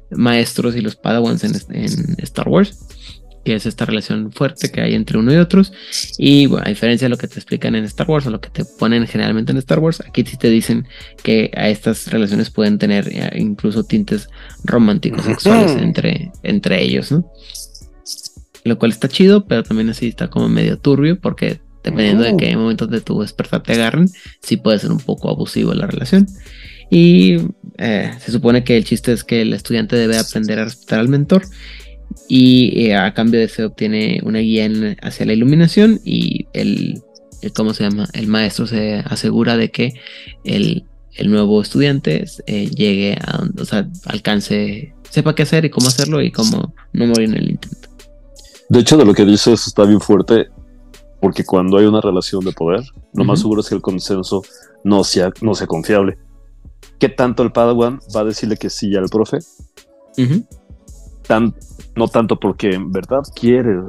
maestros 0.09 0.75
y 0.75 0.81
los 0.81 0.95
padawans 0.95 1.43
en 1.43 2.15
Star 2.17 2.47
Wars, 2.47 2.79
que 3.43 3.55
es 3.55 3.65
esta 3.65 3.85
relación 3.85 4.31
fuerte 4.31 4.72
que 4.72 4.81
hay 4.81 4.93
entre 4.93 5.18
uno 5.18 5.34
y 5.34 5.38
otros. 5.38 5.73
Y 6.18 6.45
bueno, 6.45 6.65
a 6.65 6.69
diferencia 6.69 7.05
de 7.05 7.09
lo 7.09 7.18
que 7.18 7.27
te 7.27 7.35
explican 7.35 7.76
en 7.76 7.85
Star 7.85 8.09
Wars 8.09 8.27
o 8.27 8.30
lo 8.30 8.41
que 8.41 8.49
te 8.49 8.65
ponen 8.65 9.07
generalmente 9.07 9.51
en 9.51 9.57
Star 9.57 9.80
Wars, 9.80 10.01
aquí 10.05 10.23
sí 10.23 10.38
te 10.38 10.49
dicen 10.49 10.88
que 11.23 11.51
a 11.55 11.69
estas 11.69 12.11
relaciones 12.11 12.49
pueden 12.49 12.77
tener 12.77 13.07
eh, 13.11 13.31
incluso 13.38 13.84
tintes 13.84 14.30
románticos 14.63 15.26
sexuales 15.26 15.72
entre, 15.81 16.31
entre 16.43 16.81
ellos, 16.84 17.11
¿no? 17.11 17.26
lo 18.63 18.77
cual 18.77 18.91
está 18.91 19.07
chido, 19.07 19.45
pero 19.45 19.63
también 19.63 19.89
así 19.89 20.07
está 20.07 20.30
como 20.30 20.49
medio 20.49 20.77
turbio, 20.77 21.19
porque 21.19 21.59
dependiendo 21.84 22.23
de 22.23 22.38
qué 22.38 22.55
momentos 22.55 22.89
de 22.89 23.01
tu 23.01 23.22
despertar 23.22 23.63
te 23.63 23.73
agarren, 23.73 24.07
sí 24.41 24.57
puede 24.57 24.80
ser 24.80 24.91
un 24.91 24.99
poco 24.99 25.30
abusivo 25.30 25.73
la 25.73 25.88
relación. 25.88 26.27
Y 26.89 27.38
eh, 27.77 28.11
se 28.19 28.31
supone 28.31 28.63
que 28.63 28.77
el 28.77 28.84
chiste 28.84 29.13
es 29.13 29.23
que 29.23 29.41
el 29.41 29.53
estudiante 29.53 29.95
debe 29.95 30.18
aprender 30.18 30.59
a 30.59 30.65
respetar 30.65 30.99
al 30.99 31.07
mentor 31.07 31.43
y 32.27 32.85
eh, 32.88 32.95
a 32.95 33.13
cambio 33.13 33.39
de 33.39 33.45
eso 33.45 33.67
obtiene 33.67 34.19
una 34.23 34.39
guía 34.39 34.65
en- 34.65 34.97
hacia 35.01 35.25
la 35.25 35.33
iluminación 35.33 35.99
y 36.05 36.47
el, 36.53 37.01
el 37.41 37.53
cómo 37.53 37.73
se 37.73 37.83
llama, 37.83 38.07
el 38.13 38.27
maestro 38.27 38.67
se 38.67 38.95
asegura 39.05 39.57
de 39.57 39.71
que 39.71 39.93
el, 40.43 40.85
el 41.15 41.29
nuevo 41.31 41.61
estudiante 41.61 42.25
eh, 42.47 42.69
llegue 42.69 43.17
a 43.25 43.38
donde, 43.39 43.61
o 43.61 43.65
sea, 43.65 43.88
alcance, 44.05 44.93
sepa 45.09 45.35
qué 45.35 45.43
hacer 45.43 45.65
y 45.65 45.69
cómo 45.69 45.88
hacerlo 45.88 46.21
y 46.21 46.31
cómo 46.31 46.73
no 46.93 47.07
morir 47.07 47.29
en 47.29 47.35
el 47.38 47.49
intento. 47.51 47.89
De 48.69 48.79
hecho, 48.79 48.95
de 48.97 49.05
lo 49.05 49.13
que 49.13 49.25
dices 49.25 49.67
está 49.67 49.83
bien 49.85 49.99
fuerte, 49.99 50.47
porque 51.19 51.43
cuando 51.43 51.77
hay 51.77 51.85
una 51.85 52.01
relación 52.01 52.43
de 52.45 52.51
poder, 52.53 52.81
lo 53.13 53.23
más 53.25 53.39
seguro 53.39 53.61
es 53.61 53.69
que 53.69 53.75
el 53.75 53.81
consenso 53.81 54.43
no 54.83 55.03
sea, 55.03 55.31
no 55.41 55.53
sea 55.53 55.67
confiable. 55.67 56.17
¿Qué 56.97 57.09
tanto 57.09 57.43
el 57.43 57.51
Padawan 57.51 57.99
va 58.15 58.21
a 58.21 58.25
decirle 58.25 58.57
que 58.57 58.69
sí 58.69 58.95
al 58.95 59.09
profe? 59.09 59.39
Ujú. 60.17 60.45
Tan, 61.27 61.53
no 61.95 62.07
tanto 62.07 62.39
porque 62.39 62.72
en 62.73 62.91
verdad 62.91 63.22
quiere, 63.35 63.80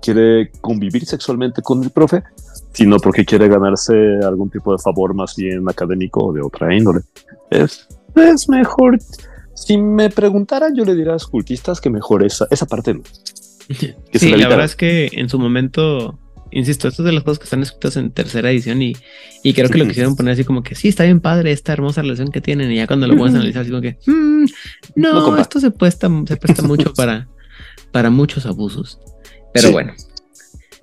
quiere 0.00 0.50
convivir 0.60 1.04
sexualmente 1.06 1.62
con 1.62 1.82
el 1.82 1.90
profe, 1.90 2.22
sino 2.72 2.98
porque 2.98 3.24
quiere 3.24 3.48
ganarse 3.48 3.94
algún 4.24 4.50
tipo 4.50 4.72
de 4.72 4.78
favor 4.78 5.14
más 5.14 5.36
bien 5.36 5.68
académico 5.68 6.26
o 6.26 6.32
de 6.32 6.42
otra 6.42 6.74
índole. 6.74 7.00
Es, 7.50 7.86
es 8.16 8.48
mejor. 8.48 8.98
Si 9.54 9.76
me 9.76 10.08
preguntaran, 10.10 10.74
yo 10.74 10.84
le 10.84 10.94
diría 10.94 11.10
a 11.10 11.14
los 11.14 11.26
cultistas 11.26 11.80
que 11.80 11.90
mejor 11.90 12.24
esa, 12.24 12.46
esa 12.50 12.66
parte 12.66 12.94
no. 12.94 13.02
Se 14.12 14.18
Sí, 14.18 14.30
la 14.36 14.48
verdad 14.48 14.64
es 14.64 14.76
que 14.76 15.10
en 15.12 15.28
su 15.28 15.38
momento, 15.38 16.18
insisto, 16.50 16.88
esto 16.88 17.02
es 17.02 17.06
de 17.06 17.12
las 17.12 17.22
cosas 17.22 17.38
que 17.38 17.44
están 17.44 17.62
escritas 17.62 17.96
en 17.96 18.10
tercera 18.10 18.50
edición 18.50 18.82
y, 18.82 18.94
y 19.42 19.52
creo 19.52 19.68
que 19.68 19.78
lo 19.78 19.86
quisieron 19.86 20.16
poner 20.16 20.32
así 20.32 20.44
como 20.44 20.62
que 20.62 20.74
sí, 20.74 20.88
está 20.88 21.04
bien 21.04 21.20
padre 21.20 21.52
esta 21.52 21.72
hermosa 21.72 22.02
relación 22.02 22.32
que 22.32 22.40
tienen 22.40 22.72
y 22.72 22.76
ya 22.76 22.86
cuando 22.86 23.06
lo 23.06 23.16
puedes 23.16 23.34
analizar 23.36 23.62
así 23.62 23.70
como 23.70 23.82
que 23.82 23.98
"Mm, 24.06 24.44
no, 24.96 25.12
No, 25.30 25.38
esto 25.38 25.60
se 25.60 25.70
presta, 25.70 26.10
se 26.26 26.36
presta 26.36 26.62
mucho 26.62 26.92
para, 26.96 27.28
para 27.92 28.10
muchos 28.10 28.46
abusos. 28.46 28.98
Pero 29.52 29.68
Sí. 29.68 29.72
bueno, 29.72 29.92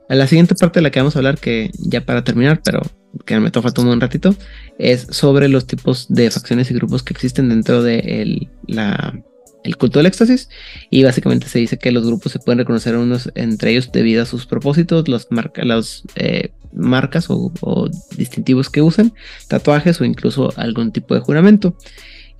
a 0.07 0.15
la 0.15 0.27
siguiente 0.27 0.55
parte 0.55 0.79
de 0.79 0.83
la 0.83 0.91
que 0.91 0.99
vamos 0.99 1.15
a 1.15 1.19
hablar, 1.19 1.37
que 1.37 1.71
ya 1.79 2.01
para 2.01 2.23
terminar, 2.23 2.61
pero 2.63 2.81
que 3.25 3.39
me 3.39 3.49
falta 3.51 3.81
un 3.81 3.99
ratito, 4.01 4.35
es 4.77 5.07
sobre 5.09 5.49
los 5.49 5.65
tipos 5.65 6.07
de 6.09 6.29
facciones 6.31 6.69
y 6.71 6.73
grupos 6.75 7.03
que 7.03 7.13
existen 7.13 7.49
dentro 7.49 7.81
de 7.83 7.99
el, 7.99 8.49
la, 8.67 9.19
el 9.63 9.77
culto 9.77 9.99
del 9.99 10.05
éxtasis. 10.05 10.49
Y 10.89 11.03
básicamente 11.03 11.47
se 11.47 11.59
dice 11.59 11.77
que 11.77 11.91
los 11.91 12.05
grupos 12.05 12.31
se 12.31 12.39
pueden 12.39 12.59
reconocer 12.59 12.95
unos 12.95 13.31
entre 13.35 13.71
ellos 13.71 13.91
debido 13.91 14.21
a 14.23 14.25
sus 14.25 14.45
propósitos, 14.45 15.07
los 15.07 15.27
marca, 15.31 15.65
las 15.65 16.03
eh, 16.15 16.51
marcas 16.71 17.29
o, 17.29 17.51
o 17.61 17.89
distintivos 18.15 18.69
que 18.69 18.81
usan, 18.83 19.13
tatuajes 19.47 19.99
o 20.01 20.05
incluso 20.05 20.53
algún 20.55 20.91
tipo 20.91 21.15
de 21.15 21.21
juramento. 21.21 21.75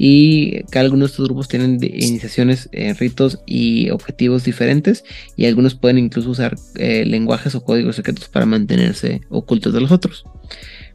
Y 0.01 0.63
que 0.71 0.80
algunos 0.80 1.09
de 1.09 1.11
estos 1.11 1.26
grupos 1.27 1.49
tienen 1.49 1.77
iniciaciones, 1.84 2.69
eh, 2.71 2.93
ritos 2.93 3.39
y 3.45 3.89
objetivos 3.89 4.45
diferentes. 4.45 5.03
Y 5.35 5.45
algunos 5.45 5.76
pueden 5.76 5.97
incluso 5.97 6.30
usar 6.30 6.55
eh, 6.77 7.03
lenguajes 7.05 7.53
o 7.53 7.63
códigos 7.65 7.97
secretos 7.97 8.30
para 8.30 8.45
mantenerse 8.45 9.21
ocultos 9.30 9.73
de 9.73 9.81
los 9.81 9.91
otros. 9.91 10.23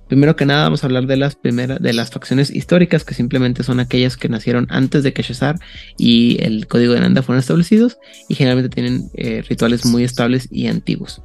Primero 0.09 0.37
que 0.37 0.45
nada, 0.47 0.65
vamos 0.65 0.83
a 0.85 0.87
hablar 0.87 1.07
de 1.07 1.17
las 1.17 1.35
primeras, 1.35 1.81
de 1.81 1.93
las 1.95 2.11
facciones 2.11 2.51
históricas, 2.51 3.05
que 3.05 3.15
simplemente 3.15 3.63
son 3.63 3.81
aquellas 3.81 4.17
que 4.19 4.29
nacieron 4.29 4.67
antes 4.71 5.03
de 5.03 5.13
que 5.15 5.23
Shazar 5.23 5.57
y 5.99 6.37
el 6.43 6.67
código 6.67 6.93
de 6.93 7.01
Nanda 7.01 7.23
fueron 7.23 7.41
establecidos 7.41 7.97
y 8.29 8.35
generalmente 8.35 8.75
tienen 8.75 9.11
eh, 9.15 9.43
rituales 9.49 9.87
muy 9.87 10.05
estables 10.05 10.49
y 10.51 10.67
antiguos. 10.67 11.23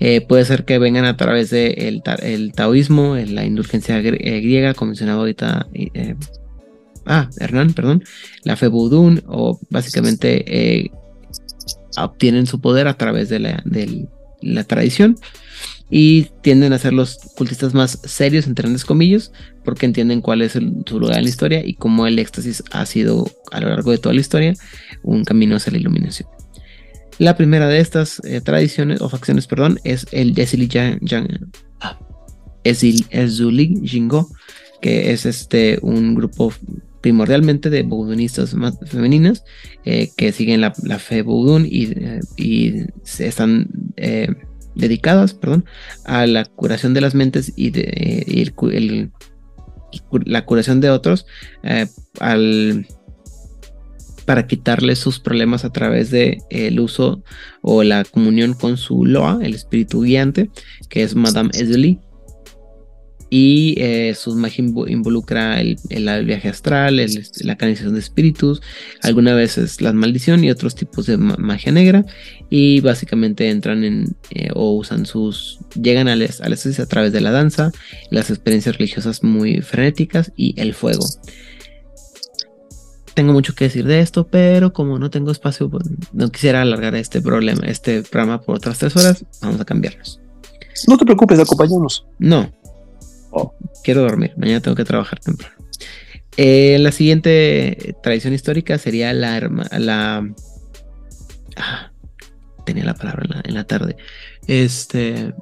Eh, 0.00 0.20
puede 0.20 0.44
ser 0.44 0.64
que 0.64 0.78
vengan 0.78 1.04
a 1.04 1.16
través 1.16 1.50
del 1.50 1.74
de 1.76 1.88
el 1.88 2.02
ta- 2.02 2.14
el 2.16 2.52
taoísmo, 2.52 3.16
la 3.16 3.44
indulgencia 3.44 4.00
gr- 4.00 4.18
griega, 4.20 4.74
como 4.74 4.90
mencionado 4.90 5.20
ahorita. 5.20 5.68
Ah, 7.08 7.28
Hernán, 7.38 7.72
perdón. 7.72 8.04
La 8.44 8.56
fe 8.56 8.68
vudú, 8.68 9.20
o 9.26 9.58
básicamente 9.70 10.44
eh, 10.46 10.90
obtienen 11.96 12.46
su 12.46 12.60
poder 12.60 12.86
a 12.88 12.96
través 12.96 13.28
de 13.28 13.40
la, 13.40 13.62
tradición 14.64 15.16
y 15.90 16.28
tienden 16.42 16.72
a 16.72 16.78
ser 16.78 16.92
los 16.92 17.16
cultistas 17.36 17.74
más 17.74 17.98
serios, 18.04 18.46
entre 18.46 18.62
grandes 18.62 18.84
comillas, 18.84 19.32
porque 19.64 19.86
entienden 19.86 20.20
cuál 20.20 20.42
es 20.42 20.52
su 20.52 21.00
lugar 21.00 21.16
en 21.18 21.24
la 21.24 21.30
historia 21.30 21.66
y 21.66 21.74
cómo 21.74 22.06
el 22.06 22.18
éxtasis 22.18 22.62
ha 22.70 22.84
sido 22.86 23.28
a 23.50 23.60
lo 23.60 23.68
largo 23.70 23.90
de 23.90 23.98
toda 23.98 24.14
la 24.14 24.20
historia 24.20 24.54
un 25.02 25.24
camino 25.24 25.56
hacia 25.56 25.72
la 25.72 25.78
iluminación. 25.78 26.28
La 27.18 27.36
primera 27.36 27.66
de 27.66 27.80
estas 27.80 28.20
eh, 28.24 28.40
tradiciones 28.40 29.00
o 29.00 29.08
facciones, 29.08 29.46
perdón, 29.48 29.80
es 29.82 30.06
el 30.12 30.34
Jan- 30.36 31.00
Jan- 31.04 31.50
ah, 31.80 31.98
Jingo, 33.84 34.28
que 34.80 35.12
es 35.12 35.26
este 35.26 35.78
un 35.82 36.14
grupo 36.14 36.52
primordialmente 37.00 37.70
de 37.70 37.82
budunistas 37.82 38.56
femeninas 38.86 39.44
eh, 39.84 40.10
que 40.16 40.32
siguen 40.32 40.60
la, 40.60 40.72
fe 40.98 41.22
budún 41.22 41.66
y, 41.66 41.92
eh, 41.92 42.20
y 42.36 42.72
se 43.04 43.28
están 43.28 43.68
eh, 43.96 44.34
dedicadas, 44.74 45.34
perdón, 45.34 45.64
a 46.04 46.26
la 46.26 46.44
curación 46.44 46.94
de 46.94 47.00
las 47.00 47.14
mentes 47.14 47.52
y, 47.56 47.70
de, 47.70 48.24
el 48.26 49.10
la 50.24 50.44
curación 50.44 50.80
de 50.80 50.90
otros 50.90 51.26
eh, 51.62 51.86
al 52.20 52.86
para 54.24 54.46
quitarle 54.46 54.94
sus 54.94 55.20
problemas 55.20 55.64
a 55.64 55.70
través 55.72 56.10
de 56.10 56.38
el 56.50 56.80
uso 56.80 57.22
o 57.62 57.82
la 57.82 58.04
comunión 58.04 58.52
con 58.52 58.76
su 58.76 59.06
Loa, 59.06 59.38
el 59.42 59.54
espíritu 59.54 60.02
guiante, 60.02 60.50
que 60.90 61.02
es 61.02 61.14
Madame 61.14 61.48
Ezeli. 61.54 61.98
Y 63.30 63.74
eh, 63.78 64.14
su 64.14 64.34
magia 64.36 64.64
invo- 64.64 64.90
involucra 64.90 65.60
el, 65.60 65.76
el- 65.90 66.08
el 66.08 66.24
viaje 66.24 66.48
astral, 66.48 66.98
el- 66.98 67.26
la 67.42 67.56
canalización 67.56 67.92
de 67.94 68.00
espíritus, 68.00 68.62
algunas 69.02 69.34
veces 69.36 69.80
la 69.82 69.92
maldición 69.92 70.44
y 70.44 70.50
otros 70.50 70.74
tipos 70.74 71.04
de 71.06 71.18
ma- 71.18 71.36
magia 71.38 71.70
negra. 71.72 72.04
Y 72.50 72.80
básicamente 72.80 73.50
entran 73.50 73.84
en 73.84 74.16
eh, 74.30 74.48
o 74.54 74.72
usan 74.72 75.04
sus. 75.04 75.58
llegan 75.80 76.08
al 76.08 76.22
éxtasis 76.22 76.80
a 76.80 76.86
través 76.86 77.12
de 77.12 77.20
la 77.20 77.30
danza, 77.30 77.70
las 78.10 78.30
experiencias 78.30 78.78
religiosas 78.78 79.22
muy 79.22 79.60
frenéticas 79.60 80.32
y 80.36 80.54
el 80.60 80.72
fuego 80.74 81.04
tengo 83.14 83.32
mucho 83.32 83.52
que 83.54 83.64
decir 83.64 83.84
de 83.84 83.98
esto, 84.00 84.28
pero 84.28 84.72
como 84.72 84.96
no 85.00 85.10
tengo 85.10 85.32
espacio, 85.32 85.68
pues, 85.68 85.84
no 86.12 86.30
quisiera 86.30 86.62
alargar 86.62 86.94
este 86.94 87.20
problema, 87.20 87.62
este 87.66 88.02
programa 88.04 88.40
por 88.40 88.54
otras 88.56 88.78
tres 88.78 88.94
horas, 88.96 89.24
vamos 89.42 89.60
a 89.60 89.64
cambiarnos. 89.64 90.20
No 90.86 90.96
te 90.96 91.04
preocupes, 91.04 91.40
acompañamos. 91.40 92.06
No. 92.20 92.48
Quiero 93.84 94.02
dormir, 94.02 94.32
mañana 94.36 94.60
tengo 94.60 94.76
que 94.76 94.84
trabajar 94.84 95.20
temprano. 95.20 95.54
Eh, 96.36 96.78
la 96.78 96.92
siguiente 96.92 97.96
tradición 98.02 98.32
histórica 98.32 98.78
sería 98.78 99.12
la 99.12 99.40
la 99.78 100.28
ah, 101.56 101.92
tenía 102.64 102.84
la 102.84 102.94
palabra 102.94 103.24
en 103.24 103.30
la, 103.30 103.42
en 103.44 103.54
la 103.54 103.64
tarde. 103.64 103.96
Este 104.46 105.32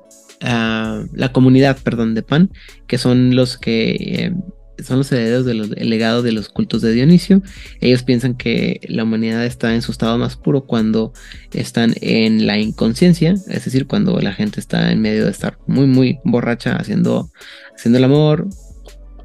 ah, 0.42 1.04
la 1.12 1.32
comunidad, 1.32 1.76
perdón, 1.82 2.14
de 2.14 2.22
Pan, 2.22 2.50
que 2.86 2.98
son 2.98 3.36
los 3.36 3.58
que 3.58 3.90
eh, 3.90 4.32
son 4.82 4.98
los 4.98 5.10
herederos 5.12 5.44
del 5.44 5.74
legado 5.88 6.22
de 6.22 6.32
los 6.32 6.48
cultos 6.48 6.82
de 6.82 6.92
Dionisio. 6.92 7.42
Ellos 7.80 8.02
piensan 8.02 8.34
que 8.34 8.80
la 8.88 9.04
humanidad 9.04 9.44
está 9.44 9.74
en 9.74 9.82
su 9.82 9.92
estado 9.92 10.18
más 10.18 10.36
puro 10.36 10.66
cuando 10.66 11.12
están 11.52 11.94
en 12.00 12.46
la 12.46 12.58
inconsciencia, 12.58 13.34
es 13.48 13.64
decir, 13.64 13.86
cuando 13.86 14.18
la 14.20 14.32
gente 14.32 14.60
está 14.60 14.92
en 14.92 15.00
medio 15.00 15.24
de 15.24 15.30
estar 15.30 15.58
muy, 15.66 15.86
muy 15.86 16.18
borracha 16.24 16.76
haciendo, 16.76 17.30
haciendo 17.74 17.98
el 17.98 18.04
amor. 18.04 18.48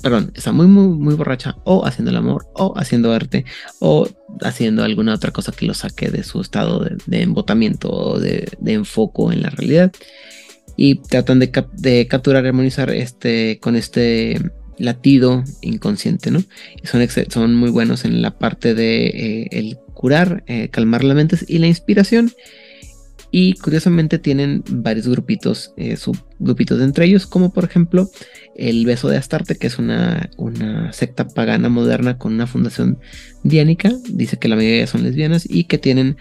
Perdón, 0.01 0.31
está 0.33 0.51
muy, 0.51 0.65
muy, 0.65 0.87
muy 0.87 1.13
borracha 1.13 1.57
o 1.63 1.85
haciendo 1.85 2.09
el 2.09 2.17
amor 2.17 2.47
o 2.55 2.73
haciendo 2.75 3.13
arte 3.13 3.45
o 3.79 4.07
haciendo 4.41 4.83
alguna 4.83 5.13
otra 5.13 5.29
cosa 5.29 5.51
que 5.51 5.67
lo 5.67 5.75
saque 5.75 6.09
de 6.09 6.23
su 6.23 6.41
estado 6.41 6.79
de, 6.79 6.97
de 7.05 7.21
embotamiento 7.21 7.91
o 7.91 8.19
de, 8.19 8.47
de 8.59 8.73
enfoco 8.73 9.31
en 9.31 9.43
la 9.43 9.51
realidad. 9.51 9.91
Y 10.75 10.95
tratan 10.95 11.37
de, 11.37 11.51
cap- 11.51 11.71
de 11.73 12.07
capturar 12.07 12.47
armonizar 12.47 12.89
este, 12.89 13.59
con 13.61 13.75
este 13.75 14.41
latido 14.81 15.43
inconsciente, 15.61 16.31
¿no? 16.31 16.43
Son, 16.83 17.07
son 17.29 17.55
muy 17.55 17.69
buenos 17.69 18.03
en 18.05 18.21
la 18.21 18.37
parte 18.37 18.73
de 18.73 19.07
eh, 19.07 19.47
el 19.51 19.77
curar, 19.93 20.43
eh, 20.47 20.69
calmar 20.69 21.03
las 21.03 21.15
mentes 21.15 21.45
y 21.47 21.59
la 21.59 21.67
inspiración. 21.67 22.31
Y 23.33 23.53
curiosamente 23.53 24.19
tienen 24.19 24.61
varios 24.67 25.07
grupitos, 25.07 25.73
eh, 25.77 25.95
subgrupitos 25.95 26.81
entre 26.81 27.05
ellos, 27.05 27.25
como 27.25 27.53
por 27.53 27.63
ejemplo 27.63 28.09
el 28.57 28.85
Beso 28.85 29.07
de 29.07 29.15
Astarte, 29.15 29.55
que 29.55 29.67
es 29.67 29.79
una, 29.79 30.29
una 30.35 30.91
secta 30.91 31.25
pagana 31.29 31.69
moderna 31.69 32.17
con 32.17 32.33
una 32.33 32.45
fundación 32.45 32.99
diánica. 33.43 33.89
Dice 34.09 34.37
que 34.37 34.49
la 34.49 34.57
mayoría 34.57 34.85
son 34.85 35.03
lesbianas 35.03 35.47
y 35.49 35.63
que 35.63 35.77
tienen 35.77 36.17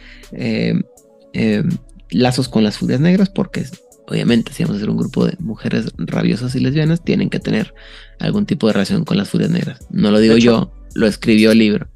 lazos 2.11 2.49
con 2.49 2.63
las 2.63 2.79
furias 2.79 3.01
negras, 3.01 3.29
porque 3.29 3.65
obviamente 4.11 4.53
si 4.53 4.63
vamos 4.65 4.77
a 4.77 4.81
ser 4.81 4.91
un 4.91 4.97
grupo 4.99 5.25
de 5.27 5.37
mujeres 5.39 5.93
rabiosas 5.97 6.55
y 6.55 6.61
lesbianas, 6.61 7.03
tienen 7.03 7.31
que 7.31 7.39
tener 7.41 7.75
algún 8.19 8.45
tipo 8.47 8.67
de 8.67 8.75
relación 8.75 9.05
con 9.05 9.17
las 9.17 9.31
furias 9.31 9.51
negras. 9.51 9.87
No 9.91 10.11
lo 10.11 10.19
digo 10.19 10.35
hecho- 10.35 10.45
yo, 10.45 10.73
lo 10.95 11.07
escribió 11.07 11.53
el 11.53 11.59
libro. 11.59 11.89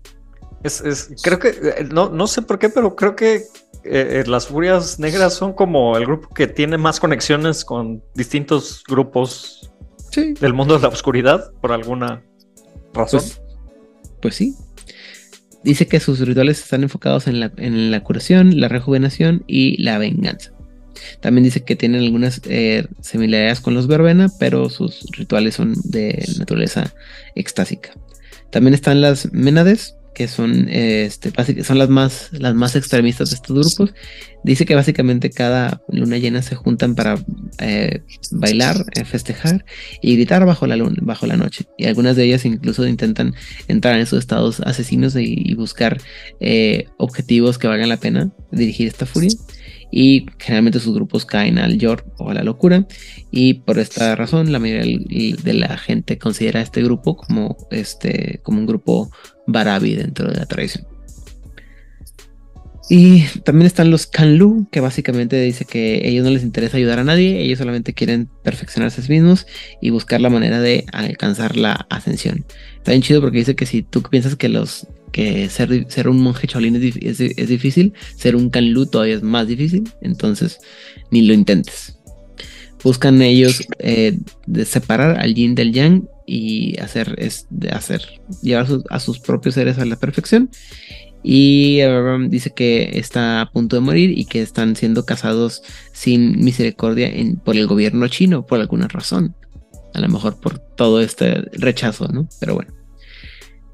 Es, 0.62 0.80
es- 0.80 1.10
creo 1.22 1.38
que, 1.38 1.48
eh, 1.48 1.88
no, 1.92 2.08
no 2.08 2.26
sé 2.26 2.40
por 2.42 2.58
qué, 2.58 2.70
pero 2.70 2.96
creo 2.96 3.14
que 3.16 3.34
eh, 3.36 3.42
eh, 3.84 4.24
las 4.26 4.46
Furias 4.46 4.98
Negras 4.98 5.34
son 5.34 5.52
como 5.52 5.98
el 5.98 6.06
grupo 6.06 6.30
que 6.30 6.46
tiene 6.46 6.78
más 6.78 7.00
conexiones 7.00 7.66
con 7.66 8.02
distintos 8.14 8.82
grupos 8.88 9.70
del 10.40 10.54
mundo 10.54 10.76
de 10.76 10.80
la 10.80 10.88
oscuridad, 10.88 11.52
por 11.60 11.70
alguna 11.72 12.22
razón. 12.94 13.20
Pues, 13.20 13.42
pues 14.22 14.34
sí. 14.36 14.54
Dice 15.64 15.86
que 15.86 16.00
sus 16.00 16.20
rituales 16.20 16.60
están 16.62 16.82
enfocados 16.82 17.26
en 17.26 17.40
la, 17.40 17.52
en 17.58 17.90
la 17.90 18.02
curación, 18.02 18.58
la 18.58 18.68
rejuvenación 18.68 19.44
y 19.46 19.82
la 19.82 19.98
venganza. 19.98 20.53
También 21.20 21.44
dice 21.44 21.64
que 21.64 21.76
tienen 21.76 22.02
algunas 22.02 22.40
eh, 22.48 22.86
similaridades 23.00 23.60
con 23.60 23.74
los 23.74 23.86
verbena, 23.86 24.30
pero 24.38 24.68
sus 24.70 25.04
rituales 25.12 25.54
son 25.54 25.74
de 25.84 26.24
naturaleza 26.38 26.94
extásica. 27.34 27.90
También 28.50 28.74
están 28.74 29.00
las 29.00 29.32
ménades, 29.32 29.96
que 30.14 30.28
son, 30.28 30.68
este, 30.70 31.32
son 31.64 31.78
las 31.78 31.88
más, 31.88 32.28
las 32.32 32.54
más 32.54 32.76
extremistas 32.76 33.30
de 33.30 33.36
estos 33.36 33.76
grupos. 33.76 33.94
Dice 34.44 34.64
que 34.64 34.74
básicamente 34.74 35.30
cada 35.30 35.82
luna 35.88 36.18
llena 36.18 36.40
se 36.40 36.54
juntan 36.54 36.94
para 36.94 37.18
eh, 37.58 38.02
bailar, 38.30 38.76
eh, 38.94 39.04
festejar 39.04 39.64
y 40.00 40.14
gritar 40.14 40.46
bajo 40.46 40.66
la, 40.66 40.76
luna, 40.76 40.98
bajo 41.02 41.26
la 41.26 41.36
noche. 41.36 41.64
Y 41.76 41.86
algunas 41.86 42.14
de 42.14 42.24
ellas 42.24 42.44
incluso 42.44 42.86
intentan 42.86 43.34
entrar 43.66 43.96
en 43.96 44.02
esos 44.02 44.20
estados 44.20 44.60
asesinos 44.60 45.16
y, 45.16 45.52
buscar 45.54 46.00
eh, 46.40 46.86
objetivos 46.98 47.58
que 47.58 47.68
valgan 47.68 47.88
la 47.88 47.96
pena 47.96 48.30
dirigir 48.50 48.88
esta 48.88 49.06
furia 49.06 49.30
y 49.96 50.26
generalmente 50.40 50.80
sus 50.80 50.92
grupos 50.92 51.24
caen 51.24 51.56
al 51.56 51.78
york 51.78 52.04
o 52.18 52.28
a 52.28 52.34
la 52.34 52.42
locura 52.42 52.84
y 53.30 53.54
por 53.54 53.78
esta 53.78 54.16
razón 54.16 54.50
la 54.50 54.58
mayoría 54.58 55.36
de 55.36 55.54
la 55.54 55.78
gente 55.78 56.18
considera 56.18 56.60
este 56.60 56.82
grupo 56.82 57.16
como, 57.16 57.56
este, 57.70 58.40
como 58.42 58.58
un 58.58 58.66
grupo 58.66 59.12
barabi 59.46 59.94
dentro 59.94 60.28
de 60.28 60.36
la 60.36 60.46
tradición. 60.46 60.84
Y 62.90 63.22
también 63.44 63.66
están 63.66 63.90
los 63.90 64.08
Kanlu, 64.08 64.66
que 64.72 64.80
básicamente 64.80 65.40
dice 65.40 65.64
que 65.64 66.02
a 66.04 66.08
ellos 66.08 66.24
no 66.24 66.30
les 66.30 66.42
interesa 66.42 66.76
ayudar 66.76 66.98
a 66.98 67.04
nadie, 67.04 67.40
ellos 67.40 67.60
solamente 67.60 67.94
quieren 67.94 68.28
perfeccionarse 68.42 69.00
a 69.00 69.04
sí 69.04 69.12
mismos 69.12 69.46
y 69.80 69.90
buscar 69.90 70.20
la 70.20 70.28
manera 70.28 70.60
de 70.60 70.86
alcanzar 70.92 71.56
la 71.56 71.86
ascensión. 71.88 72.44
Está 72.78 72.90
bien 72.90 73.02
chido 73.02 73.20
porque 73.20 73.38
dice 73.38 73.54
que 73.54 73.64
si 73.64 73.82
tú 73.82 74.02
piensas 74.02 74.34
que 74.34 74.48
los 74.48 74.88
que 75.14 75.48
ser, 75.48 75.86
ser 75.88 76.08
un 76.08 76.20
monje 76.20 76.48
cholín 76.48 76.74
es, 76.74 77.20
es, 77.20 77.48
difícil, 77.48 77.92
ser 78.16 78.34
un 78.34 78.50
canlú 78.50 78.86
todavía 78.86 79.14
es 79.14 79.22
más 79.22 79.46
difícil, 79.46 79.84
entonces 80.00 80.58
ni 81.12 81.22
lo 81.22 81.32
intentes. 81.32 81.96
Buscan 82.82 83.22
ellos 83.22 83.62
eh, 83.78 84.18
de 84.48 84.64
separar 84.64 85.20
al 85.20 85.34
yin 85.34 85.54
del 85.54 85.72
yang 85.72 86.08
y 86.26 86.76
hacer, 86.80 87.14
es, 87.16 87.46
hacer 87.70 88.02
llevar 88.42 88.66
a 88.90 88.98
sus 88.98 89.20
propios 89.20 89.54
seres 89.54 89.78
a 89.78 89.84
la 89.84 89.94
perfección. 89.94 90.50
Y 91.22 91.80
um, 91.84 92.28
dice 92.28 92.50
que 92.50 92.98
está 92.98 93.40
a 93.40 93.50
punto 93.52 93.76
de 93.76 93.80
morir 93.82 94.18
y 94.18 94.24
que 94.24 94.42
están 94.42 94.74
siendo 94.74 95.06
casados 95.06 95.62
sin 95.92 96.44
misericordia 96.44 97.08
en, 97.08 97.36
por 97.36 97.56
el 97.56 97.68
gobierno 97.68 98.08
chino 98.08 98.44
por 98.44 98.58
alguna 98.60 98.88
razón. 98.88 99.36
A 99.94 100.00
lo 100.00 100.08
mejor 100.08 100.40
por 100.40 100.58
todo 100.58 101.00
este 101.00 101.42
rechazo, 101.52 102.08
¿no? 102.08 102.28
Pero 102.40 102.56
bueno. 102.56 102.83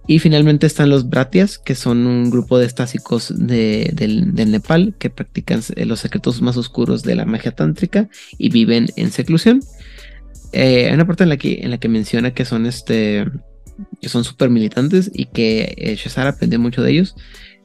Y 0.07 0.19
finalmente 0.19 0.67
están 0.67 0.91
los 0.91 1.09
Bratias, 1.09 1.59
que 1.59 1.75
son 1.75 2.07
un 2.07 2.31
grupo 2.31 2.59
de 2.59 2.67
estásicos 2.67 3.33
del, 3.37 4.35
Nepal 4.35 4.95
que 4.99 5.11
practican 5.11 5.61
eh, 5.77 5.85
los 5.85 6.01
secretos 6.01 6.43
más 6.43 6.57
oscuros 6.57 7.03
de 7.03 7.15
la 7.15 7.27
magia 7.27 7.53
tántrica 7.53 8.09
y 8.37 8.51
viven 8.51 8.89
en 8.97 9.13
seclusión. 9.13 9.61
Eh, 10.53 10.87
hay 10.89 10.95
una 10.95 11.07
parte 11.07 11.23
en 11.23 11.29
la 11.29 11.37
que, 11.37 11.61
en 11.63 11.71
la 11.71 11.79
que 11.79 11.89
menciona 11.89 12.35
que 12.35 12.45
son 12.45 12.67
este 12.67 13.25
que 14.01 14.09
son 14.09 14.25
súper 14.25 14.51
militantes 14.51 15.11
y 15.15 15.27
que 15.27 15.75
eh, 15.79 15.97
Shazar 15.97 16.27
aprendió 16.27 16.59
mucho 16.59 16.83
de 16.83 16.91
ellos, 16.91 17.15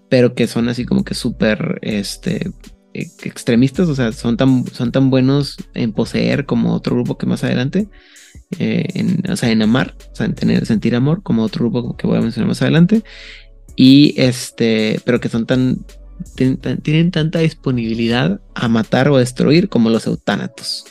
pero 0.09 0.33
que 0.33 0.47
son 0.47 0.69
así 0.69 0.85
como 0.85 1.03
que 1.03 1.13
súper 1.13 1.79
este, 1.81 2.51
extremistas, 2.93 3.89
o 3.89 3.95
sea, 3.95 4.11
son 4.11 4.37
tan, 4.37 4.65
son 4.67 4.91
tan 4.91 5.09
buenos 5.09 5.57
en 5.73 5.93
poseer 5.93 6.45
como 6.45 6.73
otro 6.73 6.95
grupo 6.95 7.17
que 7.17 7.25
más 7.25 7.43
adelante, 7.43 7.89
eh, 8.59 8.85
en, 8.93 9.21
o 9.29 9.35
sea, 9.35 9.51
en 9.51 9.61
amar, 9.61 9.95
o 10.11 10.15
sea, 10.15 10.25
en 10.25 10.35
tener, 10.35 10.65
sentir 10.65 10.95
amor, 10.95 11.23
como 11.23 11.43
otro 11.43 11.69
grupo 11.69 11.95
que 11.95 12.07
voy 12.07 12.17
a 12.17 12.21
mencionar 12.21 12.47
más 12.47 12.61
adelante. 12.61 13.03
Y 13.75 14.13
este, 14.17 14.99
pero 15.05 15.19
que 15.19 15.29
son 15.29 15.45
tan, 15.45 15.85
tienen, 16.35 17.11
tanta 17.11 17.39
disponibilidad 17.39 18.39
a 18.53 18.67
matar 18.67 19.09
o 19.09 19.17
destruir 19.17 19.69
como 19.69 19.89
los 19.89 20.07
eutánatos. 20.07 20.85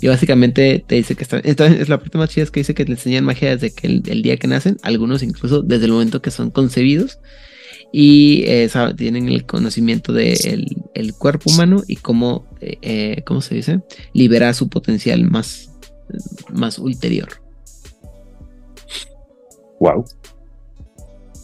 Y 0.00 0.08
básicamente 0.08 0.82
te 0.86 0.94
dice 0.94 1.14
que 1.14 1.24
está, 1.24 1.38
es 1.38 1.88
la 1.88 1.98
parte 1.98 2.16
más 2.16 2.30
chida 2.30 2.44
es 2.44 2.50
que 2.50 2.60
dice 2.60 2.74
que 2.74 2.84
le 2.84 2.92
enseñan 2.92 3.24
magia 3.24 3.50
desde 3.50 3.74
que 3.74 3.86
el, 3.86 4.22
día 4.22 4.38
que 4.38 4.48
nacen, 4.48 4.78
algunos 4.82 5.22
incluso 5.22 5.60
desde 5.60 5.84
el 5.84 5.92
momento 5.92 6.22
que 6.22 6.30
son 6.30 6.50
concebidos 6.50 7.18
y 7.92 8.44
eh, 8.46 8.70
tienen 8.96 9.28
el 9.28 9.44
conocimiento 9.44 10.14
del 10.14 10.74
el 10.94 11.14
cuerpo 11.14 11.50
humano 11.50 11.82
y 11.86 11.96
cómo, 11.96 12.46
eh, 12.60 13.22
¿cómo 13.26 13.42
se 13.42 13.56
dice? 13.56 13.80
Liberar 14.14 14.54
su 14.54 14.70
potencial 14.70 15.22
más, 15.24 15.69
más 16.52 16.78
ulterior. 16.78 17.28
Wow. 19.80 20.04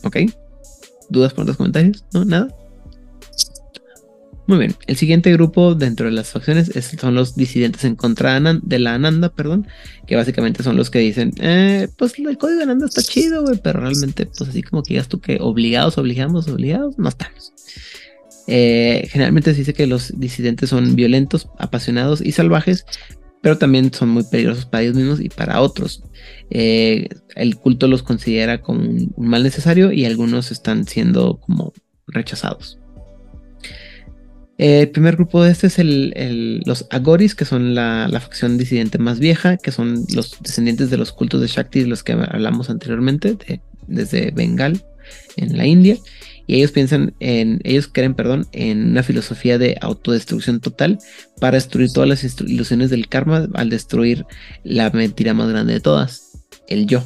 Ok. 0.05 0.17
¿Dudas, 1.09 1.33
por 1.33 1.47
los 1.47 1.57
comentarios? 1.57 2.05
¿No? 2.13 2.25
¿Nada? 2.25 2.49
Muy 4.47 4.59
bien. 4.59 4.77
El 4.87 4.97
siguiente 4.97 5.33
grupo 5.33 5.75
dentro 5.75 6.07
de 6.07 6.13
las 6.13 6.31
facciones 6.31 6.71
son 7.01 7.15
los 7.17 7.35
disidentes 7.35 7.85
en 7.85 7.97
contra 7.97 8.41
de 8.41 8.79
la 8.79 8.95
Ananda, 8.95 9.31
perdón. 9.31 9.67
Que 10.07 10.15
básicamente 10.15 10.63
son 10.63 10.77
los 10.77 10.91
que 10.91 11.01
dicen, 11.01 11.33
eh, 11.41 11.89
pues 11.97 12.17
el 12.19 12.39
código 12.39 12.59
de 12.59 12.63
Ananda 12.63 12.87
está 12.87 13.03
chido, 13.03 13.43
güey. 13.43 13.59
Pero 13.63 13.81
realmente, 13.81 14.27
pues 14.27 14.49
así 14.49 14.63
como 14.63 14.83
que 14.83 14.95
digas 14.95 15.09
tú 15.09 15.21
que 15.21 15.39
obligados, 15.41 15.99
obligamos, 15.99 16.47
obligados, 16.47 16.97
no 16.99 17.09
estamos. 17.09 17.53
Eh, 18.47 19.09
generalmente 19.11 19.53
se 19.53 19.59
dice 19.59 19.75
que 19.75 19.89
los 19.89 20.13
disidentes 20.17 20.71
son 20.71 20.95
violentos, 20.95 21.49
apasionados 21.59 22.21
y 22.21 22.31
salvajes, 22.31 22.87
pero 23.43 23.59
también 23.59 23.93
son 23.93 24.09
muy 24.11 24.25
peligrosos 24.25 24.67
para 24.67 24.83
ellos 24.83 24.97
mismos 24.97 25.21
y 25.21 25.29
para 25.29 25.61
otros. 25.61 26.03
Eh, 26.51 27.09
el 27.35 27.57
culto 27.57 27.89
los 27.89 28.03
considera 28.03 28.61
como 28.61 28.81
un, 28.81 29.15
mal 29.17 29.43
necesario 29.43 29.93
y 29.93 30.05
algunos 30.05 30.51
están 30.51 30.87
siendo 30.87 31.39
como 31.41 31.73
rechazados. 32.07 32.79
el 34.59 34.89
primer 34.91 35.17
grupo 35.17 35.43
de 35.43 35.51
este 35.51 35.67
es 35.67 35.79
el, 35.79 36.63
los 36.65 36.87
Agoris, 36.91 37.35
que 37.35 37.45
son 37.45 37.75
la, 37.75 38.09
facción 38.21 38.59
disidente 38.59 38.99
más 38.99 39.19
vieja, 39.19 39.57
que 39.59 39.73
son 39.73 40.05
los 40.15 40.37
descendientes 40.41 40.91
de 40.91 40.97
los 40.97 41.13
cultos 41.13 41.41
de 41.41 41.49
Shakti 41.49 41.85
los 41.85 42.03
que 42.03 42.13
hablamos 42.13 42.71
anteriormente, 42.71 43.37
desde 43.87 44.31
Bengal, 44.31 44.83
en 45.37 45.57
la 45.57 45.67
India 45.67 45.99
y 46.47 46.57
ellos 46.57 46.73
piensan 46.73 47.15
en, 47.21 47.61
ellos 47.65 47.89
creen, 47.93 48.15
perdón, 48.15 48.47
en 48.53 48.91
una 48.91 49.03
filosofía 49.03 49.59
de 49.59 49.77
autodestrucción 49.81 50.61
total 50.61 50.99
para 51.41 51.57
destruir 51.57 51.93
todas 51.93 52.09
las 52.09 52.41
ilusiones 52.41 52.91
del 52.91 53.09
karma 53.09 53.49
al 53.55 53.71
destruir 53.71 54.27
la 54.65 54.91
mentira 54.91 55.35
más 55.35 55.49
grande 55.49 55.75
de 55.75 55.81
todas, 55.81 56.33
el 56.69 56.87
yo. 56.87 57.05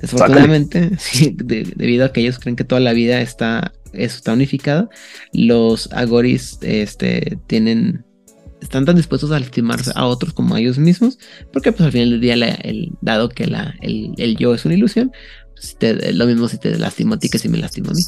Desafortunadamente, 0.00 0.90
debido 1.36 2.04
a 2.04 2.12
que 2.12 2.20
ellos 2.20 2.38
creen 2.38 2.56
que 2.56 2.64
toda 2.64 2.80
la 2.80 2.92
vida 2.92 3.20
está, 3.20 3.72
está 3.92 4.32
unificada, 4.32 4.88
los 5.32 5.92
agoris 5.92 6.58
este, 6.62 7.38
tienen 7.46 8.04
están 8.64 8.86
tan 8.86 8.96
dispuestos 8.96 9.30
a 9.30 9.38
lastimarse 9.38 9.92
a 9.94 10.06
otros 10.06 10.32
como 10.32 10.54
a 10.54 10.60
ellos 10.60 10.78
mismos, 10.78 11.18
porque 11.52 11.70
pues 11.70 11.82
al 11.82 11.92
final 11.92 12.10
del 12.10 12.20
día, 12.20 12.34
el, 12.34 12.92
dado 13.02 13.28
que 13.28 13.46
la, 13.46 13.74
el, 13.82 14.36
yo 14.36 14.54
es 14.54 14.64
una 14.64 14.74
ilusión, 14.74 15.12
lo 16.12 16.26
mismo 16.26 16.48
si 16.48 16.58
te 16.58 16.78
lastimo 16.78 17.14
a 17.14 17.18
ti 17.18 17.28
que 17.28 17.38
si 17.38 17.48
me 17.48 17.58
lastimo 17.58 17.90
a 17.90 17.94
mí. 17.94 18.02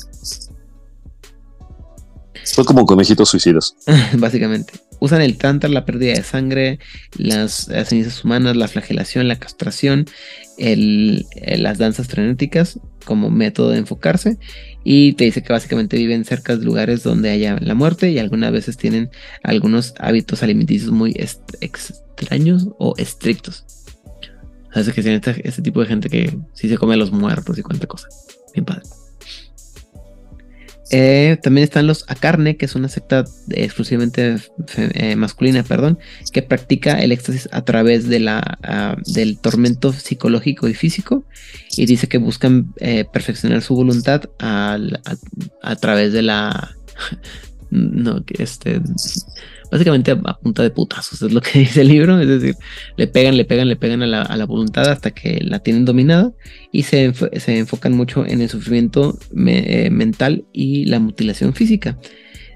Son 2.46 2.64
como 2.64 2.86
conejitos 2.86 3.28
suicidas. 3.28 3.74
Básicamente. 4.18 4.74
Usan 4.98 5.20
el 5.20 5.36
tantra, 5.36 5.68
la 5.68 5.84
pérdida 5.84 6.14
de 6.14 6.22
sangre, 6.22 6.78
las, 7.18 7.68
cenizas 7.84 8.24
humanas, 8.24 8.56
la 8.56 8.68
flagelación, 8.68 9.28
la 9.28 9.38
castración, 9.38 10.06
las 10.56 11.78
danzas 11.78 12.06
frenéticas 12.06 12.80
como 13.04 13.30
método 13.30 13.70
de 13.70 13.78
enfocarse. 13.78 14.38
Y 14.84 15.14
te 15.14 15.24
dice 15.24 15.42
que 15.42 15.52
básicamente 15.52 15.96
viven 15.98 16.24
cerca 16.24 16.56
de 16.56 16.64
lugares 16.64 17.02
donde 17.02 17.30
haya 17.30 17.58
la 17.60 17.74
muerte 17.74 18.10
y 18.10 18.18
algunas 18.18 18.52
veces 18.52 18.76
tienen 18.76 19.10
algunos 19.42 19.94
hábitos 19.98 20.42
alimenticios 20.42 20.92
muy 20.92 21.14
extraños 21.18 22.68
o 22.78 22.94
estrictos. 22.96 23.64
Sabes 24.76 24.94
que 24.94 25.02
tienen 25.02 25.22
este, 25.24 25.48
este, 25.48 25.62
tipo 25.62 25.80
de 25.80 25.86
gente 25.86 26.10
que 26.10 26.36
sí 26.52 26.68
se 26.68 26.76
come 26.76 26.94
a 26.94 26.96
los 26.98 27.10
muertos 27.10 27.56
y 27.56 27.62
cuánta 27.62 27.86
cosa. 27.86 28.08
Bien 28.52 28.66
padre. 28.66 28.82
Eh, 30.90 31.38
también 31.42 31.64
están 31.64 31.86
los 31.86 32.04
Acarne, 32.08 32.58
que 32.58 32.66
es 32.66 32.74
una 32.74 32.90
secta 32.90 33.24
exclusivamente 33.48 34.36
eh, 34.76 35.16
masculina, 35.16 35.62
perdón, 35.62 35.98
que 36.30 36.42
practica 36.42 37.02
el 37.02 37.10
éxtasis 37.10 37.48
a 37.52 37.64
través 37.64 38.06
de 38.06 38.20
la, 38.20 38.58
ah, 38.62 38.96
del 39.06 39.38
tormento 39.38 39.94
psicológico 39.94 40.68
y 40.68 40.74
físico 40.74 41.24
y 41.74 41.86
dice 41.86 42.06
que 42.06 42.18
buscan 42.18 42.74
eh, 42.76 43.06
perfeccionar 43.10 43.62
su 43.62 43.74
voluntad 43.74 44.24
a, 44.38 44.78
través 45.80 46.12
de 46.12 46.20
la... 46.20 46.76
no, 47.70 48.22
este 48.38 48.82
básicamente 49.70 50.10
a, 50.10 50.38
punta 50.38 50.62
de 50.62 50.70
putazos, 50.70 51.22
es 51.22 51.32
lo 51.32 51.40
que 51.40 51.58
dice 51.60 51.82
el 51.82 51.88
libro, 51.88 52.20
es 52.20 52.28
decir, 52.28 52.56
le 52.96 53.06
pegan, 53.06 53.36
le 53.36 53.44
pegan, 53.44 53.68
le 53.68 53.76
pegan 53.76 54.02
a 54.02 54.36
la, 54.36 54.46
voluntad 54.46 54.88
hasta 54.88 55.10
que 55.10 55.40
la 55.42 55.58
tienen 55.60 55.84
dominada 55.84 56.32
y 56.72 56.84
se, 56.84 57.12
se 57.14 57.58
enfocan 57.58 57.92
mucho 57.94 58.26
en 58.26 58.40
el 58.40 58.48
sufrimiento 58.48 59.18
eh, 59.46 59.90
mental 59.90 60.44
y 60.52 60.84
la 60.86 61.00
mutilación 61.00 61.54
física. 61.54 61.98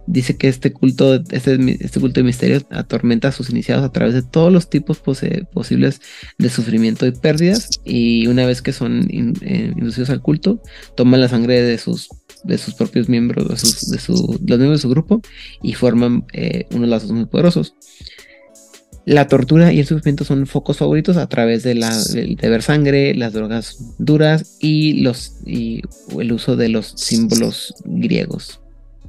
dice 0.07 0.37
que 0.37 0.49
este 0.49 0.73
culto, 0.73 1.23
este, 1.31 1.59
este 1.81 2.01
culto 2.01 2.21
de 2.21 2.25
misterio 2.25 2.61
atormenta 2.71 3.29
a 3.29 3.33
sus 3.33 3.51
iniciados 3.51 3.85
a 3.85 3.93
través 3.93 4.15
de 4.15 4.23
todos 4.23 4.53
los 4.53 4.71
tipos 4.71 4.99
posibles 4.99 6.01
de 6.39 6.49
sufrimiento 6.49 7.07
y 7.07 7.13
pérdidas. 7.13 7.69
Y 7.85 8.27
una 8.27 8.47
vez 8.47 8.63
que 8.63 8.73
son 8.73 9.09
eh, 9.11 9.73
inducidos 9.77 10.11
al 10.11 10.23
culto, 10.23 10.63
toman 10.97 11.21
la 11.21 11.29
sangre 11.29 11.63
de 11.63 11.79
sus, 11.79 12.09
de 12.45 12.59
sus 12.59 12.75
propios 12.75 13.09
miembros, 13.09 13.49
de, 13.49 13.57
sus- 13.57 13.91
de 13.91 13.99
su- 13.99 14.39
los 14.47 14.59
miembros 14.59 14.79
de 14.79 14.83
su 14.83 14.89
grupo, 14.89 15.21
y 15.63 15.75
forman 15.75 16.25
eh, 16.33 16.67
unos 16.73 16.89
lazos 16.89 17.13
muy 17.13 17.27
poderosos. 17.27 17.75
La 19.07 19.27
tortura 19.29 19.73
y 19.73 19.81
el 19.81 19.87
sufrimiento 19.87 20.25
son 20.25 20.47
focos 20.47 20.77
favoritos 20.77 21.17
a 21.17 21.27
través 21.29 21.63
de, 21.63 21.75
la, 21.75 21.97
de, 22.13 22.37
de 22.41 22.49
ver 22.49 22.63
sangre, 22.63 23.15
las 23.15 23.33
drogas 23.33 23.95
duras 23.99 24.57
y, 24.61 25.01
los, 25.01 25.37
y 25.47 25.83
el 26.19 26.33
uso 26.33 26.55
de 26.55 26.69
los 26.69 26.93
símbolos 26.97 27.75
griegos. 27.85 28.61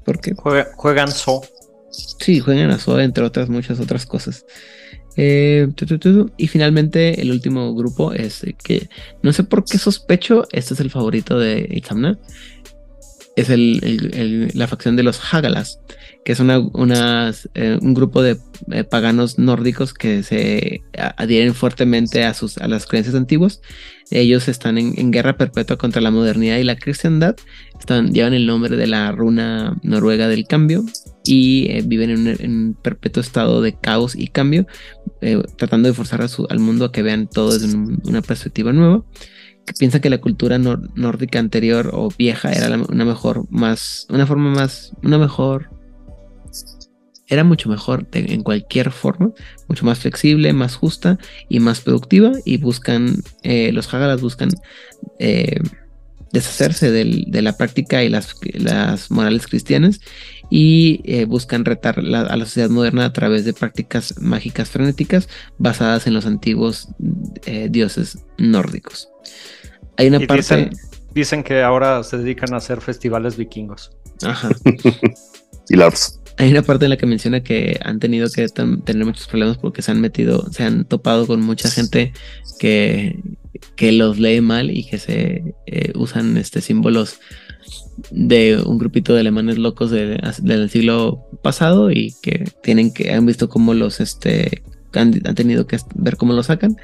Porque 0.06 0.34
Juega- 0.34 0.70
juegan 0.76 1.12
So. 1.12 1.42
Sí, 1.92 2.40
juegan 2.40 2.72
a 2.72 2.80
SOA, 2.80 3.04
entre 3.04 3.24
otras 3.26 3.50
muchas 3.50 3.82
otras 3.82 4.06
cosas. 4.06 4.46
Eh, 5.18 5.68
tu, 5.76 5.86
tu, 5.86 6.00
tu, 6.00 6.32
y 6.38 6.48
finalmente 6.48 7.22
el 7.22 7.32
último 7.32 7.76
grupo 7.76 8.14
es 8.14 8.46
eh, 8.46 8.56
que 8.64 8.88
no 9.22 9.34
sé 9.34 9.44
por 9.44 9.66
qué 9.66 9.78
sospecho, 9.78 10.48
este 10.54 10.74
es 10.74 10.80
el 10.80 10.90
favorito 10.90 11.38
de 11.38 11.68
Itzamna, 11.70 12.18
es 13.42 13.50
el, 13.50 14.52
la 14.54 14.68
facción 14.68 14.96
de 14.96 15.04
los 15.04 15.20
Hagalas, 15.34 15.80
que 16.24 16.32
es 16.34 16.40
eh, 16.40 17.78
un 17.82 17.94
grupo 17.94 18.22
de 18.22 18.38
eh, 18.72 18.84
paganos 18.84 19.40
nórdicos 19.40 19.94
que 19.94 20.24
se 20.24 20.82
adhieren 21.18 21.54
fuertemente 21.54 22.24
a, 22.24 22.34
sus, 22.34 22.58
a 22.58 22.68
las 22.68 22.86
creencias 22.86 23.16
antiguas. 23.16 23.62
Ellos 24.12 24.48
están 24.48 24.78
en, 24.78 25.12
guerra 25.12 25.38
perpetua 25.38 25.78
contra 25.78 26.02
la 26.02 26.12
modernidad 26.12 26.58
y 26.58 26.64
la 26.64 26.76
cristiandad. 26.76 27.36
Están, 27.80 28.14
llevan 28.14 28.34
el 28.34 28.46
nombre 28.46 28.76
de 28.76 28.88
la 28.88 29.12
runa 29.12 29.78
noruega 29.84 30.28
del 30.28 30.48
cambio 30.48 30.84
y 31.24 31.68
eh, 31.70 31.84
viven 31.86 32.10
en 32.10 32.52
un, 32.52 32.78
perpetuo 32.82 33.22
estado 33.22 33.62
de 33.62 33.78
caos 33.78 34.16
y 34.16 34.28
cambio, 34.28 34.68
tratando 35.58 35.88
de 35.88 35.94
forzar 35.94 36.22
al 36.50 36.60
mundo 36.60 36.86
a 36.86 36.92
que 36.92 37.04
vean 37.04 37.28
todo 37.28 37.54
desde 37.58 37.76
un- 37.76 38.02
una 38.06 38.22
perspectiva 38.22 38.74
nueva 38.74 39.04
que 39.66 39.74
piensan 39.74 40.02
que 40.02 40.10
la 40.10 40.20
cultura 40.20 40.58
nórdica 40.58 41.40
anterior 41.40 41.92
o 41.94 42.10
vieja 42.18 42.52
era 42.52 42.68
una 42.78 43.06
mejor, 43.06 43.46
más, 43.50 44.06
una 44.10 44.26
forma 44.26 44.50
más, 44.52 44.92
una 45.04 45.18
mejor, 45.18 45.70
era 47.28 47.44
mucho 47.44 47.70
mejor 47.70 48.08
en 48.12 48.44
cualquier 48.44 48.92
forma, 48.92 49.32
mucho 49.70 49.86
más 49.86 50.00
flexible, 50.00 50.52
más 50.52 50.76
justa 50.76 51.18
y 51.48 51.60
más 51.60 51.80
productiva 51.82 52.32
y 52.44 52.58
buscan, 52.58 53.16
eh, 53.44 53.72
los 53.72 53.94
Hagalas 53.94 54.22
buscan 54.22 54.50
eh, 55.20 55.60
deshacerse 56.34 56.92
del- 56.92 57.26
de 57.28 57.42
la 57.42 57.56
práctica 57.56 58.04
y 58.04 58.10
las, 58.10 58.36
las 58.54 59.12
morales 59.12 59.48
cristianas 59.48 60.00
y 60.52 61.02
eh, 61.06 61.26
buscan 61.26 61.66
retar 61.66 62.04
la- 62.04 62.22
a 62.22 62.36
la 62.38 62.46
sociedad 62.46 62.70
moderna 62.70 63.06
a 63.06 63.14
través 63.14 63.46
de 63.46 63.54
prácticas 63.54 64.16
mágicas 64.20 64.70
frenéticas 64.70 65.30
basadas 65.58 66.06
en 66.06 66.14
los 66.14 66.26
antiguos 66.28 66.90
eh, 67.46 67.70
dioses 67.72 68.20
nórdicos. 68.38 69.10
Hay 69.98 70.08
una 70.08 70.22
Y 70.22 70.28
parte... 70.28 70.42
dicen, 70.42 70.70
dicen 71.16 71.44
que 71.44 71.64
ahora 71.64 72.04
se 72.04 72.18
dedican 72.18 72.54
a 72.54 72.58
hacer 72.58 72.82
festivales 72.82 73.38
vikingos. 73.38 73.92
Ajá. 74.24 74.50
y 75.70 75.76
LARPs. 75.76 76.20
Hay 76.38 76.52
una 76.52 76.64
parte 76.64 76.86
en 76.86 76.90
la 76.90 76.98
que 76.98 77.06
menciona 77.06 77.44
que 77.44 77.80
han 77.84 78.00
tenido 78.00 78.28
que 78.30 78.48
tener 78.50 79.06
muchos 79.06 79.28
problemas 79.28 79.58
porque 79.58 79.82
se 79.82 79.92
han 79.92 80.02
metido, 80.02 80.52
se 80.52 80.64
han 80.64 80.86
topado 80.86 81.28
con 81.28 81.42
mucha 81.42 81.70
gente 81.70 82.14
que, 82.60 83.20
que 83.76 83.92
los 83.92 84.18
lee 84.18 84.42
mal 84.42 84.72
y 84.72 84.86
que 84.86 84.98
se 84.98 85.44
eh, 85.68 85.92
usan 85.96 86.38
este 86.38 86.62
símbolos 86.62 87.20
de 88.10 88.62
un 88.66 88.78
grupito 88.78 89.14
de 89.14 89.20
alemanes 89.22 89.58
locos 89.58 89.92
de- 89.92 90.20
del 90.42 90.70
siglo 90.70 91.26
pasado 91.42 91.92
y 91.92 92.14
que 92.22 92.46
tienen 92.64 92.94
que 92.94 93.12
han 93.14 93.26
visto 93.26 93.50
cómo 93.50 93.74
los 93.74 94.00
este 94.00 94.64
han, 94.94 95.22
han 95.26 95.36
tenido 95.36 95.68
que 95.68 95.78
ver 95.96 96.18
cómo 96.18 96.34
lo 96.34 96.44
sacan, 96.44 96.76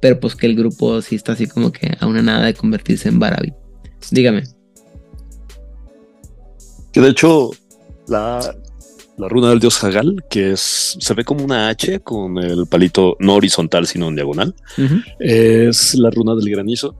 pero 0.00 0.20
pues 0.20 0.34
que 0.36 0.46
el 0.46 0.54
grupo 0.56 1.00
sí 1.00 1.14
está 1.14 1.32
así 1.32 1.46
como 1.46 1.72
que 1.72 1.96
a 1.98 2.06
una 2.06 2.22
nada 2.22 2.46
de 2.46 2.54
convertirse 2.54 3.08
en 3.08 3.18
Barabi. 3.18 3.52
Dígame. 4.10 4.44
Que 6.92 7.00
de 7.00 7.08
hecho, 7.08 7.50
la, 8.06 8.54
la 9.16 9.28
runa 9.28 9.48
del 9.50 9.60
dios 9.60 9.82
Hagal, 9.82 10.24
que 10.28 10.52
es, 10.52 10.96
se 11.00 11.14
ve 11.14 11.24
como 11.24 11.44
una 11.44 11.68
H 11.68 12.00
con 12.00 12.38
el 12.38 12.66
palito 12.66 13.16
no 13.18 13.34
horizontal, 13.34 13.86
sino 13.86 14.08
en 14.08 14.14
diagonal, 14.16 14.54
es 15.18 15.94
la 15.94 16.10
runa 16.10 16.34
del 16.34 16.50
granizo. 16.50 16.96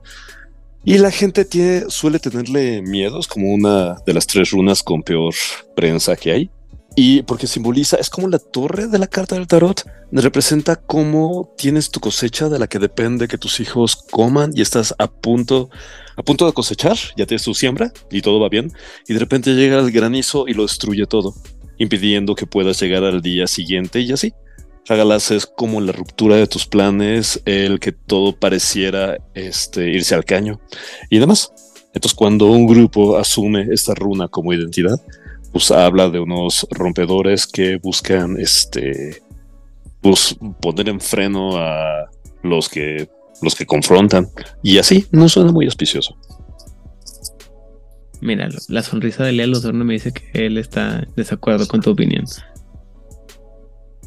Y 0.85 0.99
la 0.99 1.09
gente 1.09 1.45
suele 1.89 2.19
tenerle 2.19 2.83
miedos, 2.83 3.27
como 3.27 3.51
una 3.51 3.95
de 4.05 4.13
las 4.13 4.27
tres 4.27 4.51
runas 4.51 4.83
con 4.83 5.01
peor 5.01 5.33
prensa 5.75 6.15
que 6.15 6.31
hay. 6.31 6.49
Y 6.95 7.23
porque 7.23 7.47
simboliza, 7.47 7.97
es 7.97 8.11
como 8.11 8.29
la 8.29 8.37
torre 8.37 8.87
de 8.87 8.99
la 8.99 9.07
carta 9.07 9.35
del 9.35 9.47
tarot, 9.47 9.83
representa 10.11 10.75
cómo 10.75 11.53
tienes 11.57 11.89
tu 11.89 11.99
cosecha 11.99 12.49
de 12.49 12.59
la 12.59 12.67
que 12.67 12.77
depende 12.77 13.27
que 13.27 13.39
tus 13.39 13.59
hijos 13.59 13.95
coman 14.11 14.51
y 14.53 14.61
estás 14.61 14.93
a 14.99 15.07
punto, 15.07 15.69
a 16.15 16.23
punto 16.23 16.45
de 16.45 16.53
cosechar, 16.53 16.97
ya 17.17 17.25
tienes 17.25 17.43
tu 17.43 17.53
siembra 17.53 17.91
y 18.11 18.21
todo 18.21 18.39
va 18.39 18.47
bien, 18.47 18.71
y 19.07 19.13
de 19.13 19.19
repente 19.19 19.55
llega 19.55 19.79
el 19.79 19.91
granizo 19.91 20.47
y 20.47 20.53
lo 20.53 20.63
destruye 20.63 21.05
todo, 21.05 21.33
impidiendo 21.79 22.35
que 22.35 22.45
puedas 22.45 22.79
llegar 22.79 23.03
al 23.03 23.21
día 23.21 23.47
siguiente 23.47 23.99
y 23.99 24.11
así. 24.13 24.33
Hagalas 24.87 25.31
es 25.31 25.45
como 25.45 25.81
la 25.81 25.91
ruptura 25.91 26.35
de 26.35 26.47
tus 26.47 26.67
planes, 26.67 27.41
el 27.45 27.79
que 27.79 27.91
todo 27.91 28.35
pareciera 28.35 29.17
este, 29.33 29.89
irse 29.89 30.13
al 30.13 30.25
caño 30.25 30.59
y 31.09 31.19
demás. 31.19 31.51
Entonces, 31.93 32.15
cuando 32.15 32.47
un 32.47 32.67
grupo 32.67 33.17
asume 33.17 33.67
esta 33.71 33.95
runa 33.95 34.27
como 34.27 34.53
identidad, 34.53 34.99
pues 35.51 35.71
habla 35.71 36.09
de 36.09 36.19
unos 36.19 36.67
rompedores 36.69 37.47
que 37.47 37.77
buscan 37.77 38.37
este 38.39 39.23
pues 40.01 40.35
poner 40.61 40.89
en 40.89 40.99
freno 40.99 41.57
a 41.57 42.09
los 42.43 42.69
que 42.69 43.09
los 43.41 43.55
que 43.55 43.65
confrontan 43.65 44.27
y 44.61 44.77
así 44.77 45.05
no 45.11 45.29
suena 45.29 45.51
muy 45.51 45.65
auspicioso. 45.65 46.17
Mira, 48.21 48.49
la 48.67 48.83
sonrisa 48.83 49.23
de 49.23 49.31
Lea 49.31 49.47
Lozorno 49.47 49.85
me 49.85 49.93
dice 49.93 50.11
que 50.11 50.45
él 50.45 50.57
está 50.57 50.99
en 50.99 51.13
desacuerdo 51.15 51.67
con 51.67 51.81
tu 51.81 51.91
opinión. 51.91 52.25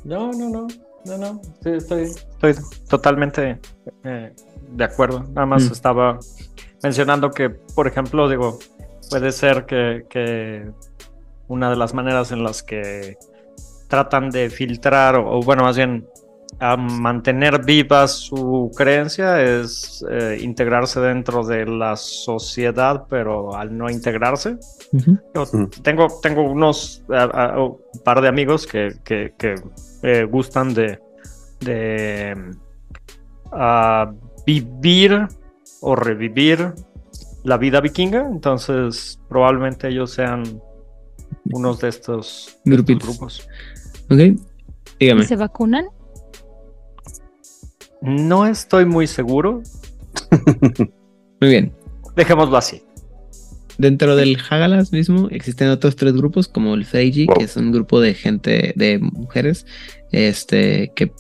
No, 0.09 0.33
no, 0.33 0.49
no, 0.49 0.67
no, 1.05 1.19
no. 1.19 1.43
Sí, 1.63 1.71
estoy, 1.71 2.03
estoy 2.05 2.55
totalmente 2.89 3.61
eh, 4.05 4.33
de 4.71 4.85
acuerdo. 4.85 5.23
Nada 5.35 5.45
más 5.47 5.69
Mm. 5.69 5.73
estaba 5.73 6.19
mencionando 6.83 7.31
que, 7.31 7.51
por 7.51 7.87
ejemplo, 7.87 8.27
digo, 8.27 8.59
puede 9.11 9.33
ser 9.33 9.67
que, 9.67 10.07
que 10.09 10.71
una 11.47 11.69
de 11.69 11.77
las 11.77 11.93
maneras 11.93 12.33
en 12.33 12.43
las 12.43 12.63
que 12.63 13.19
tratan 13.89 14.31
de 14.31 14.49
filtrar, 14.49 15.17
o, 15.17 15.39
o 15.39 15.43
bueno, 15.43 15.63
más 15.65 15.77
bien 15.77 16.09
a 16.61 16.77
mantener 16.77 17.65
viva 17.65 18.09
su 18.09 18.71
creencia 18.77 19.41
es 19.43 20.05
eh, 20.11 20.39
integrarse 20.43 20.99
dentro 21.01 21.45
de 21.47 21.65
la 21.67 21.95
sociedad, 21.97 23.05
pero 23.09 23.55
al 23.55 23.77
no 23.77 23.89
integrarse, 23.89 24.57
yo 25.35 25.45
tengo, 25.83 26.09
tengo 26.21 26.43
unos 26.43 27.03
a- 27.11 27.25
a- 27.55 27.63
un 27.65 27.79
par 28.05 28.21
de 28.21 28.29
amigos 28.29 28.67
que, 28.67 28.95
que- 29.05 29.35
que, 29.39 29.55
eh, 30.03 30.25
gustan 30.25 30.75
de, 30.75 30.99
de 31.61 32.35
vivir 34.47 35.27
o 35.81 35.95
revivir 35.95 36.73
la 37.45 37.57
vida 37.57 37.81
vikinga, 37.81 38.27
entonces 38.31 39.21
probablemente 39.29 39.89
ellos 39.89 40.11
sean 40.13 40.43
unos 41.53 41.79
de 41.81 41.89
estos, 41.89 42.59
de 42.65 42.75
estos 42.97 43.09
grupos. 43.09 43.49
Ok, 44.11 44.41
dígame. 44.99 45.23
¿Y 45.23 45.25
se 45.27 45.37
vacunan? 45.37 45.87
No 48.03 48.47
estoy 48.47 48.85
muy 48.85 49.07
seguro. 49.07 49.63
Muy 51.41 51.51
bien. 51.51 51.73
Dejémoslo 52.17 52.57
así. 52.57 52.83
Dentro 53.79 54.17
del 54.17 54.37
Hagalas 54.51 54.91
mismo 54.93 55.29
existen 55.31 55.69
otros 55.69 55.95
tres 55.95 56.15
grupos, 56.15 56.49
como 56.49 56.75
el 56.75 56.85
Feiji, 56.85 57.29
que 57.29 57.45
es 57.45 57.57
un 57.57 57.71
grupo 57.71 58.01
de 58.01 58.15
gente, 58.15 58.73
de 58.75 58.99
mujeres, 58.99 59.67
este, 60.11 60.91
que 60.97 61.13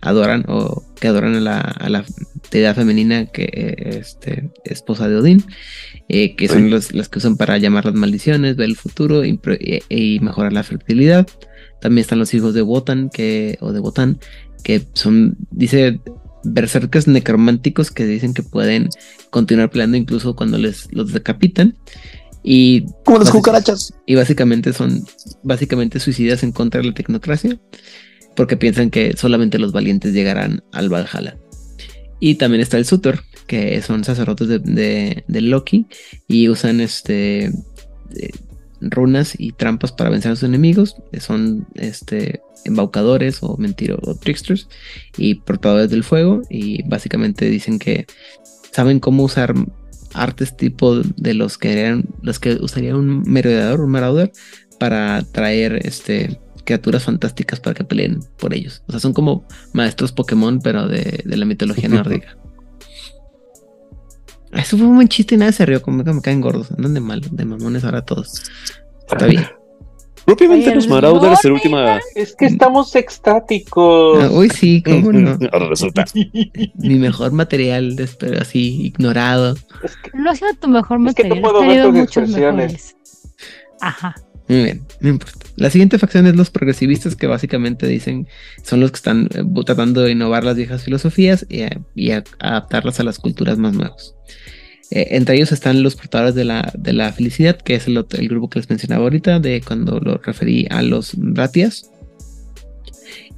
adoran 0.00 0.44
o 0.48 0.82
que 0.98 1.08
adoran 1.08 1.34
a 1.36 1.40
la, 1.40 1.60
a 1.60 1.88
la 1.90 2.04
deidad 2.50 2.74
femenina 2.74 3.26
que 3.26 3.76
este, 4.00 4.50
esposa 4.64 5.06
de 5.08 5.16
Odín, 5.16 5.44
eh, 6.08 6.34
que 6.34 6.48
son 6.48 6.70
los- 6.70 6.94
las 6.94 7.10
que 7.10 7.18
usan 7.18 7.36
para 7.36 7.58
llamar 7.58 7.84
las 7.84 7.94
maldiciones, 7.94 8.56
ver 8.56 8.70
el 8.70 8.76
futuro 8.76 9.24
y, 9.24 9.36
pro- 9.36 9.54
y- 9.54 9.82
y 9.90 10.18
mejorar 10.20 10.54
la 10.54 10.62
fertilidad. 10.62 11.26
También 11.82 12.02
están 12.02 12.18
los 12.20 12.32
hijos 12.32 12.54
de 12.54 12.62
Wotan, 12.62 13.10
que, 13.10 13.58
o 13.60 13.72
de 13.72 13.80
Wotan, 13.80 14.18
que 14.64 14.86
son, 14.94 15.36
dice, 15.50 16.00
berserkers 16.44 17.06
necrománticos 17.08 17.90
que 17.90 18.06
dicen 18.06 18.32
que 18.34 18.42
pueden 18.42 18.88
continuar 19.30 19.70
peleando 19.70 19.96
incluso 19.96 20.34
cuando 20.34 20.56
les 20.56 20.88
los 20.92 21.12
decapitan. 21.12 21.76
Y 22.44 22.86
Como 23.04 23.18
las 23.18 23.30
cucarachas. 23.30 23.92
Y 24.06 24.14
básicamente 24.14 24.72
son 24.72 25.04
básicamente 25.42 26.00
suicidas 26.00 26.42
en 26.42 26.52
contra 26.52 26.80
de 26.80 26.88
la 26.88 26.94
tecnocracia, 26.94 27.60
porque 28.34 28.56
piensan 28.56 28.90
que 28.90 29.14
solamente 29.16 29.58
los 29.58 29.72
valientes 29.72 30.14
llegarán 30.14 30.62
al 30.72 30.88
Valhalla. 30.88 31.36
Y 32.18 32.36
también 32.36 32.60
está 32.60 32.78
el 32.78 32.84
Sutor, 32.86 33.20
que 33.48 33.82
son 33.82 34.04
sacerdotes 34.04 34.48
de, 34.48 34.58
de- 34.60 35.24
de 35.26 35.40
Loki 35.40 35.86
y 36.28 36.48
usan 36.48 36.80
este. 36.80 37.52
Runas 38.82 39.34
y 39.38 39.52
trampas 39.52 39.92
para 39.92 40.10
vencer 40.10 40.32
a 40.32 40.36
sus 40.36 40.48
enemigos. 40.48 40.96
Son 41.18 41.66
este, 41.74 42.40
embaucadores 42.64 43.38
o 43.42 43.56
mentiros 43.56 44.00
o 44.02 44.14
tricksters 44.14 44.68
y 45.16 45.36
portadores 45.36 45.90
del 45.90 46.04
fuego. 46.04 46.42
Y 46.50 46.82
básicamente 46.88 47.46
dicen 47.46 47.78
que 47.78 48.06
saben 48.72 49.00
cómo 49.00 49.24
usar 49.24 49.54
artes 50.14 50.56
tipo 50.56 50.96
de 51.00 51.34
los 51.34 51.58
que 51.58 51.72
eran 51.72 52.04
los 52.22 52.38
que 52.38 52.54
usaría 52.54 52.96
un 52.96 53.22
merodeador, 53.22 53.80
un 53.80 53.90
marauder, 53.90 54.32
para 54.78 55.22
traer 55.22 55.86
este 55.86 56.40
criaturas 56.64 57.04
fantásticas 57.04 57.60
para 57.60 57.74
que 57.74 57.84
peleen 57.84 58.20
por 58.38 58.54
ellos. 58.54 58.82
O 58.86 58.92
sea, 58.92 59.00
son 59.00 59.12
como 59.12 59.44
maestros 59.72 60.12
Pokémon, 60.12 60.60
pero 60.60 60.86
de, 60.88 61.22
de 61.24 61.36
la 61.36 61.44
mitología 61.44 61.88
nórdica. 61.88 62.36
Eso 64.52 64.76
fue 64.76 64.86
un 64.86 64.96
buen 64.96 65.08
chiste 65.08 65.34
y 65.34 65.38
nadie 65.38 65.52
se 65.52 65.64
rió, 65.66 65.80
como 65.82 66.04
que 66.04 66.12
me 66.12 66.20
caen 66.20 66.40
gordos. 66.40 66.70
Andan 66.72 66.94
de 66.94 67.00
mal, 67.00 67.20
de 67.30 67.44
mamones 67.44 67.84
ahora 67.84 68.04
todos. 68.04 68.42
Está 69.10 69.26
bien. 69.26 69.46
Propiamente 70.24 70.72
los 70.72 70.86
Marauders, 70.86 71.44
el 71.44 71.52
última. 71.52 71.98
Es 72.14 72.36
que 72.36 72.46
estamos 72.46 72.94
extáticos. 72.94 74.22
Ah, 74.22 74.28
uy, 74.30 74.48
sí, 74.50 74.80
cómo 74.82 75.10
no. 75.12 75.36
Ahora 75.52 75.68
resulta. 75.68 76.04
Mi 76.74 76.94
mejor 76.94 77.32
material, 77.32 77.96
de- 77.96 78.08
pero 78.20 78.40
así, 78.40 78.86
ignorado. 78.86 79.56
No 80.14 80.30
ha 80.30 80.36
sido 80.36 80.54
tu 80.60 80.68
mejor 80.68 80.98
Es 81.08 81.14
que 81.16 81.24
material. 81.24 81.42
no 81.42 81.42
puedo 81.42 81.60
ver 81.62 81.68
tenido 81.70 81.86
tus 81.88 81.94
muchos 81.98 82.16
expresiones. 82.24 82.72
mejores. 82.72 82.96
Ajá. 83.80 84.14
Muy 84.52 84.64
bien, 84.64 84.82
no 85.00 85.08
importa. 85.08 85.46
La 85.56 85.70
siguiente 85.70 85.98
facción 85.98 86.26
es 86.26 86.36
los 86.36 86.50
progresivistas, 86.50 87.16
que 87.16 87.26
básicamente 87.26 87.86
dicen 87.86 88.26
son 88.62 88.80
los 88.80 88.90
que 88.90 88.96
están 88.96 89.28
eh, 89.34 89.42
tratando 89.64 90.02
de 90.02 90.12
innovar 90.12 90.44
las 90.44 90.56
viejas 90.56 90.82
filosofías 90.84 91.46
y, 91.48 91.62
a- 91.62 91.80
y 91.94 92.10
adaptarlas 92.10 93.00
a 93.00 93.04
las 93.04 93.18
culturas 93.18 93.56
más 93.56 93.72
nuevas. 93.72 94.14
Eh, 94.90 95.08
entre 95.16 95.36
ellos 95.36 95.52
están 95.52 95.82
los 95.82 95.96
portadores 95.96 96.34
de 96.34 96.44
la, 96.44 96.70
de 96.76 96.92
la 96.92 97.12
felicidad, 97.12 97.56
que 97.56 97.76
es 97.76 97.86
el, 97.86 97.96
el 97.96 98.28
grupo 98.28 98.50
que 98.50 98.58
les 98.58 98.68
mencionaba 98.68 99.04
ahorita, 99.04 99.40
de 99.40 99.62
cuando 99.66 100.00
lo 100.00 100.18
referí 100.18 100.66
a 100.70 100.82
los 100.82 101.12
ratias. 101.18 101.88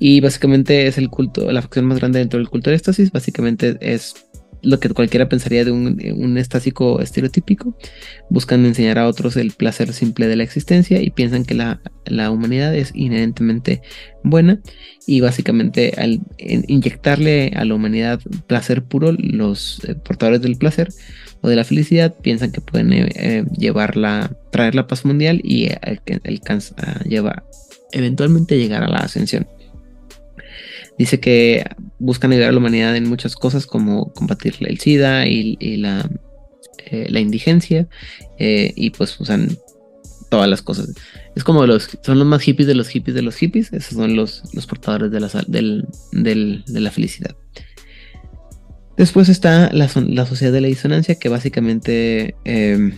Y 0.00 0.20
básicamente 0.20 0.88
es 0.88 0.98
el 0.98 1.10
culto, 1.10 1.52
la 1.52 1.62
facción 1.62 1.84
más 1.86 1.98
grande 2.00 2.18
dentro 2.18 2.38
del 2.40 2.48
culto 2.48 2.70
de 2.70 2.76
éxtasis. 2.76 3.12
Básicamente 3.12 3.76
es 3.80 4.14
lo 4.64 4.80
que 4.80 4.88
cualquiera 4.88 5.28
pensaría 5.28 5.64
de 5.64 5.70
un, 5.70 6.38
estásico 6.38 7.00
estereotípico. 7.00 7.76
Buscan 8.30 8.64
enseñar 8.66 8.98
a 8.98 9.06
otros 9.06 9.36
el 9.36 9.52
placer 9.52 9.92
simple 9.92 10.26
de 10.26 10.36
la 10.36 10.42
existencia 10.42 11.00
y 11.00 11.10
piensan 11.10 11.44
que 11.44 11.54
la, 11.54 11.80
la 12.06 12.30
humanidad 12.30 12.74
es 12.74 12.90
inherentemente 12.94 13.82
buena. 14.22 14.60
Y 15.06 15.20
básicamente 15.20 15.92
al 15.96 16.20
inyectarle 16.38 17.52
a 17.54 17.64
la 17.64 17.74
humanidad 17.74 18.20
placer 18.46 18.82
puro, 18.82 19.12
los 19.12 19.84
eh, 19.84 19.94
portadores 19.94 20.40
del 20.40 20.56
placer 20.56 20.88
o 21.42 21.48
de 21.48 21.56
la 21.56 21.64
felicidad 21.64 22.14
piensan 22.22 22.52
que 22.52 22.60
pueden 22.62 22.92
eh, 22.92 23.08
eh, 23.16 23.44
llevarla, 23.56 24.34
traer 24.50 24.74
la 24.74 24.86
paz 24.86 25.04
mundial 25.04 25.40
y 25.44 25.68
alca- 25.82 26.20
alcanza- 26.24 26.74
eventualmente 27.92 28.58
llegar 28.58 28.82
a 28.82 28.88
la 28.88 28.98
ascensión. 28.98 29.46
Dice 30.98 31.18
que 31.20 31.64
buscan 31.98 32.32
ayudar 32.32 32.50
a 32.50 32.52
la 32.52 32.58
humanidad 32.58 32.96
en 32.96 33.08
muchas 33.08 33.34
cosas 33.36 33.66
como 33.66 34.12
combatir 34.12 34.54
el 34.60 34.78
SIDA 34.78 35.26
y, 35.26 35.58
eh, 35.60 37.06
la 37.08 37.20
indigencia 37.20 37.88
eh, 38.38 38.72
y 38.76 38.90
pues 38.90 39.18
usan 39.20 39.56
todas 40.30 40.48
las 40.48 40.62
cosas. 40.62 40.92
Es 41.34 41.42
como 41.44 41.66
los, 41.66 41.88
son 42.02 42.18
los 42.18 42.26
más 42.26 42.42
hippies 42.42 42.68
de 42.68 42.74
los 42.74 42.88
hippies 42.88 43.14
de 43.14 43.22
los 43.22 43.36
hippies, 43.36 43.72
esos 43.72 43.94
son 43.94 44.14
los, 44.16 44.42
los 44.52 44.66
portadores 44.66 45.10
de 45.10 45.20
la, 45.20 45.28
del- 45.48 46.64
de 46.66 46.80
la 46.80 46.90
felicidad. 46.90 47.34
Después 48.96 49.28
está 49.28 49.72
la, 49.72 49.90
la 50.06 50.26
sociedad 50.26 50.52
de 50.52 50.60
la 50.60 50.68
disonancia, 50.68 51.16
que 51.16 51.28
básicamente 51.28 52.36
eh, 52.44 52.92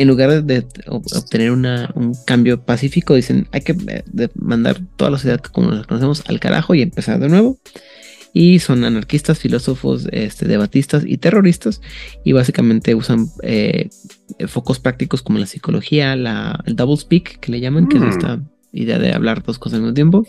en 0.00 0.08
lugar 0.08 0.30
de, 0.30 0.42
de 0.42 0.66
ob- 0.86 1.16
obtener 1.16 1.50
una- 1.50 1.90
un 1.94 2.14
cambio 2.26 2.64
pacífico, 2.64 3.14
dicen 3.14 3.48
hay 3.52 3.60
que 3.60 3.72
eh, 3.86 4.28
mandar 4.34 4.80
toda 4.96 5.10
la 5.10 5.18
sociedad 5.18 5.40
como 5.40 5.70
la 5.70 5.84
conocemos 5.84 6.22
al 6.26 6.40
carajo 6.40 6.74
y 6.74 6.82
empezar 6.82 7.18
de 7.20 7.28
nuevo. 7.28 7.58
Y 8.32 8.60
son 8.60 8.84
anarquistas, 8.84 9.40
filósofos, 9.40 10.06
este, 10.12 10.46
debatistas 10.46 11.02
y 11.04 11.16
terroristas. 11.18 11.80
Y 12.24 12.30
básicamente 12.32 12.94
usan 12.94 13.26
eh, 13.42 13.88
focos 14.46 14.78
prácticos 14.78 15.20
como 15.22 15.38
la 15.40 15.46
psicología, 15.46 16.14
la, 16.14 16.62
el 16.64 16.76
double 16.76 16.96
speak, 16.96 17.40
que 17.40 17.50
le 17.50 17.60
llaman, 17.60 17.88
que 17.88 17.96
es 17.96 18.02
Mm. 18.04 18.08
esta 18.08 18.40
idea 18.72 19.00
de 19.00 19.12
hablar 19.12 19.42
dos 19.42 19.58
cosas 19.58 19.78
al 19.78 19.82
mismo 19.82 19.94
tiempo. 19.94 20.24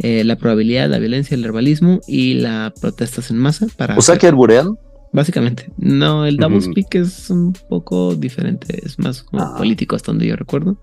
eh, 0.00 0.24
la 0.24 0.36
probabilidad, 0.36 0.88
la 0.88 0.98
violencia, 1.00 1.34
el 1.34 1.44
herbalismo 1.44 2.00
y 2.08 2.34
la 2.34 2.72
protestas 2.80 3.30
en 3.30 3.36
masa 3.38 3.66
para 3.76 3.96
O 3.96 4.00
sea 4.02 4.16
que 4.16 4.26
alburean. 4.28 4.76
Básicamente. 5.12 5.72
No, 5.78 6.26
el 6.26 6.36
double 6.36 6.60
speak 6.60 6.94
es 6.96 7.30
un 7.30 7.52
poco 7.68 8.14
diferente. 8.14 8.80
Es 8.84 8.98
más 8.98 9.22
como 9.22 9.42
Ah. 9.42 9.54
político 9.56 9.96
hasta 9.96 10.12
donde 10.12 10.26
yo 10.26 10.36
recuerdo. 10.36 10.80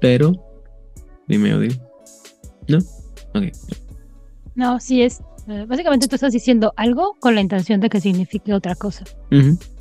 Pero. 0.00 0.32
Dime, 1.26 1.54
Odin. 1.54 1.80
¿No? 2.68 2.78
Ok. 3.34 3.44
No, 4.54 4.78
sí 4.78 5.02
es. 5.02 5.20
eh, 5.48 5.66
básicamente 5.68 6.06
tú 6.08 6.14
estás 6.14 6.32
diciendo 6.32 6.72
algo 6.76 7.16
con 7.20 7.34
la 7.34 7.40
intención 7.40 7.80
de 7.80 7.88
que 7.90 8.00
signifique 8.00 8.54
otra 8.54 8.74
cosa. 8.76 9.04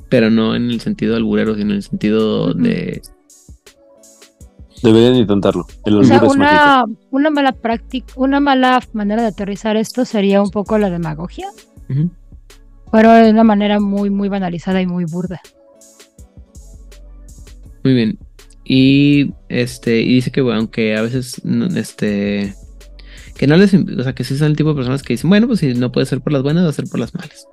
Pero 0.09 0.29
no 0.29 0.55
en 0.55 0.69
el 0.69 0.81
sentido 0.81 1.15
alburero, 1.15 1.55
sino 1.55 1.71
en 1.71 1.77
el 1.77 1.83
sentido 1.83 2.53
de. 2.53 3.01
Deberían 4.81 5.15
intentarlo. 5.15 5.65
El 5.85 5.97
O 5.97 6.03
sea, 6.03 6.21
una, 6.23 6.85
una 7.11 7.29
mala 7.29 7.53
práctica, 7.53 8.13
una 8.17 8.39
mala 8.41 8.81
manera 8.91 9.21
de 9.21 9.29
aterrizar 9.29 9.77
esto 9.77 10.03
sería 10.03 10.41
un 10.41 10.49
poco 10.49 10.77
la 10.77 10.89
demagogia. 10.89 11.47
Pero 12.93 13.11
de 13.11 13.31
una 13.31 13.43
manera 13.43 13.79
muy, 13.79 14.11
muy 14.11 14.29
banalizada 14.29 14.79
y 14.79 14.85
muy 14.85 15.05
burda. 15.05 15.41
Muy 17.83 17.95
bien. 17.95 18.19
Y 18.63 19.33
este, 19.49 20.01
y 20.01 20.13
dice 20.13 20.29
que 20.31 20.41
bueno, 20.41 20.59
aunque 20.59 20.95
a 20.95 21.01
veces 21.01 21.41
este 21.75 22.53
que 23.35 23.47
no 23.47 23.57
les, 23.57 23.73
o 23.73 24.03
sea, 24.03 24.13
que 24.13 24.23
sí 24.23 24.37
son 24.37 24.51
el 24.51 24.55
tipo 24.55 24.69
de 24.69 24.75
personas 24.75 25.01
que 25.01 25.13
dicen, 25.15 25.27
bueno, 25.31 25.47
pues 25.47 25.61
si 25.61 25.73
no 25.73 25.91
puede 25.91 26.05
ser 26.05 26.21
por 26.21 26.33
las 26.33 26.43
buenas, 26.43 26.65
va 26.65 26.69
a 26.69 26.73
ser 26.73 26.85
por 26.85 26.99
las 26.99 27.15
malas. 27.15 27.47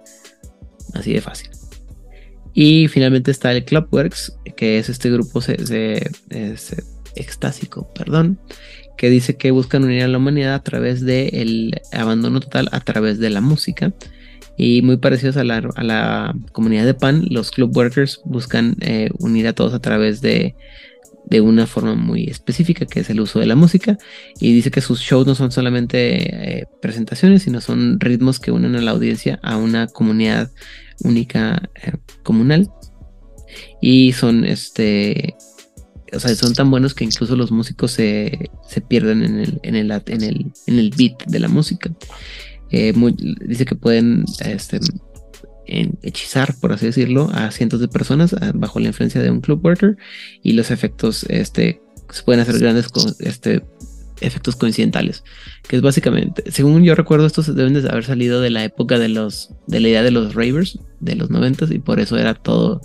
Así 0.92 1.14
de 1.14 1.22
fácil. 1.22 1.48
Y 2.52 2.88
finalmente 2.88 3.30
está 3.30 3.50
el 3.50 3.64
Clubworks, 3.64 4.36
que 4.58 4.78
es 4.78 4.90
este 4.90 5.10
grupo 5.10 5.40
se, 5.40 5.56
se- 5.64 6.84
extásico, 7.16 7.90
perdón, 7.94 8.38
que 8.98 9.08
dice 9.08 9.38
que 9.38 9.52
buscan 9.52 9.84
unir 9.84 10.02
a 10.02 10.08
la 10.08 10.18
humanidad 10.18 10.52
a 10.52 10.62
través 10.62 11.00
del 11.00 11.80
abandono 11.92 12.40
total, 12.40 12.68
a 12.72 12.80
través 12.80 13.18
de 13.18 13.30
la 13.30 13.40
música. 13.40 13.94
Y 14.62 14.82
muy 14.82 14.98
parecidos 14.98 15.38
a 15.38 15.44
la, 15.44 15.56
a 15.74 15.82
la 15.82 16.36
comunidad 16.52 16.84
de 16.84 16.92
Pan, 16.92 17.24
los 17.30 17.50
club 17.50 17.74
workers 17.74 18.20
buscan 18.26 18.76
eh, 18.82 19.08
unir 19.18 19.48
a 19.48 19.54
todos 19.54 19.72
a 19.72 19.78
través 19.78 20.20
de, 20.20 20.54
de 21.24 21.40
una 21.40 21.66
forma 21.66 21.94
muy 21.94 22.24
específica, 22.24 22.84
que 22.84 23.00
es 23.00 23.08
el 23.08 23.20
uso 23.20 23.40
de 23.40 23.46
la 23.46 23.56
música. 23.56 23.96
Y 24.38 24.52
dice 24.52 24.70
que 24.70 24.82
sus 24.82 25.00
shows 25.00 25.26
no 25.26 25.34
son 25.34 25.50
solamente 25.50 26.58
eh, 26.58 26.66
presentaciones, 26.82 27.44
sino 27.44 27.62
son 27.62 28.00
ritmos 28.00 28.38
que 28.38 28.50
unen 28.50 28.76
a 28.76 28.82
la 28.82 28.90
audiencia 28.90 29.40
a 29.42 29.56
una 29.56 29.86
comunidad 29.86 30.50
única 31.04 31.70
eh, 31.82 31.92
comunal. 32.22 32.68
Y 33.80 34.12
son 34.12 34.44
este. 34.44 35.36
O 36.12 36.20
sea, 36.20 36.34
son 36.34 36.52
tan 36.52 36.70
buenos 36.70 36.92
que 36.92 37.04
incluso 37.04 37.34
los 37.34 37.50
músicos 37.50 37.92
se, 37.92 38.50
se 38.68 38.82
pierden 38.82 39.22
en 39.22 39.38
el, 39.38 39.60
en, 39.62 39.74
el, 39.74 39.90
en, 39.90 40.22
el, 40.22 40.52
en 40.66 40.78
el 40.78 40.90
beat 40.90 41.24
de 41.24 41.38
la 41.38 41.48
música. 41.48 41.90
Eh, 42.70 42.92
dice 43.46 43.64
que 43.64 43.74
pueden 43.74 44.24
este, 44.44 44.78
hechizar, 46.02 46.54
por 46.60 46.72
así 46.72 46.86
decirlo, 46.86 47.30
a 47.32 47.50
cientos 47.50 47.80
de 47.80 47.88
personas 47.88 48.34
ah, 48.40 48.52
bajo 48.54 48.80
la 48.80 48.88
influencia 48.88 49.22
de 49.22 49.30
un 49.30 49.40
club 49.40 49.64
worker 49.64 49.96
y 50.42 50.52
los 50.52 50.70
efectos 50.70 51.24
este, 51.28 51.80
se 52.10 52.22
pueden 52.22 52.40
hacer 52.40 52.58
grandes 52.58 52.88
co- 52.88 53.14
este, 53.20 53.62
efectos 54.20 54.56
coincidentales. 54.56 55.24
Que 55.68 55.76
es 55.76 55.82
básicamente, 55.82 56.50
según 56.50 56.82
yo 56.84 56.94
recuerdo, 56.94 57.26
estos 57.26 57.54
deben 57.54 57.74
de 57.74 57.88
haber 57.88 58.04
salido 58.04 58.40
de 58.40 58.50
la 58.50 58.64
época 58.64 58.98
de 58.98 59.08
los 59.08 59.54
de 59.66 59.80
la 59.80 59.88
idea 59.88 60.02
de 60.02 60.10
los 60.10 60.34
ravers 60.34 60.78
de 61.00 61.16
los 61.16 61.30
noventas 61.30 61.70
y 61.70 61.78
por 61.78 62.00
eso 62.00 62.18
era 62.18 62.34
todo 62.34 62.80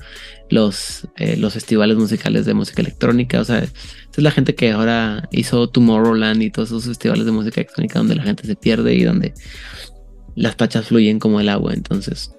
los, 0.49 1.07
eh, 1.17 1.37
los 1.37 1.53
festivales 1.53 1.97
musicales 1.97 2.45
de 2.45 2.53
música 2.53 2.81
electrónica. 2.81 3.41
O 3.41 3.45
sea, 3.45 3.59
es 3.59 3.71
la 4.17 4.31
gente 4.31 4.55
que 4.55 4.71
ahora 4.71 5.27
hizo 5.31 5.69
Tomorrowland 5.69 6.41
y 6.41 6.51
todos 6.51 6.69
esos 6.69 6.85
festivales 6.85 7.25
de 7.25 7.31
música 7.31 7.61
electrónica 7.61 7.99
donde 7.99 8.15
la 8.15 8.23
gente 8.23 8.45
se 8.45 8.55
pierde 8.55 8.93
y 8.93 9.03
donde 9.03 9.33
las 10.35 10.55
pachas 10.55 10.87
fluyen 10.87 11.19
como 11.19 11.39
el 11.39 11.49
agua. 11.49 11.73
Entonces, 11.73 12.31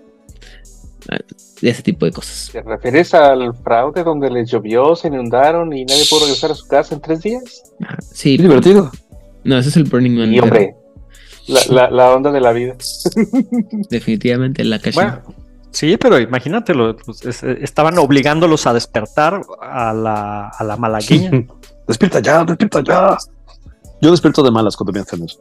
ese 1.62 1.82
tipo 1.82 2.04
de 2.06 2.12
cosas. 2.12 2.50
¿Te 2.52 2.62
refieres 2.62 3.14
al 3.14 3.54
fraude 3.64 4.04
donde 4.04 4.30
les 4.30 4.50
llovió, 4.50 4.94
se 4.96 5.08
inundaron 5.08 5.72
y 5.72 5.84
nadie 5.84 6.04
pudo 6.08 6.20
regresar 6.20 6.50
a 6.50 6.54
su 6.54 6.66
casa 6.66 6.94
en 6.94 7.00
tres 7.00 7.20
días? 7.22 7.62
Sí. 8.12 8.36
divertido. 8.36 8.90
No, 9.44 9.58
ese 9.58 9.68
es 9.70 9.76
el 9.76 9.84
Burning 9.84 10.16
Man. 10.18 10.32
Y 10.34 10.40
hombre, 10.40 10.74
la, 11.46 11.60
la, 11.68 11.90
la 11.90 12.14
onda 12.14 12.30
de 12.32 12.40
la 12.40 12.52
vida. 12.52 12.74
Definitivamente 13.90 14.64
la 14.64 14.78
caché. 14.78 14.94
Bueno, 14.96 15.22
sí, 15.70 15.96
pero 15.96 16.18
imagínatelo, 16.18 16.96
pues, 16.96 17.24
es- 17.24 17.42
estaban 17.42 17.96
obligándolos 17.98 18.66
a 18.66 18.72
despertar 18.72 19.40
a 19.60 19.92
la, 19.92 20.48
a 20.48 20.64
la 20.64 20.76
malagueña. 20.76 21.30
Despierta 21.86 22.18
ya, 22.20 22.44
despierta 22.44 22.82
ya. 22.82 23.16
Yo 24.00 24.10
despierto 24.10 24.42
de 24.42 24.50
malas 24.50 24.76
cuando 24.76 24.92
me 24.92 25.00
hacen 25.00 25.22
eso. 25.24 25.40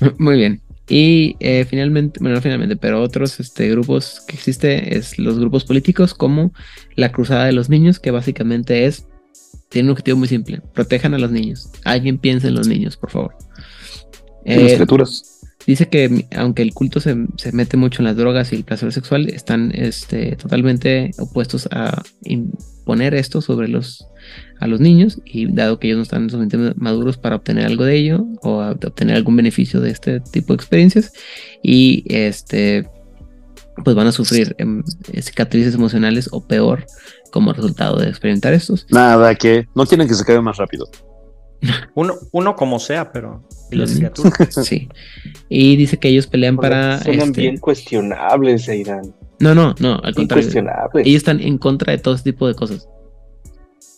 Muy 0.18 0.36
bien. 0.36 0.60
Y 0.94 1.36
eh, 1.40 1.64
finalmente, 1.66 2.20
bueno, 2.20 2.34
no 2.34 2.42
finalmente, 2.42 2.76
pero 2.76 3.00
otros 3.00 3.40
este, 3.40 3.70
grupos 3.70 4.20
que 4.28 4.34
existe 4.34 4.94
es 4.98 5.18
los 5.18 5.38
grupos 5.38 5.64
políticos 5.64 6.12
como 6.12 6.52
la 6.96 7.10
Cruzada 7.10 7.46
de 7.46 7.52
los 7.52 7.70
Niños, 7.70 7.98
que 7.98 8.10
básicamente 8.10 8.84
es, 8.84 9.06
tiene 9.70 9.88
un 9.88 9.92
objetivo 9.92 10.18
muy 10.18 10.28
simple, 10.28 10.60
protejan 10.74 11.14
a 11.14 11.18
los 11.18 11.30
niños. 11.30 11.70
Alguien 11.84 12.18
piense 12.18 12.48
en 12.48 12.56
los 12.56 12.68
niños, 12.68 12.98
por 12.98 13.08
favor. 13.08 13.34
En 14.44 14.64
las 14.64 14.72
Eh, 14.72 14.76
criaturas. 14.76 15.40
Dice 15.66 15.88
que 15.88 16.26
aunque 16.36 16.60
el 16.60 16.74
culto 16.74 17.00
se, 17.00 17.16
se 17.38 17.52
mete 17.52 17.78
mucho 17.78 18.02
en 18.02 18.04
las 18.04 18.16
drogas 18.18 18.52
y 18.52 18.56
el 18.56 18.64
placer 18.64 18.92
sexual, 18.92 19.30
están 19.30 19.72
este, 19.74 20.36
totalmente 20.36 21.12
opuestos 21.18 21.70
a 21.70 22.02
imponer 22.24 23.14
esto 23.14 23.40
sobre 23.40 23.66
los, 23.68 24.06
a 24.62 24.66
los 24.66 24.80
niños 24.80 25.20
y 25.24 25.46
dado 25.52 25.78
que 25.78 25.88
ellos 25.88 25.96
no 25.98 26.02
están 26.02 26.30
suficientemente 26.30 26.78
maduros 26.80 27.16
para 27.18 27.36
obtener 27.36 27.66
algo 27.66 27.84
de 27.84 27.96
ello 27.96 28.26
o 28.42 28.60
a- 28.60 28.72
obtener 28.72 29.16
algún 29.16 29.36
beneficio 29.36 29.80
de 29.80 29.90
este 29.90 30.20
tipo 30.20 30.52
de 30.52 30.56
experiencias 30.56 31.12
y 31.62 32.04
este 32.06 32.88
pues 33.84 33.96
van 33.96 34.06
a 34.06 34.12
sufrir 34.12 34.54
em, 34.58 34.82
cicatrices 35.20 35.74
emocionales 35.74 36.28
o 36.32 36.46
peor 36.46 36.84
como 37.30 37.52
resultado 37.54 37.98
de 37.98 38.08
experimentar 38.08 38.52
estos. 38.52 38.86
Nada, 38.90 39.34
que 39.34 39.66
no 39.74 39.86
quieren 39.86 40.06
que 40.06 40.14
se 40.14 40.24
caiga 40.24 40.42
más 40.42 40.58
rápido. 40.58 40.86
Uno, 41.94 42.14
uno 42.32 42.56
como 42.56 42.78
sea, 42.80 43.12
pero. 43.12 43.46
y 43.70 43.76
las 43.76 43.90
Los 43.90 43.98
niños. 44.00 44.12
criaturas. 44.20 44.54
Sí. 44.66 44.88
Y 45.48 45.76
dice 45.76 45.96
que 45.98 46.08
ellos 46.08 46.26
pelean 46.26 46.56
para... 46.56 47.00
Suenan 47.02 47.28
este, 47.28 47.40
bien 47.40 47.56
cuestionables, 47.58 48.68
Aidan. 48.68 49.14
No, 49.40 49.54
no, 49.54 49.74
no, 49.80 49.98
al 50.02 50.14
contrario. 50.14 50.48
Ellos 51.04 51.16
están 51.16 51.40
en 51.40 51.58
contra 51.58 51.92
de 51.92 51.98
todo 51.98 52.14
este 52.14 52.32
tipo 52.32 52.46
de 52.48 52.54
cosas. 52.54 52.88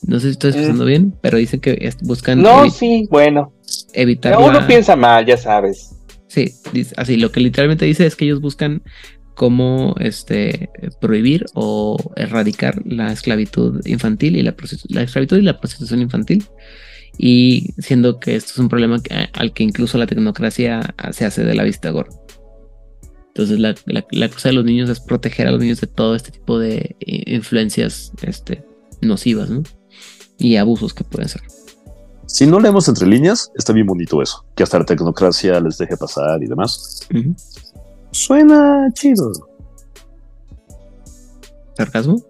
No 0.06 0.20
sé 0.20 0.26
si 0.28 0.32
estoy 0.32 0.50
expresando 0.50 0.84
bien, 0.84 1.14
pero 1.22 1.38
dicen 1.38 1.60
que 1.60 1.78
es- 1.80 1.96
buscan. 2.02 2.42
No, 2.42 2.68
sí, 2.70 3.06
bueno. 3.10 3.52
evitar 3.94 4.36
Uno 4.38 4.52
la- 4.60 4.66
piensa 4.66 4.96
mal, 4.96 5.24
ya 5.24 5.36
sabes. 5.36 5.94
Sí, 6.28 6.52
así 6.96 7.16
lo 7.16 7.30
que 7.32 7.40
literalmente 7.40 7.84
dice 7.86 8.06
es 8.06 8.16
que 8.16 8.24
ellos 8.24 8.40
buscan 8.40 8.82
cómo 9.34 9.94
este 10.00 10.68
prohibir 11.00 11.44
o 11.54 11.96
erradicar 12.16 12.80
la 12.84 13.12
esclavitud 13.12 13.84
infantil 13.86 14.36
y 14.36 14.42
la, 14.42 14.54
la 14.88 15.02
esclavitud 15.02 15.38
y 15.38 15.42
la 15.42 15.58
prostitución 15.60 16.00
infantil. 16.02 16.44
Y 17.16 17.68
siendo 17.78 18.18
que 18.18 18.34
esto 18.36 18.52
es 18.52 18.58
un 18.58 18.68
problema 18.68 19.00
que- 19.02 19.28
al 19.32 19.52
que 19.52 19.62
incluso 19.64 19.96
la 19.98 20.06
tecnocracia 20.06 20.94
se 21.12 21.24
hace 21.24 21.44
de 21.44 21.54
la 21.54 21.62
vista 21.64 21.90
gorda. 21.90 22.16
Entonces 23.28 23.58
la, 23.58 23.74
la, 23.86 24.04
la 24.10 24.28
cosa 24.28 24.48
de 24.50 24.54
los 24.54 24.64
niños 24.64 24.90
es 24.90 25.00
proteger 25.00 25.46
a 25.48 25.50
los 25.52 25.60
niños 25.60 25.80
de 25.80 25.86
todo 25.88 26.14
este 26.14 26.30
tipo 26.30 26.58
de 26.58 26.94
eh, 27.00 27.22
influencias 27.34 28.12
este, 28.22 28.64
nocivas, 29.00 29.50
¿no? 29.50 29.62
Y 30.38 30.56
abusos 30.56 30.92
que 30.94 31.04
pueden 31.04 31.28
ser. 31.28 31.42
Si 32.26 32.46
no 32.46 32.58
leemos 32.58 32.88
entre 32.88 33.06
líneas, 33.06 33.52
está 33.54 33.72
bien 33.72 33.86
bonito 33.86 34.20
eso. 34.22 34.44
Que 34.56 34.62
hasta 34.62 34.78
la 34.78 34.84
tecnocracia 34.84 35.60
les 35.60 35.78
deje 35.78 35.96
pasar 35.96 36.42
y 36.42 36.46
demás. 36.46 37.00
Suena 38.10 38.88
chido. 38.94 39.30
¿Sarcasmo? 41.76 42.22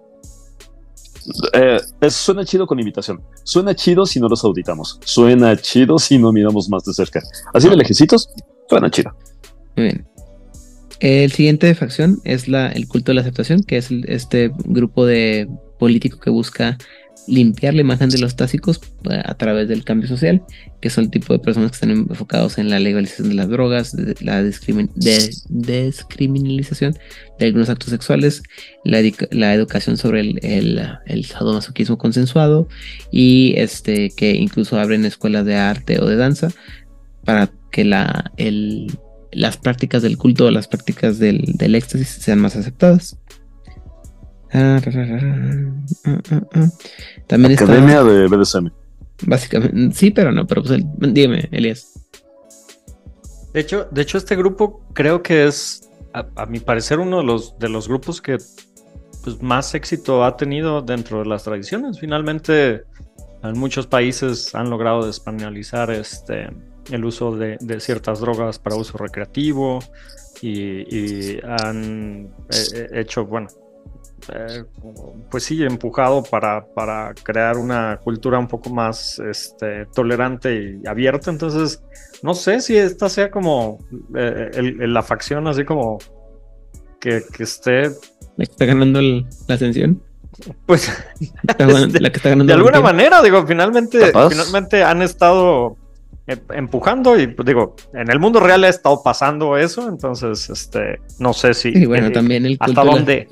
Eh, 1.55 1.81
es- 2.01 2.15
suena 2.15 2.45
chido 2.45 2.67
con 2.67 2.79
invitación. 2.79 3.23
Suena 3.45 3.75
chido 3.75 4.05
si 4.05 4.21
no 4.21 4.29
los 4.29 4.45
auditamos. 4.45 5.01
Suena 5.05 5.57
chido 5.57 5.99
si 5.99 6.19
no 6.19 6.33
miramos 6.33 6.69
más 6.69 6.85
de 6.85 6.93
cerca. 6.93 7.23
Así 7.53 7.69
de 7.69 7.77
lejecitos, 7.77 8.29
suena 8.69 8.91
chido. 8.91 9.13
Muy 9.77 9.85
bien. 9.87 10.07
El 11.01 11.33
siguiente 11.33 11.75
facción 11.75 12.21
es 12.25 12.47
la, 12.49 12.69
el 12.69 12.89
culto 12.89 13.11
de 13.11 13.15
la 13.15 13.21
aceptación, 13.23 13.63
que 13.63 13.79
es 13.79 13.91
el- 13.91 14.05
este 14.09 14.51
grupo 14.65 15.05
de 15.07 15.49
político 15.79 16.19
que 16.21 16.31
busca 16.31 16.79
limpiar 17.27 17.75
la 17.75 17.81
imagen 17.81 18.11
de 18.11 18.19
los 18.19 18.37
tásicos 18.37 18.81
eh, 19.11 19.21
a 19.25 19.35
través 19.35 19.69
del 19.69 19.83
cambio 19.85 20.09
social, 20.09 20.43
que 20.81 20.91
son 20.91 21.05
el 21.05 21.11
tipo 21.11 21.33
de 21.33 21.39
personas 21.39 21.71
que 21.71 21.77
están 21.77 21.91
enfocados 21.91 22.59
en 22.59 22.69
la 22.71 22.79
legalización 22.79 23.31
de 23.31 23.35
las 23.35 23.49
drogas, 23.49 23.97
la 24.21 24.43
descriminalización 24.43 26.95
de 27.39 27.47
algunos 27.47 27.71
actos 27.71 27.91
sexuales, 27.91 28.43
la, 28.85 29.01
la 29.31 29.55
educación 29.55 29.97
sobre 29.97 30.21
el, 30.21 30.39
el, 30.43 30.83
el 31.07 31.25
sadomasoquismo 31.25 31.99
consensuado 31.99 32.69
y 33.11 33.55
este 33.57 34.11
que 34.11 34.35
incluso 34.35 34.79
abren 34.79 35.05
escuelas 35.05 35.45
de 35.47 35.57
arte 35.57 36.01
o 36.01 36.07
de 36.07 36.17
danza 36.17 36.49
para 37.25 37.51
que 37.73 37.85
la, 37.85 38.31
el, 38.37 38.99
las 39.33 39.57
prácticas 39.57 40.03
del 40.03 40.19
culto 40.19 40.47
o 40.47 40.51
las 40.51 40.69
prácticas 40.69 41.19
del, 41.19 41.43
del 41.55 41.75
éxtasis 41.75 42.09
sean 42.09 42.39
más 42.39 42.55
aceptadas. 42.57 43.19
También 47.27 47.53
está. 47.53 47.65
Academia 47.65 48.03
de 48.05 48.29
BDSM. 48.29 48.71
Básicamente, 49.27 49.95
sí, 49.97 50.11
pero 50.11 50.33
no, 50.33 50.47
pero 50.47 50.63
pues 50.63 50.75
el- 50.75 50.87
dime, 51.13 51.49
Elías. 51.51 51.93
De 53.53 53.61
hecho, 53.61 53.89
de 53.91 54.03
hecho, 54.03 54.19
este 54.19 54.37
grupo 54.37 54.81
creo 54.93 55.23
que 55.23 55.47
es, 55.47 55.89
a, 56.13 56.27
a 56.37 56.47
mi 56.47 56.61
parecer, 56.61 56.99
uno 56.99 57.19
de 57.19 57.25
los, 57.25 57.59
de 57.59 57.69
los 57.69 57.89
grupos 57.89 58.21
que 58.21 58.39
pues, 59.23 59.41
más 59.43 59.75
éxito 59.75 60.25
ha 60.25 60.37
tenido 60.37 60.83
dentro 60.83 61.21
de 61.21 61.27
las 61.27 61.45
tradiciones. 61.45 61.99
Finalmente, 61.99 62.83
en 63.43 63.59
muchos 63.59 63.87
países 63.87 64.55
han 64.55 64.71
logrado 64.71 65.07
despenalizar 65.07 65.91
este, 65.91 66.49
el 66.91 67.05
uso 67.05 67.37
de, 67.37 67.57
de 67.61 67.81
ciertas 67.81 68.21
drogas 68.21 68.59
para 68.59 68.77
uso 68.77 68.99
recreativo 68.99 69.79
y, 70.43 70.83
y 70.95 71.41
han 71.45 72.29
eh, 72.51 72.57
eh, 72.75 72.89
hecho, 72.95 73.25
bueno, 73.27 73.49
eh, 74.33 74.65
pues 75.31 75.45
sí, 75.45 75.63
empujado 75.63 76.23
para, 76.23 76.65
para 76.67 77.13
crear 77.23 77.57
una 77.59 77.99
cultura 78.03 78.39
un 78.39 78.49
poco 78.49 78.71
más 78.71 79.19
este, 79.19 79.87
tolerante 79.95 80.79
y 80.83 80.87
abierta. 80.87 81.31
Entonces, 81.31 81.83
no 82.23 82.35
sé 82.35 82.61
si 82.61 82.77
esta 82.77 83.09
sea 83.09 83.31
como 83.31 83.79
eh, 84.17 84.51
el- 84.55 84.83
el- 84.83 84.95
la 84.95 85.03
facción 85.03 85.47
así 85.47 85.65
como 85.65 85.99
que, 87.01 87.23
que 87.37 87.43
esté, 87.43 87.83
La 88.37 88.45
que 88.47 88.53
está 88.53 88.65
ganando 88.65 88.99
el- 88.99 89.27
la 89.47 89.55
ascensión. 89.57 90.03
pues, 90.67 90.91
la 91.47 92.11
que 92.11 92.17
está 92.17 92.31
ganando 92.31 92.45
de 92.53 92.55
alguna 92.55 92.81
manera, 92.81 93.23
digo, 93.23 93.47
finalmente, 93.47 94.13
finalmente 94.31 94.83
han 94.83 95.03
estado 95.03 95.77
eh, 96.27 96.39
empujando 96.55 97.21
y 97.21 97.27
pues, 97.27 97.45
digo, 97.47 97.77
en 97.93 98.11
el 98.11 98.19
mundo 98.19 98.41
real 98.41 98.65
ha 98.65 98.69
estado 98.69 99.03
pasando 99.03 99.59
eso, 99.59 99.87
entonces, 99.89 100.49
este, 100.49 100.99
no 101.19 101.35
sé 101.35 101.53
si... 101.53 101.73
Sí, 101.73 101.85
bueno, 101.85 102.07
eh, 102.07 102.11
también 102.11 102.47
el 102.47 102.57
hasta 102.59 102.83
la- 102.83 102.91
dónde... 102.93 103.29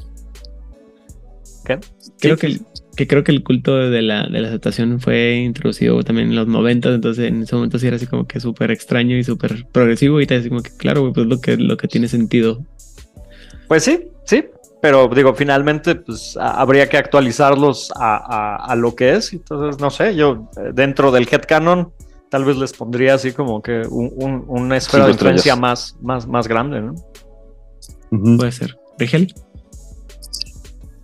¿Qué? 1.65 1.79
Creo 2.21 2.37
que, 2.37 2.47
el- 2.49 2.61
que 2.97 3.07
creo 3.07 3.25
que 3.25 3.33
el 3.33 3.43
culto 3.43 3.77
de 3.77 4.03
la, 4.03 4.27
de 4.27 4.41
la 4.41 4.49
aceptación 4.49 5.01
fue 5.01 5.37
introducido 5.37 6.03
también 6.03 6.29
en 6.31 6.37
los 6.37 6.47
90, 6.49 6.95
entonces 6.95 7.27
en 7.29 7.43
ese 7.43 7.55
momento 7.55 7.79
sí 7.79 7.87
era 7.87 7.97
así 7.97 8.07
como 8.07 8.27
que 8.27 8.41
súper 8.41 8.71
extraño 8.71 9.17
y 9.17 9.25
súper 9.25 9.67
progresivo 9.73 10.21
y 10.21 10.27
te 10.27 10.37
así 10.37 10.49
como 10.49 10.63
que 10.63 10.71
claro, 10.77 11.01
güey, 11.03 11.13
pues 11.13 11.27
lo 11.27 11.41
que, 11.41 11.57
lo 11.57 11.77
que 11.77 11.89
tiene 11.89 12.09
sentido. 12.09 12.65
Pues 13.69 13.85
sí, 13.85 14.09
sí, 14.25 14.45
pero 14.83 15.09
digo, 15.09 15.35
finalmente 15.35 15.95
pues 15.95 16.37
a- 16.37 16.61
habría 16.61 16.89
que 16.89 16.97
actualizarlos 16.99 17.91
a, 17.97 18.17
a- 18.17 18.57
a 18.57 18.77
lo 18.77 18.95
que 18.95 19.15
es. 19.15 19.33
Entonces, 19.33 19.81
no 19.81 19.91
sé, 19.91 20.15
yo 20.17 20.51
eh, 20.59 20.71
dentro 20.75 21.11
del 21.13 21.27
headcanon 21.31 21.93
tal 22.29 22.45
vez 22.45 22.57
les 22.57 22.73
pondría 22.73 23.15
así 23.15 23.33
como 23.33 23.63
que 23.63 23.83
un- 23.89 24.11
un- 24.17 24.45
una 24.49 24.77
esfera 24.77 25.05
de 25.05 25.13
influencia 25.13 25.55
más, 25.57 25.97
más, 26.03 26.27
más 26.27 26.49
grande, 26.49 26.81
¿no? 26.83 26.95
Puede 28.37 28.53
ser. 28.53 28.77
Rigel. 28.99 29.33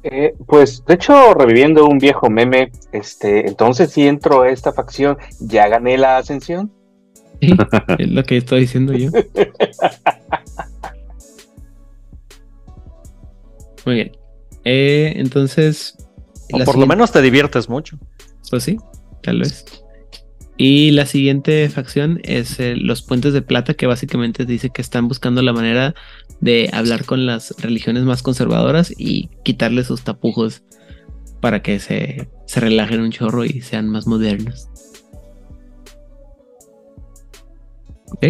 Eh, 0.02 0.34
pues, 0.46 0.84
de 0.84 0.94
hecho, 0.94 1.34
reviviendo 1.34 1.86
un 1.86 1.98
viejo 1.98 2.30
meme, 2.30 2.70
este, 2.92 3.48
entonces 3.48 3.90
si 3.90 4.06
entro 4.06 4.42
a 4.42 4.50
esta 4.50 4.72
facción, 4.72 5.18
¿ya 5.40 5.68
gané 5.68 5.98
la 5.98 6.18
ascensión? 6.18 6.72
Sí, 7.40 7.50
es 7.98 8.08
lo 8.10 8.22
que 8.24 8.36
estoy 8.38 8.60
diciendo 8.60 8.92
yo. 8.92 9.10
Muy 13.84 13.94
bien. 13.94 14.12
Eh, 14.64 15.14
entonces. 15.16 15.96
O 16.52 16.64
por 16.64 16.76
lo 16.78 16.86
menos 16.86 17.12
te 17.12 17.22
diviertes 17.22 17.68
mucho. 17.68 17.98
Pues 18.50 18.64
sí, 18.64 18.78
tal 19.22 19.40
vez. 19.40 19.64
Y 20.60 20.90
la 20.90 21.06
siguiente 21.06 21.68
facción 21.70 22.20
es 22.24 22.58
eh, 22.58 22.74
los 22.74 23.02
Puentes 23.02 23.32
de 23.32 23.42
Plata, 23.42 23.74
que 23.74 23.86
básicamente 23.86 24.44
dice 24.44 24.70
que 24.70 24.82
están 24.82 25.06
buscando 25.06 25.40
la 25.40 25.52
manera 25.52 25.94
de 26.40 26.68
hablar 26.72 27.04
con 27.04 27.26
las 27.26 27.54
religiones 27.60 28.02
más 28.02 28.22
conservadoras 28.22 28.92
y 28.98 29.30
quitarles 29.44 29.86
sus 29.86 30.02
tapujos 30.02 30.62
para 31.40 31.62
que 31.62 31.78
se, 31.78 32.28
se 32.46 32.60
relajen 32.60 33.00
un 33.00 33.12
chorro 33.12 33.44
y 33.44 33.60
sean 33.60 33.88
más 33.88 34.08
modernos. 34.08 34.68
¿Ok? 38.06 38.26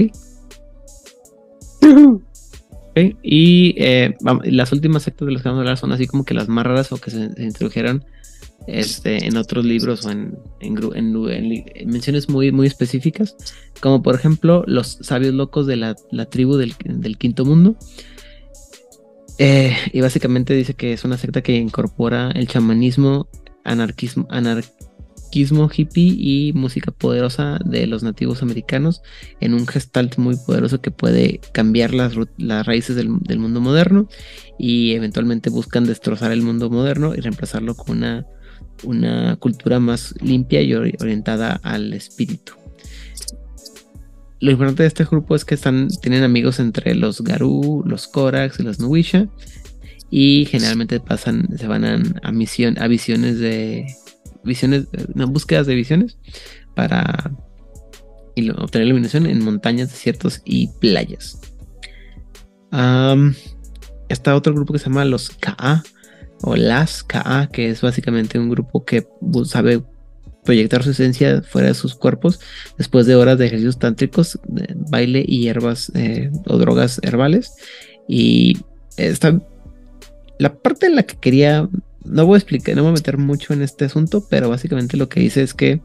Ok, 2.90 3.16
Y 3.22 3.74
eh, 3.78 4.14
las 4.44 4.72
últimas 4.72 5.02
sectas 5.04 5.24
de 5.24 5.32
las 5.32 5.42
que 5.42 5.48
vamos 5.48 5.60
a 5.60 5.62
hablar 5.62 5.78
son 5.78 5.92
así 5.92 6.06
como 6.06 6.26
que 6.26 6.34
las 6.34 6.48
más 6.48 6.66
raras 6.66 6.92
o 6.92 6.98
que 6.98 7.10
se 7.10 7.30
introdujeron 7.38 8.04
este, 8.66 9.26
en 9.26 9.36
otros 9.36 9.64
libros 9.64 10.04
o 10.04 10.10
en, 10.10 10.38
menciones 11.86 12.28
muy, 12.28 12.52
muy 12.52 12.66
específicas, 12.66 13.36
como 13.80 14.02
por 14.02 14.14
ejemplo 14.14 14.64
los 14.66 14.98
sabios 15.00 15.34
locos 15.34 15.66
de 15.66 15.76
la, 15.76 15.96
la 16.10 16.26
tribu 16.26 16.56
del, 16.56 16.74
del 16.84 17.16
quinto 17.16 17.44
mundo. 17.44 17.76
Eh, 19.38 19.76
y 19.92 20.00
básicamente 20.00 20.52
dice 20.54 20.74
que 20.74 20.92
es 20.92 21.04
una 21.04 21.16
secta 21.16 21.42
que 21.42 21.56
incorpora 21.56 22.30
el 22.32 22.48
chamanismo, 22.48 23.28
anarquismo, 23.64 24.26
anar- 24.30 24.64
psiquismo 25.28 25.68
hippie 25.70 26.14
y 26.18 26.52
música 26.54 26.90
poderosa 26.90 27.58
de 27.62 27.86
los 27.86 28.02
nativos 28.02 28.42
americanos 28.42 29.02
en 29.40 29.52
un 29.52 29.66
gestalt 29.66 30.16
muy 30.16 30.36
poderoso 30.36 30.80
que 30.80 30.90
puede 30.90 31.40
cambiar 31.52 31.92
las, 31.92 32.14
las 32.38 32.66
raíces 32.66 32.96
del, 32.96 33.18
del 33.20 33.38
mundo 33.38 33.60
moderno 33.60 34.08
y 34.58 34.92
eventualmente 34.92 35.50
buscan 35.50 35.84
destrozar 35.84 36.32
el 36.32 36.40
mundo 36.40 36.70
moderno 36.70 37.14
y 37.14 37.20
reemplazarlo 37.20 37.74
con 37.74 37.98
una, 37.98 38.26
una 38.84 39.36
cultura 39.36 39.80
más 39.80 40.14
limpia 40.20 40.62
y 40.62 40.70
ori- 40.72 40.96
orientada 41.00 41.60
al 41.62 41.92
espíritu. 41.92 42.52
Lo 44.40 44.52
importante 44.52 44.84
de 44.84 44.88
este 44.88 45.04
grupo 45.04 45.34
es 45.34 45.44
que 45.44 45.54
están, 45.54 45.88
tienen 46.00 46.22
amigos 46.22 46.60
entre 46.60 46.94
los 46.94 47.22
Garú, 47.22 47.82
los 47.86 48.06
Korax 48.06 48.60
y 48.60 48.62
los 48.62 48.78
Nuwisha 48.78 49.26
y 50.10 50.46
generalmente 50.46 51.00
pasan, 51.00 51.48
se 51.58 51.66
van 51.66 51.84
a, 51.84 52.00
a 52.22 52.32
misión, 52.32 52.80
a 52.80 52.86
visiones 52.86 53.40
de 53.40 53.86
visiones, 54.44 54.86
búsquedas 55.14 55.66
de 55.66 55.74
visiones 55.74 56.18
para 56.76 57.32
obtener 58.58 58.86
iluminación 58.86 59.26
en 59.26 59.44
montañas, 59.44 59.90
desiertos 59.90 60.40
y 60.44 60.68
playas. 60.80 61.40
Está 64.08 64.36
otro 64.36 64.54
grupo 64.54 64.72
que 64.72 64.78
se 64.78 64.84
llama 64.86 65.04
los 65.04 65.30
KA 65.30 65.82
o 66.42 66.56
las 66.56 67.02
KA, 67.02 67.48
que 67.52 67.70
es 67.70 67.80
básicamente 67.80 68.38
un 68.38 68.48
grupo 68.50 68.84
que 68.84 69.06
bu- 69.20 69.44
sabe 69.44 69.82
proyectar 70.44 70.82
su 70.82 70.90
esencia 70.92 71.42
fuera 71.42 71.68
de 71.68 71.74
sus 71.74 71.94
cuerpos 71.94 72.40
después 72.78 73.06
de 73.06 73.14
horas 73.16 73.36
de 73.38 73.46
ejercicios 73.46 73.78
tántricos, 73.78 74.38
baile 74.90 75.24
y 75.26 75.42
hierbas 75.42 75.92
eh, 75.94 76.30
o 76.46 76.56
drogas 76.58 77.00
herbales. 77.02 77.52
Y 78.08 78.56
está 78.96 79.38
la 80.38 80.54
parte 80.54 80.86
en 80.86 80.96
la 80.96 81.02
que 81.02 81.16
quería, 81.16 81.68
no 82.04 82.24
voy 82.26 82.36
a 82.36 82.38
explicar, 82.38 82.76
no 82.76 82.82
voy 82.82 82.90
a 82.90 82.94
meter 82.94 83.18
mucho 83.18 83.52
en 83.52 83.60
este 83.62 83.84
asunto, 83.84 84.26
pero 84.30 84.48
básicamente 84.48 84.96
lo 84.96 85.08
que 85.08 85.20
dice 85.20 85.42
es 85.42 85.52
que, 85.52 85.82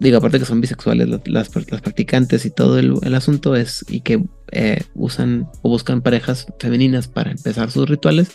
digo, 0.00 0.18
aparte 0.18 0.38
que 0.40 0.44
son 0.44 0.60
bisexuales 0.60 1.08
la- 1.08 1.20
las, 1.24 1.50
las 1.70 1.80
practicantes 1.80 2.44
y 2.44 2.50
todo 2.50 2.78
el, 2.78 2.94
el 3.02 3.14
asunto 3.14 3.56
es, 3.56 3.84
y 3.88 4.00
que 4.00 4.24
eh, 4.52 4.82
usan 4.94 5.48
o 5.62 5.70
buscan 5.70 6.02
parejas 6.02 6.46
femeninas 6.58 7.08
para 7.08 7.30
empezar 7.30 7.70
sus 7.70 7.88
rituales, 7.88 8.28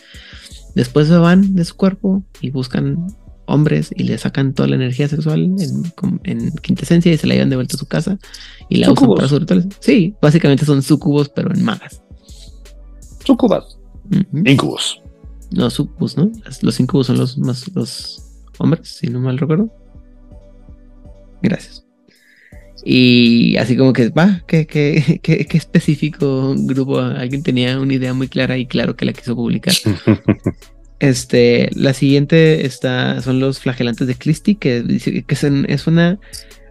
después 0.74 1.08
se 1.08 1.16
van 1.16 1.54
de 1.54 1.64
su 1.64 1.76
cuerpo 1.76 2.22
y 2.40 2.50
buscan 2.50 3.06
hombres 3.46 3.90
y 3.94 4.04
le 4.04 4.16
sacan 4.16 4.54
toda 4.54 4.68
la 4.68 4.76
energía 4.76 5.06
sexual 5.06 5.54
en, 5.58 5.92
en 6.24 6.50
quintesencia 6.56 7.12
y 7.12 7.18
se 7.18 7.26
la 7.26 7.34
llevan 7.34 7.50
de 7.50 7.56
vuelta 7.56 7.76
a 7.76 7.78
su 7.78 7.86
casa 7.86 8.18
y 8.70 8.76
la 8.76 8.86
usan 8.86 8.96
Sucubos. 8.96 9.16
para 9.16 9.28
sus 9.28 9.40
rituales. 9.40 9.66
Sí, 9.80 10.14
básicamente 10.22 10.64
son 10.64 10.82
sucubos, 10.82 11.28
pero 11.28 11.52
en 11.54 11.62
magas. 11.64 12.02
Sucubas. 13.24 13.78
Incubos. 14.46 15.00
No, 15.50 15.68
sucubos, 15.70 16.16
¿no? 16.16 16.30
Las- 16.44 16.62
Los 16.62 16.80
incubos 16.80 17.06
son 17.06 17.18
los 17.18 17.36
más 17.38 17.68
los 17.74 18.22
hombres, 18.58 18.88
si 18.88 19.08
no 19.08 19.20
mal 19.20 19.38
recuerdo. 19.38 19.70
Gracias. 21.42 21.83
Y 22.84 23.56
así 23.56 23.76
como 23.76 23.92
que, 23.94 24.10
va, 24.10 24.42
qué, 24.46 24.66
qué, 24.66 25.18
qué, 25.22 25.46
qué 25.46 25.56
específico 25.56 26.54
grupo. 26.56 27.00
Alguien 27.00 27.42
tenía 27.42 27.78
una 27.80 27.94
idea 27.94 28.12
muy 28.14 28.28
clara 28.28 28.58
y 28.58 28.66
claro 28.66 28.94
que 28.96 29.04
la 29.06 29.12
quiso 29.12 29.34
publicar. 29.34 29.74
Este, 31.00 31.68
la 31.74 31.92
siguiente 31.92 32.64
está, 32.64 33.20
son 33.20 33.38
los 33.40 33.58
flagelantes 33.58 34.06
de 34.06 34.14
Christie, 34.14 34.54
que, 34.56 34.82
dice 34.82 35.24
que 35.24 35.36
son- 35.36 35.66
es 35.68 35.86
una, 35.86 36.18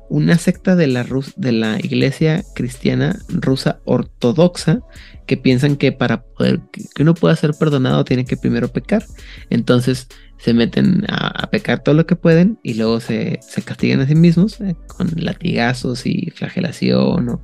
una 0.10 0.38
secta 0.38 0.76
de 0.76 0.88
la, 0.88 1.03
rus- 1.06 1.34
de 1.35 1.52
la 1.52 1.77
iglesia 1.77 2.44
cristiana 2.56 3.19
rusa 3.27 3.80
ortodoxa 3.85 4.80
que 5.27 5.38
piensan 5.38 5.76
que 5.76 5.91
para 5.91 6.23
poder 6.23 6.61
que 6.72 6.84
que 6.95 7.03
uno 7.03 7.14
pueda 7.14 7.35
ser 7.35 7.52
perdonado 7.53 8.06
tiene 8.06 8.26
que 8.26 8.38
primero 8.38 8.69
pecar. 8.69 9.06
Entonces 9.49 10.07
se 10.44 10.53
meten 10.53 11.06
a, 11.07 11.28
a 11.44 11.49
pecar 11.49 11.84
todo 11.84 11.95
lo 11.95 12.06
que 12.06 12.15
pueden 12.15 12.60
y 12.64 12.74
luego 12.74 12.99
se, 12.99 13.40
se 13.41 13.61
castigan 13.61 14.02
a 14.02 14.07
sí 14.07 14.15
mismos 14.15 14.60
eh, 14.61 14.76
con 14.88 15.10
latigazos 15.15 16.06
y 16.06 16.32
flagelación 16.36 17.30
o 17.30 17.41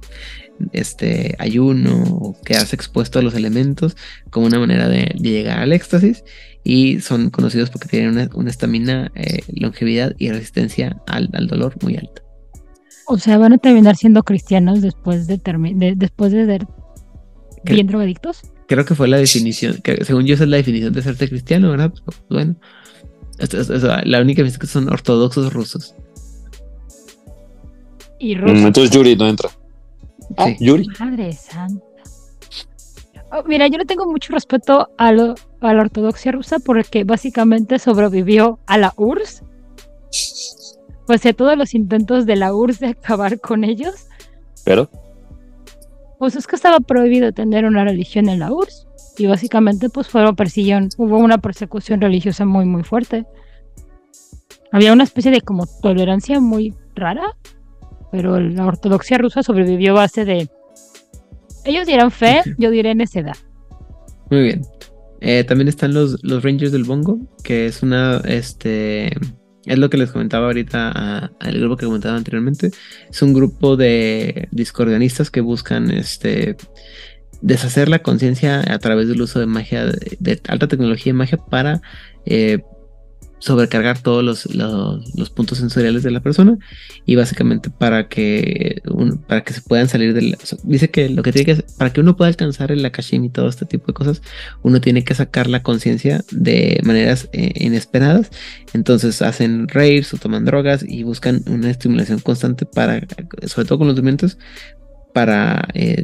este 0.73 1.35
ayuno 1.39 2.03
o 2.03 2.35
quedarse 2.43 2.75
expuesto 2.75 3.19
a 3.19 3.21
los 3.21 3.33
elementos 3.35 3.95
como 4.29 4.47
una 4.47 4.59
manera 4.59 4.89
de, 4.89 5.13
de 5.17 5.29
llegar 5.29 5.59
al 5.59 5.71
éxtasis 5.71 6.23
y 6.65 6.99
son 6.99 7.29
conocidos 7.29 7.69
porque 7.69 7.87
tienen 7.87 8.29
una- 8.33 8.49
estamina, 8.49 9.09
eh, 9.15 9.39
longevidad 9.55 10.13
y 10.17 10.29
resistencia 10.31 10.97
al, 11.07 11.29
al 11.33 11.47
dolor 11.47 11.75
muy 11.81 11.95
alta. 11.95 12.21
O 13.07 13.17
sea, 13.17 13.37
van 13.37 13.53
a 13.53 13.57
terminar 13.57 13.95
siendo 13.95 14.23
cristianos 14.23 14.81
después 14.81 15.25
de, 15.27 15.37
de- 15.37 15.93
después 15.95 16.33
de 16.33 16.45
ser 16.45 16.67
bien 17.63 17.87
drogadictos. 17.87 18.41
Creo 18.67 18.85
que 18.85 18.93
fue 18.93 19.07
la 19.07 19.17
definición, 19.17 19.79
que 19.81 20.03
según 20.05 20.25
yo 20.25 20.35
esa 20.35 20.43
es 20.43 20.49
la 20.49 20.57
definición 20.57 20.93
de 20.93 21.01
serte 21.01 21.27
cristiano, 21.27 21.71
¿verdad? 21.71 21.91
Pero, 22.05 22.17
bueno, 22.29 22.55
la 24.05 24.21
única 24.21 24.41
es 24.43 24.57
que 24.57 24.67
son 24.67 24.91
ortodoxos 24.91 25.53
rusos. 25.53 25.95
Y 28.19 28.35
Mm, 28.35 28.39
rusos. 28.41 28.57
Entonces 28.65 28.91
Yuri 28.91 29.15
no 29.15 29.27
entra. 29.27 29.49
Ah, 30.37 30.49
Yuri. 30.59 30.87
Madre 30.99 31.31
santa. 31.33 31.83
Oh, 33.31 33.43
mira, 33.45 33.67
yo 33.67 33.77
le 33.77 33.85
tengo 33.85 34.05
mucho 34.07 34.33
respeto 34.33 34.89
a, 34.97 35.11
lo- 35.11 35.35
a 35.61 35.73
la 35.73 35.81
ortodoxia 35.81 36.31
rusa 36.31 36.57
porque 36.59 37.03
básicamente 37.03 37.77
sobrevivió 37.79 38.59
a 38.65 38.77
la 38.77 38.93
URSS. 38.97 39.43
Pues 41.05 41.25
a 41.25 41.33
todos 41.33 41.57
los 41.57 41.73
intentos 41.73 42.25
de 42.25 42.35
la 42.35 42.53
URSS 42.53 42.79
de 42.79 42.87
acabar 42.87 43.39
con 43.39 43.63
ellos. 43.63 43.93
Pero. 44.65 44.89
Pues 46.17 46.35
es 46.35 46.45
que 46.47 46.55
estaba 46.55 46.79
prohibido 46.79 47.31
tener 47.31 47.65
una 47.65 47.83
religión 47.85 48.29
en 48.29 48.39
la 48.39 48.51
URSS. 48.51 48.87
Y 49.19 49.27
básicamente 49.27 49.89
pues 49.89 50.07
fueron 50.07 50.35
persiguieron, 50.35 50.89
hubo 50.97 51.17
una 51.17 51.37
persecución 51.37 52.01
religiosa 52.01 52.45
muy 52.45 52.65
muy 52.65 52.83
fuerte. 52.83 53.25
Había 54.71 54.93
una 54.93 55.03
especie 55.03 55.29
de 55.29 55.41
como 55.41 55.67
tolerancia 55.81 56.39
muy 56.39 56.73
rara, 56.95 57.35
pero 58.11 58.39
la 58.39 58.65
ortodoxia 58.65 59.17
rusa 59.17 59.43
sobrevivió 59.43 59.91
a 59.91 60.01
base 60.01 60.25
de 60.25 60.49
ellos 61.65 61.85
dirán 61.85 62.11
fe, 62.11 62.41
yo 62.57 62.71
diré 62.71 62.95
necedad. 62.95 63.35
Muy 64.31 64.41
bien. 64.41 64.61
Eh, 65.21 65.43
también 65.43 65.67
están 65.67 65.93
los, 65.93 66.23
los 66.23 66.43
Rangers 66.43 66.71
del 66.71 66.85
Bongo, 66.85 67.19
que 67.43 67.65
es 67.65 67.83
una, 67.83 68.17
este, 68.25 69.07
es 69.65 69.77
lo 69.77 69.89
que 69.89 69.97
les 69.97 70.11
comentaba 70.11 70.47
ahorita 70.47 71.31
al 71.39 71.59
grupo 71.59 71.77
que 71.77 71.85
comentaba 71.85 72.15
anteriormente. 72.15 72.71
Es 73.09 73.21
un 73.21 73.33
grupo 73.33 73.75
de 73.75 74.47
discordianistas 74.51 75.29
que 75.29 75.41
buscan, 75.41 75.91
este, 75.91 76.55
deshacer 77.41 77.89
la 77.89 77.99
conciencia 77.99 78.61
a 78.73 78.79
través 78.79 79.07
del 79.07 79.21
uso 79.21 79.39
de 79.39 79.45
magia, 79.45 79.85
de, 79.85 80.17
de 80.19 80.41
alta 80.47 80.67
tecnología 80.67 81.11
y 81.11 81.13
magia 81.13 81.37
para 81.37 81.81
eh, 82.25 82.59
sobrecargar 83.39 83.99
todos 84.01 84.23
los, 84.23 84.53
los, 84.53 85.29
puntos 85.29 85.57
sensoriales 85.57 86.03
de 86.03 86.11
la 86.11 86.19
persona 86.19 86.57
y 87.05 87.15
básicamente 87.15 87.69
para 87.69 88.09
que 88.09 88.81
para 89.27 89.43
que 89.43 89.53
se 89.53 89.61
puedan 89.61 89.87
salir 89.87 90.13
del 90.13 90.35
dice 90.63 90.89
que 90.89 91.07
lo 91.09 91.23
que 91.23 91.31
tiene 91.31 91.45
que 91.45 91.51
hacer- 91.53 91.65
para 91.77 91.93
que 91.93 92.01
uno 92.01 92.17
pueda 92.17 92.27
alcanzar 92.27 92.71
el 92.71 92.85
akashim 92.85 93.23
y 93.23 93.29
todo 93.29 93.47
este 93.47 93.65
tipo 93.65 93.87
de 93.87 93.93
cosas 93.93 94.21
uno 94.61 94.81
tiene 94.81 95.05
que 95.05 95.15
sacar 95.15 95.47
la 95.47 95.63
conciencia 95.63 96.23
de 96.31 96.81
maneras 96.83 97.29
eh, 97.31 97.53
inesperadas. 97.55 98.29
Entonces 98.73 99.21
hacen 99.21 99.69
raids 99.69 100.13
o 100.13 100.17
toman 100.17 100.43
drogas 100.43 100.83
y 100.85 101.03
buscan 101.03 101.41
una 101.47 101.71
estimulación 101.71 102.19
constante 102.19 102.65
para 102.65 103.01
sobre 103.45 103.67
todo 103.67 103.77
con 103.77 103.87
los 103.87 103.95
durmientes 103.95 104.37
para 105.13 105.65
eh, 105.73 106.03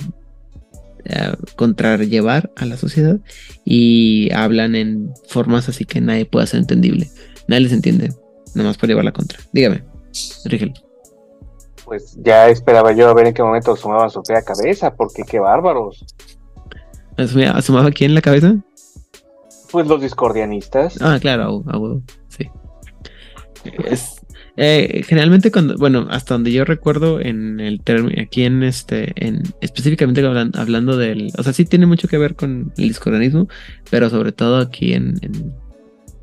eh, 1.05 1.33
contrarrevar 1.55 2.51
a 2.55 2.65
la 2.65 2.77
sociedad 2.77 3.17
y 3.63 4.31
hablan 4.33 4.75
en 4.75 5.11
formas 5.29 5.69
así 5.69 5.85
que 5.85 6.01
nadie 6.01 6.25
puede 6.25 6.47
ser 6.47 6.59
entendible. 6.59 7.09
Nadie 7.47 7.61
les 7.63 7.71
entiende, 7.73 8.09
nada 8.55 8.69
más 8.69 8.77
por 8.77 8.89
llevar 8.89 9.05
la 9.05 9.11
contra. 9.11 9.39
Dígame, 9.53 9.83
Rigel. 10.45 10.73
Pues 11.85 12.17
ya 12.21 12.49
esperaba 12.49 12.91
yo 12.93 13.07
a 13.09 13.13
ver 13.13 13.27
en 13.27 13.33
qué 13.35 13.43
momento 13.43 13.73
asomaban 13.73 14.09
su 14.09 14.23
fea 14.23 14.41
cabeza, 14.41 14.95
porque 14.95 15.21
qué 15.23 15.39
bárbaros. 15.39 16.03
¿Asumaba 17.17 17.51
asomaba 17.57 17.87
aquí 17.89 18.05
en 18.05 18.15
la 18.15 18.21
cabeza? 18.21 18.55
Pues 19.71 19.87
los 19.87 20.01
discordianistas. 20.01 20.99
Ah, 21.01 21.17
claro, 21.21 21.43
a 21.43 21.49
hu- 21.51 21.63
a 21.73 21.77
huevo, 21.77 22.01
sí. 22.29 22.49
Es, 23.85 24.15
eh, 24.57 25.03
generalmente 25.05 25.51
cuando, 25.51 25.77
bueno, 25.77 26.07
hasta 26.09 26.33
donde 26.35 26.51
yo 26.51 26.65
recuerdo 26.65 27.19
en 27.19 27.59
el 27.59 27.81
término, 27.81 28.21
aquí 28.21 28.43
en 28.43 28.63
este, 28.63 29.11
en 29.15 29.43
específicamente 29.61 30.21
hablan- 30.21 30.57
hablando 30.57 30.97
del, 30.97 31.31
o 31.37 31.43
sea, 31.43 31.53
sí 31.53 31.65
tiene 31.65 31.85
mucho 31.85 32.07
que 32.07 32.17
ver 32.17 32.35
con 32.35 32.71
el 32.77 32.87
discordianismo, 32.87 33.47
pero 33.89 34.09
sobre 34.09 34.31
todo 34.31 34.57
aquí 34.57 34.93
en, 34.93 35.15
en, 35.21 35.53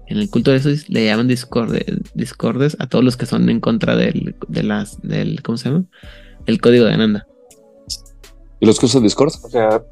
en 0.09 0.19
el 0.19 0.31
culto 0.31 0.51
de 0.51 0.59
eso 0.59 0.71
le 0.89 1.05
llaman 1.05 1.29
discorde, 1.29 1.85
discordes 2.15 2.77
a 2.81 2.87
todos 2.87 3.05
los 3.05 3.17
que 3.17 3.27
son 3.27 3.49
en 3.49 3.61
contra 3.61 3.97
del, 3.97 4.35
de 4.49 4.63
las, 4.63 5.01
del, 5.03 5.43
¿cómo 5.43 5.59
se 5.59 5.69
llama? 5.69 5.85
El 6.47 6.61
código 6.61 6.87
de 6.87 6.95
Ananda. 6.95 7.27
¿Y 8.61 8.67
los 8.67 8.79
que 8.79 8.87
usan 8.87 9.03
Discord? 9.03 9.33
O 9.43 9.51
sea, 9.51 9.83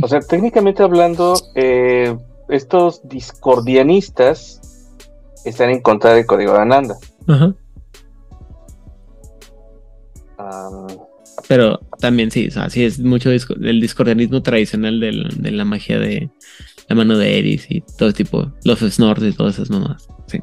o 0.00 0.08
sea, 0.08 0.20
técnicamente 0.20 0.82
hablando, 0.82 1.34
eh, 1.54 2.16
estos 2.48 3.00
discordianistas 3.08 4.60
están 5.44 5.70
en 5.70 5.80
contra 5.80 6.14
del 6.14 6.26
código 6.26 6.52
de 6.52 6.58
Ananda. 6.58 6.96
Ajá. 7.28 7.54
Pero 11.48 11.80
también 11.98 12.30
sí, 12.30 12.48
o 12.48 12.50
sea, 12.50 12.68
sí 12.70 12.84
es 12.84 12.98
mucho 12.98 13.30
disco- 13.30 13.54
el 13.54 13.80
discordianismo 13.80 14.42
tradicional 14.42 15.00
del- 15.00 15.28
de 15.38 15.50
la 15.50 15.64
magia 15.64 15.98
de 15.98 16.30
la 16.88 16.96
mano 16.96 17.16
de 17.16 17.38
Eris 17.38 17.66
y 17.70 17.82
todo 17.96 18.12
tipo, 18.12 18.52
los 18.64 18.80
snorts 18.80 19.22
y 19.24 19.32
todas 19.32 19.54
esas 19.54 19.70
mamás. 19.70 20.06
Sí. 20.26 20.40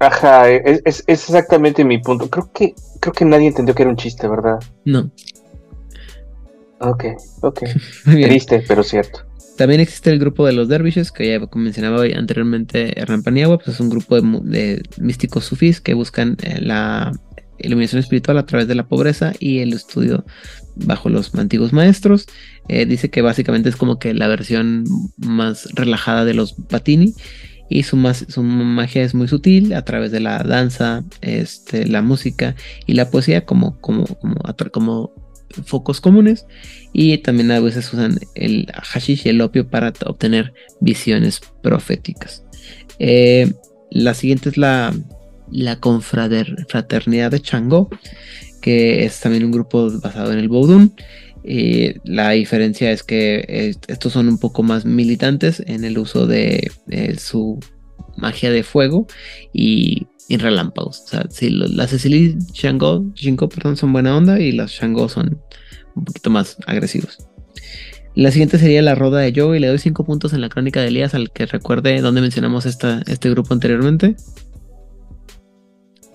Ajá, 0.00 0.50
es, 0.50 0.80
es- 0.84 1.04
es 1.06 1.24
exactamente 1.28 1.84
mi 1.84 1.98
punto. 1.98 2.28
Creo 2.28 2.50
que, 2.52 2.74
creo 3.00 3.12
que 3.12 3.24
nadie 3.24 3.48
entendió 3.48 3.74
que 3.74 3.82
era 3.82 3.90
un 3.90 3.96
chiste, 3.96 4.26
¿verdad? 4.26 4.58
No. 4.84 5.10
Ok, 6.80 7.04
ok. 7.42 7.62
Triste, 8.04 8.64
pero 8.66 8.82
cierto. 8.82 9.20
También 9.56 9.80
existe 9.80 10.10
el 10.10 10.18
grupo 10.18 10.46
de 10.46 10.52
los 10.54 10.68
dervishes, 10.68 11.12
que 11.12 11.28
ya 11.28 11.46
mencionaba 11.54 12.02
anteriormente 12.16 12.98
Hernán 12.98 13.22
Paniagua, 13.22 13.58
pues 13.58 13.68
es 13.68 13.80
un 13.80 13.90
grupo 13.90 14.20
de, 14.20 14.22
de 14.44 14.82
místicos 14.98 15.44
sufís 15.44 15.80
que 15.80 15.94
buscan 15.94 16.36
eh, 16.42 16.58
la 16.60 17.12
iluminación 17.58 18.00
espiritual 18.00 18.38
a 18.38 18.46
través 18.46 18.68
de 18.68 18.74
la 18.74 18.86
pobreza 18.86 19.32
y 19.38 19.58
el 19.58 19.72
estudio 19.72 20.24
bajo 20.76 21.08
los 21.08 21.34
antiguos 21.34 21.72
maestros. 21.72 22.26
Eh, 22.68 22.86
dice 22.86 23.10
que 23.10 23.22
básicamente 23.22 23.68
es 23.68 23.76
como 23.76 23.98
que 23.98 24.14
la 24.14 24.28
versión 24.28 24.84
más 25.18 25.68
relajada 25.74 26.24
de 26.24 26.34
los 26.34 26.54
Batini 26.68 27.14
y 27.68 27.84
su, 27.84 27.96
mas- 27.96 28.26
su 28.28 28.42
magia 28.42 29.02
es 29.02 29.14
muy 29.14 29.28
sutil 29.28 29.72
a 29.74 29.84
través 29.84 30.10
de 30.10 30.20
la 30.20 30.42
danza, 30.42 31.04
este, 31.20 31.86
la 31.86 32.02
música 32.02 32.54
y 32.86 32.94
la 32.94 33.10
poesía 33.10 33.44
como, 33.44 33.80
como, 33.80 34.04
como, 34.04 34.40
como 34.72 35.14
focos 35.64 36.00
comunes 36.00 36.46
y 36.92 37.18
también 37.18 37.50
a 37.50 37.60
veces 37.60 37.92
usan 37.92 38.18
el 38.34 38.66
hashish 38.82 39.26
y 39.26 39.30
el 39.30 39.40
opio 39.40 39.68
para 39.68 39.92
obtener 40.06 40.52
visiones 40.80 41.40
proféticas. 41.62 42.44
Eh, 42.98 43.52
la 43.90 44.14
siguiente 44.14 44.48
es 44.48 44.56
la, 44.56 44.94
la 45.52 45.76
confraternidad 45.78 47.30
de 47.30 47.40
Changó, 47.40 47.88
que 48.60 49.04
es 49.04 49.20
también 49.20 49.44
un 49.44 49.52
grupo 49.52 49.90
basado 50.00 50.32
en 50.32 50.38
el 50.38 50.48
Vodun. 50.48 50.94
Eh, 51.44 51.98
la 52.04 52.30
diferencia 52.30 52.90
es 52.92 53.02
que 53.02 53.74
estos 53.88 54.12
son 54.12 54.28
un 54.28 54.38
poco 54.38 54.62
más 54.62 54.84
militantes 54.84 55.62
en 55.66 55.84
el 55.84 55.98
uso 55.98 56.26
de 56.26 56.70
su 57.18 57.58
magia 58.16 58.50
de 58.50 58.62
fuego 58.62 59.06
y, 59.52 60.06
y 60.28 60.36
relámpagos. 60.36 61.00
O 61.04 61.08
sea, 61.08 61.26
si 61.30 61.50
lo- 61.50 61.66
las 61.66 61.90
Cecily 61.90 62.36
Shango, 62.52 63.10
Shinko, 63.14 63.48
perdón, 63.48 63.76
son 63.76 63.92
buena 63.92 64.16
onda 64.16 64.38
y 64.40 64.52
las 64.52 64.70
Shango 64.70 65.08
son 65.08 65.40
un 65.96 66.04
poquito 66.04 66.30
más 66.30 66.56
agresivos. 66.66 67.18
La 68.14 68.30
siguiente 68.30 68.58
sería 68.58 68.82
la 68.82 68.94
roda 68.94 69.20
de 69.20 69.32
Joe 69.34 69.56
y 69.56 69.60
le 69.60 69.68
doy 69.68 69.78
5 69.78 70.04
puntos 70.04 70.34
en 70.34 70.42
la 70.42 70.50
crónica 70.50 70.80
de 70.82 70.88
Elías 70.88 71.14
al 71.14 71.30
que 71.32 71.46
recuerde 71.46 72.00
dónde 72.02 72.20
mencionamos 72.20 72.66
esta, 72.66 73.02
este 73.06 73.30
grupo 73.30 73.54
anteriormente. 73.54 74.16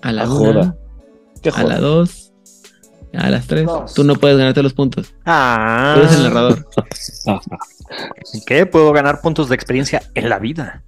A 0.02 0.12
la 0.12 0.22
Ah, 0.22 0.26
una, 0.26 0.34
joda. 0.34 0.76
Qué 1.42 1.50
a 1.50 1.62
la 1.64 1.76
joda. 1.76 1.80
2, 1.80 2.32
a 3.14 3.30
las 3.30 3.46
3. 3.46 3.68
Tú 3.94 4.04
no 4.04 4.14
puedes 4.16 4.36
ganarte 4.38 4.62
los 4.62 4.74
puntos. 4.74 5.14
Ah. 5.24 5.94
Tú 5.94 6.00
eres 6.02 6.14
el 6.16 6.22
narrador. 6.24 6.66
¿En 8.34 8.40
qué? 8.46 8.66
Puedo 8.66 8.92
ganar 8.92 9.20
puntos 9.20 9.48
de 9.48 9.54
experiencia 9.54 10.02
en 10.14 10.28
la 10.28 10.38
vida. 10.38 10.82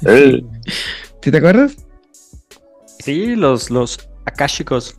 ¿Sí 0.00 1.30
te 1.30 1.36
acuerdas? 1.36 1.76
Sí, 2.98 3.36
los, 3.36 3.70
los 3.70 4.08
akashicos. 4.24 4.96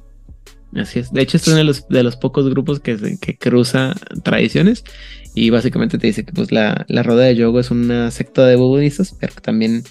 Así 0.75 0.99
es. 0.99 1.11
De 1.11 1.21
hecho, 1.21 1.37
es 1.37 1.47
uno 1.47 1.57
de 1.57 1.63
los, 1.63 1.87
de 1.87 2.03
los 2.03 2.15
pocos 2.15 2.49
grupos 2.49 2.79
que, 2.79 3.17
que 3.19 3.37
cruza 3.37 3.93
tradiciones. 4.23 4.83
Y 5.35 5.49
básicamente 5.49 5.97
te 5.97 6.07
dice 6.07 6.25
que 6.25 6.31
pues 6.31 6.51
la, 6.51 6.85
la 6.87 7.03
Roda 7.03 7.23
de 7.23 7.35
Yogo 7.35 7.59
es 7.59 7.71
una 7.71 8.11
secta 8.11 8.45
de 8.45 8.55
budistas, 8.55 9.15
pero 9.19 9.33
que 9.33 9.41
también 9.41 9.83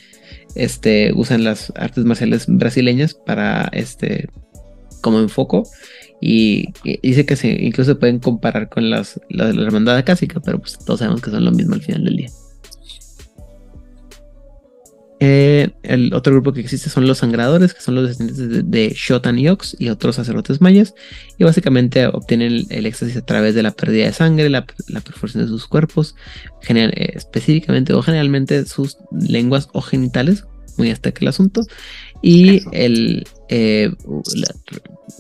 este, 0.54 1.12
usan 1.14 1.44
las 1.44 1.72
artes 1.76 2.04
marciales 2.04 2.46
brasileñas 2.46 3.14
para 3.14 3.68
este 3.72 4.28
como 5.00 5.18
enfoco. 5.20 5.64
Y, 6.20 6.72
dice 7.02 7.26
que 7.26 7.34
se, 7.34 7.48
incluso 7.48 7.92
se 7.92 7.98
pueden 7.98 8.20
comparar 8.20 8.68
con 8.68 8.90
las, 8.90 9.20
la 9.28 9.46
de 9.46 9.54
la 9.54 9.62
hermandad 9.62 9.96
acásica, 9.96 10.38
pero 10.40 10.60
pues 10.60 10.78
todos 10.78 11.00
sabemos 11.00 11.20
que 11.20 11.30
son 11.30 11.44
lo 11.44 11.50
mismo 11.50 11.74
al 11.74 11.82
final 11.82 12.04
del 12.04 12.16
día. 12.16 12.30
Eh, 15.24 15.70
el 15.84 16.12
otro 16.14 16.32
grupo 16.32 16.52
que 16.52 16.60
existe 16.60 16.90
son 16.90 17.06
los 17.06 17.18
sangradores, 17.18 17.74
que 17.74 17.80
son 17.80 17.94
los 17.94 18.08
descendientes 18.08 18.48
de, 18.48 18.62
de 18.64 18.92
Shotan 18.96 19.38
y 19.38 19.48
Ox 19.48 19.76
y 19.78 19.88
otros 19.88 20.16
sacerdotes 20.16 20.60
mayas. 20.60 20.94
Y 21.38 21.44
básicamente 21.44 22.06
obtienen 22.06 22.52
el, 22.52 22.66
el 22.70 22.86
éxtasis 22.86 23.18
a 23.18 23.24
través 23.24 23.54
de 23.54 23.62
la 23.62 23.70
pérdida 23.70 24.06
de 24.06 24.12
sangre, 24.12 24.50
la, 24.50 24.66
la 24.88 25.00
perforación 25.00 25.44
de 25.44 25.48
sus 25.48 25.68
cuerpos, 25.68 26.16
general- 26.60 26.92
eh, 26.96 27.12
específicamente 27.14 27.92
o 27.92 28.02
generalmente 28.02 28.64
sus 28.66 28.96
lenguas 29.12 29.68
o 29.72 29.80
genitales, 29.80 30.44
muy 30.76 30.90
hasta 30.90 31.12
que 31.12 31.24
el 31.24 31.28
asunto. 31.28 31.60
Y 32.20 32.62
el, 32.72 33.24
eh, 33.48 33.92
la- 34.34 34.54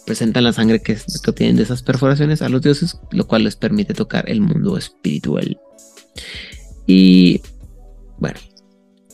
presentan 0.04 0.42
la 0.42 0.52
sangre 0.52 0.80
que, 0.82 0.96
que 0.96 1.30
obtienen 1.30 1.54
de 1.54 1.62
esas 1.62 1.82
perforaciones 1.84 2.42
a 2.42 2.48
los 2.48 2.60
dioses, 2.62 2.98
lo 3.12 3.28
cual 3.28 3.44
les 3.44 3.54
permite 3.54 3.94
tocar 3.94 4.28
el 4.28 4.40
mundo 4.40 4.76
espiritual. 4.76 5.60
Y 6.88 7.40
bueno, 8.18 8.40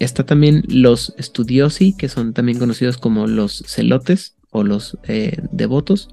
Está 0.01 0.25
también 0.25 0.62
los 0.69 1.15
estudiosi, 1.19 1.93
que 1.97 2.09
son 2.09 2.33
también 2.35 2.59
conocidos 2.59 2.99
como 2.99 3.27
los 3.27 3.65
celotes 3.66 4.37
o 4.51 4.62
los 4.62 4.97
eh, 5.09 5.37
devotos. 5.53 6.09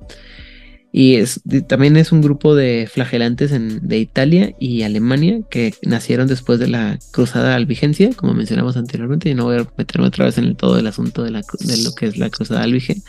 Y 0.92 1.16
es, 1.16 1.42
también 1.68 1.98
es 1.98 2.14
un 2.14 2.22
grupo 2.22 2.56
de 2.56 2.88
flagelantes 2.92 3.52
en- 3.52 3.86
de 3.86 3.98
Italia 4.00 4.56
y 4.60 4.84
Alemania 4.84 5.42
que 5.50 5.74
nacieron 5.84 6.28
después 6.28 6.58
de 6.58 6.70
la 6.70 6.98
cruzada 7.12 7.54
albigencia, 7.56 8.12
como 8.16 8.34
mencionamos 8.34 8.78
anteriormente. 8.78 9.30
Y 9.30 9.36
no 9.36 9.44
voy 9.44 9.58
a 9.58 9.68
meterme 9.78 10.08
otra 10.08 10.24
vez 10.26 10.38
en 10.38 10.46
el- 10.46 10.56
todo 10.56 10.80
el 10.80 10.88
asunto 10.88 11.24
de, 11.24 11.32
la, 11.32 11.42
de 11.60 11.78
lo 11.84 11.92
que 11.94 12.06
es 12.08 12.18
la 12.18 12.30
cruzada 12.30 12.64
albige, 12.64 13.02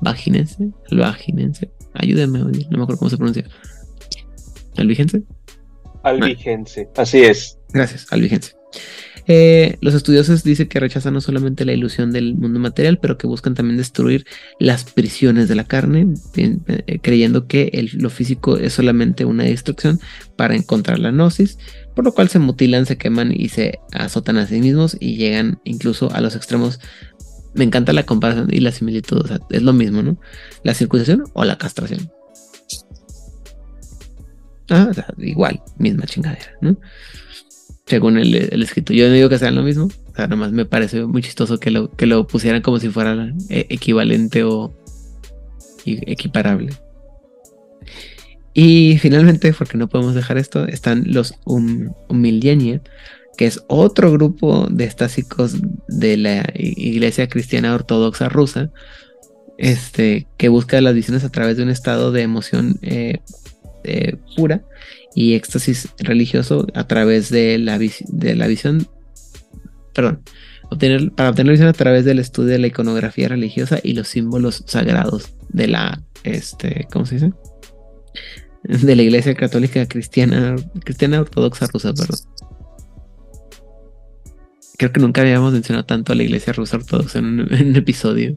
albaginense, 0.00 0.70
albaginense. 0.90 1.70
Ayúdenme, 1.94 2.38
no 2.38 2.46
me 2.48 2.82
acuerdo 2.82 2.98
cómo 2.98 3.10
se 3.10 3.16
pronuncia. 3.16 3.44
¿Albigense? 4.76 5.22
Albigense. 6.02 6.88
Así 6.96 7.18
es. 7.22 7.58
Gracias, 7.72 8.06
albigense. 8.12 8.52
Eh, 9.26 9.78
los 9.80 9.94
estudiosos 9.94 10.44
dicen 10.44 10.68
que 10.68 10.80
rechazan 10.80 11.14
no 11.14 11.20
solamente 11.20 11.64
la 11.64 11.72
ilusión 11.72 12.12
del 12.12 12.34
mundo 12.34 12.60
material, 12.60 12.98
pero 12.98 13.16
que 13.16 13.26
buscan 13.26 13.54
también 13.54 13.78
destruir 13.78 14.26
las 14.60 14.84
prisiones 14.84 15.48
de 15.48 15.54
la 15.54 15.64
carne, 15.64 16.08
eh, 16.36 16.98
creyendo 17.00 17.46
que 17.46 17.70
el- 17.72 17.90
lo 17.94 18.10
físico 18.10 18.58
es 18.58 18.74
solamente 18.74 19.24
una 19.24 19.44
distracción 19.44 19.98
para 20.36 20.54
encontrar 20.54 20.98
la 20.98 21.10
gnosis, 21.10 21.58
por 21.94 22.04
lo 22.04 22.12
cual 22.12 22.28
se 22.28 22.38
mutilan, 22.38 22.86
se 22.86 22.98
queman 22.98 23.32
y 23.34 23.48
se 23.48 23.78
azotan 23.92 24.36
a 24.36 24.46
sí 24.46 24.60
mismos 24.60 24.96
y 25.00 25.16
llegan 25.16 25.58
incluso 25.64 26.12
a 26.12 26.20
los 26.20 26.36
extremos. 26.36 26.80
Me 27.54 27.64
encanta 27.64 27.92
la 27.92 28.04
comparación 28.04 28.48
y 28.52 28.60
la 28.60 28.72
similitud, 28.72 29.22
o 29.22 29.26
sea, 29.26 29.40
es 29.50 29.62
lo 29.62 29.72
mismo, 29.72 30.02
¿no? 30.02 30.18
La 30.64 30.74
circuncisión 30.74 31.24
o 31.32 31.44
la 31.44 31.56
castración. 31.56 32.10
Ah, 34.70 34.88
o 34.90 34.94
sea, 34.94 35.06
igual, 35.18 35.62
misma 35.78 36.06
chingadera, 36.06 36.52
¿no? 36.60 36.76
Según 37.86 38.18
el, 38.18 38.34
el 38.34 38.62
escrito. 38.62 38.92
Yo 38.92 39.08
no 39.08 39.14
digo 39.14 39.28
que 39.28 39.38
sean 39.38 39.54
lo 39.54 39.62
mismo. 39.62 39.88
O 40.14 40.14
sea, 40.14 40.26
nomás 40.26 40.52
me 40.52 40.64
parece 40.64 41.04
muy 41.04 41.22
chistoso 41.22 41.58
que 41.58 41.70
lo, 41.70 41.90
que 41.90 42.06
lo 42.06 42.26
pusieran 42.26 42.62
como 42.62 42.78
si 42.78 42.88
fuera 42.88 43.32
eh, 43.50 43.66
equivalente 43.68 44.44
o 44.44 44.72
equiparable. 45.84 46.70
Y 48.54 48.98
finalmente, 48.98 49.52
porque 49.52 49.76
no 49.76 49.88
podemos 49.88 50.14
dejar 50.14 50.38
esto, 50.38 50.66
están 50.66 51.02
los 51.06 51.34
um, 51.44 51.92
Humilienia, 52.08 52.80
que 53.36 53.46
es 53.46 53.64
otro 53.66 54.12
grupo 54.12 54.68
de 54.70 54.84
estásicos 54.84 55.56
de 55.88 56.16
la 56.16 56.44
Iglesia 56.54 57.28
Cristiana 57.28 57.74
Ortodoxa 57.74 58.28
rusa, 58.28 58.70
este, 59.58 60.28
que 60.36 60.48
busca 60.48 60.80
las 60.80 60.94
visiones 60.94 61.24
a 61.24 61.30
través 61.30 61.56
de 61.56 61.64
un 61.64 61.70
estado 61.70 62.12
de 62.12 62.22
emoción 62.22 62.78
eh, 62.82 63.18
eh, 63.82 64.16
pura 64.36 64.62
y 65.14 65.34
éxtasis 65.34 65.88
religioso 65.98 66.66
a 66.74 66.86
través 66.86 67.30
de 67.30 67.58
la, 67.58 67.78
vis- 67.78 68.04
de 68.08 68.34
la 68.34 68.46
visión, 68.46 68.86
perdón, 69.94 70.22
obtener, 70.70 71.12
para 71.12 71.30
obtener 71.30 71.52
visión 71.52 71.68
a 71.68 71.72
través 71.72 72.04
del 72.04 72.18
estudio 72.18 72.50
de 72.50 72.58
la 72.58 72.66
iconografía 72.66 73.28
religiosa 73.28 73.78
y 73.82 73.92
los 73.92 74.08
símbolos 74.08 74.64
sagrados 74.66 75.34
de 75.50 75.68
la, 75.68 76.02
este, 76.24 76.86
¿cómo 76.92 77.06
se 77.06 77.14
dice? 77.16 77.32
De 78.64 78.96
la 78.96 79.02
Iglesia 79.02 79.34
Católica 79.34 79.86
Cristiana, 79.86 80.56
Cristiana 80.84 81.20
Ortodoxa 81.20 81.66
Rusa, 81.66 81.92
perdón. 81.92 82.18
Creo 84.76 84.90
que 84.92 85.00
nunca 85.00 85.20
habíamos 85.20 85.52
mencionado 85.52 85.84
tanto 85.86 86.12
a 86.12 86.16
la 86.16 86.22
Iglesia 86.24 86.52
Rusa 86.54 86.78
Ortodoxa 86.78 87.18
en 87.20 87.26
un, 87.26 87.54
en 87.54 87.68
un 87.68 87.76
episodio. 87.76 88.36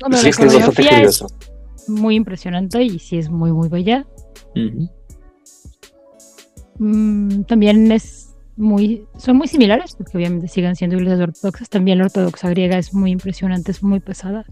Bueno, 0.00 0.16
Sí, 0.16 0.24
la 0.24 0.28
es 0.30 0.36
que 0.36 0.46
es 0.46 0.54
bastante 0.54 0.88
curioso. 0.88 1.26
Muy 1.88 2.16
impresionante 2.16 2.82
y 2.82 2.98
sí 2.98 3.18
es 3.18 3.30
muy, 3.30 3.52
muy 3.52 3.68
bella. 3.68 4.06
Mm, 6.78 7.42
también 7.42 7.92
es 7.92 8.34
muy, 8.56 9.04
son 9.18 9.36
muy 9.36 9.48
similares, 9.48 9.94
porque 9.96 10.16
obviamente 10.16 10.48
siguen 10.48 10.76
siendo 10.76 10.96
iglesias 10.96 11.20
ortodoxas. 11.20 11.68
También 11.68 11.98
la 11.98 12.04
ortodoxa 12.06 12.48
griega 12.50 12.78
es 12.78 12.94
muy 12.94 13.10
impresionante, 13.10 13.70
es 13.70 13.82
muy 13.82 14.00
pesada. 14.00 14.44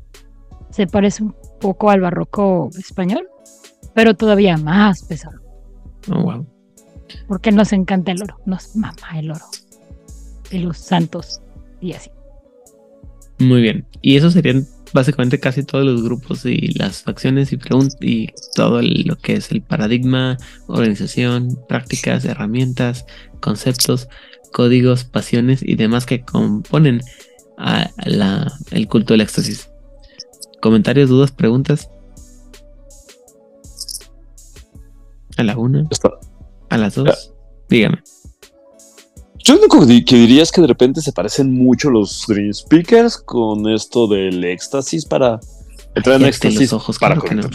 Se 0.70 0.86
parece 0.86 1.22
un 1.22 1.34
poco 1.60 1.90
al 1.90 2.00
barroco 2.00 2.68
español, 2.78 3.28
pero 3.94 4.14
todavía 4.14 4.56
más 4.58 5.02
pesado, 5.04 5.40
Oh, 6.10 6.22
wow. 6.22 6.46
porque 7.26 7.50
nos 7.52 7.72
encanta 7.72 8.12
el 8.12 8.22
oro, 8.22 8.36
nos 8.46 8.76
mama 8.76 8.94
el 9.18 9.30
oro. 9.30 9.44
Y 10.50 10.58
los 10.58 10.78
santos 10.78 11.40
y 11.80 11.92
así. 11.92 12.10
Muy 13.38 13.60
bien. 13.62 13.86
Y 14.02 14.16
eso 14.16 14.30
serían 14.30 14.66
básicamente 14.92 15.40
casi 15.40 15.62
todos 15.62 15.84
los 15.84 16.02
grupos 16.02 16.44
y 16.44 16.72
las 16.78 17.02
facciones 17.02 17.52
y 17.52 17.58
y 18.00 18.28
todo 18.54 18.80
el- 18.80 19.02
lo 19.06 19.16
que 19.16 19.34
es 19.34 19.50
el 19.52 19.62
paradigma, 19.62 20.36
organización, 20.66 21.58
prácticas, 21.68 22.24
herramientas, 22.24 23.04
conceptos. 23.40 24.08
códigos, 24.50 25.04
pasiones 25.04 25.60
y 25.62 25.74
demás 25.74 26.06
que 26.06 26.22
componen 26.22 27.02
a 27.58 27.90
la, 28.06 28.50
el 28.70 28.88
culto 28.88 29.12
del 29.12 29.20
éxtasis. 29.20 29.68
¿Comentarios, 30.62 31.10
dudas, 31.10 31.32
preguntas? 31.32 31.90
A 35.36 35.42
la 35.42 35.56
una. 35.58 35.86
A 36.70 36.78
las 36.78 36.94
dos. 36.94 37.34
Dígame. 37.68 38.02
Yo 39.44 39.54
lo 39.54 39.60
único 39.60 39.80
que 39.80 39.86
di- 39.86 40.04
que 40.04 40.16
diría 40.16 40.42
es 40.42 40.52
que 40.52 40.60
de 40.60 40.66
repente 40.66 41.00
se 41.00 41.12
parecen 41.12 41.54
mucho 41.54 41.90
los 41.90 42.24
Dream 42.26 42.52
Speakers 42.52 43.16
con 43.18 43.68
esto 43.68 44.06
del 44.06 44.44
éxtasis 44.44 45.04
para 45.06 45.40
entrar 45.94 46.20
en 46.20 46.26
éxtasis. 46.26 46.60
los 46.60 46.72
ojos, 46.74 46.98
para 46.98 47.14
claro 47.16 47.28
que 47.28 47.34
no. 47.34 47.48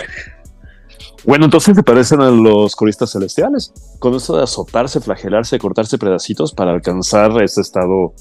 Bueno, 1.25 1.45
entonces 1.45 1.75
se 1.75 1.83
parecen 1.83 2.19
a 2.19 2.29
los 2.29 2.75
coristas 2.75 3.11
celestiales, 3.11 3.71
con 3.99 4.13
esto 4.15 4.35
de 4.35 4.43
azotarse, 4.43 4.99
flagelarse, 4.99 5.57
cortarse 5.57 5.97
pedacitos 5.97 6.51
para 6.53 6.71
alcanzar 6.71 7.41
ese 7.41 7.61
estado. 7.61 8.13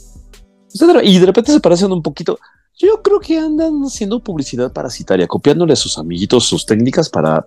Y 1.03 1.19
de 1.19 1.27
repente 1.27 1.53
se 1.53 1.61
parecen 1.61 1.91
un 1.93 2.03
poquito. 2.03 2.39
Yo 2.79 3.03
creo 3.03 3.19
que 3.21 3.39
andan 3.39 3.83
haciendo 3.83 4.21
publicidad 4.21 4.73
parasitaria, 4.73 5.27
copiándole 5.27 5.73
a 5.73 5.77
sus 5.77 5.99
amiguitos 5.99 6.45
sus 6.45 6.65
técnicas 6.65 7.11
para 7.11 7.45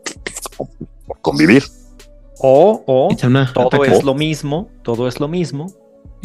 convivir. 1.22 1.64
O, 2.40 2.84
o 2.86 3.08
todo 3.54 3.70
es 3.86 4.04
lo 4.04 4.14
mismo, 4.14 4.70
todo 4.84 5.08
es 5.08 5.20
lo 5.22 5.28
mismo, 5.30 5.72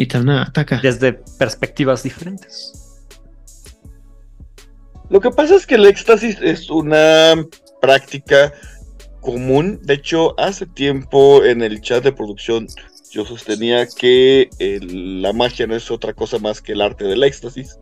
Itzamna, 0.02 0.42
ataca. 0.42 0.80
desde 0.82 1.12
perspectivas 1.38 2.02
diferentes. 2.02 2.72
Lo 5.08 5.20
que 5.20 5.30
pasa 5.30 5.56
es 5.56 5.66
que 5.66 5.74
el 5.74 5.86
éxtasis 5.86 6.38
es 6.40 6.70
una 6.70 7.34
práctica 7.80 8.52
común. 9.20 9.80
De 9.82 9.94
hecho, 9.94 10.38
hace 10.38 10.66
tiempo 10.66 11.44
en 11.44 11.62
el 11.62 11.80
chat 11.80 12.04
de 12.04 12.12
producción 12.12 12.66
yo 13.10 13.24
sostenía 13.26 13.86
que 13.88 14.48
el- 14.60 15.20
la 15.20 15.32
magia 15.32 15.66
no 15.66 15.74
es 15.74 15.90
otra 15.90 16.12
cosa 16.14 16.38
más 16.38 16.60
que 16.62 16.72
el 16.72 16.80
arte 16.80 17.04
del 17.04 17.24
éxtasis. 17.24 17.76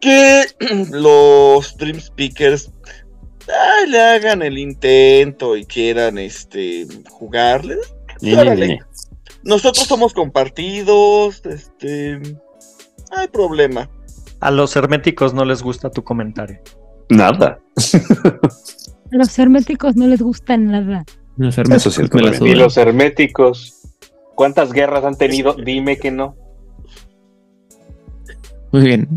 Que 0.00 0.44
los 0.90 1.76
Dream 1.76 2.00
Speakers 2.00 2.70
ah, 3.48 3.84
le 3.86 4.00
hagan 4.00 4.42
el 4.42 4.58
intento 4.58 5.56
y 5.56 5.64
quieran 5.64 6.18
este 6.18 6.88
jugarle. 7.08 7.76
Órale. 8.36 8.80
Nosotros 9.46 9.86
somos 9.86 10.12
compartidos, 10.12 11.40
este, 11.46 12.18
no 12.18 13.16
hay 13.16 13.28
problema. 13.28 13.88
A 14.40 14.50
los 14.50 14.74
herméticos 14.74 15.34
no 15.34 15.44
les 15.44 15.62
gusta 15.62 15.88
tu 15.88 16.02
comentario. 16.02 16.58
Nada. 17.08 17.60
A 17.76 19.16
los 19.16 19.38
herméticos 19.38 19.94
no 19.94 20.08
les 20.08 20.20
gusta 20.20 20.56
nada. 20.56 21.04
Los 21.36 21.54
sí 21.54 21.62
es 22.02 22.10
correcto. 22.10 22.44
Y 22.44 22.56
los 22.56 22.76
herméticos, 22.76 23.82
¿cuántas 24.34 24.72
guerras 24.72 25.04
han 25.04 25.16
tenido? 25.16 25.54
Dime 25.54 25.96
que 25.96 26.10
no. 26.10 26.34
Muy 28.72 28.82
bien. 28.82 29.08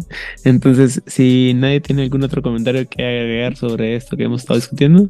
Entonces, 0.46 1.02
si 1.08 1.54
nadie 1.56 1.82
tiene 1.82 2.04
algún 2.04 2.24
otro 2.24 2.44
comentario 2.44 2.88
que 2.88 3.04
agregar 3.04 3.56
sobre 3.56 3.96
esto 3.96 4.16
que 4.16 4.26
hemos 4.26 4.42
estado 4.42 4.60
discutiendo, 4.60 5.10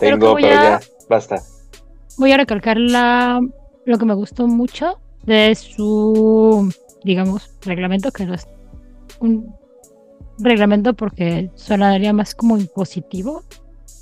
Tengo, 0.00 0.34
pero 0.34 0.48
a- 0.48 0.80
ya, 0.80 0.80
basta. 1.10 1.42
Voy 2.16 2.32
a 2.32 2.38
recalcar 2.38 2.78
la, 2.78 3.40
lo 3.84 3.98
que 3.98 4.04
me 4.04 4.14
gustó 4.14 4.46
mucho 4.46 4.98
de 5.24 5.54
su, 5.54 6.72
digamos, 7.04 7.50
reglamento, 7.62 8.10
que 8.10 8.26
no 8.26 8.34
es 8.34 8.46
un 9.20 9.54
reglamento 10.38 10.94
porque 10.94 11.50
sonaría 11.54 12.12
más 12.12 12.34
como 12.34 12.56
impositivo. 12.56 13.42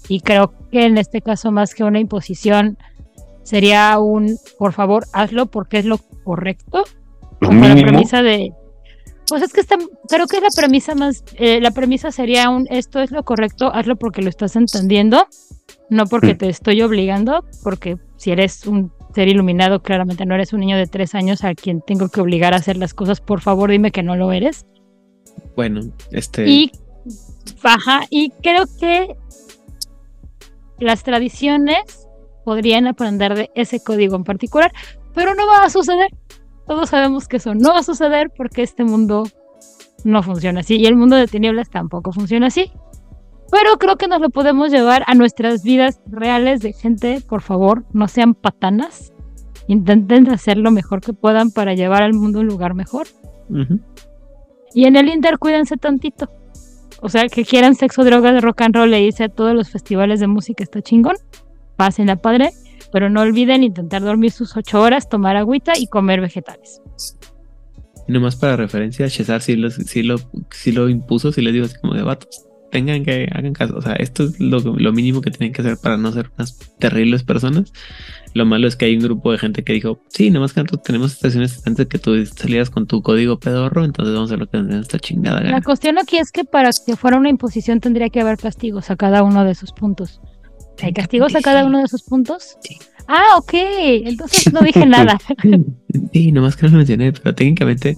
Y 0.08 0.20
creo 0.20 0.52
que 0.70 0.84
en 0.86 0.98
este 0.98 1.20
caso, 1.20 1.52
más 1.52 1.74
que 1.74 1.84
una 1.84 2.00
imposición, 2.00 2.76
sería 3.42 3.98
un, 3.98 4.38
por 4.58 4.72
favor, 4.72 5.04
hazlo 5.12 5.46
porque 5.46 5.78
es 5.78 5.84
lo 5.84 5.98
correcto. 6.24 6.84
Lo 7.40 7.48
Como 7.48 7.66
la 7.66 7.74
premisa 7.74 8.22
de. 8.22 8.52
Pues 9.28 9.42
es 9.42 9.52
que 9.52 9.60
está, 9.60 9.76
creo 10.08 10.26
que 10.26 10.38
es 10.38 10.42
la 10.42 10.48
premisa 10.54 10.94
más. 10.96 11.22
eh, 11.36 11.60
la 11.60 11.70
premisa 11.70 12.10
sería 12.10 12.50
un 12.50 12.66
esto 12.68 12.98
es 13.00 13.12
lo 13.12 13.22
correcto, 13.24 13.70
hazlo 13.72 13.94
porque 13.96 14.22
lo 14.22 14.28
estás 14.28 14.56
entendiendo, 14.56 15.26
no 15.88 16.06
porque 16.06 16.34
Mm. 16.34 16.38
te 16.38 16.48
estoy 16.48 16.82
obligando, 16.82 17.44
porque 17.62 17.96
si 18.16 18.32
eres 18.32 18.66
un 18.66 18.92
ser 19.14 19.28
iluminado, 19.28 19.82
claramente 19.82 20.26
no 20.26 20.34
eres 20.34 20.52
un 20.52 20.60
niño 20.60 20.76
de 20.76 20.86
tres 20.86 21.14
años 21.14 21.44
a 21.44 21.54
quien 21.54 21.80
tengo 21.80 22.08
que 22.08 22.20
obligar 22.20 22.54
a 22.54 22.56
hacer 22.56 22.76
las 22.76 22.94
cosas, 22.94 23.20
por 23.20 23.40
favor 23.40 23.70
dime 23.70 23.90
que 23.90 24.02
no 24.02 24.16
lo 24.16 24.32
eres. 24.32 24.66
bueno, 25.56 25.80
este. 26.10 26.48
Y 26.48 26.72
baja, 27.62 28.02
y 28.10 28.30
creo 28.42 28.64
que 28.78 29.16
las 30.78 31.02
tradiciones 31.02 32.08
podrían 32.44 32.86
aprender 32.86 33.34
de 33.34 33.50
ese 33.54 33.80
código 33.80 34.16
en 34.16 34.24
particular, 34.24 34.72
pero 35.14 35.34
no 35.34 35.46
va 35.46 35.64
a 35.64 35.70
suceder. 35.70 36.08
Todos 36.66 36.90
sabemos 36.90 37.28
que 37.28 37.36
eso 37.38 37.54
no 37.54 37.70
va 37.72 37.80
a 37.80 37.82
suceder 37.82 38.30
porque 38.36 38.62
este 38.62 38.84
mundo 38.84 39.24
no 40.04 40.22
funciona 40.22 40.60
así 40.60 40.76
y 40.76 40.86
el 40.86 40.96
mundo 40.96 41.16
de 41.16 41.26
tinieblas 41.26 41.68
tampoco 41.68 42.12
funciona 42.12 42.46
así. 42.46 42.72
Pero 43.50 43.78
creo 43.78 43.96
que 43.96 44.06
nos 44.08 44.20
lo 44.20 44.30
podemos 44.30 44.70
llevar 44.70 45.02
a 45.06 45.14
nuestras 45.14 45.62
vidas 45.62 46.00
reales 46.06 46.60
de 46.60 46.72
gente, 46.72 47.20
por 47.28 47.42
favor, 47.42 47.84
no 47.92 48.06
sean 48.08 48.34
patanas. 48.34 49.12
Intenten 49.66 50.28
hacer 50.30 50.56
lo 50.56 50.70
mejor 50.70 51.00
que 51.00 51.12
puedan 51.12 51.50
para 51.50 51.74
llevar 51.74 52.02
al 52.02 52.14
mundo 52.14 52.38
a 52.38 52.42
un 52.42 52.48
lugar 52.48 52.74
mejor. 52.74 53.06
Y 54.74 54.84
en 54.84 54.96
el 54.96 55.08
Inter 55.08 55.38
cuídense 55.38 55.76
tantito. 55.76 56.30
O 57.02 57.08
sea, 57.08 57.28
que 57.28 57.44
quieran 57.44 57.74
sexo, 57.74 58.04
drogas, 58.04 58.42
rock 58.42 58.60
and 58.62 58.76
roll 58.76 58.92
e 58.94 59.02
irse 59.02 59.24
a 59.24 59.28
todos 59.28 59.54
los 59.54 59.70
festivales 59.70 60.20
de 60.20 60.26
música 60.26 60.62
está 60.62 60.82
chingón. 60.82 61.16
Pásenla 61.76 62.16
padre. 62.16 62.50
Pero 62.92 63.08
no 63.08 63.20
olviden 63.20 63.62
intentar 63.62 64.02
dormir 64.02 64.32
sus 64.32 64.56
ocho 64.56 64.80
horas, 64.82 65.08
tomar 65.08 65.36
agüita 65.36 65.74
y 65.78 65.86
comer 65.86 66.20
vegetales. 66.20 66.82
Y 68.08 68.12
nomás 68.12 68.34
para 68.34 68.56
referencia, 68.56 69.08
César 69.08 69.40
sí, 69.42 69.54
los- 69.54 69.74
sí 69.74 70.02
lo, 70.02 70.16
sí 70.50 70.72
lo 70.72 70.88
impuso, 70.88 71.30
sí 71.30 71.40
les 71.40 71.52
digo 71.52 71.66
así 71.66 71.76
como 71.80 71.94
de 71.94 72.02
vatos. 72.02 72.46
Tengan 72.70 73.04
que, 73.04 73.28
hagan 73.32 73.52
caso. 73.52 73.76
O 73.76 73.82
sea, 73.82 73.94
esto 73.94 74.24
es 74.24 74.38
lo, 74.38 74.60
lo 74.60 74.92
mínimo 74.92 75.20
que 75.20 75.30
tienen 75.30 75.52
que 75.52 75.62
hacer 75.62 75.76
para 75.76 75.96
no 75.96 76.12
ser 76.12 76.30
unas 76.36 76.56
terribles 76.78 77.24
personas. 77.24 77.72
Lo 78.32 78.46
malo 78.46 78.68
es 78.68 78.76
que 78.76 78.84
hay 78.84 78.94
un 78.94 79.02
grupo 79.02 79.32
de 79.32 79.38
gente 79.38 79.64
que 79.64 79.72
dijo, 79.72 80.00
sí, 80.08 80.30
nomás 80.30 80.52
que 80.52 80.60
nosotros 80.60 80.84
tenemos 80.84 81.12
estaciones 81.12 81.66
antes 81.66 81.78
de 81.78 81.88
que 81.88 81.98
tú 81.98 82.24
salieras 82.26 82.70
con 82.70 82.86
tu 82.86 83.02
código 83.02 83.40
pedorro, 83.40 83.84
entonces 83.84 84.14
vamos 84.14 84.30
a 84.30 84.34
hacer 84.34 84.38
lo 84.38 84.48
que 84.48 84.58
nos 84.58 84.68
dé 84.68 84.78
esta 84.78 84.98
chingada 85.00 85.40
La 85.40 85.60
cuestión 85.62 85.98
aquí 85.98 86.18
es 86.18 86.30
que 86.30 86.44
para 86.44 86.70
que 86.86 86.94
fuera 86.94 87.16
una 87.16 87.28
imposición 87.28 87.80
tendría 87.80 88.08
que 88.08 88.20
haber 88.20 88.38
castigos 88.38 88.90
a 88.90 88.96
cada 88.96 89.24
uno 89.24 89.44
de 89.44 89.50
esos 89.50 89.72
puntos. 89.72 90.20
¿Hay 90.80 90.92
castigos 90.92 91.34
a 91.34 91.40
cada 91.40 91.66
uno 91.66 91.78
de 91.78 91.84
esos 91.84 92.02
puntos? 92.02 92.56
Ah, 93.06 93.36
ok. 93.36 93.52
Entonces 93.52 94.52
no 94.52 94.60
dije 94.60 94.86
nada. 94.86 95.18
Sí, 96.12 96.32
nomás 96.32 96.56
que 96.56 96.66
no 96.66 96.72
lo 96.72 96.78
mencioné, 96.78 97.12
pero 97.12 97.34
técnicamente 97.34 97.96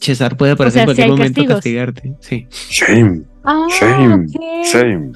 César 0.00 0.36
puede 0.36 0.52
aparecer 0.52 0.74
sea, 0.74 0.82
en 0.82 0.88
sí 0.90 0.94
cualquier 0.94 1.08
momento 1.08 1.40
castigos. 1.40 1.54
castigarte. 1.56 2.16
Sí. 2.20 2.46
Shame, 2.70 3.22
Ah, 3.44 3.66
shame. 3.70 5.12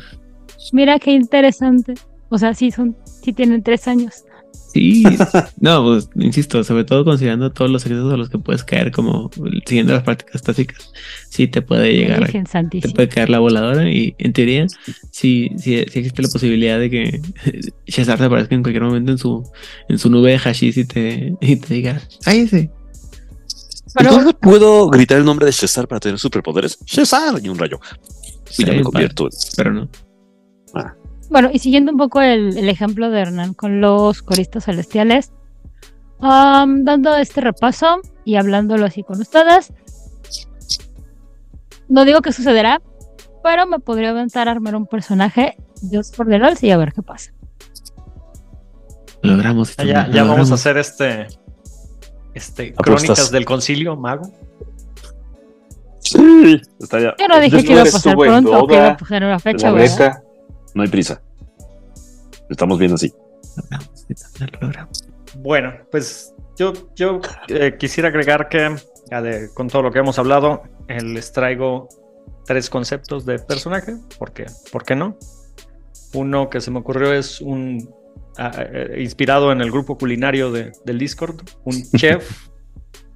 Mira 0.73 0.98
qué 0.98 1.12
interesante. 1.12 1.94
O 2.28 2.39
sea, 2.39 2.55
sí 2.55 2.70
son, 2.70 2.97
sí 3.23 3.32
tienen 3.32 3.62
tres 3.62 3.86
años. 3.86 4.24
Sí, 4.73 5.05
no, 5.61 5.85
pues 5.85 6.11
insisto, 6.16 6.62
sobre 6.65 6.85
todo 6.85 7.05
considerando 7.05 7.51
todos 7.51 7.70
los 7.70 7.82
secretos 7.82 8.12
a 8.12 8.16
los 8.16 8.28
que 8.28 8.39
puedes 8.39 8.65
caer, 8.65 8.90
como 8.90 9.31
siguiendo 9.65 9.94
las 9.94 10.03
prácticas 10.03 10.43
tácticas, 10.43 10.93
sí 11.31 11.47
te 11.47 11.62
puede 11.62 11.94
llegar, 11.94 12.20
Virgen 12.20 12.44
te 12.70 12.89
puede 12.89 13.09
caer 13.09 13.31
la 13.31 13.39
voladora 13.39 13.90
y 13.90 14.15
en 14.19 14.32
teoría 14.32 14.66
sí, 15.11 15.51
sí, 15.57 15.85
sí 15.89 15.98
existe 15.98 16.23
la 16.23 16.28
posibilidad 16.28 16.78
de 16.78 16.90
que 16.90 17.20
César 17.86 18.19
te 18.19 18.24
aparezca 18.24 18.55
en 18.55 18.62
cualquier 18.62 18.85
momento 18.85 19.12
en 19.12 19.19
su, 19.19 19.48
en 19.89 19.98
su 19.98 20.11
nube 20.11 20.32
de 20.32 20.39
hashish 20.39 20.78
y 20.78 20.85
te, 20.85 21.35
y 21.40 21.57
te 21.57 21.74
diga, 21.74 22.01
cállese. 22.23 22.70
Pero- 23.94 24.10
Entonces 24.10 24.34
puedo 24.40 24.88
gritar 24.88 25.18
el 25.18 25.24
nombre 25.24 25.46
de 25.46 25.52
César 25.52 25.86
para 25.88 26.00
tener 26.00 26.18
superpoderes. 26.18 26.78
César 26.86 27.34
y 27.42 27.48
un 27.48 27.58
rayo. 27.58 27.78
Y 28.58 28.64
ya 28.64 28.72
me 28.72 28.82
convierto. 28.82 29.28
Pero 29.56 29.72
no. 29.72 29.88
Bueno, 31.30 31.50
y 31.52 31.58
siguiendo 31.58 31.92
un 31.92 31.98
poco 31.98 32.20
el, 32.20 32.56
el 32.56 32.68
ejemplo 32.68 33.10
de 33.10 33.20
Hernán 33.20 33.54
con 33.54 33.80
los 33.80 34.22
coristas 34.22 34.64
celestiales, 34.66 35.32
dando 36.20 37.16
este 37.16 37.40
repaso 37.40 38.00
y 38.24 38.36
hablándolo 38.36 38.86
así 38.86 39.02
con 39.02 39.20
ustedes, 39.20 39.72
no 41.88 42.04
digo 42.04 42.20
que 42.20 42.32
sucederá, 42.32 42.80
pero 43.42 43.66
me 43.66 43.78
podría 43.80 44.10
aventar 44.10 44.48
a 44.48 44.52
armar 44.52 44.76
un 44.76 44.86
personaje 44.86 45.56
Dios 45.82 46.10
por 46.10 46.26
the 46.28 46.38
LOL 46.38 46.54
y 46.60 46.70
a 46.70 46.76
ver 46.76 46.92
qué 46.92 47.02
pasa. 47.02 47.32
Lo 49.22 49.32
logramos. 49.32 49.74
Ah, 49.78 49.84
ya 49.84 49.84
lo 49.84 49.92
ya 49.92 49.98
vamos 50.02 50.16
a 50.16 50.22
logramos. 50.24 50.52
hacer 50.52 50.76
este. 50.78 51.26
Este. 52.36 52.74
Crónicas 52.74 53.30
del 53.30 53.46
concilio, 53.46 53.96
mago. 53.96 54.30
Sí, 56.00 56.60
está 56.78 57.00
ya. 57.00 57.14
Yo 57.18 57.28
no 57.28 57.40
dije 57.40 57.64
que 57.64 57.72
iba 57.72 57.80
a 57.80 57.84
pasar 57.84 58.14
pronto, 58.14 58.66
que 58.66 58.74
iba 58.74 58.88
a 58.88 58.96
pasar 58.98 59.24
una 59.24 59.38
fecha, 59.38 59.72
neta. 59.72 60.22
No 60.74 60.82
hay 60.82 60.88
prisa. 60.88 61.22
Estamos 62.50 62.78
bien 62.78 62.92
así. 62.92 63.12
Bueno, 65.36 65.72
pues 65.90 66.34
yo, 66.58 66.72
yo 66.94 67.20
eh, 67.48 67.76
quisiera 67.78 68.10
agregar 68.10 68.48
que, 68.50 68.76
de- 69.10 69.48
con 69.54 69.68
todo 69.68 69.82
lo 69.82 69.90
que 69.90 69.98
hemos 69.98 70.18
hablado, 70.18 70.62
eh, 70.88 71.00
les 71.02 71.32
traigo 71.32 71.88
tres 72.44 72.68
conceptos 72.68 73.24
de 73.24 73.38
personaje, 73.38 73.94
porque, 74.18 74.44
¿por 74.70 74.84
qué 74.84 74.94
no? 74.94 75.16
Uno 76.12 76.48
que 76.50 76.60
se 76.60 76.70
me 76.70 76.78
ocurrió 76.80 77.12
es 77.14 77.40
un, 77.40 77.90
eh, 78.38 78.96
inspirado 79.02 79.52
en 79.52 79.60
el 79.60 79.70
grupo 79.70 79.96
culinario 79.98 80.50
de- 80.52 80.72
del 80.84 80.98
Discord, 80.98 81.40
un 81.64 81.74
chef 81.96 82.48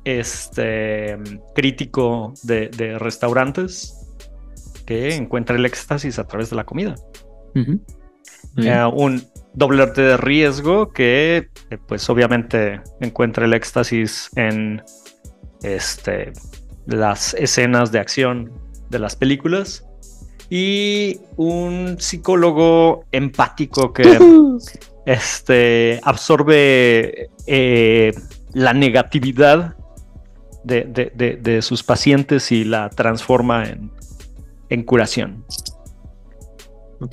este 0.04 1.18
crítico 1.54 2.32
de, 2.42 2.68
de 2.68 2.98
restaurantes 2.98 3.96
que 4.86 5.14
encuentra 5.14 5.56
el 5.56 5.66
éxtasis 5.66 6.18
a 6.18 6.26
través 6.26 6.50
de 6.50 6.56
la 6.56 6.64
comida. 6.64 6.94
Eh, 8.56 8.84
un 8.94 9.22
doble 9.54 9.86
de 9.86 10.16
riesgo 10.16 10.90
que, 10.90 11.48
eh, 11.70 11.78
pues 11.86 12.08
obviamente, 12.10 12.80
encuentra 13.00 13.44
el 13.44 13.52
éxtasis 13.52 14.30
en 14.36 14.82
este, 15.62 16.32
las 16.86 17.34
escenas 17.34 17.92
de 17.92 17.98
acción 18.00 18.52
de 18.88 18.98
las 18.98 19.14
películas. 19.16 19.84
Y 20.48 21.20
un 21.36 21.96
psicólogo 22.00 23.04
empático 23.12 23.92
que 23.92 24.02
este, 25.06 26.00
absorbe 26.02 27.30
eh, 27.46 28.12
la 28.52 28.72
negatividad 28.74 29.74
de, 30.64 30.82
de- 30.84 31.12
de- 31.14 31.36
de 31.36 31.62
sus 31.62 31.82
pacientes 31.82 32.52
y 32.52 32.64
la 32.64 32.90
transforma 32.90 33.64
en, 33.68 33.90
en 34.68 34.82
curación. 34.84 35.44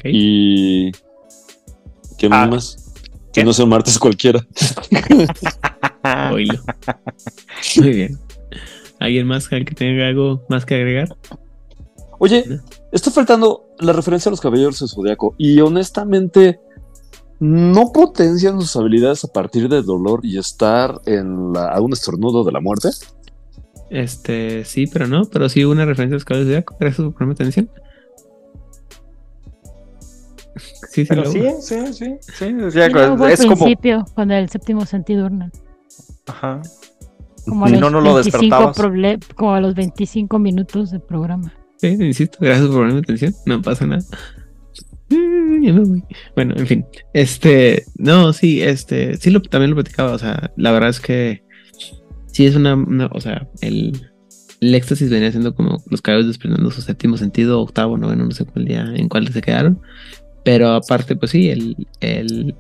Y. 0.04 0.92
¿Qué 2.18 2.28
Ah. 2.32 2.48
más? 2.48 2.84
Que 3.32 3.44
no 3.44 3.54
sea 3.54 3.66
un 3.66 3.70
martes 3.70 3.98
cualquiera. 4.00 4.46
Oílo. 6.32 6.60
Muy 7.78 7.90
bien. 7.92 8.18
¿Alguien 9.00 9.28
más 9.28 9.48
que 9.48 9.64
tenga 9.64 10.08
algo 10.08 10.44
más 10.50 10.66
que 10.66 10.76
agregar? 10.76 11.16
Oye, 12.20 12.44
está 12.92 13.12
faltando 13.12 13.68
la 13.80 13.94
referencia 13.94 14.30
a 14.30 14.32
los 14.32 14.42
caballeros 14.42 14.80
del 14.80 14.90
zodiaco 14.90 15.36
y 15.38 15.60
honestamente 15.62 16.60
no 17.40 17.92
potencian 17.92 18.60
sus 18.60 18.76
habilidades 18.76 19.24
a 19.24 19.28
partir 19.28 19.70
del 19.70 19.86
dolor 19.86 20.22
y 20.24 20.38
estar 20.38 21.00
en 21.06 21.54
la, 21.54 21.70
a 21.70 21.82
un 21.82 21.94
estornudo 21.94 22.44
de 22.44 22.52
la 22.52 22.60
muerte. 22.60 22.90
Este, 23.90 24.66
sí, 24.66 24.88
pero 24.88 25.08
no, 25.08 25.24
pero 25.26 25.48
sí 25.48 25.64
hubo 25.64 25.72
una 25.72 25.86
referencia 25.86 26.16
a 26.16 26.18
los 26.18 26.26
caballos 26.26 26.48
de 26.48 26.54
Zodiaco. 26.56 26.76
Gracias 26.80 27.04
por 27.06 27.14
ponerme 27.14 27.34
atención. 27.34 27.70
Sí, 30.90 31.04
sí, 31.04 31.06
Pero 31.08 31.26
sí, 31.32 31.42
sí, 31.62 31.94
sí, 31.94 32.18
sí. 32.20 32.54
o 32.56 32.72
sea, 32.72 32.88
es 32.88 33.42
como. 33.44 33.56
principio, 33.56 34.04
con 34.16 34.32
el 34.32 34.50
séptimo 34.50 34.86
sentido 34.88 35.28
Hernán. 35.28 35.52
Ajá. 36.26 36.62
Como 37.48 37.66
a 37.66 37.70
los 37.70 37.80
no, 37.80 37.90
no 37.92 38.02
lo 38.02 38.16
25 38.16 38.42
despertabas. 38.44 38.78
proble- 38.78 39.20
como 39.36 39.54
a 39.54 39.62
los 39.62 39.76
25 39.76 40.40
minutos 40.40 40.90
de 40.92 41.00
programa. 41.00 41.54
Sí, 41.78 41.90
insisto, 41.90 42.40
gracias 42.42 42.68
por 42.68 42.78
ponerme 42.78 43.00
atención. 43.00 43.36
No 43.46 43.62
pasa 43.62 43.86
nada. 43.86 44.04
Bueno, 46.36 46.56
en 46.58 46.68
fin. 46.68 46.86
Este, 47.14 47.86
no, 47.98 48.34
sí, 48.34 48.62
este, 48.62 49.18
sí 49.18 49.30
lo, 49.32 49.42
también 49.42 49.72
lo 49.72 49.76
platicaba. 49.76 50.12
O 50.14 50.20
sea, 50.20 50.52
la 50.58 50.72
verdad 50.72 50.90
es 50.90 51.00
que 51.00 51.44
sí 52.28 52.46
es 52.46 52.56
una, 52.56 52.76
una- 52.76 53.08
o 53.14 53.22
sea, 53.22 53.48
el, 53.62 54.00
el 54.62 54.76
éxtasis 54.76 55.10
venía 55.10 55.32
siendo 55.32 55.56
como 55.56 55.84
los 55.90 56.02
caballos 56.02 56.28
desprendiendo 56.28 56.72
su 56.72 56.82
séptimo 56.82 57.18
sentido, 57.18 57.62
octavo, 57.62 57.98
noveno, 57.98 58.26
no 58.26 58.32
sé 58.32 58.46
cuál 58.46 58.66
día, 58.66 58.86
en 58.96 59.10
cuál 59.10 59.28
se 59.32 59.42
quedaron. 59.42 59.80
Pero 60.44 60.70
aparte, 60.70 61.16
pues 61.16 61.32
sí, 61.32 61.50
el, 61.50 61.76
el, 62.00 62.56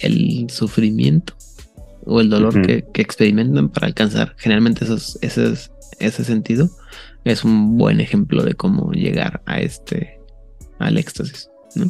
el 0.00 0.46
sufrimiento 0.50 1.34
o 2.04 2.20
el 2.20 2.30
dolor 2.30 2.62
que, 2.66 2.84
que 2.92 3.02
experimentan 3.02 3.68
para 3.68 3.88
alcanzar 3.88 4.34
generalmente 4.38 4.84
esos, 4.84 5.18
esos, 5.22 5.72
ese 5.98 6.24
sentido 6.24 6.70
es 7.24 7.42
un 7.44 7.76
buen 7.76 8.00
ejemplo 8.00 8.44
de 8.44 8.54
cómo 8.54 8.92
llegar 8.92 9.42
a 9.46 9.60
este 9.60 10.15
al 10.78 10.98
éxtasis 10.98 11.48
¿no? 11.74 11.86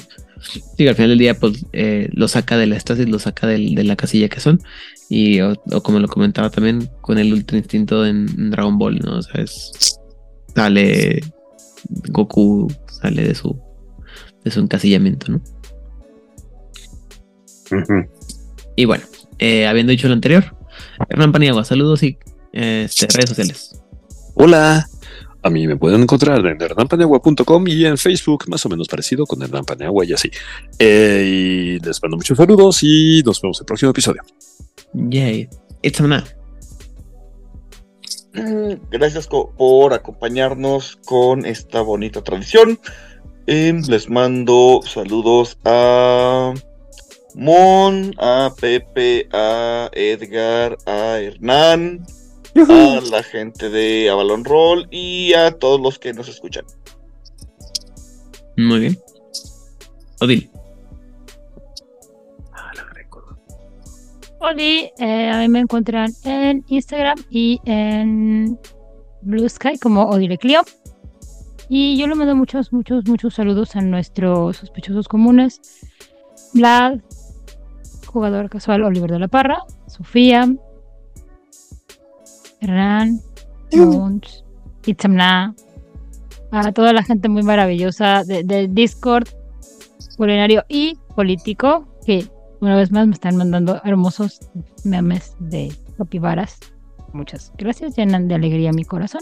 Sí, 0.77 0.87
al 0.87 0.95
final 0.95 1.11
del 1.11 1.19
día 1.19 1.35
pues 1.39 1.65
eh, 1.73 2.09
lo 2.13 2.29
saca 2.29 2.57
del 2.57 2.73
éxtasis 2.73 3.09
lo 3.09 3.19
saca 3.19 3.47
del- 3.47 3.75
de 3.75 3.85
la 3.85 3.97
casilla 3.97 4.29
que 4.29 4.41
son. 4.41 4.61
Y 5.09 5.41
o, 5.41 5.55
o 5.73 5.83
como 5.83 5.99
lo 6.01 6.09
comentaba 6.09 6.51
también 6.51 6.91
con 7.01 7.19
el 7.19 7.33
ultra 7.33 7.57
instinto 7.59 8.05
en, 8.05 8.29
en 8.37 8.51
Dragon 8.51 8.77
Ball 8.79 8.99
no 8.99 9.19
o 9.19 9.23
sea 9.23 9.41
es 9.43 9.99
sale 10.55 11.21
Goku 12.11 12.67
sale 13.01 13.23
de 13.23 13.35
su 13.37 13.57
de 14.45 14.51
su 14.51 14.61
encasillamiento 14.61 15.31
no 15.33 15.41
y 18.77 18.85
bueno 18.85 19.05
eh, 19.39 19.67
habiendo 19.67 19.91
dicho 19.93 20.09
lo 20.09 20.15
anterior 20.15 20.57
Hernán 21.09 21.33
Paniagua 21.33 21.65
saludos 21.65 22.03
y 22.03 22.19
eh, 22.53 22.83
este, 22.87 23.07
redes 23.15 23.29
sociales. 23.31 23.81
Hola. 24.35 24.87
A 25.47 25.51
mí 25.51 25.65
me 25.65 25.77
pueden 25.77 26.03
encontrar 26.03 26.45
en 26.45 26.61
hernampaniagua.com 26.61 27.69
y 27.69 27.85
en 27.87 27.97
Facebook, 27.97 28.45
más 28.49 28.67
o 28.67 28.69
menos 28.69 28.89
parecido 28.89 29.27
con 29.27 29.41
Hernán 29.43 29.65
y 30.05 30.13
así. 30.13 30.29
Eh, 30.77 31.79
y 31.79 31.87
les 31.87 32.03
mando 32.03 32.17
muchos 32.17 32.37
saludos 32.37 32.81
y 32.83 33.23
nos 33.25 33.41
vemos 33.41 33.59
en 33.59 33.63
el 33.63 33.67
próximo 33.67 33.91
episodio. 33.93 34.23
Yay. 34.93 35.49
It's 35.83 36.01
a 36.01 36.03
Mm, 38.35 38.73
Gracias 38.91 39.29
co- 39.29 39.53
por 39.57 39.95
acompañarnos 39.95 40.97
con 41.07 41.47
esta 41.47 41.81
bonita 41.81 42.23
tradición. 42.23 42.81
Em, 43.47 43.83
les 43.89 44.11
mando 44.11 44.81
saludos 44.85 45.59
a 45.65 46.53
Mon, 47.37 48.13
a 48.19 48.53
Pepe, 48.61 49.29
a 49.33 49.91
Edgar, 49.95 50.77
a 50.87 51.21
Hernán, 51.21 52.05
a 52.59 53.01
la 53.11 53.23
gente 53.23 53.71
de 53.71 54.09
Avalon 54.11 54.45
Roll 54.45 54.89
y 54.91 55.33
a 55.35 55.53
todos 55.53 55.81
los 55.81 55.99
que 55.99 56.13
nos 56.13 56.29
escuchan. 56.29 56.65
Muy 58.57 58.81
bien. 58.81 58.99
Odil. 60.21 60.51
Oli, 64.39 64.91
eh, 64.99 65.31
a 65.31 65.39
mí 65.39 65.49
me 65.49 65.61
encuentran 65.61 66.13
en 66.25 66.65
Instagram 66.69 67.19
y 67.31 67.61
en 67.65 68.59
Blue 69.23 69.49
Sky 69.49 69.79
como 69.79 70.05
Odile 70.05 70.39
Clio. 70.39 70.63
Y 71.69 71.97
yo 71.97 72.07
le 72.07 72.15
mando 72.15 72.37
muchos, 72.37 72.73
muchos, 72.73 73.07
muchos 73.09 73.35
saludos 73.35 73.75
a 73.75 73.81
nuestros 73.81 74.59
sospechosos 74.59 75.09
comunes. 75.09 75.61
Vlad, 76.55 77.01
jugador 78.07 78.49
casual 78.49 78.85
Oliver 78.85 79.11
de 79.11 79.19
la 79.19 79.29
Parra, 79.29 79.65
Sofía, 79.89 80.49
Hernán, 82.67 83.21
Mons, 83.73 84.45
Itzamna, 84.85 85.55
a 86.51 86.73
toda 86.73 86.93
la 86.93 87.05
gente 87.05 87.29
muy 87.29 87.43
maravillosa 87.43 88.25
de, 88.25 88.43
de 88.43 88.67
Discord, 88.67 89.29
culinario 90.17 90.65
y 90.69 90.99
político, 91.15 91.87
que 92.05 92.27
una 92.61 92.77
vez 92.77 92.91
más 92.91 93.07
me 93.07 93.15
están 93.15 93.37
mandando 93.37 93.81
hermosos 93.85 94.41
memes 94.85 95.37
de 95.39 95.73
capibaras. 95.97 96.59
Muchas 97.13 97.53
gracias, 97.57 97.97
llenan 97.97 98.27
de 98.27 98.35
alegría 98.35 98.73
mi 98.73 98.85
corazón. 98.85 99.21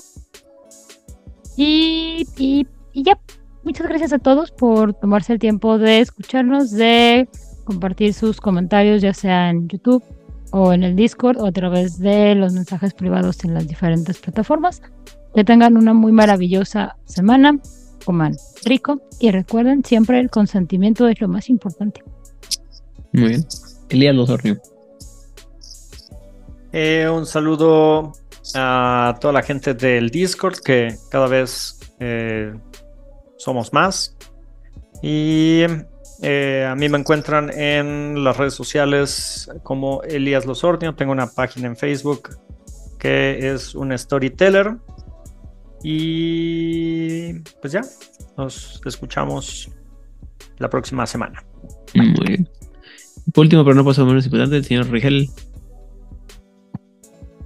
Y, 1.56 2.26
y, 2.38 2.66
y 2.92 3.02
ya, 3.02 3.20
muchas 3.62 3.86
gracias 3.88 4.12
a 4.14 4.18
todos 4.18 4.52
por 4.52 4.94
tomarse 4.94 5.34
el 5.34 5.38
tiempo 5.38 5.76
de 5.76 6.00
escucharnos, 6.00 6.70
de 6.70 7.28
compartir 7.64 8.14
sus 8.14 8.40
comentarios, 8.40 9.02
ya 9.02 9.12
sea 9.12 9.50
en 9.50 9.68
YouTube 9.68 10.02
o 10.56 10.72
en 10.72 10.84
el 10.84 10.94
Discord 10.94 11.40
o 11.40 11.46
a 11.46 11.52
través 11.52 11.98
de 11.98 12.36
los 12.36 12.52
mensajes 12.52 12.94
privados 12.94 13.44
en 13.44 13.54
las 13.54 13.66
diferentes 13.66 14.18
plataformas. 14.18 14.82
Que 15.34 15.42
tengan 15.42 15.76
una 15.76 15.94
muy 15.94 16.12
maravillosa 16.12 16.96
semana, 17.06 17.58
coman 18.04 18.36
rico 18.64 19.02
y 19.18 19.32
recuerden 19.32 19.84
siempre 19.84 20.20
el 20.20 20.30
consentimiento 20.30 21.08
es 21.08 21.20
lo 21.20 21.26
más 21.26 21.50
importante. 21.50 22.04
Muy 23.12 23.30
bien. 23.30 23.46
Elías 23.88 24.14
Losornio. 24.14 24.60
Eh, 26.72 27.08
un 27.12 27.26
saludo 27.26 28.12
a 28.54 29.18
toda 29.20 29.32
la 29.32 29.42
gente 29.42 29.74
del 29.74 30.10
Discord, 30.10 30.58
que 30.64 30.94
cada 31.10 31.26
vez 31.26 31.80
eh, 31.98 32.54
somos 33.38 33.72
más. 33.72 34.16
Y 35.02 35.64
eh, 36.22 36.66
a 36.68 36.74
mí 36.74 36.88
me 36.88 36.98
encuentran 36.98 37.50
en 37.52 38.22
las 38.24 38.36
redes 38.36 38.54
sociales 38.54 39.50
como 39.62 40.02
Elías 40.02 40.46
Losornio. 40.46 40.94
Tengo 40.94 41.12
una 41.12 41.26
página 41.26 41.66
en 41.66 41.76
Facebook 41.76 42.36
que 42.98 43.52
es 43.52 43.74
un 43.74 43.96
storyteller. 43.96 44.76
Y 45.82 47.34
pues 47.60 47.72
ya, 47.74 47.82
nos 48.38 48.80
escuchamos 48.86 49.70
la 50.58 50.70
próxima 50.70 51.06
semana. 51.06 51.44
Muy 51.94 52.26
bien. 52.26 52.48
Por 53.32 53.42
último, 53.42 53.64
pero 53.64 53.74
no 53.74 53.84
por 53.84 53.98
menos 54.06 54.24
importante, 54.24 54.56
el 54.56 54.64
señor 54.64 54.90
Rigel. 54.90 55.28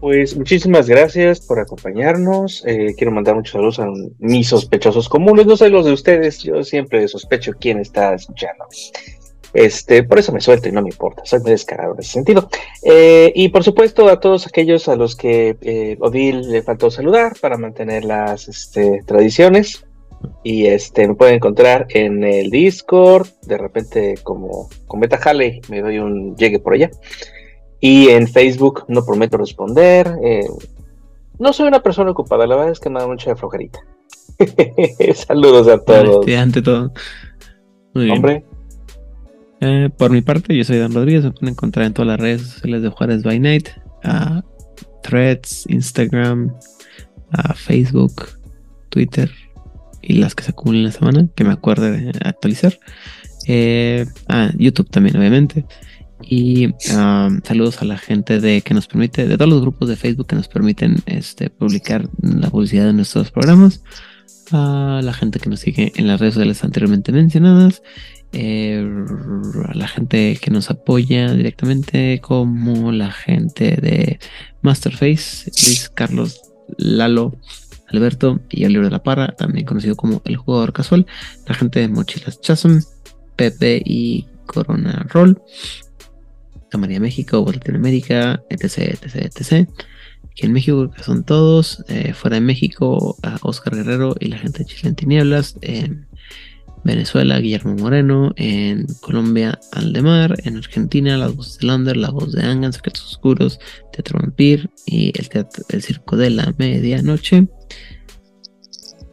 Pues 0.01 0.37
muchísimas 0.37 0.89
gracias 0.89 1.41
por 1.41 1.59
acompañarnos. 1.59 2.65
Eh, 2.67 2.95
quiero 2.97 3.11
mandar 3.11 3.35
muchos 3.35 3.53
saludos 3.53 3.81
a 3.81 3.89
mis 4.19 4.49
sospechosos 4.49 5.09
comunes. 5.09 5.47
No 5.47 5.57
sé 5.57 5.71
los 5.71 5.87
de 5.87 5.93
ustedes, 5.93 6.39
yo 6.39 6.63
siempre 6.63 7.09
sospecho 7.09 7.53
quién 7.59 7.79
está 7.79 8.15
escuchando. 8.15 8.67
Este, 9.55 10.05
por 10.05 10.19
eso 10.19 10.33
me 10.33 10.41
suelto 10.41 10.69
y 10.69 10.73
no 10.73 10.83
me 10.83 10.91
importa, 10.91 11.23
soy 11.25 11.41
muy 11.41 11.51
descarado 11.51 11.95
en 11.95 12.01
ese 12.01 12.13
sentido. 12.13 12.49
Eh, 12.83 13.33
y 13.35 13.49
por 13.49 13.65
supuesto 13.65 14.09
a 14.09 14.21
todos 14.21 14.47
aquellos 14.47 14.89
a 14.89 14.95
los 14.95 15.17
que 15.17 15.57
eh, 15.63 15.97
Odil 16.01 16.53
le 16.53 16.63
faltó 16.63 16.91
saludar 16.91 17.33
para 17.41 17.57
mantener 17.57 18.05
las 18.05 18.49
este, 18.49 19.03
tradiciones. 19.05 19.85
Y 20.43 20.67
este 20.67 21.07
me 21.07 21.15
pueden 21.15 21.37
encontrar 21.37 21.87
en 21.91 22.25
el 22.25 22.51
Discord, 22.51 23.29
de 23.43 23.57
repente 23.57 24.15
como 24.25 24.69
con 24.89 24.99
Beta 24.99 25.17
Halley 25.17 25.61
me 25.69 25.81
doy 25.81 25.99
un 25.99 26.37
llegue 26.37 26.59
por 26.59 26.75
allá. 26.75 26.91
Y 27.81 28.09
en 28.09 28.27
Facebook 28.27 28.85
no 28.89 29.05
prometo 29.05 29.37
responder. 29.37 30.17
eh, 30.23 30.47
no 31.39 31.53
soy 31.53 31.69
una 31.69 31.81
persona 31.83 32.11
ocupada, 32.11 32.47
la 32.47 32.57
verdad 32.57 32.73
es 32.73 32.81
que 32.81 32.91
me 32.91 32.99
da 32.99 33.07
mucha 33.07 33.37
flojerita. 33.37 33.79
Saludos 35.15 35.69
a 35.69 35.79
todos. 35.79 36.21
Este, 36.21 36.37
ante 36.37 36.63
todo. 36.63 36.93
Muy 37.95 38.05
bien. 38.07 38.17
Hombre, 38.17 38.45
Eh, 39.61 39.91
por 39.97 40.11
mi 40.11 40.21
parte, 40.21 40.57
yo 40.57 40.65
soy 40.65 40.79
Dan 40.79 40.95
Rodríguez. 40.95 41.25
Me 41.25 41.31
pueden 41.33 41.49
encontrar 41.51 41.87
en 41.87 41.93
todas 41.95 42.07
las 42.09 42.21
redes 42.21 42.43
sociales 42.43 42.83
de 42.83 42.89
Juárez 42.91 43.23
by 43.23 43.39
Night: 43.41 43.69
a 44.05 44.43
Threads, 45.03 45.65
Instagram, 45.69 46.55
a 47.33 47.55
Facebook, 47.55 48.29
Twitter 48.89 49.31
y 50.03 50.15
las 50.15 50.35
que 50.35 50.45
se 50.45 50.51
acumulen 50.53 50.85
la 50.85 50.93
semana, 50.93 51.29
que 51.35 51.45
me 51.45 51.53
acuerde 51.53 51.91
de 52.13 52.13
actualizar. 52.25 52.79
Eh, 53.49 54.07
ah, 54.29 54.51
YouTube 54.57 54.91
también, 54.91 55.17
obviamente. 55.17 55.65
Y 56.23 56.67
um, 56.95 57.41
saludos 57.43 57.81
a 57.81 57.85
la 57.85 57.99
gente 57.99 58.41
de 58.41 58.61
que 58.61 58.75
nos 58.75 58.87
permite, 58.87 59.27
de 59.27 59.37
todos 59.37 59.51
los 59.51 59.61
grupos 59.61 59.89
de 59.89 59.97
Facebook 59.97 60.27
que 60.27 60.37
nos 60.37 60.49
permiten 60.49 60.97
este, 61.07 61.51
publicar 61.51 62.09
la 62.21 62.51
publicidad 62.51 62.87
de 62.87 62.93
nuestros 62.93 63.31
programas. 63.31 63.83
A 64.51 65.01
la 65.03 65.13
gente 65.13 65.41
que 65.41 65.51
nos 65.51 65.61
sigue 65.61 65.93
en 65.97 66.07
las 66.07 66.21
redes 66.21 66.35
sociales 66.35 66.65
anteriormente 66.65 67.13
mencionadas. 67.13 67.83
eh, 68.33 68.87
a 69.67 69.75
la 69.75 69.89
gente 69.89 70.39
que 70.41 70.51
nos 70.51 70.71
apoya 70.71 71.33
directamente, 71.33 72.21
como 72.21 72.93
la 72.93 73.11
gente 73.11 73.77
de 73.77 74.19
Masterface, 74.63 75.51
Luis 75.65 75.91
Carlos 75.95 76.43
Lalo. 76.77 77.39
Alberto 77.91 78.41
y 78.51 78.65
Oliver 78.65 78.85
de 78.85 78.91
la 78.91 79.03
Parra, 79.03 79.29
también 79.29 79.67
conocido 79.67 79.97
como 79.97 80.21
el 80.25 80.37
jugador 80.37 80.73
casual, 80.73 81.07
la 81.47 81.55
gente 81.55 81.81
de 81.81 81.89
Mochilas 81.89 82.41
Chasm, 82.41 82.81
Pepe 83.37 83.83
y 83.85 84.27
Corona 84.47 85.07
Roll, 85.09 85.41
Camaría 86.71 87.01
México, 87.01 87.45
Latinoamérica, 87.53 88.43
etc, 88.51 88.95
etc, 89.03 89.17
etc. 89.17 89.69
Aquí 90.31 90.47
en 90.47 90.53
México 90.53 90.91
son 91.05 91.25
todos, 91.25 91.85
eh, 91.89 92.13
fuera 92.13 92.37
de 92.37 92.41
México, 92.41 93.17
Oscar 93.43 93.75
Guerrero 93.75 94.15
y 94.21 94.29
la 94.29 94.39
gente 94.39 94.61
de 94.61 94.65
Chile 94.67 94.89
en 94.91 94.95
Tinieblas, 94.95 95.57
en 95.63 96.07
Venezuela, 96.85 97.41
Guillermo 97.41 97.75
Moreno, 97.75 98.33
en 98.37 98.87
Colombia, 99.01 99.59
Aldemar, 99.73 100.37
en 100.45 100.57
Argentina, 100.57 101.17
La 101.17 101.29
Voz 101.29 101.59
de 101.59 101.67
Lander, 101.67 101.97
La 101.97 102.11
Voz 102.11 102.33
de 102.33 102.43
Angan, 102.43 102.73
Secretos 102.73 103.05
Oscuros, 103.05 103.59
Teatro 103.93 104.21
Vampir 104.21 104.71
y 104.87 105.13
el, 105.19 105.29
teatro, 105.29 105.65
el 105.69 105.83
Circo 105.83 106.17
de 106.17 106.31
la 106.31 106.55
Medianoche. 106.57 107.49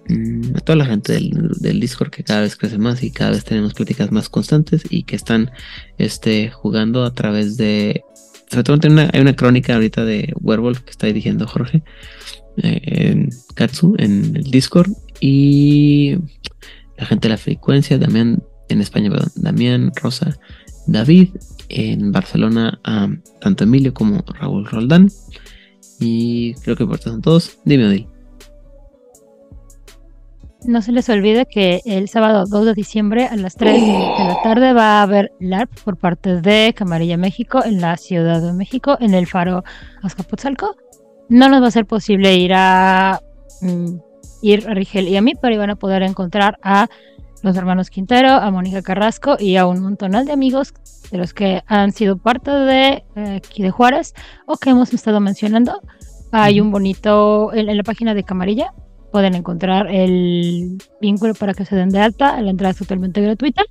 Mm, 0.07 0.55
a 0.55 0.59
toda 0.59 0.75
la 0.75 0.85
gente 0.85 1.13
del, 1.13 1.31
del 1.59 1.79
Discord 1.79 2.11
que 2.11 2.23
cada 2.23 2.41
vez 2.41 2.55
crece 2.55 2.77
más 2.77 3.01
y 3.01 3.09
cada 3.09 3.31
vez 3.31 3.43
tenemos 3.43 3.73
pláticas 3.73 4.11
más 4.11 4.29
constantes 4.29 4.83
y 4.89 5.03
que 5.03 5.15
están 5.15 5.51
este, 5.97 6.51
jugando 6.51 7.03
a 7.03 7.13
través 7.13 7.57
de. 7.57 8.03
Sobre 8.49 8.63
todo 8.63 8.79
hay 9.11 9.21
una, 9.21 9.35
crónica 9.35 9.73
ahorita 9.73 10.05
de 10.05 10.31
Werewolf 10.39 10.81
que 10.81 10.91
está 10.91 11.07
dirigiendo 11.07 11.47
Jorge 11.47 11.81
eh, 12.57 12.81
en 12.83 13.29
Katsu 13.55 13.95
en 13.97 14.35
el 14.35 14.43
Discord 14.43 14.91
y 15.19 16.17
la 16.97 17.07
gente 17.07 17.27
de 17.27 17.33
la 17.33 17.37
frecuencia, 17.37 17.97
Damián 17.97 18.43
en 18.69 18.81
España, 18.81 19.09
perdón, 19.09 19.31
Damián, 19.35 19.91
Rosa, 19.95 20.37
David, 20.85 21.29
en 21.69 22.11
Barcelona, 22.11 22.79
tanto 23.41 23.63
Emilio 23.63 23.93
como 23.93 24.23
Raúl 24.39 24.65
Roldán. 24.65 25.09
Y 25.99 26.53
creo 26.55 26.75
que 26.75 26.85
por 26.85 26.99
son 26.99 27.21
todos. 27.21 27.57
Dime, 27.65 27.87
Odil. 27.87 28.14
No 30.67 30.81
se 30.81 30.91
les 30.91 31.07
olvide 31.09 31.45
que 31.45 31.81
el 31.85 32.09
sábado 32.09 32.45
2 32.49 32.65
de 32.65 32.73
diciembre 32.73 33.27
a 33.27 33.35
las 33.35 33.55
3 33.55 33.81
de 33.81 33.87
la 33.87 34.37
tarde 34.43 34.73
va 34.73 34.99
a 34.99 35.03
haber 35.03 35.31
LARP 35.39 35.69
por 35.83 35.97
parte 35.97 36.41
de 36.41 36.73
Camarilla 36.75 37.17
México 37.17 37.63
en 37.63 37.81
la 37.81 37.95
Ciudad 37.97 38.41
de 38.41 38.51
México, 38.51 38.97
en 38.99 39.13
el 39.13 39.27
Faro 39.27 39.63
Azcapotzalco. 40.01 40.75
No 41.29 41.49
nos 41.49 41.61
va 41.61 41.67
a 41.67 41.71
ser 41.71 41.85
posible 41.85 42.35
ir 42.35 42.53
a 42.55 43.19
mm, 43.61 43.97
ir 44.41 44.67
a 44.67 44.73
Rigel 44.73 45.07
y 45.07 45.17
a 45.17 45.21
mí, 45.21 45.33
pero 45.39 45.53
iban 45.53 45.69
a 45.69 45.75
poder 45.75 46.01
encontrar 46.01 46.57
a 46.63 46.87
los 47.43 47.55
hermanos 47.55 47.91
Quintero, 47.91 48.29
a 48.29 48.49
Mónica 48.49 48.81
Carrasco 48.81 49.37
y 49.39 49.57
a 49.57 49.67
un 49.67 49.83
montonal 49.83 50.25
de 50.25 50.31
amigos 50.31 50.73
de 51.11 51.19
los 51.19 51.35
que 51.35 51.61
han 51.67 51.91
sido 51.91 52.17
parte 52.17 52.49
de 52.49 53.03
eh, 53.15 53.35
aquí 53.35 53.61
de 53.61 53.69
Juárez 53.69 54.15
o 54.47 54.57
que 54.57 54.71
hemos 54.71 54.91
estado 54.95 55.19
mencionando. 55.19 55.79
Hay 56.31 56.59
un 56.59 56.71
bonito 56.71 57.53
en, 57.53 57.69
en 57.69 57.77
la 57.77 57.83
página 57.83 58.15
de 58.15 58.23
Camarilla 58.23 58.73
pueden 59.15 59.35
encontrar 59.35 59.87
el 59.89 60.77
vínculo 60.99 61.33
para 61.35 61.53
que 61.53 61.63
se 61.63 61.73
den 61.73 61.87
de 61.87 61.99
alta. 61.99 62.41
La 62.41 62.51
entrada 62.51 62.71
es 62.71 62.77
totalmente 62.79 63.21
gratuita. 63.21 63.63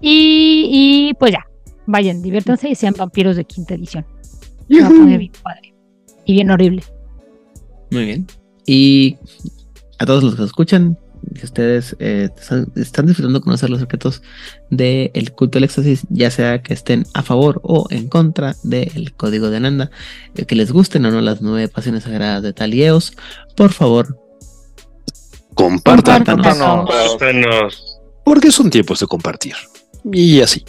Y, 0.00 0.68
y, 0.70 1.14
pues 1.14 1.32
ya, 1.32 1.44
vayan, 1.86 2.22
diviértanse 2.22 2.68
y 2.68 2.76
sean 2.76 2.94
vampiros 2.96 3.34
de 3.34 3.44
quinta 3.44 3.74
edición. 3.74 4.06
Bien 4.68 5.32
padre. 5.42 5.74
Y 6.24 6.34
bien 6.34 6.52
horrible. 6.52 6.84
Muy 7.90 8.04
bien. 8.04 8.28
Y 8.64 9.16
a 9.98 10.06
todos 10.06 10.22
los 10.22 10.36
que 10.36 10.44
escuchan, 10.44 10.96
que 11.34 11.46
ustedes 11.46 11.96
eh, 11.98 12.28
están, 12.76 13.06
disfrutando 13.06 13.40
conocer 13.40 13.68
los 13.68 13.80
secretos 13.80 14.22
del 14.70 15.32
culto 15.32 15.56
del 15.56 15.64
éxtasis, 15.64 16.06
ya 16.10 16.30
sea 16.30 16.62
que 16.62 16.74
estén 16.74 17.06
a 17.12 17.24
favor 17.24 17.60
o 17.64 17.88
en 17.90 18.06
contra 18.06 18.54
del 18.62 19.12
código 19.14 19.50
de 19.50 19.56
Ananda, 19.56 19.90
eh, 20.36 20.44
que 20.44 20.54
les 20.54 20.70
gusten 20.70 21.04
o 21.06 21.10
no 21.10 21.20
las 21.22 21.42
nueve 21.42 21.66
pasiones 21.66 22.04
sagradas 22.04 22.44
de 22.44 22.52
Talieos, 22.52 23.14
por 23.56 23.72
favor. 23.72 24.25
Compártanos. 25.56 26.58
Compártanos. 26.58 27.98
Porque 28.24 28.52
son 28.52 28.70
tiempos 28.70 29.00
de 29.00 29.06
compartir. 29.06 29.54
Y 30.12 30.40
así. 30.40 30.64